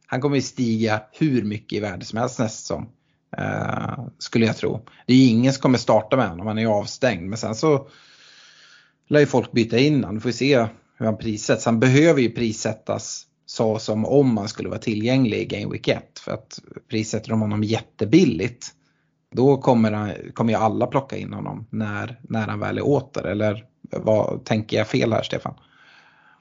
han 0.10 0.22
kommer 0.22 0.36
ju 0.36 0.42
stiga 0.42 1.02
hur 1.12 1.44
mycket 1.44 1.78
i 1.78 1.80
värde 1.80 2.06
som 2.06 2.20
helst 2.20 2.40
nästa 2.40 2.58
säsong. 2.62 2.90
Eh, 3.38 4.00
skulle 4.18 4.46
jag 4.46 4.58
tro. 4.58 4.86
Det 5.06 5.14
är 5.14 5.18
ju 5.18 5.28
ingen 5.28 5.54
som 5.54 5.62
kommer 5.62 5.78
starta 5.78 6.18
med 6.18 6.30
honom, 6.30 6.48
han 6.48 6.58
är 6.58 6.62
ju 6.62 6.68
avstängd. 6.68 7.30
Men 7.30 7.38
sen 7.38 7.56
så 7.56 7.88
lär 9.08 9.20
ju 9.20 9.26
folk 9.26 9.52
byta 9.52 9.78
in 9.78 9.96
honom. 9.96 10.16
Vi 10.16 10.22
får 10.22 10.32
se 10.32 10.68
hur 10.98 11.06
han 11.06 11.18
prissätts. 11.18 11.66
Han 11.66 11.80
behöver 11.80 12.22
ju 12.22 12.30
prissättas 12.30 13.24
så 13.46 13.80
som 13.80 14.06
om 14.06 14.38
han 14.38 14.48
skulle 14.48 14.70
vara 14.70 14.80
tillgänglig 14.80 15.38
i 15.38 15.46
Game 15.46 15.72
Week 15.72 15.88
1. 15.88 16.20
För 16.20 16.32
att 16.32 16.60
prissätter 16.90 17.30
de 17.30 17.42
honom 17.42 17.64
jättebilligt 17.64 18.74
då 19.32 19.58
kommer, 19.58 19.92
han, 19.92 20.12
kommer 20.34 20.54
ju 20.54 20.60
alla 20.60 20.88
plocka 20.88 21.18
in 21.18 21.34
honom 21.34 21.68
när, 21.70 22.20
när 22.22 22.48
han 22.48 22.60
väl 22.60 22.78
är 22.78 22.88
åter. 22.88 23.26
Eller 23.26 23.66
vad 23.82 24.46
tänker 24.46 24.78
jag 24.78 24.88
fel 24.88 25.14
här 25.14 25.22
Stefan? 25.22 25.54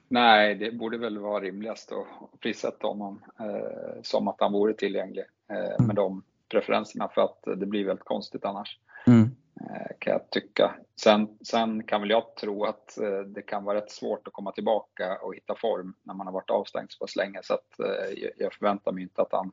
Nej, 0.08 0.54
det 0.54 0.72
borde 0.72 0.98
väl 0.98 1.18
vara 1.18 1.40
rimligast 1.40 1.92
att 1.92 2.40
prissätta 2.40 2.86
honom 2.86 3.22
eh, 3.40 4.02
som 4.02 4.28
att 4.28 4.36
han 4.38 4.52
vore 4.52 4.74
tillgänglig 4.74 5.24
eh, 5.50 5.86
med 5.86 5.96
de 5.96 6.22
preferenserna 6.48 7.08
för 7.08 7.20
att 7.20 7.42
det 7.42 7.66
blir 7.66 7.86
väldigt 7.86 8.04
konstigt 8.04 8.44
annars. 8.44 8.78
Mm. 9.06 9.30
Eh, 9.60 9.86
kan 9.98 10.12
jag 10.12 10.30
tycka. 10.30 10.74
Sen, 11.00 11.38
sen 11.48 11.82
kan 11.82 12.00
väl 12.00 12.10
jag 12.10 12.36
tro 12.36 12.64
att 12.64 12.98
eh, 12.98 13.18
det 13.18 13.42
kan 13.42 13.64
vara 13.64 13.76
rätt 13.78 13.90
svårt 13.90 14.26
att 14.28 14.32
komma 14.32 14.52
tillbaka 14.52 15.18
och 15.22 15.34
hitta 15.34 15.54
form 15.54 15.94
när 16.02 16.14
man 16.14 16.26
har 16.26 16.34
varit 16.34 16.50
avstängd 16.50 16.90
så 16.92 16.98
pass 17.04 17.16
länge 17.16 17.40
så 17.42 17.54
att 17.54 17.80
eh, 17.80 18.18
jag- 18.22 18.32
jag 18.36 18.52
förväntar 18.54 18.92
mig 18.92 19.02
inte 19.02 19.22
att 19.22 19.32
han 19.32 19.52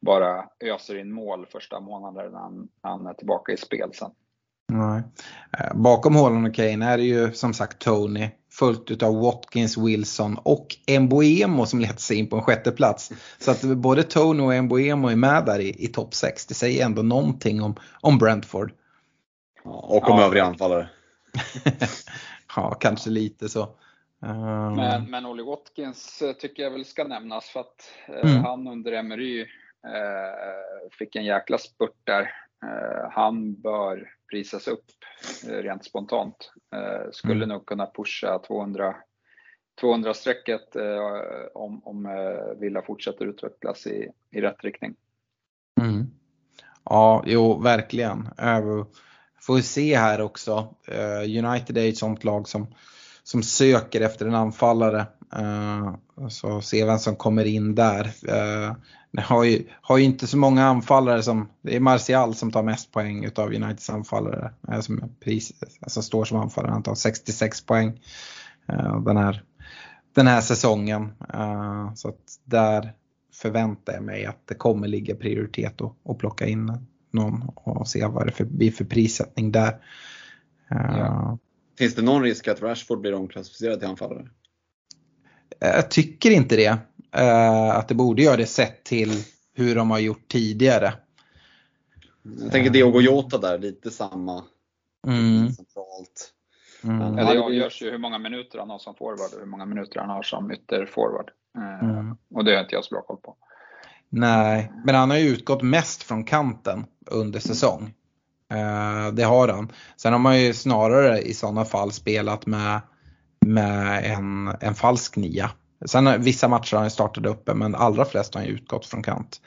bara 0.00 0.48
öser 0.60 0.96
in 0.96 1.12
mål 1.12 1.46
första 1.46 1.80
månaden 1.80 2.32
när 2.32 2.38
han, 2.40 2.68
när 2.82 2.90
han 2.90 3.06
är 3.06 3.14
tillbaka 3.14 3.52
i 3.52 3.56
spel 3.56 3.90
sen. 3.94 4.10
Nej. 4.72 5.02
Eh, 5.58 5.74
Bakom 5.74 6.16
Haaland 6.16 6.46
och 6.46 6.54
Kane 6.54 6.86
är 6.86 6.96
det 6.98 7.04
ju 7.04 7.32
som 7.32 7.54
sagt 7.54 7.78
Tony. 7.78 8.28
Följt 8.52 8.90
utav 8.90 9.20
Watkins, 9.20 9.78
Wilson 9.78 10.38
och 10.42 10.66
Embuemo 10.86 11.66
som 11.66 11.80
letar 11.80 11.96
sig 11.96 12.16
in 12.16 12.28
på 12.28 12.36
en 12.36 12.42
sjätte 12.42 12.72
plats. 12.72 13.12
Så 13.38 13.50
att 13.50 13.62
både 13.62 14.02
Tony 14.02 14.42
och 14.42 14.54
Embuemo 14.54 15.08
är 15.08 15.16
med 15.16 15.44
där 15.44 15.58
i, 15.58 15.84
i 15.84 15.88
topp 15.88 16.14
6. 16.14 16.46
Det 16.46 16.54
säger 16.54 16.84
ändå 16.84 17.02
någonting 17.02 17.62
om, 17.62 17.74
om 18.00 18.18
Brentford. 18.18 18.72
Ja, 19.64 19.70
och 19.70 20.10
om 20.10 20.18
Ja. 20.18 20.26
övriga 20.26 20.44
anfallare. 20.44 20.88
ja, 22.56 22.74
kanske 22.80 23.10
lite 23.10 23.48
så. 23.48 23.60
Eh, 24.24 24.70
Men, 24.76 25.10
men 25.10 25.26
Ollie 25.26 25.44
Watkins 25.44 26.22
eh, 26.22 26.32
tycker 26.32 26.62
jag 26.62 26.70
väl 26.70 26.84
ska 26.84 27.04
nämnas 27.04 27.44
för 27.48 27.60
att 27.60 27.90
eh, 28.08 28.30
Mm. 28.30 28.44
han 28.44 28.66
under 28.68 28.92
Emery 28.92 29.40
eh, 29.40 29.46
fick 30.98 31.16
en 31.16 31.24
jäkla 31.24 31.58
spurt 31.58 31.96
där. 32.04 32.30
Eh, 32.62 33.10
han 33.10 33.54
bör 33.54 34.10
prisas 34.30 34.68
upp 34.68 34.84
eh, 35.48 35.56
rent 35.56 35.84
spontant. 35.84 36.52
Eh, 36.74 37.10
skulle 37.12 37.34
Mm. 37.44 37.48
nog 37.48 37.66
kunna 37.66 37.86
pusha 37.86 38.38
200 38.38 38.94
200-strecket 39.80 40.76
eh, 40.76 41.46
om, 41.54 41.82
om 41.84 42.08
Villa 42.60 42.82
fortsätter 42.82 43.26
utvecklas 43.26 43.86
i, 43.86 44.08
i 44.30 44.40
rätt 44.40 44.64
riktning. 44.64 44.94
Mm. 45.80 46.06
Ja, 46.84 47.22
jo, 47.26 47.58
verkligen. 47.60 48.28
Får 49.40 49.54
vi 49.54 49.62
se 49.62 49.96
här 49.96 50.20
också. 50.20 50.74
United 51.22 51.78
är 51.78 51.88
ett 51.88 51.96
sånt 51.96 52.24
lag 52.24 52.48
som, 52.48 52.66
som 53.22 53.42
söker 53.42 54.00
efter 54.00 54.26
en 54.26 54.34
anfallare. 54.34 55.06
Eh, 55.36 55.94
så 56.28 56.60
se 56.60 56.84
vem 56.84 56.98
som 56.98 57.16
kommer 57.16 57.44
in 57.44 57.74
där. 57.74 58.04
Uh, 58.04 58.72
har 59.22 59.44
ju, 59.44 59.64
har 59.80 59.98
ju 59.98 60.04
inte 60.04 60.26
så 60.26 60.36
många 60.36 60.64
anfallare 60.64 61.22
som, 61.22 61.48
det 61.62 61.76
är 61.76 61.80
Martial 61.80 62.34
som 62.34 62.52
tar 62.52 62.62
mest 62.62 62.92
poäng 62.92 63.24
utav 63.24 63.48
Uniteds 63.48 63.90
anfallare. 63.90 64.52
Eh, 64.68 64.80
som 64.80 65.14
pris, 65.20 65.52
alltså 65.80 66.02
står 66.02 66.24
som 66.24 66.38
anfallare, 66.38 66.72
han 66.72 66.82
tar 66.82 66.94
66 66.94 67.66
poäng 67.66 68.00
den, 69.04 69.16
här, 69.16 69.42
den 70.14 70.26
här 70.26 70.40
säsongen. 70.40 71.12
Så 71.94 72.08
att 72.08 72.38
där 72.44 72.92
förväntar 73.34 73.92
jag 73.92 74.02
mig 74.02 74.26
att 74.26 74.46
det 74.46 74.54
kommer 74.54 74.88
ligga 74.88 75.14
prioritet 75.14 75.80
att, 75.80 76.10
att 76.10 76.18
plocka 76.18 76.46
in 76.46 76.86
någon 77.10 77.42
och 77.54 77.88
se 77.88 78.06
vad 78.06 78.26
det 78.26 78.32
för, 78.32 78.44
blir 78.44 78.70
för 78.70 78.84
prissättning 78.84 79.52
där. 79.52 79.76
Ja. 80.68 81.38
Finns 81.78 81.94
det 81.94 82.02
någon 82.02 82.22
risk 82.22 82.48
att 82.48 82.62
Rashford 82.62 83.00
blir 83.00 83.14
omklassificerad 83.14 83.78
till 83.78 83.88
anfallare? 83.88 84.28
Jag 85.64 85.90
tycker 85.90 86.30
inte 86.30 86.56
det. 86.56 86.78
Eh, 87.12 87.70
att 87.70 87.88
det 87.88 87.94
borde 87.94 88.22
göra 88.22 88.36
det 88.36 88.46
sett 88.46 88.84
till 88.84 89.24
hur 89.54 89.74
de 89.74 89.90
har 89.90 89.98
gjort 89.98 90.28
tidigare. 90.28 90.94
Jag 92.22 92.52
tänker 92.52 92.70
Diogo 92.70 93.00
Jota 93.00 93.38
där, 93.38 93.58
lite 93.58 93.90
samma. 93.90 94.44
Mm, 95.06 95.52
Centralt. 95.52 96.32
mm, 96.84 97.18
Ja, 97.18 97.32
det 97.32 97.40
avgörs 97.40 97.82
ju 97.82 97.90
hur 97.90 97.98
många 97.98 98.18
minuter 98.18 98.58
han 98.58 98.70
har 98.70 98.78
som 98.78 98.94
forward 98.94 99.34
och 99.34 99.40
hur 99.40 99.46
många 99.46 99.64
minuter 99.66 100.00
han 100.00 100.10
har 100.10 100.22
som 100.22 100.52
ytterforward. 100.52 101.30
Eh, 101.58 101.88
mm. 101.90 102.16
Och 102.34 102.44
det 102.44 102.54
har 102.54 102.60
inte 102.62 102.74
jag 102.74 102.84
så 102.84 102.94
bra 102.94 103.02
koll 103.02 103.16
på. 103.16 103.36
Nej, 104.08 104.72
men 104.84 104.94
han 104.94 105.10
har 105.10 105.16
ju 105.18 105.28
utgått 105.28 105.62
mest 105.62 106.02
från 106.02 106.24
kanten 106.24 106.84
under 107.06 107.40
säsong. 107.40 107.94
Eh, 108.50 109.12
det 109.12 109.22
har 109.22 109.48
han. 109.48 109.72
Sen 109.96 110.12
har 110.12 110.20
man 110.20 110.40
ju 110.40 110.54
snarare 110.54 111.20
i 111.20 111.34
sådana 111.34 111.64
fall 111.64 111.92
spelat 111.92 112.46
med, 112.46 112.80
med 113.46 114.04
en, 114.12 114.48
en 114.60 114.74
falsk 114.74 115.16
nia. 115.16 115.50
Sen 115.84 116.22
vissa 116.22 116.48
matcher 116.48 116.76
har 116.76 116.80
han 116.82 116.90
startat 116.90 117.26
uppe 117.26 117.54
men 117.54 117.74
allra 117.74 118.04
flest 118.04 118.34
har 118.34 118.40
han 118.40 118.50
utgått 118.50 118.86
från 118.86 119.02
kant. 119.02 119.40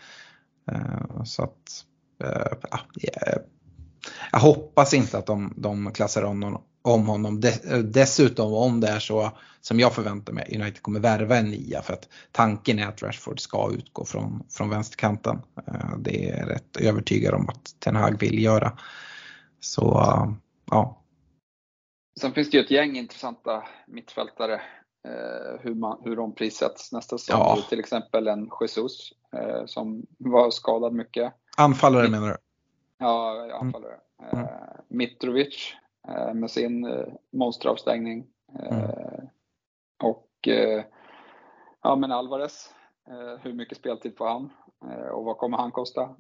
Eh, 0.72 1.24
så 1.24 1.44
att, 1.44 1.86
eh, 2.24 2.58
ja, 2.72 2.80
eh, 3.04 3.38
jag, 4.32 4.40
hoppas 4.40 4.94
inte 4.94 5.18
att 5.18 5.26
de, 5.26 5.54
de 5.58 5.92
klassar 5.92 6.24
om 6.24 6.44
honom. 6.44 6.62
Om 6.82 7.08
honom. 7.08 7.42
Dessutom 7.84 8.54
om 8.54 8.80
det 8.80 8.88
är 8.88 9.00
så 9.00 9.32
som 9.62 9.80
jag 9.80 9.94
förväntar 9.94 10.34
mig, 10.34 10.60
United 10.62 10.82
kommer 10.82 11.00
värva 11.00 11.38
en 11.38 11.50
nia 11.50 11.82
för 11.82 11.94
att 11.94 12.08
tanken 12.32 12.80
är 12.80 12.88
att 12.88 13.04
Rashford 13.04 13.40
ska 13.40 13.72
utgå 13.72 14.06
från, 14.06 14.44
från 14.50 14.70
vänsterkanten. 14.70 15.42
Det 15.98 16.30
är 16.30 16.40
jag 16.40 16.50
rätt 16.50 16.78
övertygad 16.78 17.34
om 17.34 17.50
att 17.50 17.76
Ten 17.80 17.96
Hag 17.96 18.20
vill 18.20 18.44
göra. 18.44 18.78
Så 19.60 20.02
ja, 20.72 21.05
Sen 22.20 22.32
finns 22.32 22.50
det 22.50 22.58
ju 22.58 22.64
ett 22.64 22.72
gäng 22.72 22.96
intressanta 22.98 23.64
mittfältare. 23.88 24.62
Eh, 25.08 25.60
hur, 25.62 25.74
man, 25.74 26.02
hur 26.04 26.16
de 26.16 26.36
prissätts 26.36 26.92
nästa 26.92 27.18
säsong. 27.18 27.40
Ja. 27.40 27.58
Till 27.70 27.80
exempel 27.80 28.28
en 28.28 28.50
Jesus 28.62 29.14
eh, 29.32 29.66
som 29.66 30.06
var 30.18 30.52
skadad 30.52 30.94
mycket. 30.94 31.34
anfallare 31.58 32.10
menar 32.10 32.28
du? 32.28 32.38
Ja, 32.98 33.50
anfallare. 33.62 34.00
Eh, 34.32 34.48
Mitrovic 34.88 35.74
eh, 36.08 36.34
med 36.34 36.52
sin 36.52 36.86
eh, 36.86 37.06
monsteravstängning. 37.32 38.28
Eh, 38.60 38.90
Och 40.04 40.48
eh, 40.48 40.84
ja, 41.82 41.96
men 41.96 42.12
Alvarez. 42.12 42.72
Hur 43.42 43.54
mycket 43.54 43.78
speltid 43.78 44.18
får 44.18 44.28
han? 44.28 44.50
Och 45.12 45.24
vad 45.24 45.38
kommer 45.38 45.58
han 45.58 45.72
kosta? 45.72 46.16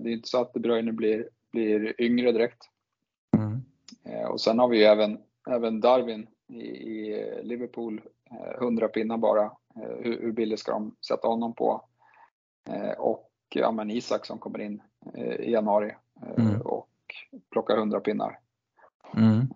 Det 0.00 0.08
är 0.10 0.12
inte 0.12 0.28
så 0.28 0.40
att 0.40 0.54
De 0.54 0.60
Bruyne 0.60 0.92
blir, 0.92 1.28
blir 1.52 2.00
yngre 2.00 2.32
direkt. 2.32 2.68
Mm. 3.36 3.62
Och 4.30 4.40
sen 4.40 4.58
har 4.58 4.68
vi 4.68 4.78
ju 4.78 4.84
även, 4.84 5.18
även 5.48 5.80
Darwin 5.80 6.26
i, 6.48 6.62
i 6.62 7.24
Liverpool, 7.42 8.00
eh, 8.30 8.62
100 8.62 8.88
pinnar 8.88 9.16
bara. 9.18 9.42
Eh, 9.76 9.96
Hur, 10.00 10.20
hur 10.22 10.32
billigt 10.32 10.60
ska 10.60 10.72
de 10.72 10.96
sätta 11.08 11.28
honom 11.28 11.54
på? 11.54 11.84
Eh, 12.70 12.90
Och 12.90 13.30
ja, 13.54 13.72
men 13.72 13.90
Isak 13.90 14.26
som 14.26 14.38
kommer 14.38 14.58
in 14.58 14.82
eh, 15.14 15.32
i 15.34 15.50
januari 15.52 15.94
eh, 16.22 16.44
Mm. 16.46 16.60
och 16.60 16.88
plockar 17.50 17.76
100 17.76 18.00
pinnar. 18.00 18.38
Mm. 19.16 19.46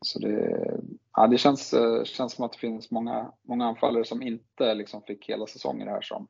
Så 0.00 0.18
det, 0.18 0.80
Ja, 1.16 1.26
det 1.26 1.38
känns, 1.38 1.72
eh, 1.74 2.04
känns 2.04 2.32
som 2.32 2.44
att 2.44 2.52
det 2.52 2.58
finns 2.58 2.90
många, 2.90 3.32
många 3.42 3.66
anfallare 3.66 4.04
som 4.04 4.22
inte 4.22 4.74
liksom 4.74 5.02
fick 5.02 5.28
hela 5.28 5.46
säsonger 5.46 5.86
här 5.86 6.00
som, 6.00 6.28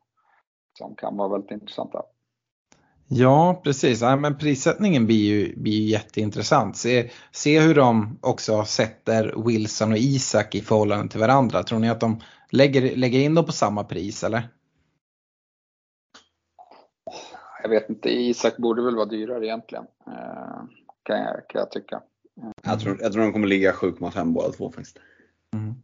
som 0.78 0.94
kan 0.94 1.16
vara 1.16 1.28
väldigt 1.28 1.50
intressanta. 1.50 2.02
Ja, 3.08 3.60
precis. 3.64 4.00
Ja, 4.00 4.16
men 4.16 4.38
prissättningen 4.38 5.06
blir 5.06 5.24
ju, 5.24 5.56
blir 5.56 5.72
ju 5.72 5.90
jätteintressant. 5.90 6.76
Se, 6.76 7.10
se 7.30 7.60
hur 7.60 7.74
de 7.74 8.18
också 8.22 8.64
sätter 8.64 9.34
Wilson 9.46 9.92
och 9.92 9.98
Isak 9.98 10.54
i 10.54 10.60
förhållande 10.60 11.08
till 11.08 11.20
varandra. 11.20 11.62
Tror 11.62 11.78
ni 11.78 11.90
att 11.90 12.00
de 12.00 12.20
lägger, 12.50 12.96
lägger 12.96 13.20
in 13.20 13.34
dem 13.34 13.46
på 13.46 13.52
samma 13.52 13.84
pris 13.84 14.24
eller? 14.24 14.48
Jag 17.62 17.68
vet 17.68 17.90
inte, 17.90 18.08
Isak 18.08 18.56
borde 18.56 18.82
väl 18.82 18.96
vara 18.96 19.06
dyrare 19.06 19.46
egentligen. 19.46 19.84
Eh, 20.06 20.62
kan, 21.02 21.18
jag, 21.18 21.48
kan 21.48 21.58
jag 21.58 21.70
tycka. 21.70 22.02
Jag 22.62 22.80
tror, 22.80 22.98
jag 23.00 23.12
tror 23.12 23.22
de 23.22 23.32
kommer 23.32 23.48
ligga 23.48 23.72
7,5 23.72 24.32
båda 24.32 24.52
två 24.52 24.70
faktiskt. 24.70 24.98
Mm. 25.54 25.74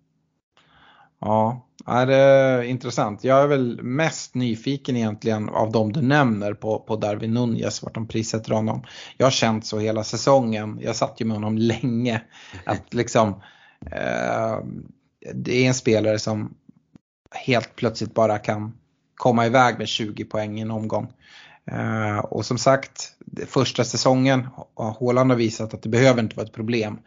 Ja, 1.18 1.66
Ja 1.86 2.06
det 2.06 2.16
är 2.16 2.62
intressant. 2.62 3.24
Jag 3.24 3.42
är 3.42 3.46
väl 3.46 3.82
mest 3.82 4.34
nyfiken 4.34 4.96
egentligen 4.96 5.48
av 5.48 5.72
de 5.72 5.92
du 5.92 6.02
nämner 6.02 6.54
på, 6.54 6.78
på 6.78 6.96
Darwin 6.96 7.34
Nunez, 7.34 7.82
vart 7.82 7.94
de 7.94 8.09
prissätter 8.09 8.52
honom. 8.52 8.84
Jag 9.16 9.26
har 9.26 9.30
känt 9.30 9.66
så 9.66 9.78
hela 9.78 10.04
säsongen, 10.04 10.78
jag 10.82 10.96
satt 10.96 11.20
ju 11.20 11.24
med 11.24 11.36
honom 11.36 11.59
länge, 11.59 12.22
att 12.64 12.94
liksom 12.94 13.28
eh, 13.90 14.59
det 15.34 15.64
är 15.64 15.68
en 15.68 15.74
spelare 15.74 16.18
som 16.18 16.54
helt 17.30 17.76
plötsligt 17.76 18.14
bara 18.14 18.38
kan 18.38 18.72
komma 19.14 19.46
iväg 19.46 19.78
med 19.78 19.88
20 19.88 20.24
poäng 20.24 20.59
i 20.59 20.62
en 20.62 20.70
omgång. 20.70 21.12
Uh, 21.72 22.18
och 22.18 22.46
som 22.46 22.59
sagt, 22.59 23.12
första 23.46 23.84
säsongen, 23.84 24.48
Håland 24.74 25.30
har 25.30 25.38
visat 25.38 25.74
att 25.74 25.82
det 25.82 25.88
behöver 25.88 26.22
inte 26.22 26.36
vara 26.36 26.46
ett 26.46 26.52
problem. 26.52 26.98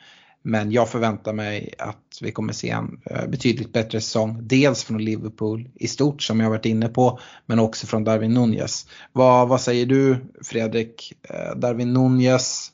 Men 0.48 0.72
jag 0.72 0.90
förväntar 0.90 1.34
mig 1.34 1.74
att 1.78 2.20
vi 2.22 2.32
kommer 2.32 2.54
se 2.54 2.70
en 2.70 3.00
uh, 3.12 3.30
betydligt 3.30 3.74
bättre 3.74 4.02
säsong. 4.02 4.38
Dels 4.42 4.84
från 4.84 5.06
Liverpool 5.06 5.70
i 5.76 5.88
stort 5.88 6.22
som 6.22 6.40
jag 6.40 6.50
varit 6.50 6.66
inne 6.66 6.88
på, 6.88 7.20
men 7.46 7.60
också 7.60 7.88
från 7.88 8.04
Darwin 8.04 8.34
Nunez. 8.34 8.88
Vad, 9.12 9.48
vad 9.48 9.62
säger 9.62 9.86
du 9.86 10.18
Fredrik? 10.44 11.14
Uh, 11.30 11.60
Darwin 11.60 11.94
Nunez, 11.94 12.72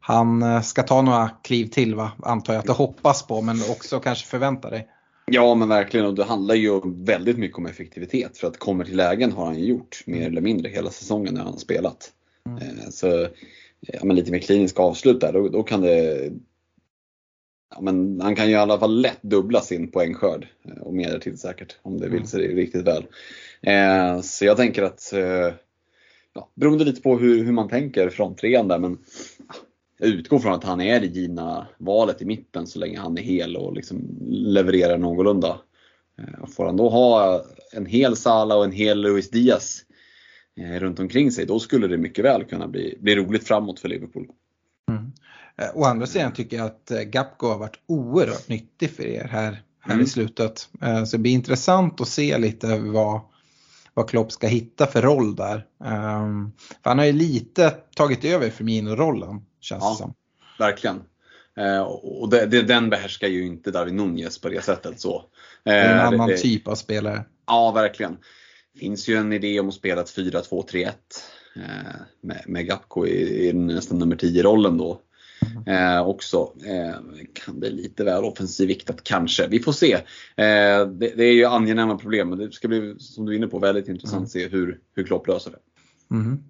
han 0.00 0.62
ska 0.62 0.82
ta 0.82 1.02
några 1.02 1.30
kliv 1.42 1.66
till 1.66 1.94
va? 1.94 2.12
Antar 2.22 2.52
jag 2.52 2.60
att 2.60 2.66
du 2.66 2.72
hoppas 2.72 3.26
på, 3.26 3.42
men 3.42 3.56
också 3.70 4.00
kanske 4.00 4.26
förväntar 4.26 4.70
dig. 4.70 4.88
Ja 5.30 5.54
men 5.54 5.68
verkligen 5.68 6.06
och 6.06 6.14
det 6.14 6.24
handlar 6.24 6.54
ju 6.54 6.80
väldigt 6.84 7.38
mycket 7.38 7.58
om 7.58 7.66
effektivitet 7.66 8.38
för 8.38 8.46
att 8.46 8.58
kommer 8.58 8.84
till 8.84 8.96
lägen 8.96 9.32
har 9.32 9.46
han 9.46 9.58
ju 9.58 9.66
gjort 9.66 10.02
mer 10.06 10.26
eller 10.26 10.40
mindre 10.40 10.70
hela 10.70 10.90
säsongen 10.90 11.34
när 11.34 11.40
han 11.40 11.52
har 11.52 11.60
spelat. 11.60 12.10
Mm. 12.46 12.90
Så 12.90 13.26
ja, 13.80 14.04
men 14.04 14.16
lite 14.16 14.32
mer 14.32 14.38
kliniska 14.38 14.82
avslut 14.82 15.20
där, 15.20 15.32
då, 15.32 15.48
då 15.48 15.62
kan 15.62 15.80
det 15.80 16.30
ja, 17.70 17.80
men 17.80 18.20
han 18.20 18.36
kan 18.36 18.46
ju 18.46 18.52
i 18.52 18.56
alla 18.56 18.78
fall 18.78 19.00
lätt 19.00 19.22
dubbla 19.22 19.60
sin 19.60 19.90
poängskörd 19.90 20.46
eh, 20.64 20.82
och 20.82 20.94
mer 20.94 21.18
till 21.18 21.38
säkert 21.38 21.76
om 21.82 22.00
det 22.00 22.08
vill 22.08 22.26
sig 22.26 22.54
riktigt 22.54 22.86
väl. 22.86 23.06
Eh, 23.62 24.20
så 24.20 24.44
jag 24.44 24.56
tänker 24.56 24.82
att, 24.82 25.12
eh, 25.12 25.52
ja, 26.34 26.48
beroende 26.54 26.84
lite 26.84 27.02
på 27.02 27.18
hur, 27.18 27.44
hur 27.44 27.52
man 27.52 27.68
tänker 27.68 28.10
fronttrean 28.10 28.68
där, 28.68 28.78
men 28.78 28.98
jag 29.98 30.08
utgår 30.08 30.38
från 30.38 30.52
att 30.52 30.64
han 30.64 30.80
är 30.80 31.00
det 31.00 31.06
givna 31.06 31.66
valet 31.78 32.22
i 32.22 32.24
mitten 32.24 32.66
så 32.66 32.78
länge 32.78 32.98
han 32.98 33.18
är 33.18 33.22
hel 33.22 33.56
och 33.56 33.72
liksom 33.72 34.18
levererar 34.28 34.98
någorlunda. 34.98 35.60
Eh, 36.18 36.46
får 36.46 36.66
han 36.66 36.76
då 36.76 36.88
ha 36.88 37.42
en 37.72 37.86
hel 37.86 38.16
Sala 38.16 38.56
och 38.56 38.64
en 38.64 38.72
hel 38.72 39.00
Luis 39.00 39.30
Diaz 39.30 39.84
runt 40.58 41.00
omkring 41.00 41.32
sig, 41.32 41.46
då 41.46 41.60
skulle 41.60 41.86
det 41.86 41.98
mycket 41.98 42.24
väl 42.24 42.44
kunna 42.44 42.68
bli, 42.68 42.98
bli 43.00 43.16
roligt 43.16 43.46
framåt 43.46 43.80
för 43.80 43.88
Liverpool. 43.88 44.26
Mm. 44.90 45.12
Eh, 45.56 45.68
å 45.74 45.84
andra 45.84 46.06
sidan 46.06 46.32
tycker 46.32 46.56
jag 46.56 46.66
att 46.66 46.90
Gapko 47.06 47.46
har 47.46 47.58
varit 47.58 47.80
oerhört 47.86 48.48
nyttig 48.48 48.90
för 48.90 49.06
er 49.06 49.24
här, 49.24 49.62
här 49.80 49.92
mm. 49.92 50.04
i 50.04 50.08
slutet. 50.08 50.68
Så 51.06 51.16
det 51.16 51.18
blir 51.18 51.32
intressant 51.32 52.00
att 52.00 52.08
se 52.08 52.38
lite 52.38 52.78
vad, 52.78 53.20
vad 53.94 54.08
Klopp 54.08 54.32
ska 54.32 54.46
hitta 54.46 54.86
för 54.86 55.02
roll 55.02 55.36
där. 55.36 55.64
För 56.82 56.90
han 56.90 56.98
har 56.98 57.04
ju 57.04 57.12
lite 57.12 57.70
tagit 57.70 58.24
över 58.24 58.50
Firmino-rollen 58.50 59.42
känns 59.60 59.84
ja, 59.84 59.90
det 59.90 59.96
som. 59.96 60.14
Verkligen. 60.58 61.02
Eh, 61.58 61.82
och 62.02 62.28
det, 62.30 62.46
det, 62.46 62.62
den 62.62 62.90
behärskar 62.90 63.28
ju 63.28 63.46
inte 63.46 63.70
Darwin 63.70 63.96
Nunez 63.96 64.40
på 64.40 64.48
det 64.48 64.64
sättet. 64.64 65.00
Så. 65.00 65.24
det 65.64 65.70
är 65.70 65.92
en 65.92 65.98
eh, 65.98 66.06
annan 66.06 66.28
det, 66.28 66.36
typ 66.36 66.68
av 66.68 66.74
spelare. 66.74 67.24
Ja, 67.46 67.72
verkligen. 67.72 68.16
Finns 68.78 69.08
ju 69.08 69.16
en 69.16 69.32
idé 69.32 69.60
om 69.60 69.68
att 69.68 69.74
spela 69.74 70.00
ett 70.00 70.16
4-2-3-1 70.16 70.88
eh, 71.56 71.62
med, 72.20 72.42
med 72.46 72.66
Gapko 72.66 73.06
i, 73.06 73.48
i 73.48 73.52
nästan 73.52 73.98
nummer 73.98 74.16
10-rollen 74.16 74.78
då. 74.78 75.00
Mm. 75.56 75.96
Eh, 75.96 76.08
också. 76.08 76.52
Eh, 76.66 76.94
kan 77.32 77.60
det 77.60 77.70
lite 77.70 78.04
väl 78.04 78.24
offensivviktat 78.24 79.04
kanske. 79.04 79.46
Vi 79.48 79.60
får 79.60 79.72
se. 79.72 79.92
Eh, 79.92 80.86
det, 80.86 81.12
det, 81.16 81.24
är 81.24 81.32
ju 81.32 81.44
angenäma 81.44 81.98
problem 81.98 82.28
men 82.28 82.38
det 82.38 82.52
ska 82.52 82.68
bli, 82.68 82.96
som 82.98 83.26
du 83.26 83.32
är 83.32 83.36
inne 83.36 83.46
på, 83.46 83.58
väldigt 83.58 83.88
intressant 83.88 84.14
mm. 84.14 84.24
att 84.24 84.30
se 84.30 84.48
hur, 84.48 84.80
hur 84.94 85.04
Klopp 85.04 85.26
löser 85.26 85.50
det. 85.50 85.58
Mm. 86.14 86.42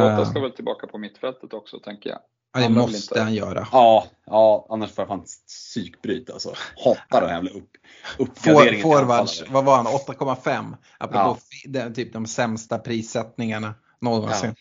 Lotta 0.00 0.26
ska 0.26 0.40
väl 0.40 0.50
tillbaka 0.50 0.86
på 0.86 0.98
mittfältet 0.98 1.52
också 1.52 1.78
tänker 1.78 2.10
jag. 2.10 2.18
Ja, 2.52 2.60
det 2.60 2.68
måste 2.68 2.96
inte... 2.96 3.20
han 3.20 3.34
göra. 3.34 3.68
Ja, 3.72 4.06
ja, 4.24 4.66
annars 4.70 4.92
får 4.92 5.02
jag 5.02 5.08
fan 5.08 5.24
psykbryt 5.46 6.30
alltså. 6.30 6.54
Hatar 6.84 7.20
den 7.20 7.30
jävla 7.30 7.50
upp, 7.50 7.70
uppgraderingen. 8.18 8.82
Forwards, 8.82 9.44
vad 9.50 9.64
var 9.64 9.76
han, 9.76 9.86
8,5? 9.86 10.76
Apropå 10.98 11.38
ja. 11.64 11.70
den, 11.70 11.94
typ 11.94 12.12
de 12.12 12.26
sämsta 12.26 12.78
prissättningarna 12.78 13.74
någonsin. 14.00 14.54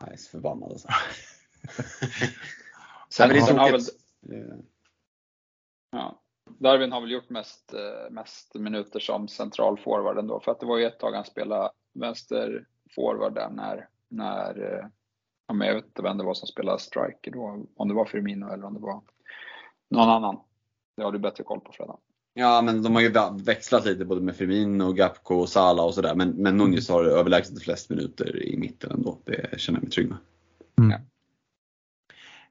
Ja. 0.00 0.06
Nice, 0.06 0.30
förbannad 0.30 0.72
alltså. 0.72 0.88
Sen 3.08 3.36
ja, 3.36 3.58
har 3.58 3.72
väl, 3.72 3.80
ja, 5.92 6.22
Darwin 6.58 6.92
har 6.92 7.00
väl 7.00 7.10
gjort 7.10 7.30
mest, 7.30 7.74
eh, 7.74 8.10
mest 8.10 8.54
minuter 8.54 9.00
som 9.00 9.28
central 9.28 9.78
forward 9.78 10.18
ändå. 10.18 10.40
För 10.40 10.52
att 10.52 10.60
det 10.60 10.66
var 10.66 10.78
ju 10.78 10.84
ett 10.84 10.98
tag 10.98 11.12
han 11.12 11.24
spelade 11.24 11.70
vänster 11.94 12.66
forward 12.94 13.34
där 13.34 13.50
när 13.50 13.88
när, 14.08 14.72
eh, 14.72 14.86
ja, 15.48 15.54
men 15.54 15.68
jag 15.68 15.74
vet 15.74 15.84
inte 15.84 16.02
vem 16.02 16.18
det 16.18 16.24
var 16.24 16.34
som 16.34 16.48
spelade 16.48 16.78
striker 16.78 17.30
då, 17.30 17.64
om 17.76 17.88
det 17.88 17.94
var 17.94 18.04
Firmino 18.04 18.52
eller 18.52 18.64
om 18.64 18.74
det 18.74 18.80
var 18.80 19.00
någon 19.90 20.08
annan. 20.08 20.38
Det 20.96 21.02
har 21.02 21.12
du 21.12 21.18
bättre 21.18 21.44
koll 21.44 21.60
på 21.60 21.72
Fredan. 21.72 21.96
Ja, 22.38 22.62
men 22.62 22.82
de 22.82 22.94
har 22.94 23.02
ju 23.02 23.12
växlat 23.44 23.84
lite 23.84 24.04
både 24.04 24.20
med 24.20 24.36
Firmino, 24.36 24.92
Gapko 24.92 25.34
och 25.34 25.48
Sala 25.48 25.82
och 25.82 25.94
sådär. 25.94 26.14
Men, 26.14 26.30
men 26.30 26.56
Nunez 26.56 26.88
har 26.88 27.04
överlägset 27.04 27.62
flest 27.62 27.90
minuter 27.90 28.42
i 28.42 28.56
mitten 28.56 28.90
ändå. 28.90 29.18
Det 29.24 29.60
känner 29.60 29.78
jag 29.78 29.82
mig 29.82 29.90
trygg 29.90 30.08
med. 30.08 30.18
Mm. 30.78 31.00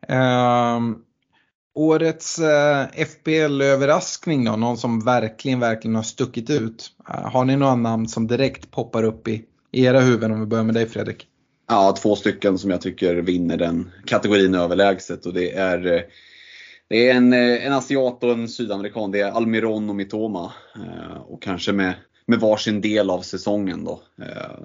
Ja. 0.08 0.76
Um, 0.76 1.04
årets 1.74 2.40
uh, 2.40 2.46
eh, 2.48 3.06
FBL-överraskning 3.06 4.46
då? 4.46 4.56
Någon 4.56 4.78
som 4.78 5.00
verkligen, 5.00 5.60
verkligen 5.60 5.96
har 5.96 6.04
stuckit 6.04 6.50
ut? 6.50 6.92
Uh, 7.10 7.32
har 7.32 7.46
ni 7.46 7.56
några 7.56 7.76
namn 7.76 8.08
som 8.08 8.28
direkt 8.28 8.72
poppar 8.72 9.04
upp 9.04 9.28
i, 9.28 9.46
i 9.72 9.86
era 9.86 10.00
huvuden 10.00 10.32
om 10.32 10.40
vi 10.40 10.46
börjar 10.46 10.64
med 10.64 10.76
dig 10.76 10.90
Fredrik? 10.90 11.28
Ja, 11.68 11.96
två 12.02 12.16
stycken 12.16 12.58
som 12.58 12.72
jag 12.72 12.82
tycker 12.82 13.16
vinner 13.16 13.58
den 13.58 13.92
kategorin 14.06 14.56
överlägset 14.56 15.26
och 15.26 15.34
det 15.34 15.52
är 15.52 15.86
eh, 15.94 16.02
det 16.88 17.10
är 17.10 17.16
en, 17.16 17.34
eh, 17.34 17.66
en 17.66 17.74
asiat 17.74 18.24
och 18.24 18.32
en 18.32 18.50
sydamerikan. 18.50 19.12
Det 19.12 19.20
är 19.20 19.32
Almiron 19.32 19.90
och 19.90 19.96
Mitoma. 19.96 20.54
Eh, 20.76 21.18
och 21.18 21.42
kanske 21.42 21.72
med, 21.72 21.94
med 22.26 22.40
varsin 22.40 22.82
del 22.82 23.10
av 23.10 23.22
säsongen 23.22 23.84
då. 23.84 24.02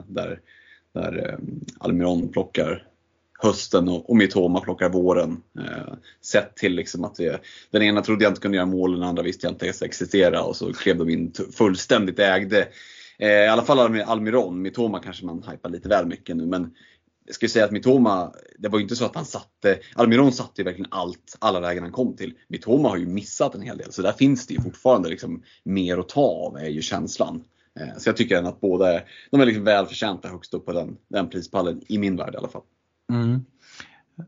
Där, 0.06 0.40
där 0.94 1.38
Almiron 1.78 2.28
plockar 2.28 2.86
hösten 3.42 3.88
och, 3.88 4.10
och 4.10 4.16
Mitoma 4.16 4.60
plockar 4.60 4.88
våren. 4.88 5.42
sett 6.24 6.56
till 6.56 6.74
liksom 6.74 7.04
att 7.04 7.14
det, 7.14 7.40
den 7.70 7.82
ena 7.82 8.02
trodde 8.02 8.24
jag 8.24 8.30
inte 8.30 8.40
kunde 8.40 8.56
göra 8.56 8.66
mål, 8.66 8.92
den 8.92 9.02
andra 9.02 9.22
visste 9.22 9.46
jag 9.46 9.52
inte 9.52 9.66
ens 9.66 9.82
existera 9.82 10.42
och 10.42 10.56
så 10.56 10.72
klev 10.72 10.96
de 10.96 11.10
in 11.10 11.32
fullständigt 11.52 12.18
ägde 12.18 12.68
i 13.20 13.46
alla 13.46 13.62
fall 13.62 14.02
Almiron, 14.02 14.62
Mitoma 14.62 15.00
kanske 15.00 15.26
man 15.26 15.42
hypar 15.42 15.70
lite 15.70 15.88
väl 15.88 16.06
mycket 16.06 16.36
nu 16.36 16.46
men 16.46 16.74
jag 17.30 17.34
skulle 17.34 17.48
säga 17.48 17.64
att 17.64 17.70
Mitoma, 17.70 18.32
det 18.58 18.68
var 18.68 18.78
ju 18.78 18.82
inte 18.82 18.96
så 18.96 19.04
att 19.04 19.14
han 19.14 19.24
satte, 19.24 19.78
Almiron 19.94 20.32
satte 20.32 20.60
ju 20.60 20.64
verkligen 20.64 20.92
allt, 20.92 21.36
alla 21.38 21.60
lägen 21.60 21.82
han 21.82 21.92
kom 21.92 22.16
till. 22.16 22.34
Mitoma 22.48 22.88
har 22.88 22.96
ju 22.96 23.06
missat 23.06 23.54
en 23.54 23.62
hel 23.62 23.78
del 23.78 23.92
så 23.92 24.02
där 24.02 24.12
finns 24.12 24.46
det 24.46 24.54
ju 24.54 24.60
fortfarande 24.60 25.08
liksom 25.08 25.42
mer 25.64 25.98
att 25.98 26.08
ta 26.08 26.20
av 26.20 26.56
är 26.56 26.68
ju 26.68 26.82
känslan. 26.82 27.44
Eh, 27.80 27.98
så 27.98 28.08
jag 28.08 28.16
tycker 28.16 28.42
att 28.42 28.60
båda 28.60 29.00
de 29.30 29.40
är 29.40 29.46
liksom 29.46 29.64
välförtjänta 29.64 30.28
högst 30.28 30.54
upp 30.54 30.66
på 30.66 30.72
den, 30.72 30.96
den 31.08 31.30
prispallen 31.30 31.82
i 31.88 31.98
min 31.98 32.16
värld 32.16 32.34
i 32.34 32.36
alla 32.36 32.48
fall. 32.48 32.62
Mm. 33.12 33.44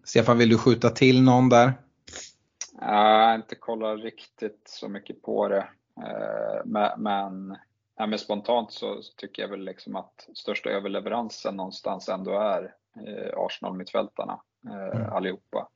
Stefan, 0.05 0.39
vill 0.39 0.49
du 0.49 0.59
skjuta 0.59 0.91
till 0.91 1.23
någon 1.23 1.49
där? 1.49 1.73
Jag 2.81 3.27
har 3.27 3.35
inte 3.35 3.55
kollat 3.55 4.01
riktigt 4.01 4.63
så 4.65 4.89
mycket 4.89 5.23
på 5.23 5.49
det. 5.49 5.69
Eh, 5.97 6.95
men 6.97 7.57
Ja, 7.97 8.07
men 8.07 8.19
spontant 8.19 8.73
så 8.73 9.03
tycker 9.17 9.43
jag 9.43 9.49
väl 9.49 9.65
liksom 9.65 9.97
att 9.97 10.29
största 10.35 10.71
överleveransen 10.71 11.57
någonstans 11.57 12.09
ändå 12.09 12.31
är 12.39 12.75
eh, 13.07 13.39
Arsenal-mittfältarna 13.39 14.41
eh, 14.69 15.01
mm. 15.01 15.13
allihopa 15.13 15.69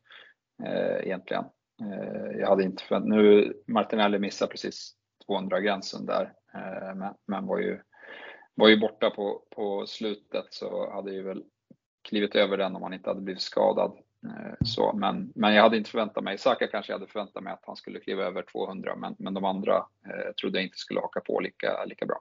eh, 0.64 1.06
egentligen. 1.06 1.44
Eh, 1.82 2.38
jag 2.38 2.48
hade 2.48 2.62
inte 2.62 2.82
förväntat, 2.82 3.08
nu 3.08 3.52
Martinelli 3.66 4.18
missar 4.18 4.46
precis 4.46 4.94
200-gränsen 5.28 6.06
där 6.06 6.32
eh, 6.54 6.94
men, 6.94 7.14
men, 7.26 7.46
var, 7.46 7.58
ju, 7.58 7.80
var 8.54 8.68
ju 8.68 8.80
borta 8.80 9.10
på, 9.10 9.42
på 9.50 9.86
slutet 9.86 10.46
så 10.50 10.90
hade 10.92 11.12
ju 11.12 11.22
väl 11.22 11.44
klivit 12.08 12.34
över 12.34 12.56
den 12.56 12.76
om 12.76 12.82
han 12.82 12.94
inte 12.94 13.10
hade 13.10 13.20
blivit 13.20 13.42
skadad. 13.42 13.98
Eh, 14.26 14.54
så, 14.64 14.92
men, 14.92 15.32
men 15.34 15.54
jag 15.54 15.62
hade 15.62 15.76
inte 15.76 15.90
förväntat 15.90 16.24
mig, 16.24 16.38
Saka 16.38 16.66
kanske 16.66 16.92
jag 16.92 16.98
hade 16.98 17.12
förväntat 17.12 17.42
mig 17.42 17.52
att 17.52 17.64
han 17.66 17.76
skulle 17.76 18.00
kliva 18.00 18.22
över 18.22 18.42
200 18.42 18.96
men, 18.96 19.14
men 19.18 19.34
de 19.34 19.44
andra 19.44 19.74
eh, 20.06 20.32
trodde 20.40 20.58
jag 20.58 20.64
inte 20.64 20.78
skulle 20.78 21.00
haka 21.00 21.20
på 21.20 21.40
lika, 21.40 21.84
lika 21.84 22.06
bra. 22.06 22.20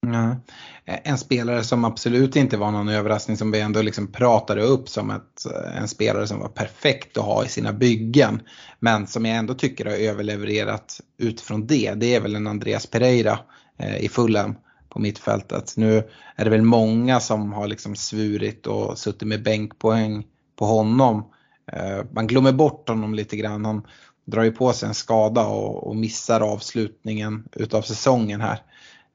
Ja. 0.00 0.36
Eh, 0.84 0.98
en 1.04 1.18
spelare 1.18 1.64
som 1.64 1.84
absolut 1.84 2.36
inte 2.36 2.56
var 2.56 2.70
någon 2.70 2.88
överraskning 2.88 3.36
som 3.36 3.50
vi 3.50 3.60
ändå 3.60 3.82
liksom 3.82 4.12
pratade 4.12 4.62
upp 4.62 4.88
som 4.88 5.10
ett, 5.10 5.46
eh, 5.46 5.76
en 5.76 5.88
spelare 5.88 6.26
som 6.26 6.40
var 6.40 6.48
perfekt 6.48 7.18
att 7.18 7.24
ha 7.24 7.44
i 7.44 7.48
sina 7.48 7.72
byggen. 7.72 8.42
Men 8.78 9.06
som 9.06 9.24
jag 9.24 9.36
ändå 9.36 9.54
tycker 9.54 9.84
har 9.84 9.92
överlevererat 9.92 11.00
utifrån 11.18 11.66
det. 11.66 11.94
Det 11.94 12.14
är 12.14 12.20
väl 12.20 12.36
en 12.36 12.46
Andreas 12.46 12.86
Pereira 12.86 13.38
eh, 13.78 13.98
i 13.98 14.08
Fulham 14.08 14.54
på 14.88 14.98
mittfältet. 14.98 15.74
Nu 15.76 16.02
är 16.36 16.44
det 16.44 16.50
väl 16.50 16.62
många 16.62 17.20
som 17.20 17.52
har 17.52 17.66
liksom 17.66 17.96
svurit 17.96 18.66
och 18.66 18.98
suttit 18.98 19.28
med 19.28 19.42
bänkpoäng 19.42 20.26
på 20.56 20.64
honom. 20.64 21.32
Eh, 21.72 22.04
man 22.10 22.26
glömmer 22.26 22.52
bort 22.52 22.88
honom 22.88 23.14
lite 23.14 23.36
grann. 23.36 23.64
Han 23.64 23.86
drar 24.24 24.42
ju 24.42 24.52
på 24.52 24.72
sig 24.72 24.88
en 24.88 24.94
skada 24.94 25.46
och, 25.46 25.86
och 25.86 25.96
missar 25.96 26.40
avslutningen 26.40 27.48
utav 27.52 27.82
säsongen 27.82 28.40
här. 28.40 28.62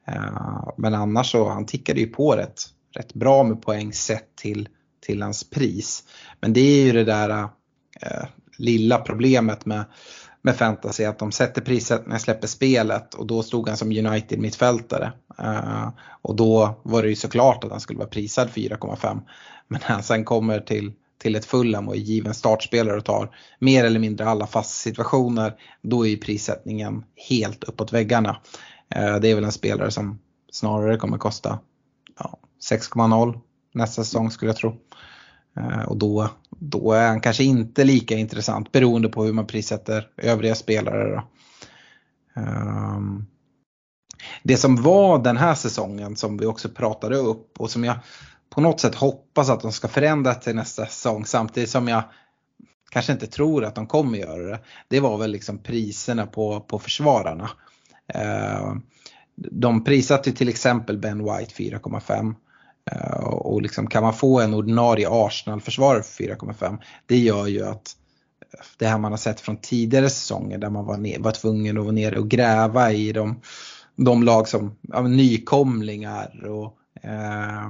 Eh, 0.07 0.67
men 0.77 0.93
annars 0.93 1.31
så, 1.31 1.49
han 1.49 1.65
tickade 1.65 1.99
ju 1.99 2.07
på 2.07 2.31
rätt, 2.31 2.61
rätt 2.95 3.13
bra 3.13 3.43
med 3.43 3.61
poäng 3.61 3.93
sett 3.93 4.35
till, 4.35 4.69
till 5.05 5.21
hans 5.21 5.49
pris. 5.49 6.03
Men 6.41 6.53
det 6.53 6.61
är 6.61 6.85
ju 6.85 6.91
det 6.91 7.03
där 7.03 7.29
äh, 8.01 8.25
lilla 8.57 8.97
problemet 8.97 9.65
med, 9.65 9.83
med 10.41 10.55
fantasy 10.55 11.05
att 11.05 11.19
de 11.19 11.31
sätter 11.31 11.61
priset 11.61 12.05
när 12.07 12.13
jag 12.13 12.21
släpper 12.21 12.47
spelet 12.47 13.13
och 13.13 13.27
då 13.27 13.43
stod 13.43 13.67
han 13.67 13.77
som 13.77 13.91
United 13.91 14.39
mittfältare. 14.39 15.13
Äh, 15.39 15.89
och 16.21 16.35
då 16.35 16.81
var 16.83 17.03
det 17.03 17.09
ju 17.09 17.15
såklart 17.15 17.63
att 17.63 17.71
han 17.71 17.79
skulle 17.79 17.99
vara 17.99 18.09
prisad 18.09 18.49
4,5. 18.49 19.21
Men 19.67 19.81
när 19.81 19.93
han 19.93 20.03
sen 20.03 20.25
kommer 20.25 20.59
till, 20.59 20.93
till 21.23 21.35
ett 21.35 21.45
Fulham 21.45 21.87
och 21.87 21.95
är 21.95 21.99
given 21.99 22.33
startspelare 22.33 22.97
och 22.97 23.05
tar 23.05 23.35
mer 23.59 23.83
eller 23.83 23.99
mindre 23.99 24.25
alla 24.25 24.47
fasta 24.47 24.89
situationer, 24.89 25.53
då 25.81 26.05
är 26.05 26.09
ju 26.09 26.17
prissättningen 26.17 27.03
helt 27.29 27.63
uppåt 27.63 27.93
väggarna. 27.93 28.37
Eh, 28.95 29.15
det 29.15 29.31
är 29.31 29.35
väl 29.35 29.43
en 29.43 29.51
spelare 29.51 29.91
som 29.91 30.19
snarare 30.51 30.97
kommer 30.97 31.17
kosta 31.17 31.59
ja, 32.19 32.37
6,0 32.71 33.39
nästa 33.73 34.03
säsong 34.03 34.31
skulle 34.31 34.49
jag 34.49 34.57
tro. 34.57 34.75
Eh, 35.57 35.83
och 35.83 35.97
då, 35.97 36.29
då 36.49 36.91
är 36.91 37.07
han 37.07 37.21
kanske 37.21 37.43
inte 37.43 37.83
lika 37.83 38.17
intressant 38.17 38.71
beroende 38.71 39.09
på 39.09 39.23
hur 39.23 39.33
man 39.33 39.47
prissätter 39.47 40.09
övriga 40.17 40.55
spelare. 40.55 41.15
Då. 41.15 41.23
Ehm, 42.41 43.25
det 44.43 44.57
som 44.57 44.75
var 44.75 45.23
den 45.23 45.37
här 45.37 45.55
säsongen 45.55 46.15
som 46.15 46.37
vi 46.37 46.45
också 46.45 46.69
pratade 46.69 47.15
upp 47.15 47.59
och 47.59 47.71
som 47.71 47.83
jag 47.83 47.95
på 48.53 48.61
något 48.61 48.79
sätt 48.79 48.95
hoppas 48.95 49.49
att 49.49 49.61
de 49.61 49.71
ska 49.71 49.87
förändra 49.87 50.35
till 50.35 50.55
nästa 50.55 50.85
säsong 50.85 51.25
samtidigt 51.25 51.69
som 51.69 51.87
jag 51.87 52.03
kanske 52.89 53.13
inte 53.13 53.27
tror 53.27 53.63
att 53.63 53.75
de 53.75 53.87
kommer 53.87 54.17
göra 54.17 54.43
det. 54.43 54.59
Det 54.87 54.99
var 54.99 55.17
väl 55.17 55.31
liksom 55.31 55.57
priserna 55.57 56.25
på, 56.25 56.59
på 56.59 56.79
försvararna. 56.79 57.49
Eh, 58.07 58.73
de 59.35 59.83
prissatte 59.83 60.31
till 60.31 60.49
exempel 60.49 60.97
Ben 60.97 61.17
White 61.17 61.53
4,5. 61.55 62.35
Eh, 62.91 63.23
och 63.23 63.61
liksom 63.61 63.87
kan 63.87 64.03
man 64.03 64.13
få 64.13 64.39
en 64.39 64.53
ordinarie 64.53 65.07
Arsenal-försvarare 65.09 66.03
för 66.03 66.23
4,5 66.23 66.77
det 67.05 67.17
gör 67.17 67.47
ju 67.47 67.65
att 67.65 67.95
det 68.77 68.87
här 68.87 68.97
man 68.97 69.11
har 69.11 69.17
sett 69.17 69.39
från 69.39 69.57
tidigare 69.57 70.09
säsonger 70.09 70.57
där 70.57 70.69
man 70.69 70.85
var, 70.85 70.97
ner, 70.97 71.19
var 71.19 71.31
tvungen 71.31 71.77
att 71.77 71.83
vara 71.83 71.93
nere 71.93 72.19
och 72.19 72.29
gräva 72.29 72.91
i 72.91 73.11
de, 73.11 73.41
de 73.95 74.23
lag 74.23 74.47
som 74.47 74.75
ja, 74.81 75.01
nykomlingar 75.01 76.45
och 76.45 76.77
eh, 77.03 77.69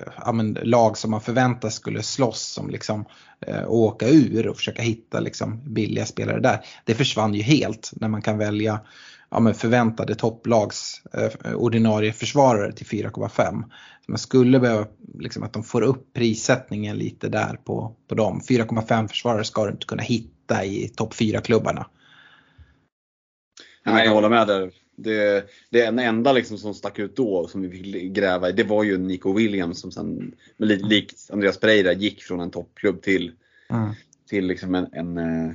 Eh, 0.00 0.12
ja, 0.24 0.32
men, 0.32 0.58
lag 0.62 0.98
som 0.98 1.10
man 1.10 1.20
förväntas 1.20 1.74
skulle 1.74 2.02
slåss 2.02 2.58
om 2.58 2.70
liksom, 2.70 3.04
eh, 3.46 3.70
åka 3.70 4.08
ur 4.08 4.48
och 4.48 4.56
försöka 4.56 4.82
hitta 4.82 5.20
liksom, 5.20 5.60
billiga 5.74 6.06
spelare 6.06 6.40
där. 6.40 6.60
Det 6.84 6.94
försvann 6.94 7.34
ju 7.34 7.42
helt 7.42 7.90
när 7.96 8.08
man 8.08 8.22
kan 8.22 8.38
välja 8.38 8.80
ja, 9.32 9.40
men 9.40 9.54
förväntade 9.54 10.14
topplags 10.14 11.02
eh, 11.12 11.54
ordinarie 11.54 12.12
försvarare 12.12 12.72
till 12.72 12.86
4,5. 12.86 13.64
Man 14.08 14.18
skulle 14.18 14.60
behöva 14.60 14.86
liksom, 15.18 15.42
att 15.42 15.52
de 15.52 15.62
får 15.62 15.82
upp 15.82 16.12
prissättningen 16.12 16.96
lite 16.96 17.28
där 17.28 17.58
på, 17.64 17.96
på 18.08 18.14
dem. 18.14 18.40
4,5 18.48 19.08
försvarare 19.08 19.44
ska 19.44 19.64
du 19.64 19.70
inte 19.70 19.86
kunna 19.86 20.02
hitta 20.02 20.64
i 20.64 20.88
topp 20.88 21.14
4-klubbarna. 21.14 21.86
Jag 23.84 24.14
håller 24.14 24.28
med 24.28 24.46
där. 24.46 24.70
Det, 24.96 25.44
det 25.70 25.84
enda 25.84 26.32
liksom 26.32 26.58
som 26.58 26.74
stack 26.74 26.98
ut 26.98 27.16
då 27.16 27.48
som 27.48 27.62
vi 27.62 27.70
fick 27.70 28.12
gräva 28.12 28.48
i, 28.48 28.52
det 28.52 28.64
var 28.64 28.84
ju 28.84 28.98
Nico 28.98 29.32
Williams 29.32 29.80
som 29.80 29.92
sen, 29.92 30.34
likt 30.56 31.28
Andreas 31.30 31.60
Pereira, 31.60 31.92
gick 31.92 32.22
från 32.22 32.40
en 32.40 32.50
toppklubb 32.50 33.02
till, 33.02 33.32
mm. 33.70 33.90
till 34.28 34.46
liksom 34.46 34.74
en, 34.74 34.86
en, 34.92 35.18
eh, 35.18 35.52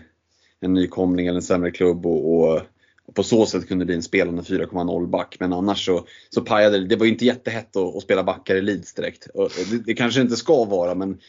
en 0.59 0.73
nykomling 0.73 1.27
eller 1.27 1.37
en 1.37 1.43
sämre 1.43 1.71
klubb 1.71 2.05
och, 2.05 2.33
och 2.33 2.61
och 3.07 3.15
på 3.15 3.23
så 3.23 3.45
sätt 3.45 3.67
kunde 3.67 3.83
det 3.83 3.87
bli 3.87 3.95
en 3.95 4.03
spelande 4.03 4.41
4,0 4.41 5.07
back. 5.07 5.37
Men 5.39 5.53
annars 5.53 5.85
så, 5.85 6.05
så 6.29 6.41
pajade 6.41 6.79
det. 6.79 6.85
Det 6.85 6.95
var 6.95 7.05
inte 7.05 7.25
jättehett 7.25 7.75
att, 7.75 7.95
att 7.95 8.03
spela 8.03 8.23
backar 8.23 8.55
i 8.55 8.61
Leeds 8.61 8.93
direkt. 8.93 9.27
Det, 9.33 9.77
det, 9.85 9.93
kanske 9.93 10.21
inte 10.21 10.35
ska 10.35 10.65
vara 10.65 10.95
men 10.95 11.19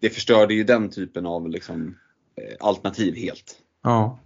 det 0.00 0.10
förstörde 0.10 0.54
ju 0.54 0.64
den 0.64 0.90
typen 0.90 1.26
av 1.26 1.48
liksom, 1.48 1.96
eh, 2.36 2.56
alternativ 2.60 3.14
helt. 3.14 3.56
Ja. 3.82 4.18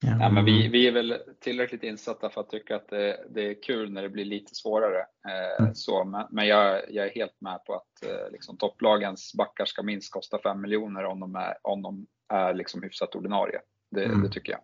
Ja. 0.00 0.16
ja. 0.20 0.30
men 0.30 0.44
vi, 0.44 0.68
vi 0.68 0.86
är 0.86 0.92
väl 0.92 1.14
tillräckligt 1.40 1.82
insatta 1.82 2.30
för 2.30 2.40
att 2.40 2.50
tycka 2.50 2.76
att 2.76 2.88
det, 2.88 3.20
det 3.30 3.50
är 3.50 3.62
kul 3.62 3.92
när 3.92 4.02
det 4.02 4.08
blir 4.08 4.24
lite 4.24 4.54
svårare. 4.54 4.98
Eh, 5.28 5.62
mm. 5.62 5.74
så, 5.74 6.04
men, 6.04 6.26
men 6.30 6.46
jag, 6.46 6.82
jag, 6.90 7.06
är 7.06 7.10
helt 7.10 7.40
med 7.40 7.64
på 7.64 7.74
att 7.74 8.04
eh, 8.06 8.32
liksom, 8.32 8.56
topplagens 8.56 9.34
backar 9.34 9.64
ska 9.64 9.82
minst 9.82 10.12
kosta 10.12 10.38
5 10.42 10.60
miljoner 10.60 11.04
om 11.04 11.20
de 11.20 11.34
är, 11.34 11.54
om 11.62 11.82
de 11.82 12.06
är 12.28 12.54
liksom 12.54 12.82
hyfsat 12.82 13.14
ordinarie. 13.14 13.60
Det, 13.90 14.04
mm. 14.04 14.22
det 14.22 14.28
tycker 14.28 14.52
jag. 14.52 14.60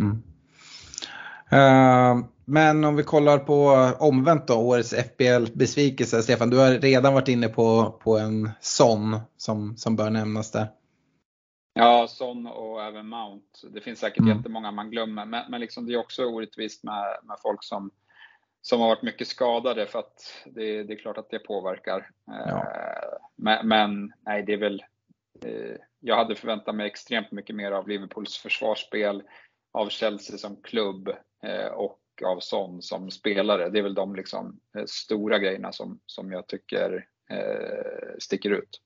Mm. 0.00 0.22
Uh, 1.52 2.24
men 2.44 2.84
om 2.84 2.96
vi 2.96 3.02
kollar 3.02 3.38
på 3.38 3.68
omvänt 3.98 4.46
då, 4.46 4.54
årets 4.54 4.94
FBL-besvikelse. 4.94 6.22
Stefan, 6.22 6.50
du 6.50 6.58
har 6.58 6.70
redan 6.70 7.14
varit 7.14 7.28
inne 7.28 7.48
på, 7.48 7.98
på 8.02 8.18
en 8.18 8.50
sån 8.60 9.20
som, 9.36 9.76
som 9.76 9.96
bör 9.96 10.10
nämnas 10.10 10.50
där. 10.50 10.68
Ja, 11.72 12.06
Son 12.08 12.46
och 12.46 12.84
även 12.84 13.08
Mount. 13.08 13.68
Det 13.70 13.80
finns 13.80 13.98
säkert 13.98 14.18
mm. 14.18 14.36
jättemånga 14.36 14.70
man 14.70 14.90
glömmer, 14.90 15.24
men, 15.24 15.50
men 15.50 15.60
liksom 15.60 15.86
det 15.86 15.92
är 15.92 15.98
också 15.98 16.24
orättvist 16.24 16.84
med, 16.84 17.18
med 17.22 17.36
folk 17.42 17.64
som, 17.64 17.90
som 18.62 18.80
har 18.80 18.88
varit 18.88 19.02
mycket 19.02 19.28
skadade 19.28 19.86
för 19.86 19.98
att 19.98 20.44
det, 20.46 20.82
det 20.82 20.92
är 20.92 20.98
klart 20.98 21.18
att 21.18 21.30
det 21.30 21.38
påverkar. 21.38 22.10
Ja. 22.26 22.56
Uh, 22.56 23.18
men, 23.36 23.68
men, 23.68 24.12
nej, 24.26 24.42
det 24.42 24.52
är 24.52 24.56
väl 24.56 24.82
uh, 25.44 25.76
jag 26.00 26.16
hade 26.16 26.34
förväntat 26.34 26.74
mig 26.74 26.86
extremt 26.86 27.32
mycket 27.32 27.56
mer 27.56 27.72
av 27.72 27.88
Liverpools 27.88 28.36
försvarsspel, 28.36 29.22
av 29.72 29.88
Chelsea 29.88 30.38
som 30.38 30.62
klubb 30.62 31.08
eh, 31.42 31.66
och 31.66 32.00
av 32.24 32.40
Son 32.40 32.82
som 32.82 33.10
spelare. 33.10 33.68
Det 33.68 33.78
är 33.78 33.82
väl 33.82 33.94
de 33.94 34.14
liksom 34.14 34.60
eh, 34.76 34.84
stora 34.86 35.38
grejerna 35.38 35.72
som, 35.72 36.00
som 36.06 36.32
jag 36.32 36.46
tycker 36.46 37.06
eh, 37.30 38.16
sticker 38.18 38.50
ut. 38.50 38.80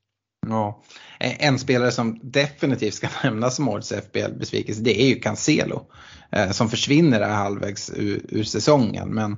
Ja. 0.48 0.82
Eh, 1.20 1.46
en 1.46 1.58
spelare 1.58 1.92
som 1.92 2.20
definitivt 2.22 2.94
ska 2.94 3.08
nämnas 3.24 3.56
som 3.56 3.68
årets 3.68 3.92
FBL-besvikelse 3.92 4.82
det 4.82 5.02
är 5.02 5.06
ju 5.08 5.20
Cancelo. 5.20 5.86
Eh, 6.32 6.50
som 6.50 6.70
försvinner 6.70 7.20
här 7.20 7.34
halvvägs 7.34 7.90
ur, 7.90 8.20
ur 8.28 8.44
säsongen. 8.44 9.08
Men 9.08 9.36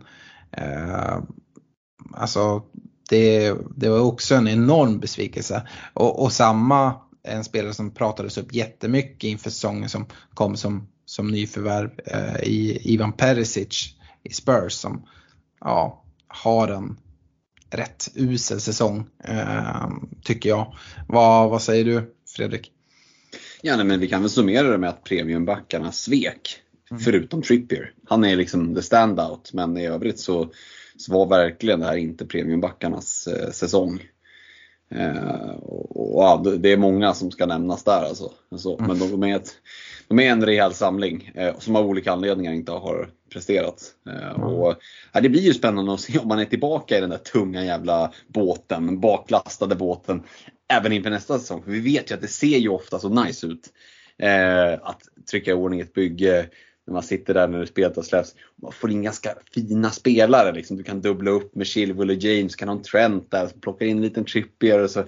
eh, 0.53 1.19
alltså 2.13 2.63
det, 3.11 3.55
det 3.77 3.89
var 3.89 4.01
också 4.01 4.35
en 4.35 4.49
enorm 4.49 5.01
besvikelse. 5.01 5.69
Och, 5.93 6.23
och 6.23 6.33
samma 6.33 6.95
en 7.23 7.45
spelare 7.45 7.75
som 7.75 7.91
pratades 7.91 8.39
upp 8.39 8.55
jättemycket 8.55 9.25
inför 9.25 9.51
säsongen 9.51 9.89
som 9.89 10.07
kom 10.35 10.57
som 10.57 10.89
som 11.05 11.29
nyförvärv 11.29 11.91
eh, 12.05 12.37
i 12.43 12.79
Ivan 12.85 13.13
Perisic 13.13 13.95
i 14.23 14.33
Spurs 14.33 14.73
som 14.73 15.07
ja, 15.61 16.05
har 16.29 16.69
en 16.69 16.97
rätt 17.71 18.09
usel 18.15 18.61
säsong 18.61 19.07
eh, 19.25 19.91
tycker 20.23 20.49
jag. 20.49 20.75
Vad, 21.09 21.51
vad 21.51 21.63
säger 21.63 21.85
du 21.85 22.15
Fredrik? 22.37 22.73
Ja, 23.63 23.77
nej, 23.77 23.85
men 23.85 24.01
vi 24.01 24.09
kan 24.09 24.21
väl 24.21 24.31
summera 24.31 24.71
det 24.71 24.79
med 24.79 24.91
att 24.91 25.05
premiumbackarna 25.05 25.93
svek. 25.93 26.63
Mm. 26.91 27.01
Förutom 27.01 27.43
Trippier. 27.43 27.93
Han 28.09 28.25
är 28.25 28.37
liksom 28.37 28.75
the 28.75 28.83
standout 28.83 29.53
men 29.53 29.77
i 29.77 29.87
övrigt 29.87 30.19
så, 30.19 30.51
så 30.97 31.13
var 31.13 31.27
verkligen 31.27 31.81
det 31.81 31.87
här 31.87 31.97
inte 31.97 32.27
premiumbackarnas 32.27 33.27
eh, 33.27 33.51
säsong. 33.51 34.01
Eh, 34.91 35.51
och, 35.51 36.17
och, 36.17 36.23
ja, 36.25 36.57
det 36.59 36.73
är 36.73 36.77
många 36.77 37.15
som 37.15 37.31
ska 37.31 37.47
nämnas 37.47 37.85
där 37.85 38.05
alltså. 38.05 38.33
alltså 38.51 38.75
mm. 38.75 38.87
Men 38.87 38.99
de, 38.99 39.11
de, 39.11 39.23
är 39.23 39.37
ett, 39.37 39.55
de 40.09 40.21
är 40.21 40.31
en 40.31 40.47
rejäl 40.47 40.75
samling 40.75 41.31
eh, 41.35 41.59
som 41.59 41.77
av 41.77 41.87
olika 41.87 42.13
anledningar 42.13 42.53
inte 42.53 42.73
har 42.73 43.11
presterat. 43.37 43.95
Eh, 44.09 44.43
och, 44.43 44.77
ja, 45.13 45.21
det 45.21 45.29
blir 45.29 45.41
ju 45.41 45.55
spännande 45.55 45.95
att 45.95 46.01
se 46.01 46.19
om 46.19 46.29
man 46.29 46.39
är 46.39 46.45
tillbaka 46.45 46.99
i 46.99 47.01
den 47.01 47.11
där 47.11 47.19
tunga 47.19 47.65
jävla 47.65 48.13
båten, 48.29 49.01
baklastade 49.01 49.75
båten, 49.75 50.23
även 50.69 50.93
inför 50.93 51.11
nästa 51.11 51.39
säsong. 51.39 51.63
För 51.63 51.71
vi 51.71 51.81
vet 51.81 52.11
ju 52.11 52.15
att 52.15 52.21
det 52.21 52.29
ser 52.29 52.59
ju 52.59 52.69
ofta 52.69 52.99
så 52.99 53.09
nice 53.09 53.47
ut. 53.47 53.73
Eh, 54.19 54.73
att 54.73 55.03
trycka 55.31 55.51
i 55.51 55.55
ordning 55.55 55.81
ett 55.81 55.93
bygge, 55.93 56.49
när 56.87 56.93
man 56.93 57.03
sitter 57.03 57.35
där 57.35 57.49
när 57.49 57.65
spelet 57.65 57.97
har 57.97 58.03
släppts. 58.03 58.35
Man 58.63 58.73
får 58.73 58.91
in 58.91 59.03
ganska 59.03 59.35
fina 59.55 59.91
spelare. 59.91 60.53
Liksom. 60.53 60.77
Du 60.77 60.83
kan 60.83 61.01
dubbla 61.01 61.31
upp 61.31 61.55
med 61.55 61.67
Chilwell 61.67 62.11
och 62.11 62.17
James, 62.17 62.57
kan 62.57 62.69
ha 62.69 62.77
en 62.77 62.83
Trent 62.83 63.31
där, 63.31 63.47
plocka 63.61 63.85
in 63.85 63.97
en 63.97 64.03
liten 64.03 64.25
Trippier. 64.25 64.83
Och 64.83 64.91
så. 64.91 65.05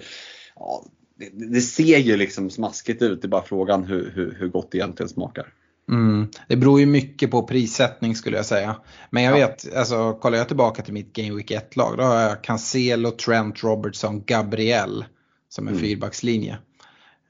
Ja, 0.55 0.85
det, 1.15 1.29
det, 1.53 1.61
ser 1.61 1.97
ju 1.97 2.17
liksom 2.17 2.49
smaskigt 2.49 3.01
ut, 3.01 3.21
det 3.21 3.25
är 3.25 3.29
bara 3.29 3.43
frågan 3.43 3.83
hur, 3.83 4.11
hur, 4.15 4.37
hur 4.39 4.47
gott 4.47 4.71
det 4.71 4.77
egentligen 4.77 5.09
smakar. 5.09 5.53
Mm. 5.89 6.27
Det 6.47 6.55
beror 6.55 6.79
ju 6.79 6.85
mycket 6.85 7.31
på 7.31 7.43
prissättning 7.43 8.15
skulle 8.15 8.37
jag 8.37 8.45
säga. 8.45 8.75
Men 9.09 9.23
jag 9.23 9.39
Ja. 9.39 9.47
vet, 9.47 9.75
alltså 9.75 10.13
kollar 10.13 10.37
jag 10.37 10.47
tillbaka 10.47 10.81
till 10.83 10.93
mitt 10.93 11.13
Game 11.13 11.35
Week 11.35 11.51
1-lag 11.51 11.97
då 11.97 12.03
har 12.03 12.15
jag 12.21 12.43
Cancelo, 12.43 13.11
Trent, 13.11 13.63
Robertson, 13.63 14.23
Gabriel 14.25 15.05
som 15.49 15.67
en 15.67 15.73
Mm. 15.73 15.85
fyrbackslinje. 15.85 16.57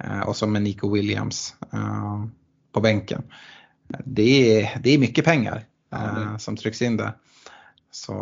Eh, 0.04 0.20
och 0.20 0.36
som 0.36 0.56
en 0.56 0.64
Nico 0.64 0.94
Williams 0.94 1.56
eh, 1.74 2.26
på 2.72 2.82
bänken. 2.82 3.24
Det 4.06 4.62
är, 4.62 4.80
det 4.84 4.90
är 4.94 4.98
mycket 4.98 5.26
pengar 5.26 5.64
det- 5.92 6.40
som 6.40 6.58
trycks 6.58 6.82
in 6.82 6.98
där. 6.98 7.12
Så 7.92 8.14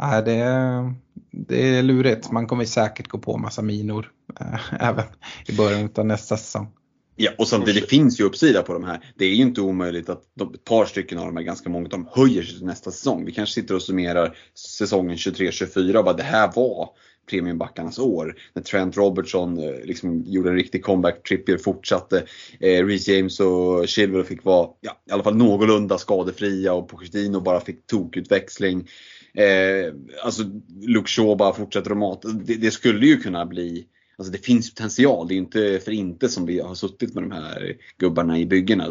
äh, 0.00 0.24
det, 0.24 0.94
det 1.30 1.76
är 1.78 1.82
lurigt. 1.82 2.30
Man 2.30 2.46
kommer 2.46 2.64
säkert 2.64 3.08
gå 3.08 3.18
på 3.18 3.36
massa 3.38 3.62
minor 3.62 4.10
även 4.80 5.04
i 5.46 5.56
början 5.56 5.88
av 5.96 6.06
nästa 6.06 6.36
säsong. 6.36 6.68
Ja, 7.16 7.30
och 7.38 7.48
samtidigt 7.48 7.82
det 7.82 7.88
finns 7.88 8.20
ju 8.20 8.24
uppsida 8.24 8.62
på 8.62 8.72
de 8.72 8.84
här. 8.84 9.00
Det 9.16 9.24
är 9.24 9.34
ju 9.34 9.42
inte 9.42 9.60
omöjligt 9.60 10.08
att 10.08 10.22
de, 10.34 10.54
ett 10.54 10.64
par 10.64 10.84
stycken 10.86 11.18
av 11.18 11.26
de 11.26 11.36
här, 11.36 11.44
ganska 11.44 11.70
många, 11.70 11.88
de 11.88 12.08
höjer 12.12 12.42
sig 12.42 12.56
till 12.56 12.66
nästa 12.66 12.90
säsong. 12.90 13.24
Vi 13.24 13.32
kanske 13.32 13.54
sitter 13.54 13.74
och 13.74 13.82
summerar 13.82 14.36
säsongen 14.54 15.16
23-24 15.16 15.96
och 15.96 16.04
bara 16.04 16.16
det 16.16 16.22
här 16.22 16.52
var 16.56 16.88
premiumbackarnas 17.30 17.98
år. 17.98 18.36
När 18.52 18.62
Trent 18.62 18.96
Robertson 18.96 19.58
eh, 19.58 19.84
liksom 19.84 20.22
gjorde 20.26 20.50
en 20.50 20.56
riktig 20.56 20.84
comeback, 20.84 21.22
Trippier 21.28 21.58
fortsatte, 21.58 22.24
eh, 22.60 22.86
Reece 22.86 23.08
James 23.08 23.40
och 23.40 23.88
Chilwell 23.88 24.24
fick 24.24 24.44
vara 24.44 24.68
ja, 24.80 25.02
i 25.08 25.12
alla 25.12 25.22
fall 25.22 25.36
någorlunda 25.36 25.98
skadefria 25.98 26.72
och 26.72 26.88
Pochettino 26.88 27.40
bara 27.40 27.60
fick 27.60 27.86
tokutväxling. 27.86 28.88
Eh, 29.34 29.94
alltså 30.24 30.42
Luke 30.82 31.08
Shaw 31.08 31.36
bara 31.36 31.52
fortsätter 31.52 31.90
att 31.90 31.96
mata. 31.96 32.28
Det, 32.28 32.54
det 32.54 32.70
skulle 32.70 33.06
ju 33.06 33.16
kunna 33.16 33.46
bli 33.46 33.86
Alltså 34.16 34.32
det 34.32 34.38
finns 34.38 34.74
potential, 34.74 35.28
det 35.28 35.34
är 35.34 35.36
inte 35.36 35.80
för 35.84 35.92
inte 35.92 36.28
som 36.28 36.46
vi 36.46 36.60
har 36.60 36.74
suttit 36.74 37.14
med 37.14 37.22
de 37.22 37.30
här 37.30 37.76
gubbarna 37.98 38.38
i 38.38 38.46
byggena. 38.46 38.84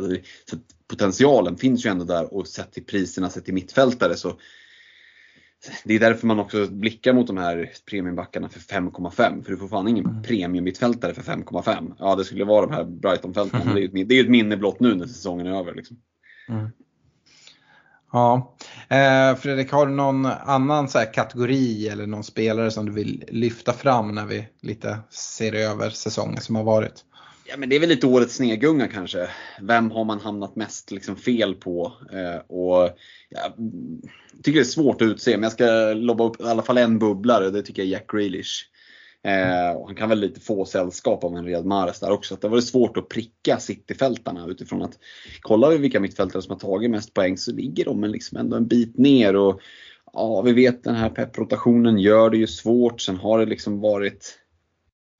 Så 0.49 0.55
att 0.55 0.87
potentialen 0.87 1.57
finns 1.57 1.85
ju 1.85 1.89
ändå 1.89 2.05
där 2.05 2.33
och 2.33 2.47
sett 2.47 2.71
till 2.71 2.85
priserna, 2.85 3.29
sett 3.29 3.45
till 3.45 3.53
mittfältare 3.53 4.15
så 4.15 4.39
det 5.83 5.93
är 5.93 5.99
därför 5.99 6.27
man 6.27 6.39
också 6.39 6.67
blickar 6.67 7.13
mot 7.13 7.27
de 7.27 7.37
här 7.37 7.71
premiumbackarna 7.89 8.49
för 8.49 8.59
5,5 8.59 9.43
för 9.43 9.51
du 9.51 9.57
får 9.57 9.67
fan 9.67 9.87
ingen 9.87 10.23
premiummittfältare 10.23 11.13
för 11.13 11.21
5,5. 11.21 11.95
Ja 11.99 12.15
det 12.15 12.23
skulle 12.23 12.43
vara 12.43 12.65
de 12.65 12.73
här 12.73 12.83
Brighton-fältarna, 12.83 13.65
men 13.73 13.75
det 13.75 13.99
är 13.99 14.13
ju 14.13 14.21
ett, 14.21 14.29
minne 14.29 14.57
blott 14.57 14.79
nu 14.79 14.95
när 14.95 15.07
säsongen 15.07 15.47
är 15.47 15.59
över. 15.59 15.75
Liksom. 15.75 15.97
Ja. 18.13 18.55
Eh, 18.89 19.35
Fredrik, 19.35 19.71
har 19.71 19.85
du 19.85 19.91
någon 19.91 20.25
annan 20.25 20.89
så 20.89 20.99
här 20.99 21.13
kategori 21.13 21.87
eller 21.87 22.07
någon 22.07 22.23
spelare 22.23 22.71
som 22.71 22.85
du 22.85 22.91
vill 22.91 23.23
lyfta 23.27 23.73
fram 23.73 24.15
när 24.15 24.25
vi 24.25 24.47
lite 24.61 24.99
ser 25.09 25.53
över 25.53 25.89
säsongen 25.89 26.41
som 26.41 26.55
har 26.55 26.63
varit? 26.63 26.93
Ja 27.45 27.57
men 27.57 27.69
det 27.69 27.75
är 27.75 27.79
väl 27.79 27.89
lite 27.89 28.07
årets 28.07 28.35
snegunga 28.35 28.87
kanske. 28.87 29.29
Vem 29.61 29.91
har 29.91 30.05
man 30.05 30.19
hamnat 30.19 30.55
mest 30.55 30.91
liksom 30.91 31.15
fel 31.15 31.55
på? 31.55 31.93
Eh, 32.11 32.55
och 32.55 32.89
ja, 33.29 33.55
jag 34.33 34.43
tycker 34.43 34.59
det 34.59 34.63
är 34.63 34.63
svårt 34.63 35.01
att 35.01 35.05
utse, 35.05 35.31
men 35.31 35.43
jag 35.43 35.51
ska 35.51 35.93
lobba 35.93 36.23
upp 36.23 36.41
i 36.41 36.43
alla 36.43 36.63
fall 36.63 36.77
en 36.77 36.99
bubblare 36.99 37.45
och 37.45 37.53
det 37.53 37.61
tycker 37.61 37.81
jag 37.81 37.87
är 37.87 37.91
Jack 37.91 38.11
Grealish. 38.11 38.69
Eh, 39.23 39.75
och 39.75 39.87
han 39.87 39.95
kan 39.95 40.09
väl 40.09 40.19
lite 40.19 40.39
få 40.39 40.65
sällskap 40.65 41.23
av 41.23 41.37
en 41.37 41.45
Riyad 41.45 41.65
Mahrez 41.65 41.99
där 41.99 42.11
också. 42.11 42.33
Att 42.33 42.41
det 42.41 42.47
var 42.47 42.61
svårt 42.61 42.97
att 42.97 43.09
pricka 43.09 43.57
Cityfältarna 43.57 44.47
utifrån 44.47 44.81
att 44.81 44.99
kollar 45.41 45.69
vi 45.69 45.77
vilka 45.77 45.99
mittfältare 45.99 46.41
som 46.41 46.51
har 46.51 46.59
tagit 46.59 46.91
mest 46.91 47.13
poäng 47.13 47.37
så 47.37 47.51
ligger 47.51 47.85
de 47.85 48.03
liksom 48.03 48.37
ändå 48.37 48.57
en 48.57 48.67
bit 48.67 48.97
ner. 48.97 49.35
Och 49.35 49.61
ja, 50.13 50.41
vi 50.41 50.53
vet 50.53 50.83
den 50.83 50.95
här 50.95 51.09
pepprotationen 51.09 51.97
gör 51.97 52.29
det 52.29 52.37
ju 52.37 52.47
svårt. 52.47 53.01
Sen 53.01 53.17
har 53.17 53.39
det 53.39 53.45
liksom 53.45 53.79
varit 53.79 54.39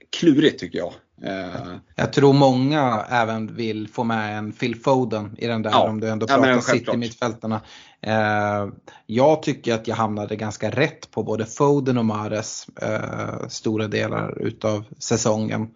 klurigt 0.09 0.59
tycker 0.59 0.79
jag. 0.79 0.93
Eh, 1.21 1.75
Jag 1.95 2.13
tror 2.13 2.33
många 2.33 3.05
även 3.09 3.55
vill 3.55 3.87
få 3.87 4.03
med 4.03 4.37
en 4.37 4.51
Phil 4.51 4.75
Foden 4.81 5.35
i 5.37 5.47
den 5.47 5.61
där 5.61 5.71
Ja. 5.71 5.89
om 5.89 5.99
du 5.99 6.09
ändå 6.09 6.25
Ja, 6.29 6.35
pratar 6.35 6.51
självklart. 6.51 6.75
City-mittfältarna. 6.77 7.61
Eh, 8.01 8.67
jag 9.05 9.43
tycker 9.43 9.73
att 9.73 9.87
jag 9.87 9.95
hamnade 9.95 10.35
ganska 10.35 10.69
rätt 10.71 11.11
på 11.11 11.23
både 11.23 11.45
Foden 11.45 11.97
och 11.97 12.05
Mahrez 12.05 12.67
eh, 12.81 13.47
stora 13.47 13.87
delar 13.87 14.41
utav 14.41 14.83
säsongen. 14.99 15.67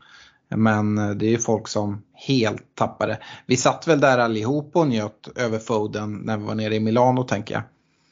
Men 0.49 0.95
det 0.95 1.25
är 1.25 1.29
ju 1.29 1.37
folk 1.37 1.67
som 1.67 2.03
helt 2.13 2.75
tappade. 2.75 3.19
Vi 3.45 3.57
satt 3.57 3.87
väl 3.87 3.99
där 3.99 4.17
allihop 4.17 4.75
och 4.75 4.87
njöt 4.87 5.29
över 5.35 5.59
Foden 5.59 6.13
när 6.13 6.37
vi 6.37 6.43
var 6.43 6.55
nere 6.55 6.75
i 6.75 6.79
Milano 6.79 7.23
tänker 7.23 7.53
jag. 7.55 7.63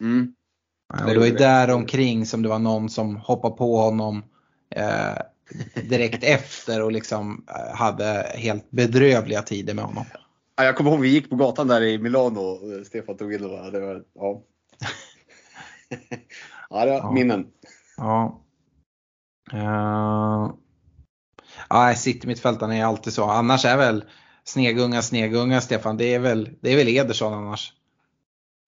mm. 0.01 0.33
Det 0.97 1.03
Och 1.03 1.09
det 1.09 1.19
var 1.19 1.25
ju 1.25 1.31
där 1.35 1.71
omkring 1.71 2.25
som 2.25 2.41
det 2.41 2.49
var 2.49 2.59
någon 2.59 2.89
som 2.89 3.15
hoppade 3.15 3.55
på 3.55 3.77
honom 3.77 4.23
direkt 5.89 6.23
efter 6.23 6.83
och 6.83 6.91
liksom 6.91 7.45
eh, 7.49 7.75
hade 7.75 8.31
helt 8.35 8.71
bedrövliga 8.71 9.41
tider 9.41 9.73
med 9.73 9.85
honom. 9.85 10.05
Ja, 10.55 10.63
jag 10.63 10.75
kommer 10.75 10.91
ihåg 10.91 10.99
vi 10.99 11.09
gick 11.09 11.29
på 11.29 11.35
gatan 11.35 11.67
där 11.67 11.81
i 11.81 11.97
Milano 11.97 12.39
och 12.39 12.85
Stefan 12.85 13.17
tog 13.17 13.33
in 13.33 13.41
det 13.41 13.47
var, 13.79 14.03
ja. 14.13 14.43
ja, 16.69 16.85
det 16.85 16.91
var 16.91 16.97
Ja. 16.97 17.11
minnen. 17.11 17.47
Ja. 17.97 18.41
Uh, 19.53 20.53
ja, 21.69 21.93
City-mittfältarna 21.95 22.75
är 22.75 22.85
alltid 22.85 23.13
så. 23.13 23.23
Annars 23.23 23.65
är 23.65 23.77
väl 23.77 24.03
snegunga, 24.43 25.01
snegunga 25.01 25.61
Stefan. 25.61 25.97
Det 25.97 26.13
är 26.13 26.19
väl, 26.19 26.49
det 26.61 26.69
är 26.73 26.77
väl 26.77 26.87
Ederson 26.87 27.33
annars. 27.33 27.73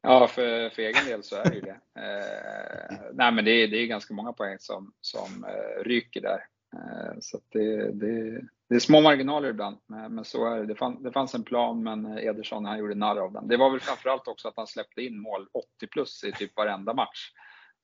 Ja, 0.01 0.27
för, 0.27 0.69
för 0.69 0.81
egen 0.81 1.05
del 1.05 1.23
så 1.23 1.35
är 1.35 1.43
det 1.43 1.55
ju 1.55 1.61
det. 1.61 1.77
Eh, 1.99 2.97
nej, 3.13 3.31
men 3.31 3.45
det 3.45 3.51
är, 3.51 3.67
det 3.67 3.77
är 3.77 3.87
ganska 3.87 4.13
många 4.13 4.33
poäng 4.33 4.57
som, 4.59 4.93
som 5.01 5.45
eh, 5.45 5.83
ryker 5.83 6.21
där. 6.21 6.39
Eh, 6.77 7.17
så 7.21 7.39
det, 7.49 7.91
det, 7.91 8.41
det 8.69 8.75
är 8.75 8.79
små 8.79 9.01
marginaler 9.01 9.49
ibland, 9.49 9.77
men, 9.87 10.25
så 10.25 10.45
är 10.45 10.57
det. 10.57 10.65
Det, 10.65 10.75
fann, 10.75 11.03
det 11.03 11.11
fanns 11.11 11.35
en 11.35 11.43
plan, 11.43 11.83
men 11.83 12.17
Ederson 12.17 12.65
han 12.65 12.79
gjorde 12.79 12.95
narr 12.95 13.17
av 13.17 13.33
den. 13.33 13.47
Det 13.47 13.57
var 13.57 13.69
väl 13.69 13.79
framförallt 13.79 14.27
också 14.27 14.47
att 14.47 14.57
han 14.57 14.67
släppte 14.67 15.01
in 15.01 15.19
mål 15.19 15.47
80 15.53 15.87
plus 15.87 16.23
i 16.23 16.31
typ 16.31 16.57
varenda 16.57 16.93
match. 16.93 17.31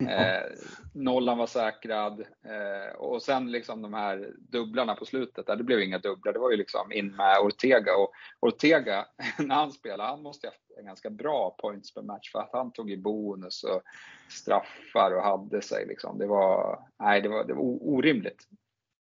Eh, 0.10 0.52
nollan 0.94 1.38
var 1.38 1.48
säkrad 1.48 2.20
eh, 2.22 2.96
och 2.96 3.22
sen 3.22 3.52
liksom 3.52 3.82
de 3.82 3.94
här 3.94 4.34
dubblarna 4.40 4.96
på 4.96 5.06
slutet, 5.06 5.46
där 5.46 5.56
det 5.56 5.64
blev 5.64 5.82
inga 5.82 6.00
dubblar. 6.00 6.34
Det 6.34 6.40
var 6.40 6.52
ju 6.52 6.58
liksom 6.58 6.92
in 6.92 7.16
med 7.16 7.40
Ortega 7.40 7.96
och 7.96 8.12
Ortega, 8.40 9.06
när 9.40 9.56
han 9.56 9.72
spelade, 9.72 10.10
han 10.10 10.24
måste 10.24 10.48
ha 10.48 10.52
haft 10.52 10.80
en 10.80 10.86
ganska 10.86 11.10
bra 11.10 11.56
points 11.60 11.94
per 11.94 12.02
match 12.02 12.32
för 12.32 12.40
att 12.40 12.54
han 12.54 12.72
tog 12.72 12.92
i 12.92 12.98
bonus 12.98 13.64
och 13.64 13.82
straffar 14.30 15.16
och 15.16 15.24
hade 15.24 15.62
sig 15.62 15.86
liksom. 15.86 16.18
Det 16.18 16.28
var, 16.28 16.80
nej, 17.00 17.22
det 17.22 17.30
var, 17.30 17.44
det 17.44 17.54
var 17.54 17.64
orimligt. 17.64 18.48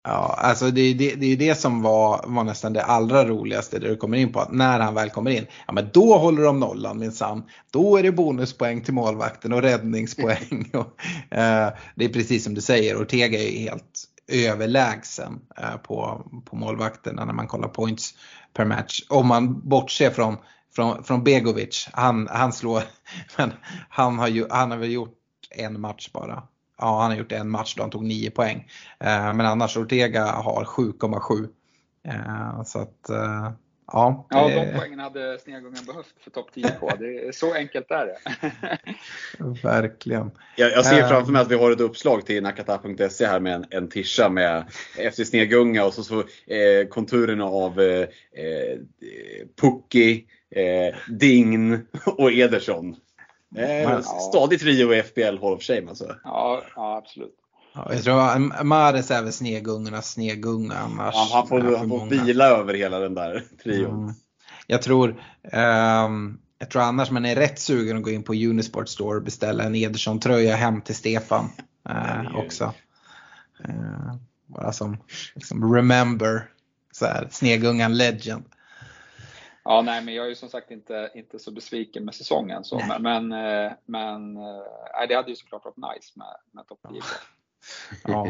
Ja, 0.08 0.36
alltså 0.38 0.72
det, 0.72 0.94
det, 0.94 1.16
det 1.16 1.26
är 1.26 1.30
ju 1.30 1.36
det 1.36 1.56
som 1.56 1.82
var, 1.82 2.26
var 2.28 2.44
nästan 2.44 2.74
det 2.74 2.84
allra 2.84 3.26
roligaste 3.26 3.80
där 3.80 3.90
du 3.90 3.96
kommer 3.96 4.18
in 4.18 4.34
på 4.34 4.40
att 4.40 4.52
när 4.52 4.80
han 4.80 4.94
väl 4.94 5.10
kommer 5.10 5.32
in, 5.32 5.46
ja 5.68 5.74
men 5.74 5.90
då 5.94 6.18
håller 6.18 6.44
de 6.44 6.60
nollan 6.60 7.00
minsann. 7.00 7.44
Då 7.72 7.98
är 7.98 8.04
det 8.04 8.12
bonuspoäng 8.12 8.82
till 8.82 8.94
målvakten 8.94 9.54
och 9.54 9.62
räddningspoäng. 9.62 10.70
Och, 10.74 11.04
eh, 11.38 11.70
det 11.96 12.06
är 12.06 12.10
precis 12.10 12.44
som 12.44 12.54
du 12.54 12.62
säger, 12.62 13.02
Ortega 13.02 13.40
är 13.40 13.52
ju 13.52 13.60
helt 13.60 14.04
överlägsen 14.28 15.40
eh, 15.58 15.78
på, 15.78 16.26
på 16.46 16.56
målvakterna 16.56 17.26
när 17.26 17.34
man 17.34 17.48
kollar 17.48 17.68
points 17.68 18.14
per 18.54 18.66
match. 18.66 19.02
Om 19.10 19.28
man 19.28 19.70
bortser 19.70 20.10
från, 20.10 20.38
från, 20.76 21.04
från 21.04 21.24
Begovic, 21.24 21.90
han, 21.94 22.28
han 22.32 22.54
slår, 22.54 22.84
men 23.38 23.54
han 23.90 24.20
har, 24.20 24.28
ju, 24.28 24.48
han 24.50 24.72
har 24.72 24.78
väl 24.78 24.92
gjort 24.92 25.18
en 25.58 25.82
match 25.82 26.10
bara. 26.14 26.44
Ja, 26.78 27.02
han 27.02 27.12
har 27.12 27.18
gjort 27.18 27.32
en 27.32 27.50
match 27.50 27.76
då 27.76 27.84
han 27.84 27.92
tog 27.92 28.04
9 28.04 28.32
poäng. 28.32 28.68
Eh, 29.00 29.34
men 29.34 29.42
annars 29.42 29.78
Ortega 29.78 30.26
har 30.26 30.64
7,7. 30.64 31.48
Eh, 32.08 32.64
så 32.64 32.80
att 32.80 33.10
eh, 33.10 33.52
ja. 33.88 34.28
Ja, 34.30 34.48
de 34.48 34.78
poängen 34.78 35.00
hade 35.00 35.40
Snegungan 35.40 35.86
behövt 35.86 36.14
för 36.24 36.32
topp 36.32 36.50
10K. 36.56 36.98
Det 37.00 37.28
är, 37.28 37.32
så 37.32 37.54
enkelt 37.54 37.92
är 37.92 38.06
det. 38.06 38.18
Verkligen. 39.64 40.32
Jag, 40.56 40.72
jag 40.72 40.86
ser 40.86 41.08
framför 41.08 41.32
mig 41.32 41.42
att 41.42 41.52
vi 41.52 41.56
har 41.56 41.72
ett 41.72 41.82
uppslag 41.82 42.26
till 42.26 42.44
nakata.se 42.44 43.26
här 43.26 43.40
med 43.40 43.54
en, 43.54 43.66
en 43.70 43.90
tischa 43.90 44.30
med 44.30 44.66
efter 44.98 45.24
Snegunga 45.24 45.86
och 45.86 45.94
så, 45.94 46.04
så 46.04 46.20
eh, 46.20 46.88
konturerna 46.90 47.46
av 47.46 47.82
eh, 47.82 48.02
eh, 48.02 48.78
Pucki, 49.62 50.26
eh, 50.56 50.96
Dign 51.10 51.88
och 52.06 52.32
Ederson. 52.32 52.96
Eh, 53.58 53.90
Men- 53.90 54.04
stadig 54.04 54.60
trio 54.60 54.94
i 54.94 55.00
FBL 55.04 55.38
Hall 55.42 55.54
of 55.54 55.64
Shame 55.64 55.90
alltså. 55.90 56.16
Ja, 56.24 56.64
ja 56.76 56.98
absolut. 56.98 57.36
Ja, 57.74 57.94
jag 57.94 58.04
tror 58.04 58.64
Mares 58.64 59.12
är 59.12 59.24
väl 59.24 59.34
snegungarnas 59.34 60.12
snegunga 60.12 60.74
annars. 60.74 61.16
Han, 61.16 61.28
han 61.32 61.48
får, 61.48 61.78
han 61.78 61.90
får 61.90 62.06
vila 62.06 62.46
över 62.46 62.74
hela 62.74 63.00
den 63.00 63.14
där 63.14 63.44
trion. 63.64 64.04
Mm. 64.04 64.14
Jag 64.68 64.82
tror, 64.82 65.24
ehm, 65.52 66.38
jag 66.60 66.70
tror 66.70 66.82
annars 66.82 67.12
man 67.12 67.26
är 67.26 67.36
rätt 67.36 67.60
sugen 67.60 67.98
att 67.98 68.04
gå 68.04 68.10
in 68.10 68.24
på 68.24 68.34
Unisport 68.34 68.90
Store 68.90 69.18
och 69.18 69.24
beställa 69.24 69.64
en 69.64 69.76
Ederson-tröja 69.76 70.56
hem 70.56 70.82
till 70.82 70.96
Stefan 70.96 71.50
eh, 71.90 72.38
också. 72.38 72.74
Eh, 73.64 74.16
bara 74.46 74.72
som 74.72 74.98
liksom 75.36 75.76
remember, 75.76 76.50
så 76.92 77.06
här, 77.06 77.28
Snegungan 77.32 77.98
legend. 77.98 78.46
Ja, 79.66 79.82
nej, 79.82 80.02
men 80.02 80.14
jag 80.14 80.26
är 80.26 80.30
ju 80.30 80.36
som 80.36 80.50
sagt 80.50 80.72
inte, 80.72 81.12
inte 81.16 81.40
så 81.40 81.52
besviken 81.52 82.06
med 82.06 82.16
säsongen. 82.16 82.64
Så, 82.64 82.78
Nej. 82.78 83.00
men 83.00 83.28
men 83.86 84.38
eh, 84.38 84.62
nej, 84.94 85.08
det 85.10 85.16
hade 85.16 85.30
ju 85.30 85.36
såklart 85.36 85.66
varit 85.66 85.96
nice 85.96 86.12
med, 86.16 86.28
med 86.52 86.68
topp 86.68 86.80
10. 86.90 87.02
Ja. 88.04 88.28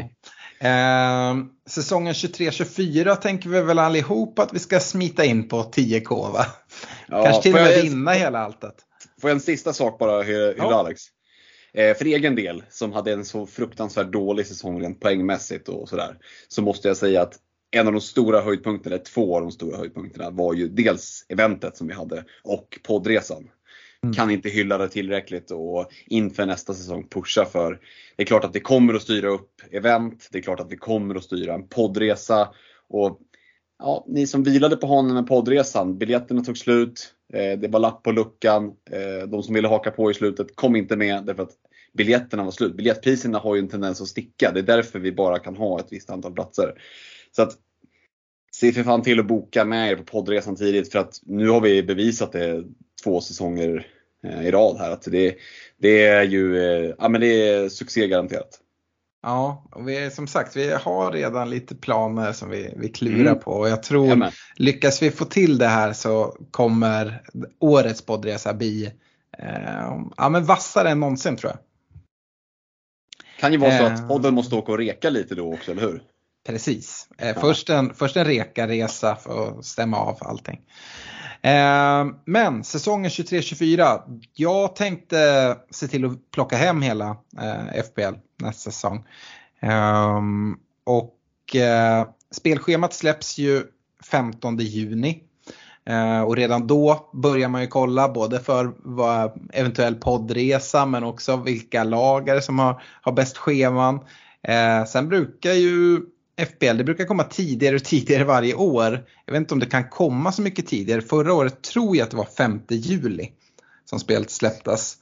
Eh, 0.68 1.36
säsongen 1.66 2.12
23-24 2.12 3.14
tänker 3.16 3.48
vi 3.48 3.60
väl 3.60 3.78
allihop 3.78 4.38
att 4.38 4.52
vi 4.54 4.58
ska 4.58 4.80
smita 4.80 5.24
in 5.24 5.48
på 5.48 5.62
10K 5.62 6.32
va? 6.32 6.46
Ja, 7.08 7.24
Kanske 7.24 7.42
till 7.42 7.54
och 7.54 7.60
med 7.60 7.72
jag- 7.72 7.82
vinna 7.82 8.10
hela 8.12 8.38
alltet. 8.38 8.74
Får 9.20 9.30
jag 9.30 9.34
en 9.34 9.40
sista 9.40 9.72
sak 9.72 9.98
bara 9.98 10.22
hylla 10.22 10.54
Ja. 10.56 10.74
Alex? 10.74 11.02
Eh, 11.74 11.96
för 11.96 12.04
egen 12.04 12.34
del, 12.34 12.62
som 12.70 12.92
hade 12.92 13.12
en 13.12 13.24
så 13.24 13.46
fruktansvärt 13.46 14.12
dålig 14.12 14.46
säsong 14.46 14.80
rent 14.82 15.00
poängmässigt 15.00 15.68
och 15.68 15.88
sådär. 15.88 16.18
Så 16.48 16.62
måste 16.62 16.88
jag 16.88 16.96
säga 16.96 17.22
att 17.22 17.34
en 17.70 17.86
av 17.86 17.92
de 17.92 18.00
stora 18.00 18.40
höjdpunkterna, 18.40 18.96
eller 18.96 19.04
två 19.04 19.36
av 19.36 19.42
de 19.42 19.50
stora 19.50 19.76
höjdpunkterna 19.76 20.30
var 20.30 20.54
ju 20.54 20.68
dels 20.68 21.26
eventet 21.28 21.76
som 21.76 21.86
vi 21.86 21.94
hade 21.94 22.24
och 22.42 22.78
poddresan. 22.82 23.48
Kan 24.16 24.30
inte 24.30 24.48
hylla 24.48 24.78
det 24.78 24.88
tillräckligt 24.88 25.50
och 25.50 25.90
inför 26.06 26.46
nästa 26.46 26.74
säsong 26.74 27.08
pusha 27.08 27.44
för. 27.44 27.80
Det 28.16 28.22
är 28.22 28.26
klart 28.26 28.44
att 28.44 28.56
vi 28.56 28.60
kommer 28.60 28.94
att 28.94 29.02
styra 29.02 29.28
upp 29.28 29.50
event, 29.70 30.28
det 30.32 30.38
är 30.38 30.42
klart 30.42 30.60
att 30.60 30.72
vi 30.72 30.76
kommer 30.76 31.14
att 31.14 31.24
styra 31.24 31.54
en 31.54 31.68
poddresa. 31.68 32.48
Och 32.88 33.20
ja, 33.78 34.04
ni 34.08 34.26
som 34.26 34.42
vilade 34.42 34.76
på 34.76 34.86
hanen 34.86 35.14
med 35.14 35.26
poddresan, 35.26 35.98
biljetterna 35.98 36.44
tog 36.44 36.58
slut, 36.58 37.14
eh, 37.32 37.58
det 37.58 37.68
var 37.68 37.80
lapp 37.80 38.02
på 38.02 38.12
luckan. 38.12 38.72
Eh, 38.90 39.28
de 39.28 39.42
som 39.42 39.54
ville 39.54 39.68
haka 39.68 39.90
på 39.90 40.10
i 40.10 40.14
slutet 40.14 40.56
kom 40.56 40.76
inte 40.76 40.96
med 40.96 41.24
därför 41.24 41.42
att 41.42 41.54
biljetterna 41.92 42.44
var 42.44 42.50
slut. 42.50 42.76
Biljettpriserna 42.76 43.38
har 43.38 43.54
ju 43.54 43.58
en 43.58 43.68
tendens 43.68 44.00
att 44.00 44.08
sticka. 44.08 44.50
Det 44.54 44.60
är 44.60 44.76
därför 44.76 44.98
vi 44.98 45.12
bara 45.12 45.38
kan 45.38 45.56
ha 45.56 45.80
ett 45.80 45.88
visst 45.90 46.10
antal 46.10 46.32
platser. 46.32 46.74
Så 47.36 47.42
att 47.42 47.52
se 48.52 48.72
för 48.72 48.82
fan 48.82 49.02
till 49.02 49.20
att 49.20 49.26
boka 49.26 49.64
med 49.64 49.90
er 49.90 49.96
på 49.96 50.02
poddresan 50.04 50.56
tidigt 50.56 50.92
för 50.92 50.98
att 50.98 51.20
nu 51.26 51.48
har 51.48 51.60
vi 51.60 51.82
bevisat 51.82 52.32
det 52.32 52.64
två 53.04 53.20
säsonger 53.20 53.86
eh, 54.24 54.46
i 54.46 54.50
rad 54.50 54.76
här. 54.78 54.90
Att 54.90 55.02
det, 55.02 55.36
det 55.78 56.06
är 56.06 56.22
ju 56.22 56.56
eh, 56.58 56.94
ja, 56.98 57.08
men 57.08 57.20
det 57.20 57.48
är 57.48 57.68
succé 57.68 58.08
garanterat. 58.08 58.60
Ja, 59.22 59.68
och 59.72 59.88
vi, 59.88 60.10
som 60.10 60.26
sagt 60.26 60.56
vi 60.56 60.70
har 60.72 61.12
redan 61.12 61.50
lite 61.50 61.74
planer 61.74 62.32
som 62.32 62.50
vi, 62.50 62.74
vi 62.76 62.88
klurar 62.88 63.30
Mm. 63.30 63.38
på 63.38 63.50
och 63.50 63.68
jag 63.68 63.82
tror 63.82 64.04
Jajamän. 64.04 64.32
lyckas 64.56 65.02
vi 65.02 65.10
få 65.10 65.24
till 65.24 65.58
det 65.58 65.66
här 65.66 65.92
så 65.92 66.36
kommer 66.50 67.22
årets 67.58 68.02
poddresa 68.02 68.54
bli 68.54 68.86
eh, 69.38 70.02
ja, 70.16 70.28
men 70.28 70.44
vassare 70.44 70.90
än 70.90 71.00
någonsin 71.00 71.36
tror 71.36 71.52
jag. 71.52 71.58
Kan 73.40 73.52
ju 73.52 73.58
vara 73.58 73.78
så 73.78 73.84
Eh. 73.84 73.94
att 73.94 74.08
podden 74.08 74.34
måste 74.34 74.54
åka 74.54 74.72
och 74.72 74.78
reka 74.78 75.10
lite 75.10 75.34
då 75.34 75.54
också, 75.54 75.70
eller 75.70 75.82
hur? 75.82 76.02
Precis. 76.46 77.08
Eh, 77.18 77.40
först, 77.40 77.70
en, 77.70 77.94
först 77.94 78.16
en 78.16 78.24
rekaresa 78.24 79.16
för 79.16 79.58
att 79.58 79.64
stämma 79.64 79.96
av 79.96 80.18
allting. 80.20 80.60
Eh, 81.42 82.06
men 82.24 82.64
säsongen 82.64 83.10
23-24. 83.10 84.20
Jag 84.34 84.76
tänkte 84.76 85.56
se 85.70 85.88
till 85.88 86.04
att 86.04 86.30
plocka 86.30 86.56
hem 86.56 86.82
hela 86.82 87.16
eh, 87.40 87.82
FPL 87.82 88.18
nästa 88.42 88.70
säsong. 88.70 89.04
Ehm, 89.60 90.56
och 90.84 91.56
eh, 91.56 92.06
spelschemat 92.30 92.94
släpps 92.94 93.38
ju 93.38 93.62
15 94.10 94.56
juni. 94.56 95.22
Eh, 95.86 96.20
och 96.20 96.36
redan 96.36 96.66
då 96.66 97.10
börjar 97.12 97.48
man 97.48 97.60
ju 97.60 97.66
kolla 97.66 98.08
både 98.08 98.40
för 98.40 98.72
vad 98.78 99.48
eventuell 99.52 99.94
poddresa 99.94 100.86
men 100.86 101.04
också 101.04 101.36
vilka 101.36 101.84
lagare 101.84 102.42
som 102.42 102.58
har, 102.58 102.82
har 103.02 103.12
bäst 103.12 103.36
scheman. 103.36 104.00
Eh, 104.42 104.84
sen 104.84 105.08
brukar 105.08 105.52
ju 105.52 106.00
FPL, 106.36 106.76
det 106.76 106.84
brukar 106.84 107.04
komma 107.04 107.24
tidigare 107.24 107.76
och 107.76 107.84
tidigare 107.84 108.24
varje 108.24 108.54
år. 108.54 109.06
Jag 109.24 109.32
vet 109.32 109.40
inte 109.40 109.54
om 109.54 109.60
det 109.60 109.66
kan 109.66 109.88
komma 109.88 110.32
så 110.32 110.42
mycket 110.42 110.66
tidigare. 110.66 111.02
Förra 111.02 111.34
året 111.34 111.62
tror 111.62 111.96
jag 111.96 112.04
att 112.04 112.10
det 112.10 112.16
var 112.16 112.28
5 112.38 112.60
juli 112.68 113.32
som 113.84 113.98
spelet 113.98 114.30
släpptes. 114.30 114.96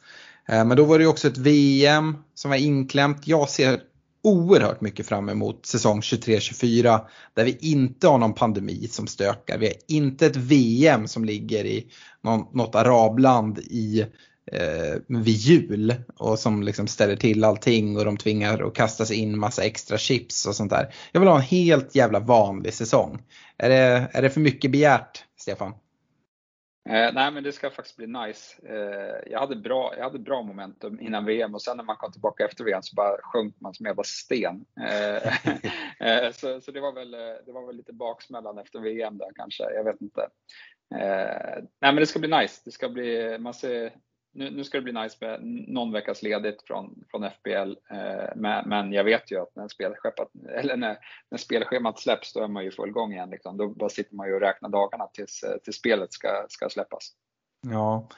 Eh, 0.49 0.65
men 0.65 0.77
då 0.77 0.85
var 0.85 0.99
det 0.99 1.05
ju 1.05 1.11
också 1.11 1.29
ett 1.29 1.39
VM 1.39 2.17
som 2.35 2.51
var 2.51 2.59
inklämt. 2.59 3.27
Jag 3.27 3.49
ser 3.49 3.81
oerhört 4.23 4.81
mycket 4.81 5.07
fram 5.07 5.29
emot 5.29 5.67
säsong 5.67 6.01
23-24 6.01 7.01
där 7.35 7.45
vi 7.45 7.59
inte 7.61 8.09
har 8.09 8.19
någon 8.19 8.35
pandemi 8.35 8.89
som 8.89 9.07
stökar. 9.07 9.59
Vi 9.59 9.67
har 9.67 9.75
inte 9.89 10.27
ett 10.27 10.37
VM 10.37 11.09
som 11.09 11.25
ligger 11.25 11.65
i 11.65 11.87
någon, 12.23 12.47
något 12.53 12.75
arabland 12.75 13.59
i 13.59 14.07
eh, 14.53 14.95
vid 15.09 15.35
jul 15.35 15.95
och 16.17 16.39
som 16.39 16.63
liksom 16.63 16.87
ställer 16.87 17.17
till 17.17 17.45
allting 17.45 17.97
och 17.97 18.05
de 18.05 18.17
tvingar 18.17 18.67
att 18.67 18.75
kasta 18.75 19.05
sig 19.05 19.17
in 19.17 19.39
massa 19.39 19.65
extra 19.65 19.99
chips 19.99 20.47
och 20.47 20.57
sånt 20.57 20.71
där. 20.71 20.95
Jag 21.13 21.21
vill 21.21 21.29
ha 21.29 21.37
en 21.37 21.43
helt 21.43 21.95
jävla 21.95 22.21
vanlig 22.21 22.75
säsong. 22.75 23.23
Är 23.59 23.69
det, 23.69 24.09
är 24.13 24.23
det 24.23 24.31
för 24.31 24.41
mycket 24.41 24.71
begärt, 24.71 25.25
Stefan? 25.37 25.75
Eh, 26.89 27.13
nej 27.15 27.31
men 27.31 27.43
det 27.43 27.53
ska 27.53 27.71
faktiskt 27.71 27.97
bli 27.97 28.07
nice. 28.07 28.69
Eh, 28.69 29.33
jag, 29.33 29.41
hade 29.41 29.57
bra, 29.57 29.95
jag 29.97 30.05
hade 30.05 30.19
bra 30.19 30.43
momentum 30.43 31.01
innan 31.01 31.25
VM 31.25 31.55
och 31.55 31.63
sen 31.63 31.77
när 31.77 31.85
man 31.85 31.97
kom 31.97 32.13
tillbaka 32.13 32.45
efter 32.45 32.65
VM 32.65 32.83
så 32.83 32.95
bara 32.95 33.17
sjönk 33.23 33.55
man 33.61 33.75
som 33.75 33.87
en 33.87 33.91
jävla 33.91 34.05
sten. 34.05 34.65
Eh, 34.81 35.27
eh, 36.09 36.33
så 36.33 36.61
så 36.61 36.71
det, 36.71 36.81
var 36.81 36.93
väl, 36.93 37.15
eh, 37.15 37.21
det 37.47 37.53
var 37.53 37.67
väl 37.67 37.77
lite 37.77 37.93
baksmällan 37.93 38.59
efter 38.59 38.81
VM 38.81 39.19
där 39.19 39.31
kanske, 39.35 39.65
jag 39.75 39.85
vet 39.85 40.01
inte. 40.01 40.21
Eh, 40.95 41.63
nej 41.81 41.93
men 41.93 41.97
det 41.97 42.07
ska 42.07 42.19
bli 42.19 42.29
nice. 42.29 42.63
Det 42.65 42.71
ska 42.71 42.89
bli, 42.89 43.39
man 43.39 43.55
ser, 43.55 43.93
nu, 44.35 44.51
nu 44.51 44.65
ska 44.65 44.79
det 44.79 44.83
bli 44.83 45.03
nice 45.03 45.17
med 45.21 45.41
någon 45.69 45.93
veckas 45.93 46.23
ledigt 46.23 46.63
från, 46.67 47.05
från 47.11 47.31
FBL. 47.31 47.77
Eh, 47.91 48.63
men, 48.67 48.93
jag 48.93 49.05
vet 49.05 49.33
ju 49.33 49.43
att 49.43 49.57
när, 49.57 49.69
spelschemat, 49.69 50.31
eller 50.59 50.77
när, 50.77 50.97
när 51.31 51.39
spelschemat 51.39 51.99
släpps 52.01 52.33
då 52.33 52.41
är 52.41 52.49
man 52.49 52.65
ju 52.65 52.71
full 52.71 52.91
gång 52.91 53.13
igen. 53.13 53.31
Liksom. 53.31 53.57
Då 53.57 53.69
bara 53.69 53.91
sitter 53.91 54.15
man 54.15 54.29
ju 54.29 54.35
och 54.35 54.41
räknar 54.41 54.69
dagarna 54.69 55.07
tills, 55.07 55.43
eh, 55.43 55.57
tills 55.57 55.77
spelet 55.77 56.13
ska, 56.13 56.29
ska 56.49 56.69
släppas. 56.69 57.13
Ja. 57.67 58.09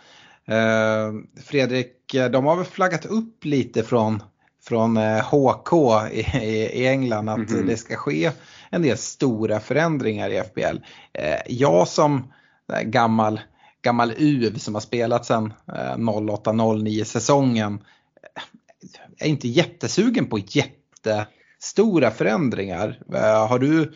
Eh, 0.55 1.13
Fredrik, 1.45 2.15
eh, 2.15 2.31
de 2.31 2.47
har 2.47 2.57
väl 2.57 2.65
flaggat 2.65 3.07
upp 3.07 3.45
lite 3.45 3.83
från, 3.83 4.23
från 4.63 4.97
eh, 4.97 5.25
HK 5.25 5.73
i, 6.13 6.21
i, 6.43 6.83
i 6.83 6.87
England 6.87 7.29
att 7.29 7.51
Mhm. 7.51 7.67
det 7.67 7.77
ska 7.77 7.97
ske 7.97 8.31
en 8.71 8.83
del 8.83 8.97
stora 8.99 9.61
förändringar 9.61 10.31
i 10.31 10.37
FBL. 10.37 10.79
Eh, 11.13 11.41
jag 11.47 11.89
som 11.89 12.33
eh, 12.73 12.81
gammal, 12.83 13.41
gammal 13.87 14.13
UV 14.19 14.59
som 14.59 14.75
har 14.75 14.81
spelat 14.81 15.27
sedan 15.27 15.53
08-09 15.67 16.99
eh, 16.99 17.05
säsongen 17.05 17.75
eh, 17.75 19.27
är 19.27 19.29
inte 19.29 19.49
jättesugen 19.49 20.27
på 20.27 20.39
jättestora 20.39 22.11
förändringar. 22.11 23.01
Eh, 23.15 23.49
har 23.49 23.59
du 23.59 23.93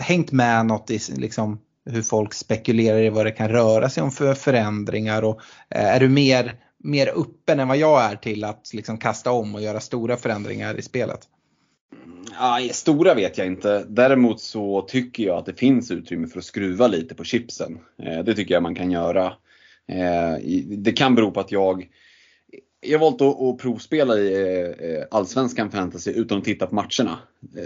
hängt 0.00 0.32
med 0.32 0.66
något 0.66 0.90
i 0.90 0.98
liksom, 1.16 1.60
hur 1.90 2.02
folk 2.02 2.34
spekulerar 2.34 2.98
i 2.98 3.08
vad 3.08 3.26
det 3.26 3.30
kan 3.30 3.48
röra 3.48 3.90
sig 3.90 4.02
om 4.02 4.10
för 4.10 4.34
förändringar 4.34 5.22
och 5.22 5.40
är 5.68 6.00
du 6.00 6.08
mer, 6.08 6.54
mer 6.78 7.08
öppen 7.08 7.60
än 7.60 7.68
vad 7.68 7.76
jag 7.76 8.02
är 8.02 8.16
till 8.16 8.44
att 8.44 8.70
liksom 8.72 8.98
kasta 8.98 9.30
om 9.30 9.54
och 9.54 9.62
göra 9.62 9.80
stora 9.80 10.16
förändringar 10.16 10.78
i 10.78 10.82
spelet? 10.82 11.20
Mm. 12.04 12.21
Ja, 12.38 12.68
stora 12.72 13.14
vet 13.14 13.38
jag 13.38 13.46
inte. 13.46 13.84
Däremot 13.88 14.40
så 14.40 14.82
tycker 14.82 15.24
jag 15.24 15.36
att 15.36 15.46
det 15.46 15.58
finns 15.58 15.90
utrymme 15.90 16.26
för 16.26 16.38
att 16.38 16.44
skruva 16.44 16.86
lite 16.86 17.14
på 17.14 17.24
chipsen. 17.24 17.78
Eh, 18.02 18.24
det 18.24 18.34
tycker 18.34 18.54
jag 18.54 18.62
man 18.62 18.74
kan 18.74 18.90
göra. 18.90 19.26
Eh, 19.88 20.38
det 20.66 20.92
kan 20.92 21.14
bero 21.14 21.30
på 21.30 21.40
att 21.40 21.52
jag 21.52 21.88
jag 22.84 22.98
har 22.98 23.10
valt 23.10 23.22
att, 23.22 23.58
provspela 23.58 24.18
i 24.18 24.64
eh, 24.78 25.04
Allsvenskan 25.10 25.70
fantasy 25.70 26.10
utan 26.10 26.38
att 26.38 26.44
titta 26.44 26.66
på 26.66 26.74
matcherna. 26.74 27.18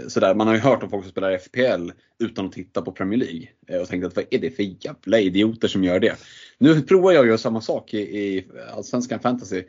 Sådär, 0.07 0.35
man 0.35 0.47
har 0.47 0.53
ju 0.53 0.59
hört 0.59 0.83
om 0.83 0.89
folk 0.89 1.03
som 1.03 1.11
spelar 1.11 1.37
FPL 1.37 1.91
utan 2.19 2.45
att 2.45 2.51
titta 2.51 2.81
på 2.81 2.91
Premier 2.91 3.19
League. 3.19 3.81
Och 3.81 3.87
tänkt 3.87 4.05
att 4.05 4.15
vad 4.15 4.25
är 4.31 4.39
det 4.39 4.51
för 4.51 4.63
jävla 4.63 5.19
idioter 5.19 5.67
som 5.67 5.83
gör 5.83 5.99
det? 5.99 6.15
Nu 6.57 6.81
provar 6.81 7.11
jag 7.11 7.21
att 7.21 7.27
göra 7.27 7.37
samma 7.37 7.61
sak 7.61 7.93
i, 7.93 8.45
Allsvenskan 8.75 9.19
fantasy. 9.19 9.63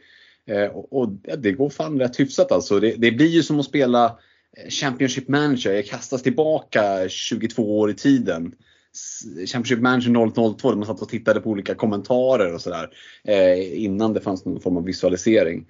Och, 0.90 1.08
det 1.38 1.52
går 1.52 1.70
fan 1.70 1.98
rätt 1.98 2.20
hyfsat 2.20 2.52
alltså. 2.52 2.80
Det, 2.80 2.94
det 2.98 3.12
blir 3.12 3.26
ju 3.26 3.42
som 3.42 3.60
att 3.60 3.66
spela 3.66 4.18
Championship 4.68 5.28
Manager. 5.28 5.72
Jag 5.72 5.86
kastas 5.86 6.22
tillbaka 6.22 7.08
22 7.08 7.78
år 7.78 7.90
i 7.90 7.94
tiden. 7.94 8.54
Championship 9.46 9.80
Manager 9.80 10.54
002 10.54 10.70
där 10.70 10.76
man 10.76 10.86
satt 10.86 11.02
och 11.02 11.08
tittade 11.08 11.40
på 11.40 11.50
olika 11.50 11.74
kommentarer 11.74 12.54
och 12.54 12.60
sådär. 12.60 12.90
Eh, 13.24 13.84
innan 13.84 14.12
det 14.12 14.20
fanns 14.20 14.44
någon 14.44 14.60
form 14.60 14.76
av 14.76 14.84
visualisering. 14.84 15.66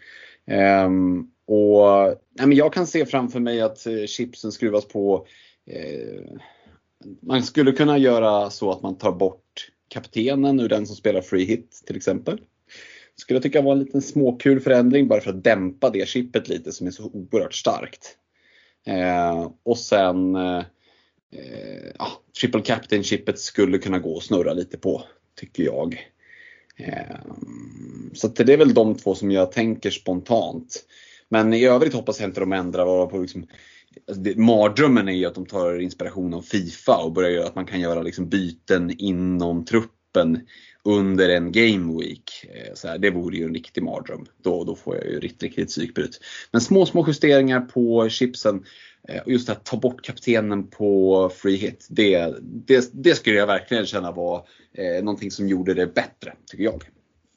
Ehm, 0.47 1.27
och, 1.47 2.07
nej, 2.39 2.47
men 2.47 2.53
jag 2.53 2.73
kan 2.73 2.87
se 2.87 3.07
framför 3.07 3.41
mig 3.41 3.61
att 3.61 3.87
eh, 3.87 4.05
chipsen 4.07 4.53
skruvas 4.53 4.89
på. 4.89 5.27
Eh, 5.71 6.41
man 7.23 7.43
skulle 7.43 7.73
kunna 7.73 7.99
göra 7.99 8.51
så 8.51 8.71
att 8.71 8.83
man 8.83 8.99
tar 8.99 9.13
bort 9.13 9.71
kaptenen 9.89 10.61
ur 10.61 10.69
den 10.69 10.87
som 10.87 10.97
spelar 10.97 11.21
free 11.21 11.45
hit 11.45 11.83
till 11.87 11.97
exempel. 11.97 12.41
Skulle 13.17 13.37
jag 13.37 13.43
tycka 13.43 13.63
var 13.63 13.73
en 13.73 13.79
liten 13.79 14.03
småkul 14.03 14.61
förändring 14.61 15.09
bara 15.09 15.21
för 15.21 15.31
att 15.31 15.45
dämpa 15.45 15.91
det 15.91 16.09
chippet 16.09 16.49
lite 16.49 16.73
som 16.73 16.87
är 16.87 16.91
så 16.91 17.05
oerhört 17.05 17.55
starkt. 17.55 18.17
Eh, 18.87 19.51
och 19.63 19.79
sen 19.79 20.37
eh, 20.37 20.63
ja, 21.99 22.09
triple 22.41 22.63
captain 22.63 23.03
chippet 23.03 23.39
skulle 23.39 23.79
kunna 23.79 23.99
gå 23.99 24.13
och 24.13 24.23
snurra 24.23 24.53
lite 24.53 24.79
på, 24.79 25.03
tycker 25.37 25.63
jag. 25.63 26.11
Eh, 26.77 27.17
så 28.13 28.27
att 28.27 28.37
det 28.37 28.53
är 28.53 28.57
väl 28.57 28.75
de 28.75 28.95
två 28.95 29.15
som 29.15 29.31
jag 29.31 29.53
tänker 29.53 29.91
spontant. 29.91 30.85
Men 31.29 31.55
i 31.55 31.65
övrigt 31.65 31.95
hoppas 31.95 32.21
jag 32.21 32.29
inte 32.29 32.41
de 32.41 32.53
ändrar 32.53 33.07
på 33.07 33.19
liksom, 33.19 33.47
alltså 34.09 34.23
det, 34.23 34.37
Mardrömmen 34.37 35.09
är 35.09 35.13
ju 35.13 35.27
att 35.27 35.35
de 35.35 35.47
tar 35.47 35.79
inspiration 35.79 36.35
av 36.35 36.43
Fifa 36.43 36.97
och 36.97 37.13
börjar 37.13 37.31
göra 37.31 37.47
att 37.47 37.55
man 37.55 37.67
kan 37.67 37.81
göra 37.81 38.03
liksom 38.03 38.29
byten 38.29 38.91
inom 38.99 39.65
truppen 39.65 39.98
under 40.85 41.29
en 41.29 41.53
game 41.53 41.99
week. 42.01 42.47
Eh, 42.55 42.75
Så 42.75 42.89
här, 42.89 42.99
det 42.99 43.11
vore 43.11 43.37
ju 43.37 43.45
en 43.45 43.55
riktig 43.55 43.83
mardröm. 43.83 44.27
Då, 44.43 44.65
då 44.65 44.77
får 44.77 44.97
jag 44.97 45.07
ju 45.07 45.21
riktigt, 45.21 45.43
riktigt 45.43 45.69
psykbryt. 45.69 46.21
Men 46.51 46.61
små, 46.61 46.87
små 46.87 47.05
justeringar 47.07 47.61
på 47.61 48.09
chipsen. 48.09 48.65
Eh, 49.09 49.23
och 49.23 49.33
just 49.33 49.49
att 49.49 49.65
ta 49.65 49.77
bort 49.77 50.05
kaptenen 50.05 50.67
på 50.67 51.31
free 51.37 51.57
hit, 51.57 51.87
det, 51.91 52.35
det, 52.41 52.91
det 52.93 53.15
skulle 53.15 53.37
jag 53.37 53.47
verkligen 53.47 53.87
känna 53.87 54.13
var 54.13 54.47
eh, 54.75 55.05
någonting 55.05 55.31
som 55.31 55.49
gjorde 55.49 55.75
det 55.75 55.87
bättre, 55.87 56.33
tycker 56.47 56.65
jag. 56.65 56.83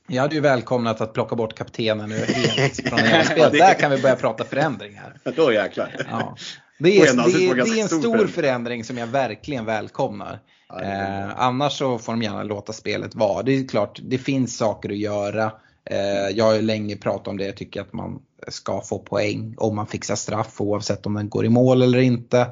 Jag 0.08 0.22
hade 0.22 0.36
ju 0.36 0.42
välkomnat 0.42 1.02
att 1.02 1.14
plocka 1.14 1.36
bort 1.36 1.56
kaptenen 1.56 2.12
helt 2.28 2.90
från 2.90 3.00
hela 3.00 3.24
spelet. 3.24 3.52
Där 3.52 3.74
kan 3.74 3.92
vi 3.92 4.02
börja 4.02 4.16
prata 4.16 4.44
förändringar. 4.44 5.20
Då 5.36 5.54
jäklar. 5.54 5.96
Ja. 6.10 6.38
Det 6.80 6.98
är, 6.98 7.56
det, 7.56 7.64
det 7.64 7.80
är 7.80 7.82
en 7.82 7.88
stor 7.88 8.28
förändring 8.28 8.84
som 8.84 8.98
jag 8.98 9.08
verkligen 9.08 9.66
välkomnar. 9.66 10.40
Eh, 10.82 11.30
annars 11.36 11.78
så 11.78 12.00
får 12.00 12.14
de 12.14 12.22
gärna 12.22 12.44
låta 12.44 12.74
spelet 12.74 13.16
vara. 13.16 13.44
Det 13.44 13.52
är 13.52 13.68
klart, 13.68 14.00
det 14.04 14.18
finns 14.18 14.58
saker 14.58 14.90
att 14.90 14.98
göra. 14.98 15.52
Eh, 15.86 16.30
jag 16.36 16.46
har 16.46 16.56
ju 16.56 16.62
länge 16.62 16.96
pratat 16.96 17.28
om 17.28 17.38
det, 17.38 17.46
jag 17.46 17.58
tycker 17.58 17.82
att 17.82 17.94
man 17.94 18.22
ska 18.48 18.82
få 18.82 19.00
poäng 19.00 19.56
om 19.58 19.76
man 19.76 19.88
fixar 19.88 20.16
straff 20.16 20.62
oavsett 20.62 21.06
om 21.06 21.14
den 21.14 21.30
går 21.30 21.46
i 21.46 21.50
mål 21.50 21.82
eller 21.82 22.00
inte. 22.00 22.48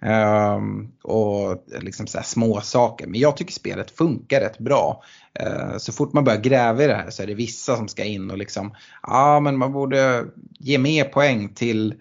Um, 0.00 0.92
och 1.02 1.64
liksom 1.80 2.06
så 2.06 2.22
små 2.22 2.60
saker. 2.60 3.06
Men 3.06 3.20
jag 3.20 3.36
tycker 3.36 3.52
spelet 3.52 3.90
funkar 3.90 4.40
rätt 4.40 4.58
bra. 4.58 5.02
Uh, 5.42 5.78
så 5.78 5.92
fort 5.92 6.12
man 6.12 6.24
börjar 6.24 6.40
gräva 6.40 6.84
i 6.84 6.86
det 6.86 6.94
här 6.94 7.10
så 7.10 7.22
är 7.22 7.26
det 7.26 7.34
vissa 7.34 7.76
som 7.76 7.88
ska 7.88 8.04
in 8.04 8.30
och 8.30 8.38
liksom, 8.38 8.70
ja 9.02 9.36
ah, 9.36 9.40
men 9.40 9.56
man 9.56 9.72
borde 9.72 10.24
ge 10.58 10.78
mer 10.78 11.04
poäng 11.04 11.48
till 11.48 11.94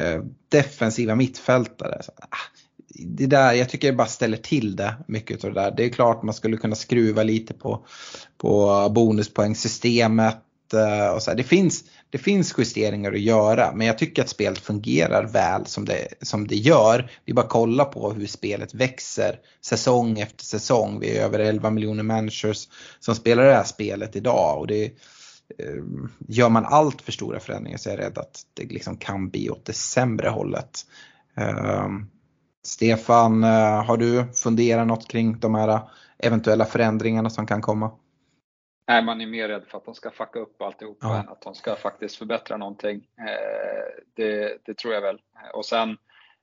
uh, 0.00 0.24
defensiva 0.48 1.14
mittfältare. 1.14 2.02
Så, 2.02 2.12
ah, 2.18 2.53
det 2.98 3.26
där, 3.26 3.52
jag 3.52 3.68
tycker 3.68 3.88
det 3.88 3.96
bara 3.96 4.06
ställer 4.06 4.36
till 4.36 4.76
det 4.76 4.94
mycket 5.08 5.44
av 5.44 5.54
det 5.54 5.60
där. 5.60 5.74
Det 5.76 5.84
är 5.84 5.88
klart 5.88 6.22
man 6.22 6.34
skulle 6.34 6.56
kunna 6.56 6.74
skruva 6.74 7.22
lite 7.22 7.54
på, 7.54 7.86
på 8.38 8.88
bonuspoängsystemet. 8.94 10.38
Eh, 10.72 11.14
och 11.14 11.22
så 11.22 11.30
här. 11.30 11.36
Det, 11.36 11.42
finns, 11.42 11.84
det 12.10 12.18
finns 12.18 12.54
justeringar 12.58 13.12
att 13.12 13.20
göra 13.20 13.72
men 13.74 13.86
jag 13.86 13.98
tycker 13.98 14.22
att 14.22 14.28
spelet 14.28 14.58
fungerar 14.58 15.26
väl 15.26 15.66
som 15.66 15.84
det, 15.84 16.08
som 16.22 16.46
det 16.46 16.56
gör. 16.56 17.10
Vi 17.24 17.32
bara 17.32 17.46
kolla 17.46 17.84
på 17.84 18.12
hur 18.12 18.26
spelet 18.26 18.74
växer 18.74 19.38
säsong 19.60 20.18
efter 20.18 20.44
säsong. 20.44 21.00
Vi 21.00 21.16
är 21.16 21.24
över 21.24 21.38
11 21.38 21.70
miljoner 21.70 22.02
människor 22.02 22.54
som 23.00 23.14
spelar 23.14 23.44
det 23.44 23.54
här 23.54 23.64
spelet 23.64 24.16
idag. 24.16 24.58
Och 24.58 24.66
det, 24.66 24.84
eh, 24.84 25.82
gör 26.28 26.48
man 26.48 26.64
allt 26.64 27.02
för 27.02 27.12
stora 27.12 27.40
förändringar 27.40 27.78
så 27.78 27.90
är 27.90 27.94
jag 27.94 28.04
rädd 28.04 28.18
att 28.18 28.42
det 28.54 28.64
liksom 28.64 28.96
kan 28.96 29.28
bli 29.28 29.50
åt 29.50 29.64
det 29.64 29.72
sämre 29.72 30.28
hållet. 30.28 30.80
Ehm, 31.36 32.06
Stefan, 32.66 33.44
eh, 33.44 33.84
har 33.84 33.96
du 33.96 34.24
funderat 34.32 34.86
något 34.86 35.08
kring 35.08 35.40
de 35.40 35.54
här 35.54 35.80
eventuella 36.18 36.64
förändringarna 36.64 37.30
som 37.30 37.46
kan 37.46 37.62
komma? 37.62 37.90
Nej, 38.88 39.02
man 39.02 39.20
är 39.20 39.26
mer 39.26 39.48
rädd 39.48 39.64
för 39.66 39.78
att 39.78 39.84
de 39.84 39.94
ska 39.94 40.10
fucka 40.10 40.38
upp 40.38 40.62
alltihop 40.62 40.98
ja. 41.00 41.20
än 41.20 41.28
att 41.28 41.42
de 41.42 41.54
ska 41.54 41.76
faktiskt 41.76 42.16
förbättra 42.16 42.56
någonting. 42.56 43.06
Eh, 43.18 44.02
det, 44.14 44.58
det, 44.64 44.78
tror 44.78 44.94
jag 44.94 45.00
väl. 45.00 45.20
Och 45.54 45.64
sen, 45.64 45.96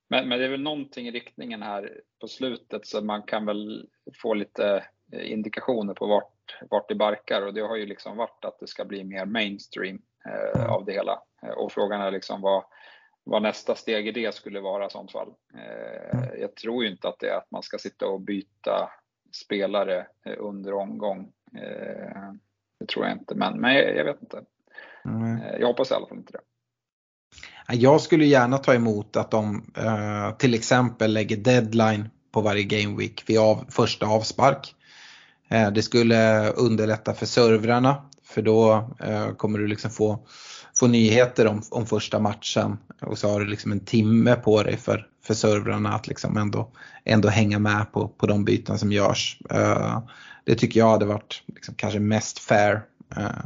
men, 0.09 0.29
men, 0.29 0.39
det 0.39 0.45
är 0.45 0.49
väl 0.49 0.61
någonting 0.61 1.07
i 1.07 1.11
riktningen 1.11 1.61
här 1.61 2.01
på 2.21 2.27
slutet 2.27 2.87
så 2.87 3.01
man 3.01 3.21
kan 3.21 3.45
väl 3.45 3.87
få 4.21 4.33
lite 4.33 4.83
indikationer 5.11 5.93
på 5.93 6.05
vart, 6.05 6.59
vart 6.69 6.89
det 6.89 6.95
barkar 6.95 7.41
och 7.41 7.53
det 7.53 7.61
har 7.61 7.75
ju 7.75 7.85
liksom 7.85 8.17
varit 8.17 8.45
att 8.45 8.59
det 8.59 8.67
ska 8.67 8.85
bli 8.85 9.03
mer 9.03 9.25
mainstream 9.25 10.01
eh, 10.25 10.65
av 10.65 10.85
det 10.85 10.91
hela. 10.91 11.19
Och 11.57 11.71
frågan 11.71 12.01
är 12.01 12.11
liksom 12.11 12.41
vad, 12.41 12.63
vad 13.23 13.41
nästa 13.41 13.75
steg 13.75 14.07
i 14.07 14.11
det 14.11 14.35
skulle 14.35 14.59
vara 14.59 14.85
i 14.85 14.89
sånt 14.89 15.11
fall. 15.11 15.33
Eh, 15.53 16.39
jag 16.39 16.55
tror 16.55 16.83
ju 16.83 16.91
inte 16.91 17.07
att 17.07 17.19
det 17.19 17.29
är 17.29 17.37
att 17.37 17.51
man 17.51 17.63
ska 17.63 17.77
sitta 17.77 18.07
och 18.07 18.21
byta 18.21 18.89
spelare 19.31 20.07
under 20.39 20.73
omgång 20.73 21.31
Eh, 21.57 22.33
det 22.79 22.85
tror 22.87 23.05
jag 23.05 23.17
inte, 23.17 23.35
men, 23.35 23.61
men 23.61 23.75
jag, 23.75 23.95
jag 23.95 24.05
vet 24.05 24.21
inte. 24.21 24.41
Mm. 25.05 25.39
Jag 25.59 25.67
hoppas 25.67 25.91
i 25.91 25.93
alla 25.93 26.07
fall 26.07 26.17
inte 26.17 26.33
det. 26.33 26.41
Jag 27.73 28.01
skulle 28.01 28.25
gärna 28.25 28.57
ta 28.57 28.73
emot 28.73 29.15
att 29.15 29.31
de 29.31 29.71
eh, 29.77 30.35
till 30.37 30.53
exempel 30.53 31.13
lägger 31.13 31.37
deadline 31.37 32.09
på 32.31 32.41
varje 32.41 32.63
game 32.63 32.97
week 32.97 33.29
vid 33.29 33.39
av, 33.39 33.65
första 33.69 34.05
avspark. 34.07 34.75
Eh, 35.49 35.71
det 35.71 35.81
skulle 35.81 36.49
underlätta 36.49 37.13
för 37.13 37.25
servrarna 37.25 38.09
för 38.23 38.41
då 38.41 38.89
eh, 38.99 39.31
kommer 39.31 39.59
du 39.59 39.67
liksom 39.67 39.91
få, 39.91 40.27
få 40.81 40.87
nyheter 40.87 41.47
om, 41.47 41.61
om 41.69 41.85
första 41.85 42.19
matchen 42.19 42.77
och 43.01 43.17
så 43.17 43.29
har 43.29 43.39
du 43.39 43.45
liksom 43.45 43.71
en 43.71 43.79
timme 43.79 44.35
på 44.35 44.63
dig 44.63 44.77
för, 44.77 45.07
för 45.23 45.33
servrarna 45.33 45.93
att 45.93 46.07
liksom 46.07 46.37
ändå, 46.37 46.71
ändå 47.05 47.29
hänga 47.29 47.59
med 47.59 47.91
på, 47.91 48.07
på 48.07 48.27
de 48.27 48.45
byten 48.45 48.79
som 48.79 48.91
görs. 48.91 49.37
Uh, 49.53 49.99
det 50.45 50.55
tycker 50.55 50.79
jag 50.79 50.89
hade 50.89 51.05
varit 51.05 51.43
liksom 51.47 51.75
kanske 51.75 51.99
mest 51.99 52.39
fair 52.39 52.81
uh, 53.17 53.45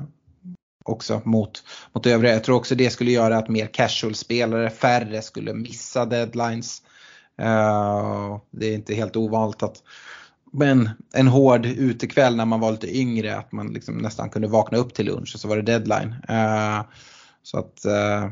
också 0.86 1.22
mot, 1.26 1.64
mot 1.94 2.06
övriga. 2.06 2.34
Jag 2.34 2.44
tror 2.44 2.56
också 2.56 2.76
det 2.76 2.90
skulle 2.90 3.12
göra 3.12 3.38
att 3.38 3.50
mer 3.50 3.68
casual-spelare, 3.68 4.70
färre 4.70 5.22
skulle 5.22 5.54
missa 5.54 6.06
deadlines. 6.06 6.82
Uh, 7.42 8.40
det 8.52 8.66
är 8.66 8.74
inte 8.74 8.96
helt 8.96 9.16
ovanligt 9.16 9.64
att 9.64 9.84
men 10.52 10.90
en 11.14 11.28
hård 11.28 11.66
utekväll 11.66 12.36
när 12.36 12.46
man 12.46 12.60
var 12.60 12.72
lite 12.72 12.98
yngre 12.98 13.38
att 13.38 13.52
man 13.52 13.74
liksom 13.74 13.98
nästan 13.98 14.30
kunde 14.30 14.48
vakna 14.48 14.78
upp 14.78 14.94
till 14.94 15.06
lunch 15.06 15.32
och 15.36 15.40
så 15.40 15.48
var 15.48 15.56
det 15.56 15.62
deadline. 15.62 16.16
Uh, 16.30 16.82
så 17.46 17.58
att, 17.58 17.86
eh, 17.86 18.30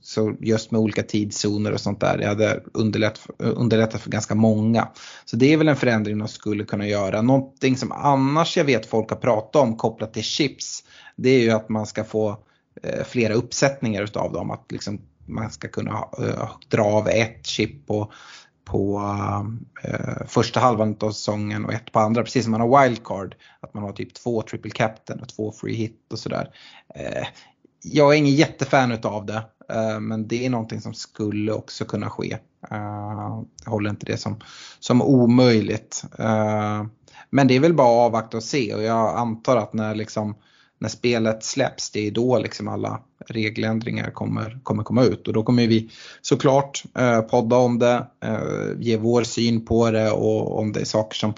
så 0.00 0.36
just 0.40 0.70
med 0.70 0.80
olika 0.80 1.02
tidszoner 1.02 1.72
och 1.72 1.80
sånt 1.80 2.00
där, 2.00 2.18
det 2.18 2.26
hade 2.26 2.62
underlättat, 2.72 3.26
underlättat 3.38 4.00
för 4.00 4.10
ganska 4.10 4.34
många. 4.34 4.88
Så 5.24 5.36
det 5.36 5.52
är 5.52 5.56
väl 5.56 5.68
en 5.68 5.76
förändring 5.76 6.18
de 6.18 6.28
skulle 6.28 6.64
kunna 6.64 6.86
göra. 6.86 7.22
Någonting 7.22 7.76
som 7.76 7.92
annars 7.92 8.56
jag 8.56 8.64
vet 8.64 8.86
folk 8.86 9.10
har 9.10 9.16
pratat 9.16 9.62
om 9.62 9.76
kopplat 9.76 10.14
till 10.14 10.22
chips, 10.22 10.84
det 11.16 11.30
är 11.30 11.40
ju 11.40 11.50
att 11.50 11.68
man 11.68 11.86
ska 11.86 12.04
få 12.04 12.38
eh, 12.82 13.04
flera 13.04 13.34
uppsättningar 13.34 14.02
utav 14.02 14.32
dem. 14.32 14.50
Att 14.50 14.72
liksom 14.72 15.00
man 15.26 15.50
ska 15.50 15.68
kunna 15.68 16.08
eh, 16.18 16.50
dra 16.68 16.84
av 16.84 17.08
ett 17.08 17.46
chip 17.46 17.86
på, 17.86 18.12
på 18.64 19.02
eh, 19.82 20.26
första 20.26 20.60
halvan 20.60 20.96
av 21.00 21.10
säsongen 21.10 21.64
och 21.64 21.72
ett 21.72 21.92
på 21.92 21.98
andra, 21.98 22.22
precis 22.22 22.44
som 22.44 22.52
man 22.52 22.60
har 22.60 22.82
wildcard. 22.82 23.34
Att 23.60 23.74
man 23.74 23.82
har 23.82 23.92
typ 23.92 24.14
två 24.14 24.42
triple 24.42 24.70
captain 24.70 25.20
och 25.20 25.28
två 25.28 25.52
free 25.52 25.74
hit 25.74 26.12
och 26.12 26.18
sådär. 26.18 26.50
Eh, 26.94 27.26
jag 27.82 28.14
är 28.14 28.18
ingen 28.18 28.34
jättefan 28.34 28.92
utav 28.92 29.26
det. 29.26 29.42
Eh, 29.68 30.00
men 30.00 30.28
det 30.28 30.46
är 30.46 30.50
någonting 30.50 30.80
som 30.80 30.94
skulle 30.94 31.52
också 31.52 31.84
kunna 31.84 32.10
ske. 32.10 32.32
Eh, 32.70 33.44
jag 33.64 33.70
håller 33.70 33.90
inte 33.90 34.06
det 34.06 34.16
som, 34.16 34.40
som 34.80 35.02
omöjligt. 35.02 36.04
Eh, 36.18 36.84
men 37.30 37.48
det 37.48 37.56
är 37.56 37.60
väl 37.60 37.74
bara 37.74 37.88
att 37.88 38.06
avvakta 38.06 38.36
och 38.36 38.42
se 38.42 38.74
och 38.74 38.82
jag 38.82 39.16
antar 39.18 39.56
att 39.56 39.72
när, 39.72 39.94
liksom, 39.94 40.34
när 40.78 40.88
spelet 40.88 41.44
släpps 41.44 41.90
det 41.90 42.06
är 42.06 42.10
då 42.10 42.38
liksom 42.38 42.68
alla 42.68 43.00
regeländringar 43.26 44.10
kommer, 44.10 44.60
kommer 44.62 44.82
komma 44.82 45.04
ut 45.04 45.28
och 45.28 45.34
då 45.34 45.42
kommer 45.42 45.66
vi 45.66 45.90
såklart 46.22 46.82
podda 47.30 47.56
om 47.56 47.78
det, 47.78 48.06
ge 48.78 48.96
vår 48.96 49.22
syn 49.22 49.66
på 49.66 49.90
det 49.90 50.10
och 50.10 50.58
om 50.58 50.72
det 50.72 50.80
är 50.80 50.84
saker 50.84 51.16
som 51.16 51.34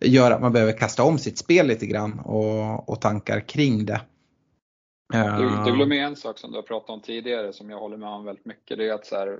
gör 0.00 0.30
att 0.30 0.40
man 0.40 0.52
behöver 0.52 0.78
kasta 0.78 1.02
om 1.02 1.18
sitt 1.18 1.38
spel 1.38 1.66
lite 1.66 1.86
grann 1.86 2.18
och, 2.18 2.88
och 2.88 3.00
tankar 3.00 3.40
kring 3.40 3.86
det. 3.86 4.00
Du, 5.12 5.64
du 5.64 5.76
glömmer 5.76 5.96
en 5.96 6.16
sak 6.16 6.38
som 6.38 6.50
du 6.50 6.56
har 6.56 6.62
pratat 6.62 6.90
om 6.90 7.02
tidigare 7.02 7.52
som 7.52 7.70
jag 7.70 7.78
håller 7.78 7.96
med 7.96 8.08
om 8.08 8.24
väldigt 8.24 8.46
mycket. 8.46 8.78
Det 8.78 8.88
är 8.88 8.94
att 8.94 9.06
så 9.06 9.16
här, 9.16 9.38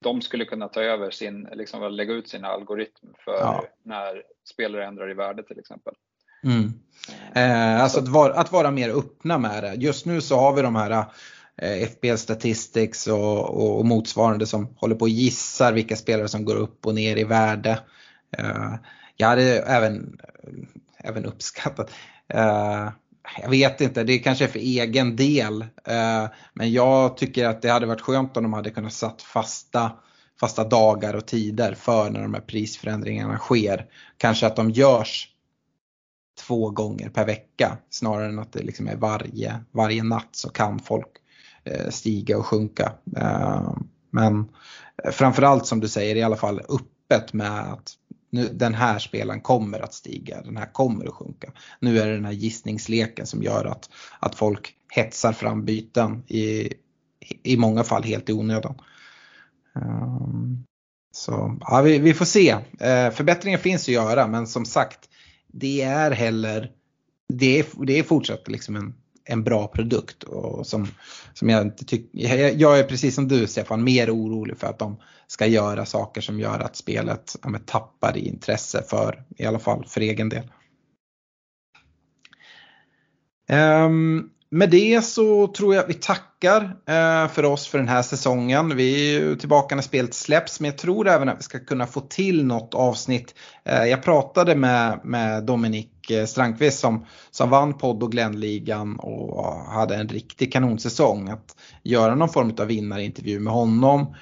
de 0.00 0.22
skulle 0.22 0.44
kunna 0.44 0.68
ta 0.68 0.82
över 0.82 1.10
sin, 1.10 1.48
liksom 1.52 1.92
lägga 1.92 2.12
ut 2.12 2.28
sin 2.28 2.44
algoritm 2.44 3.08
för 3.24 3.32
ja. 3.32 3.64
när 3.82 4.22
spelare 4.44 4.86
ändrar 4.86 5.10
i 5.10 5.14
värde 5.14 5.42
till 5.42 5.58
exempel. 5.58 5.94
Mm. 6.44 6.72
Eh, 7.34 7.82
alltså 7.82 7.98
att 7.98 8.08
vara, 8.08 8.34
att 8.34 8.52
vara, 8.52 8.70
mer 8.70 8.90
öppna 8.90 9.38
med 9.38 9.62
det. 9.62 9.74
Just 9.74 10.06
nu 10.06 10.20
så 10.20 10.36
har 10.36 10.52
vi 10.52 10.62
de 10.62 10.76
här 10.76 11.04
eh, 11.62 11.88
FBL 11.88 12.16
Statistics 12.16 13.06
och, 13.06 13.38
och, 13.38 13.78
och, 13.78 13.86
motsvarande 13.86 14.46
som 14.46 14.74
håller 14.76 14.94
på 14.94 15.02
och 15.02 15.08
gissar 15.08 15.72
vilka 15.72 15.96
spelare 15.96 16.28
som 16.28 16.44
går 16.44 16.56
upp 16.56 16.86
och 16.86 16.94
ner 16.94 17.16
i 17.16 17.24
värde. 17.24 17.80
Eh, 18.38 18.74
jag 19.16 19.28
hade 19.28 19.58
även, 19.62 20.20
även 20.98 21.24
uppskattat 21.26 21.90
eh, 22.28 22.88
jag 23.42 23.50
vet 23.50 23.80
inte, 23.80 24.04
det 24.04 24.18
kanske 24.18 24.44
är 24.44 24.48
för 24.48 24.58
egen 24.58 25.16
del. 25.16 25.62
Eh, 25.84 26.26
men 26.54 26.72
jag 26.72 27.16
tycker 27.16 27.46
att 27.46 27.62
det 27.62 27.70
hade 27.70 27.86
varit 27.86 28.00
skönt 28.00 28.36
om 28.36 28.42
de 28.42 28.52
hade 28.52 28.70
kunnat 28.70 28.92
satt 28.92 29.22
fasta, 29.22 29.92
fasta 30.40 30.64
dagar 30.64 31.14
och 31.14 31.26
tider 31.26 31.74
för 31.74 32.10
när 32.10 32.22
de 32.22 32.34
här 32.34 32.40
prisförändringarna 32.40 33.38
sker. 33.38 33.86
Kanske 34.16 34.46
att 34.46 34.56
de 34.56 34.70
görs 34.70 35.28
två 36.46 36.70
gånger 36.70 37.08
per 37.08 37.26
vecka 37.26 37.78
snarare 37.90 38.28
än 38.28 38.38
att 38.38 38.52
det 38.52 38.62
liksom 38.62 38.88
är 38.88 38.96
varje, 38.96 39.60
varje 39.70 40.02
natt 40.02 40.28
så 40.30 40.50
kan 40.50 40.78
folk 40.78 41.08
eh, 41.64 41.88
stiga 41.88 42.38
och 42.38 42.46
sjunka. 42.46 42.92
Eh, 43.16 43.72
men 44.10 44.48
framförallt 45.12 45.66
som 45.66 45.80
du 45.80 45.88
säger 45.88 46.16
i 46.16 46.22
alla 46.22 46.36
fall 46.36 46.60
öppet 46.60 47.32
med 47.32 47.72
att 47.72 47.94
nu, 48.32 48.48
den 48.48 48.74
här 48.74 48.98
spelaren 48.98 49.40
kommer 49.40 49.80
att 49.80 49.94
stiga, 49.94 50.42
den 50.42 50.56
här 50.56 50.72
kommer 50.72 51.06
att 51.06 51.14
sjunka. 51.14 51.52
Nu 51.80 51.98
är 51.98 52.06
det 52.06 52.14
den 52.14 52.24
här 52.24 52.32
gissningsleken 52.32 53.26
som 53.26 53.42
gör 53.42 53.64
att, 53.64 53.90
att 54.18 54.34
folk 54.34 54.74
hetsar 54.92 55.32
fram 55.32 55.64
byten 55.64 56.22
i, 56.28 56.72
i 57.42 57.56
många 57.56 57.84
fall 57.84 58.02
helt 58.02 58.28
i 58.28 58.32
onödan. 58.32 58.74
Um, 59.74 60.64
så 61.12 61.58
ja, 61.60 61.82
vi, 61.82 61.98
vi 61.98 62.14
får 62.14 62.24
se. 62.24 62.50
Eh, 62.80 63.06
uh, 63.06 63.12
förbättringar 63.12 63.58
finns 63.58 63.82
att 63.82 63.94
göra 63.94 64.26
men 64.26 64.46
som 64.46 64.64
sagt 64.64 65.08
det 65.46 65.82
är 65.82 66.10
heller 66.10 66.70
det 67.28 67.58
är, 67.58 67.66
det 67.86 67.98
är 67.98 68.02
fortsatt 68.02 68.48
liksom 68.48 68.76
en, 68.76 68.94
en 69.24 69.44
bra 69.44 69.66
produkt. 69.66 70.22
Och 70.22 70.66
som, 70.66 70.86
som 71.34 71.48
jag, 71.48 71.62
inte 71.62 71.84
tyck, 71.84 72.10
jag, 72.12 72.54
jag 72.54 72.78
är 72.78 72.84
precis 72.84 73.14
som 73.14 73.28
du 73.28 73.46
Stefan, 73.46 73.84
mer 73.84 74.10
orolig 74.10 74.58
för 74.58 74.66
att 74.66 74.78
de 74.78 74.96
ska 75.26 75.46
göra 75.46 75.86
saker 75.86 76.20
som 76.20 76.40
gör 76.40 76.60
att 76.60 76.76
spelet 76.76 77.36
ja, 77.42 77.58
tappar 77.66 78.16
i 78.16 78.28
intresse 78.28 78.82
för, 78.88 79.24
i 79.36 79.44
alla 79.44 79.58
fall 79.58 79.84
för 79.86 80.00
egen 80.00 80.28
del. 80.28 80.50
Um, 83.50 84.30
med 84.54 84.70
det 84.70 85.04
så 85.04 85.46
tror 85.46 85.74
jag 85.74 85.82
att 85.82 85.90
vi 85.90 85.94
tackar 85.94 86.62
eh, 86.86 87.28
för 87.28 87.44
oss 87.44 87.66
för 87.66 87.78
den 87.78 87.88
här 87.88 88.02
säsongen. 88.02 88.76
Vi 88.76 89.16
är 89.16 89.34
tillbaka 89.34 89.74
när 89.74 89.82
spelet 89.82 90.14
släpps 90.14 90.60
men 90.60 90.70
jag 90.70 90.78
tror 90.78 91.08
även 91.08 91.28
att 91.28 91.38
vi 91.38 91.42
ska 91.42 91.58
kunna 91.58 91.86
få 91.86 92.00
till 92.00 92.44
något 92.44 92.74
avsnitt. 92.74 93.34
Eh, 93.64 93.84
jag 93.84 94.02
pratade 94.02 94.54
med, 94.54 95.00
med 95.04 95.44
Dominik 95.44 95.88
Strankvist 96.02 96.20
eh, 96.20 96.32
Strandqvist 96.32 96.78
som, 96.78 97.06
som 97.30 97.50
vann 97.50 97.78
podd 97.78 98.02
och 98.02 98.12
Glennligan 98.12 98.96
och 98.96 99.54
hade 99.54 99.96
en 99.96 100.08
riktig 100.08 100.52
kanonsäsong. 100.52 101.28
Att 101.28 101.56
göra 101.82 102.14
någon 102.14 102.28
form 102.28 102.54
av 102.60 102.66
vinnarintervju 102.66 103.40
med 103.40 103.52
honom. 103.52 104.14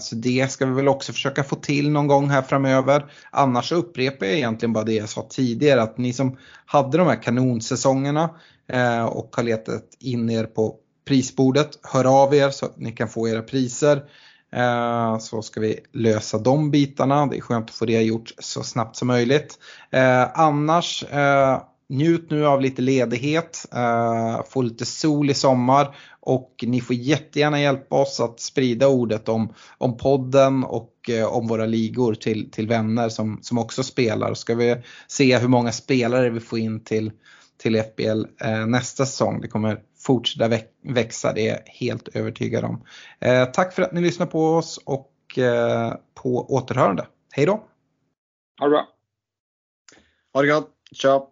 Så 0.00 0.14
det 0.14 0.52
ska 0.52 0.66
vi 0.66 0.72
väl 0.72 0.88
också 0.88 1.12
försöka 1.12 1.44
få 1.44 1.56
till 1.56 1.90
någon 1.90 2.06
gång 2.06 2.30
här 2.30 2.42
framöver. 2.42 3.04
Annars 3.30 3.72
upprepar 3.72 4.26
jag 4.26 4.34
egentligen 4.34 4.72
bara 4.72 4.84
det 4.84 4.92
jag 4.92 5.08
sa 5.08 5.26
tidigare 5.30 5.82
att 5.82 5.98
ni 5.98 6.12
som 6.12 6.38
hade 6.66 6.98
de 6.98 7.06
här 7.06 7.22
kanonsäsongerna 7.22 8.30
Eh, 8.72 9.04
och 9.04 9.36
har 9.36 9.42
letat 9.42 9.96
in 10.00 10.30
er 10.30 10.44
på 10.44 10.76
prisbordet. 11.04 11.78
Hör 11.82 12.22
av 12.22 12.34
er 12.34 12.50
så 12.50 12.66
att 12.66 12.78
ni 12.78 12.92
kan 12.92 13.08
få 13.08 13.28
era 13.28 13.42
priser. 13.42 14.02
Eh, 14.52 15.18
så 15.18 15.42
ska 15.42 15.60
vi 15.60 15.80
lösa 15.92 16.38
de 16.38 16.70
bitarna. 16.70 17.26
Det 17.26 17.36
är 17.36 17.40
skönt 17.40 17.70
att 17.70 17.76
få 17.76 17.86
det 17.86 18.02
gjort 18.02 18.34
så 18.38 18.62
snabbt 18.62 18.96
som 18.96 19.08
möjligt. 19.08 19.58
Eh, 19.90 20.40
annars 20.40 21.04
eh, 21.04 21.62
njut 21.88 22.30
nu 22.30 22.46
av 22.46 22.60
lite 22.60 22.82
ledighet, 22.82 23.66
eh, 23.74 24.42
få 24.48 24.62
lite 24.62 24.86
sol 24.86 25.30
i 25.30 25.34
sommar 25.34 25.96
och 26.20 26.64
ni 26.66 26.80
får 26.80 26.96
jättegärna 26.96 27.60
hjälpa 27.60 27.96
oss 27.96 28.20
att 28.20 28.40
sprida 28.40 28.88
ordet 28.88 29.28
om, 29.28 29.54
om 29.78 29.96
podden 29.96 30.64
och 30.64 31.10
om 31.28 31.46
våra 31.46 31.66
ligor 31.66 32.14
till, 32.14 32.50
till 32.50 32.68
vänner 32.68 33.08
som, 33.08 33.38
som 33.42 33.58
också 33.58 33.82
spelar. 33.82 34.34
Ska 34.34 34.54
vi 34.54 34.76
se 35.08 35.38
hur 35.38 35.48
många 35.48 35.72
spelare 35.72 36.30
vi 36.30 36.40
får 36.40 36.58
in 36.58 36.84
till, 36.84 37.10
till 37.62 37.82
FBL 37.82 38.24
eh, 38.40 38.66
nästa 38.66 39.06
säsong. 39.06 39.40
Det 39.40 39.48
kommer 39.48 39.82
fortsätta 39.98 40.58
växa, 40.82 41.32
det 41.32 41.48
är 41.48 41.54
jag 41.54 41.62
helt 41.66 42.08
övertygad 42.08 42.64
om. 42.64 42.84
Eh, 43.20 43.44
tack 43.44 43.72
för 43.74 43.82
att 43.82 43.92
ni 43.92 44.00
lyssnar 44.00 44.26
på 44.26 44.54
oss 44.54 44.78
och 44.86 45.38
eh, 45.38 45.94
på 46.14 46.54
återhörande. 46.54 47.06
Hej 47.32 47.46
då! 47.46 47.52
Ha 48.60 48.66
det 48.66 48.70
bra! 48.70 48.88
Ha 50.32 50.42
det 50.42 50.48
gott! 50.48 50.70
Ciao! 50.96 51.31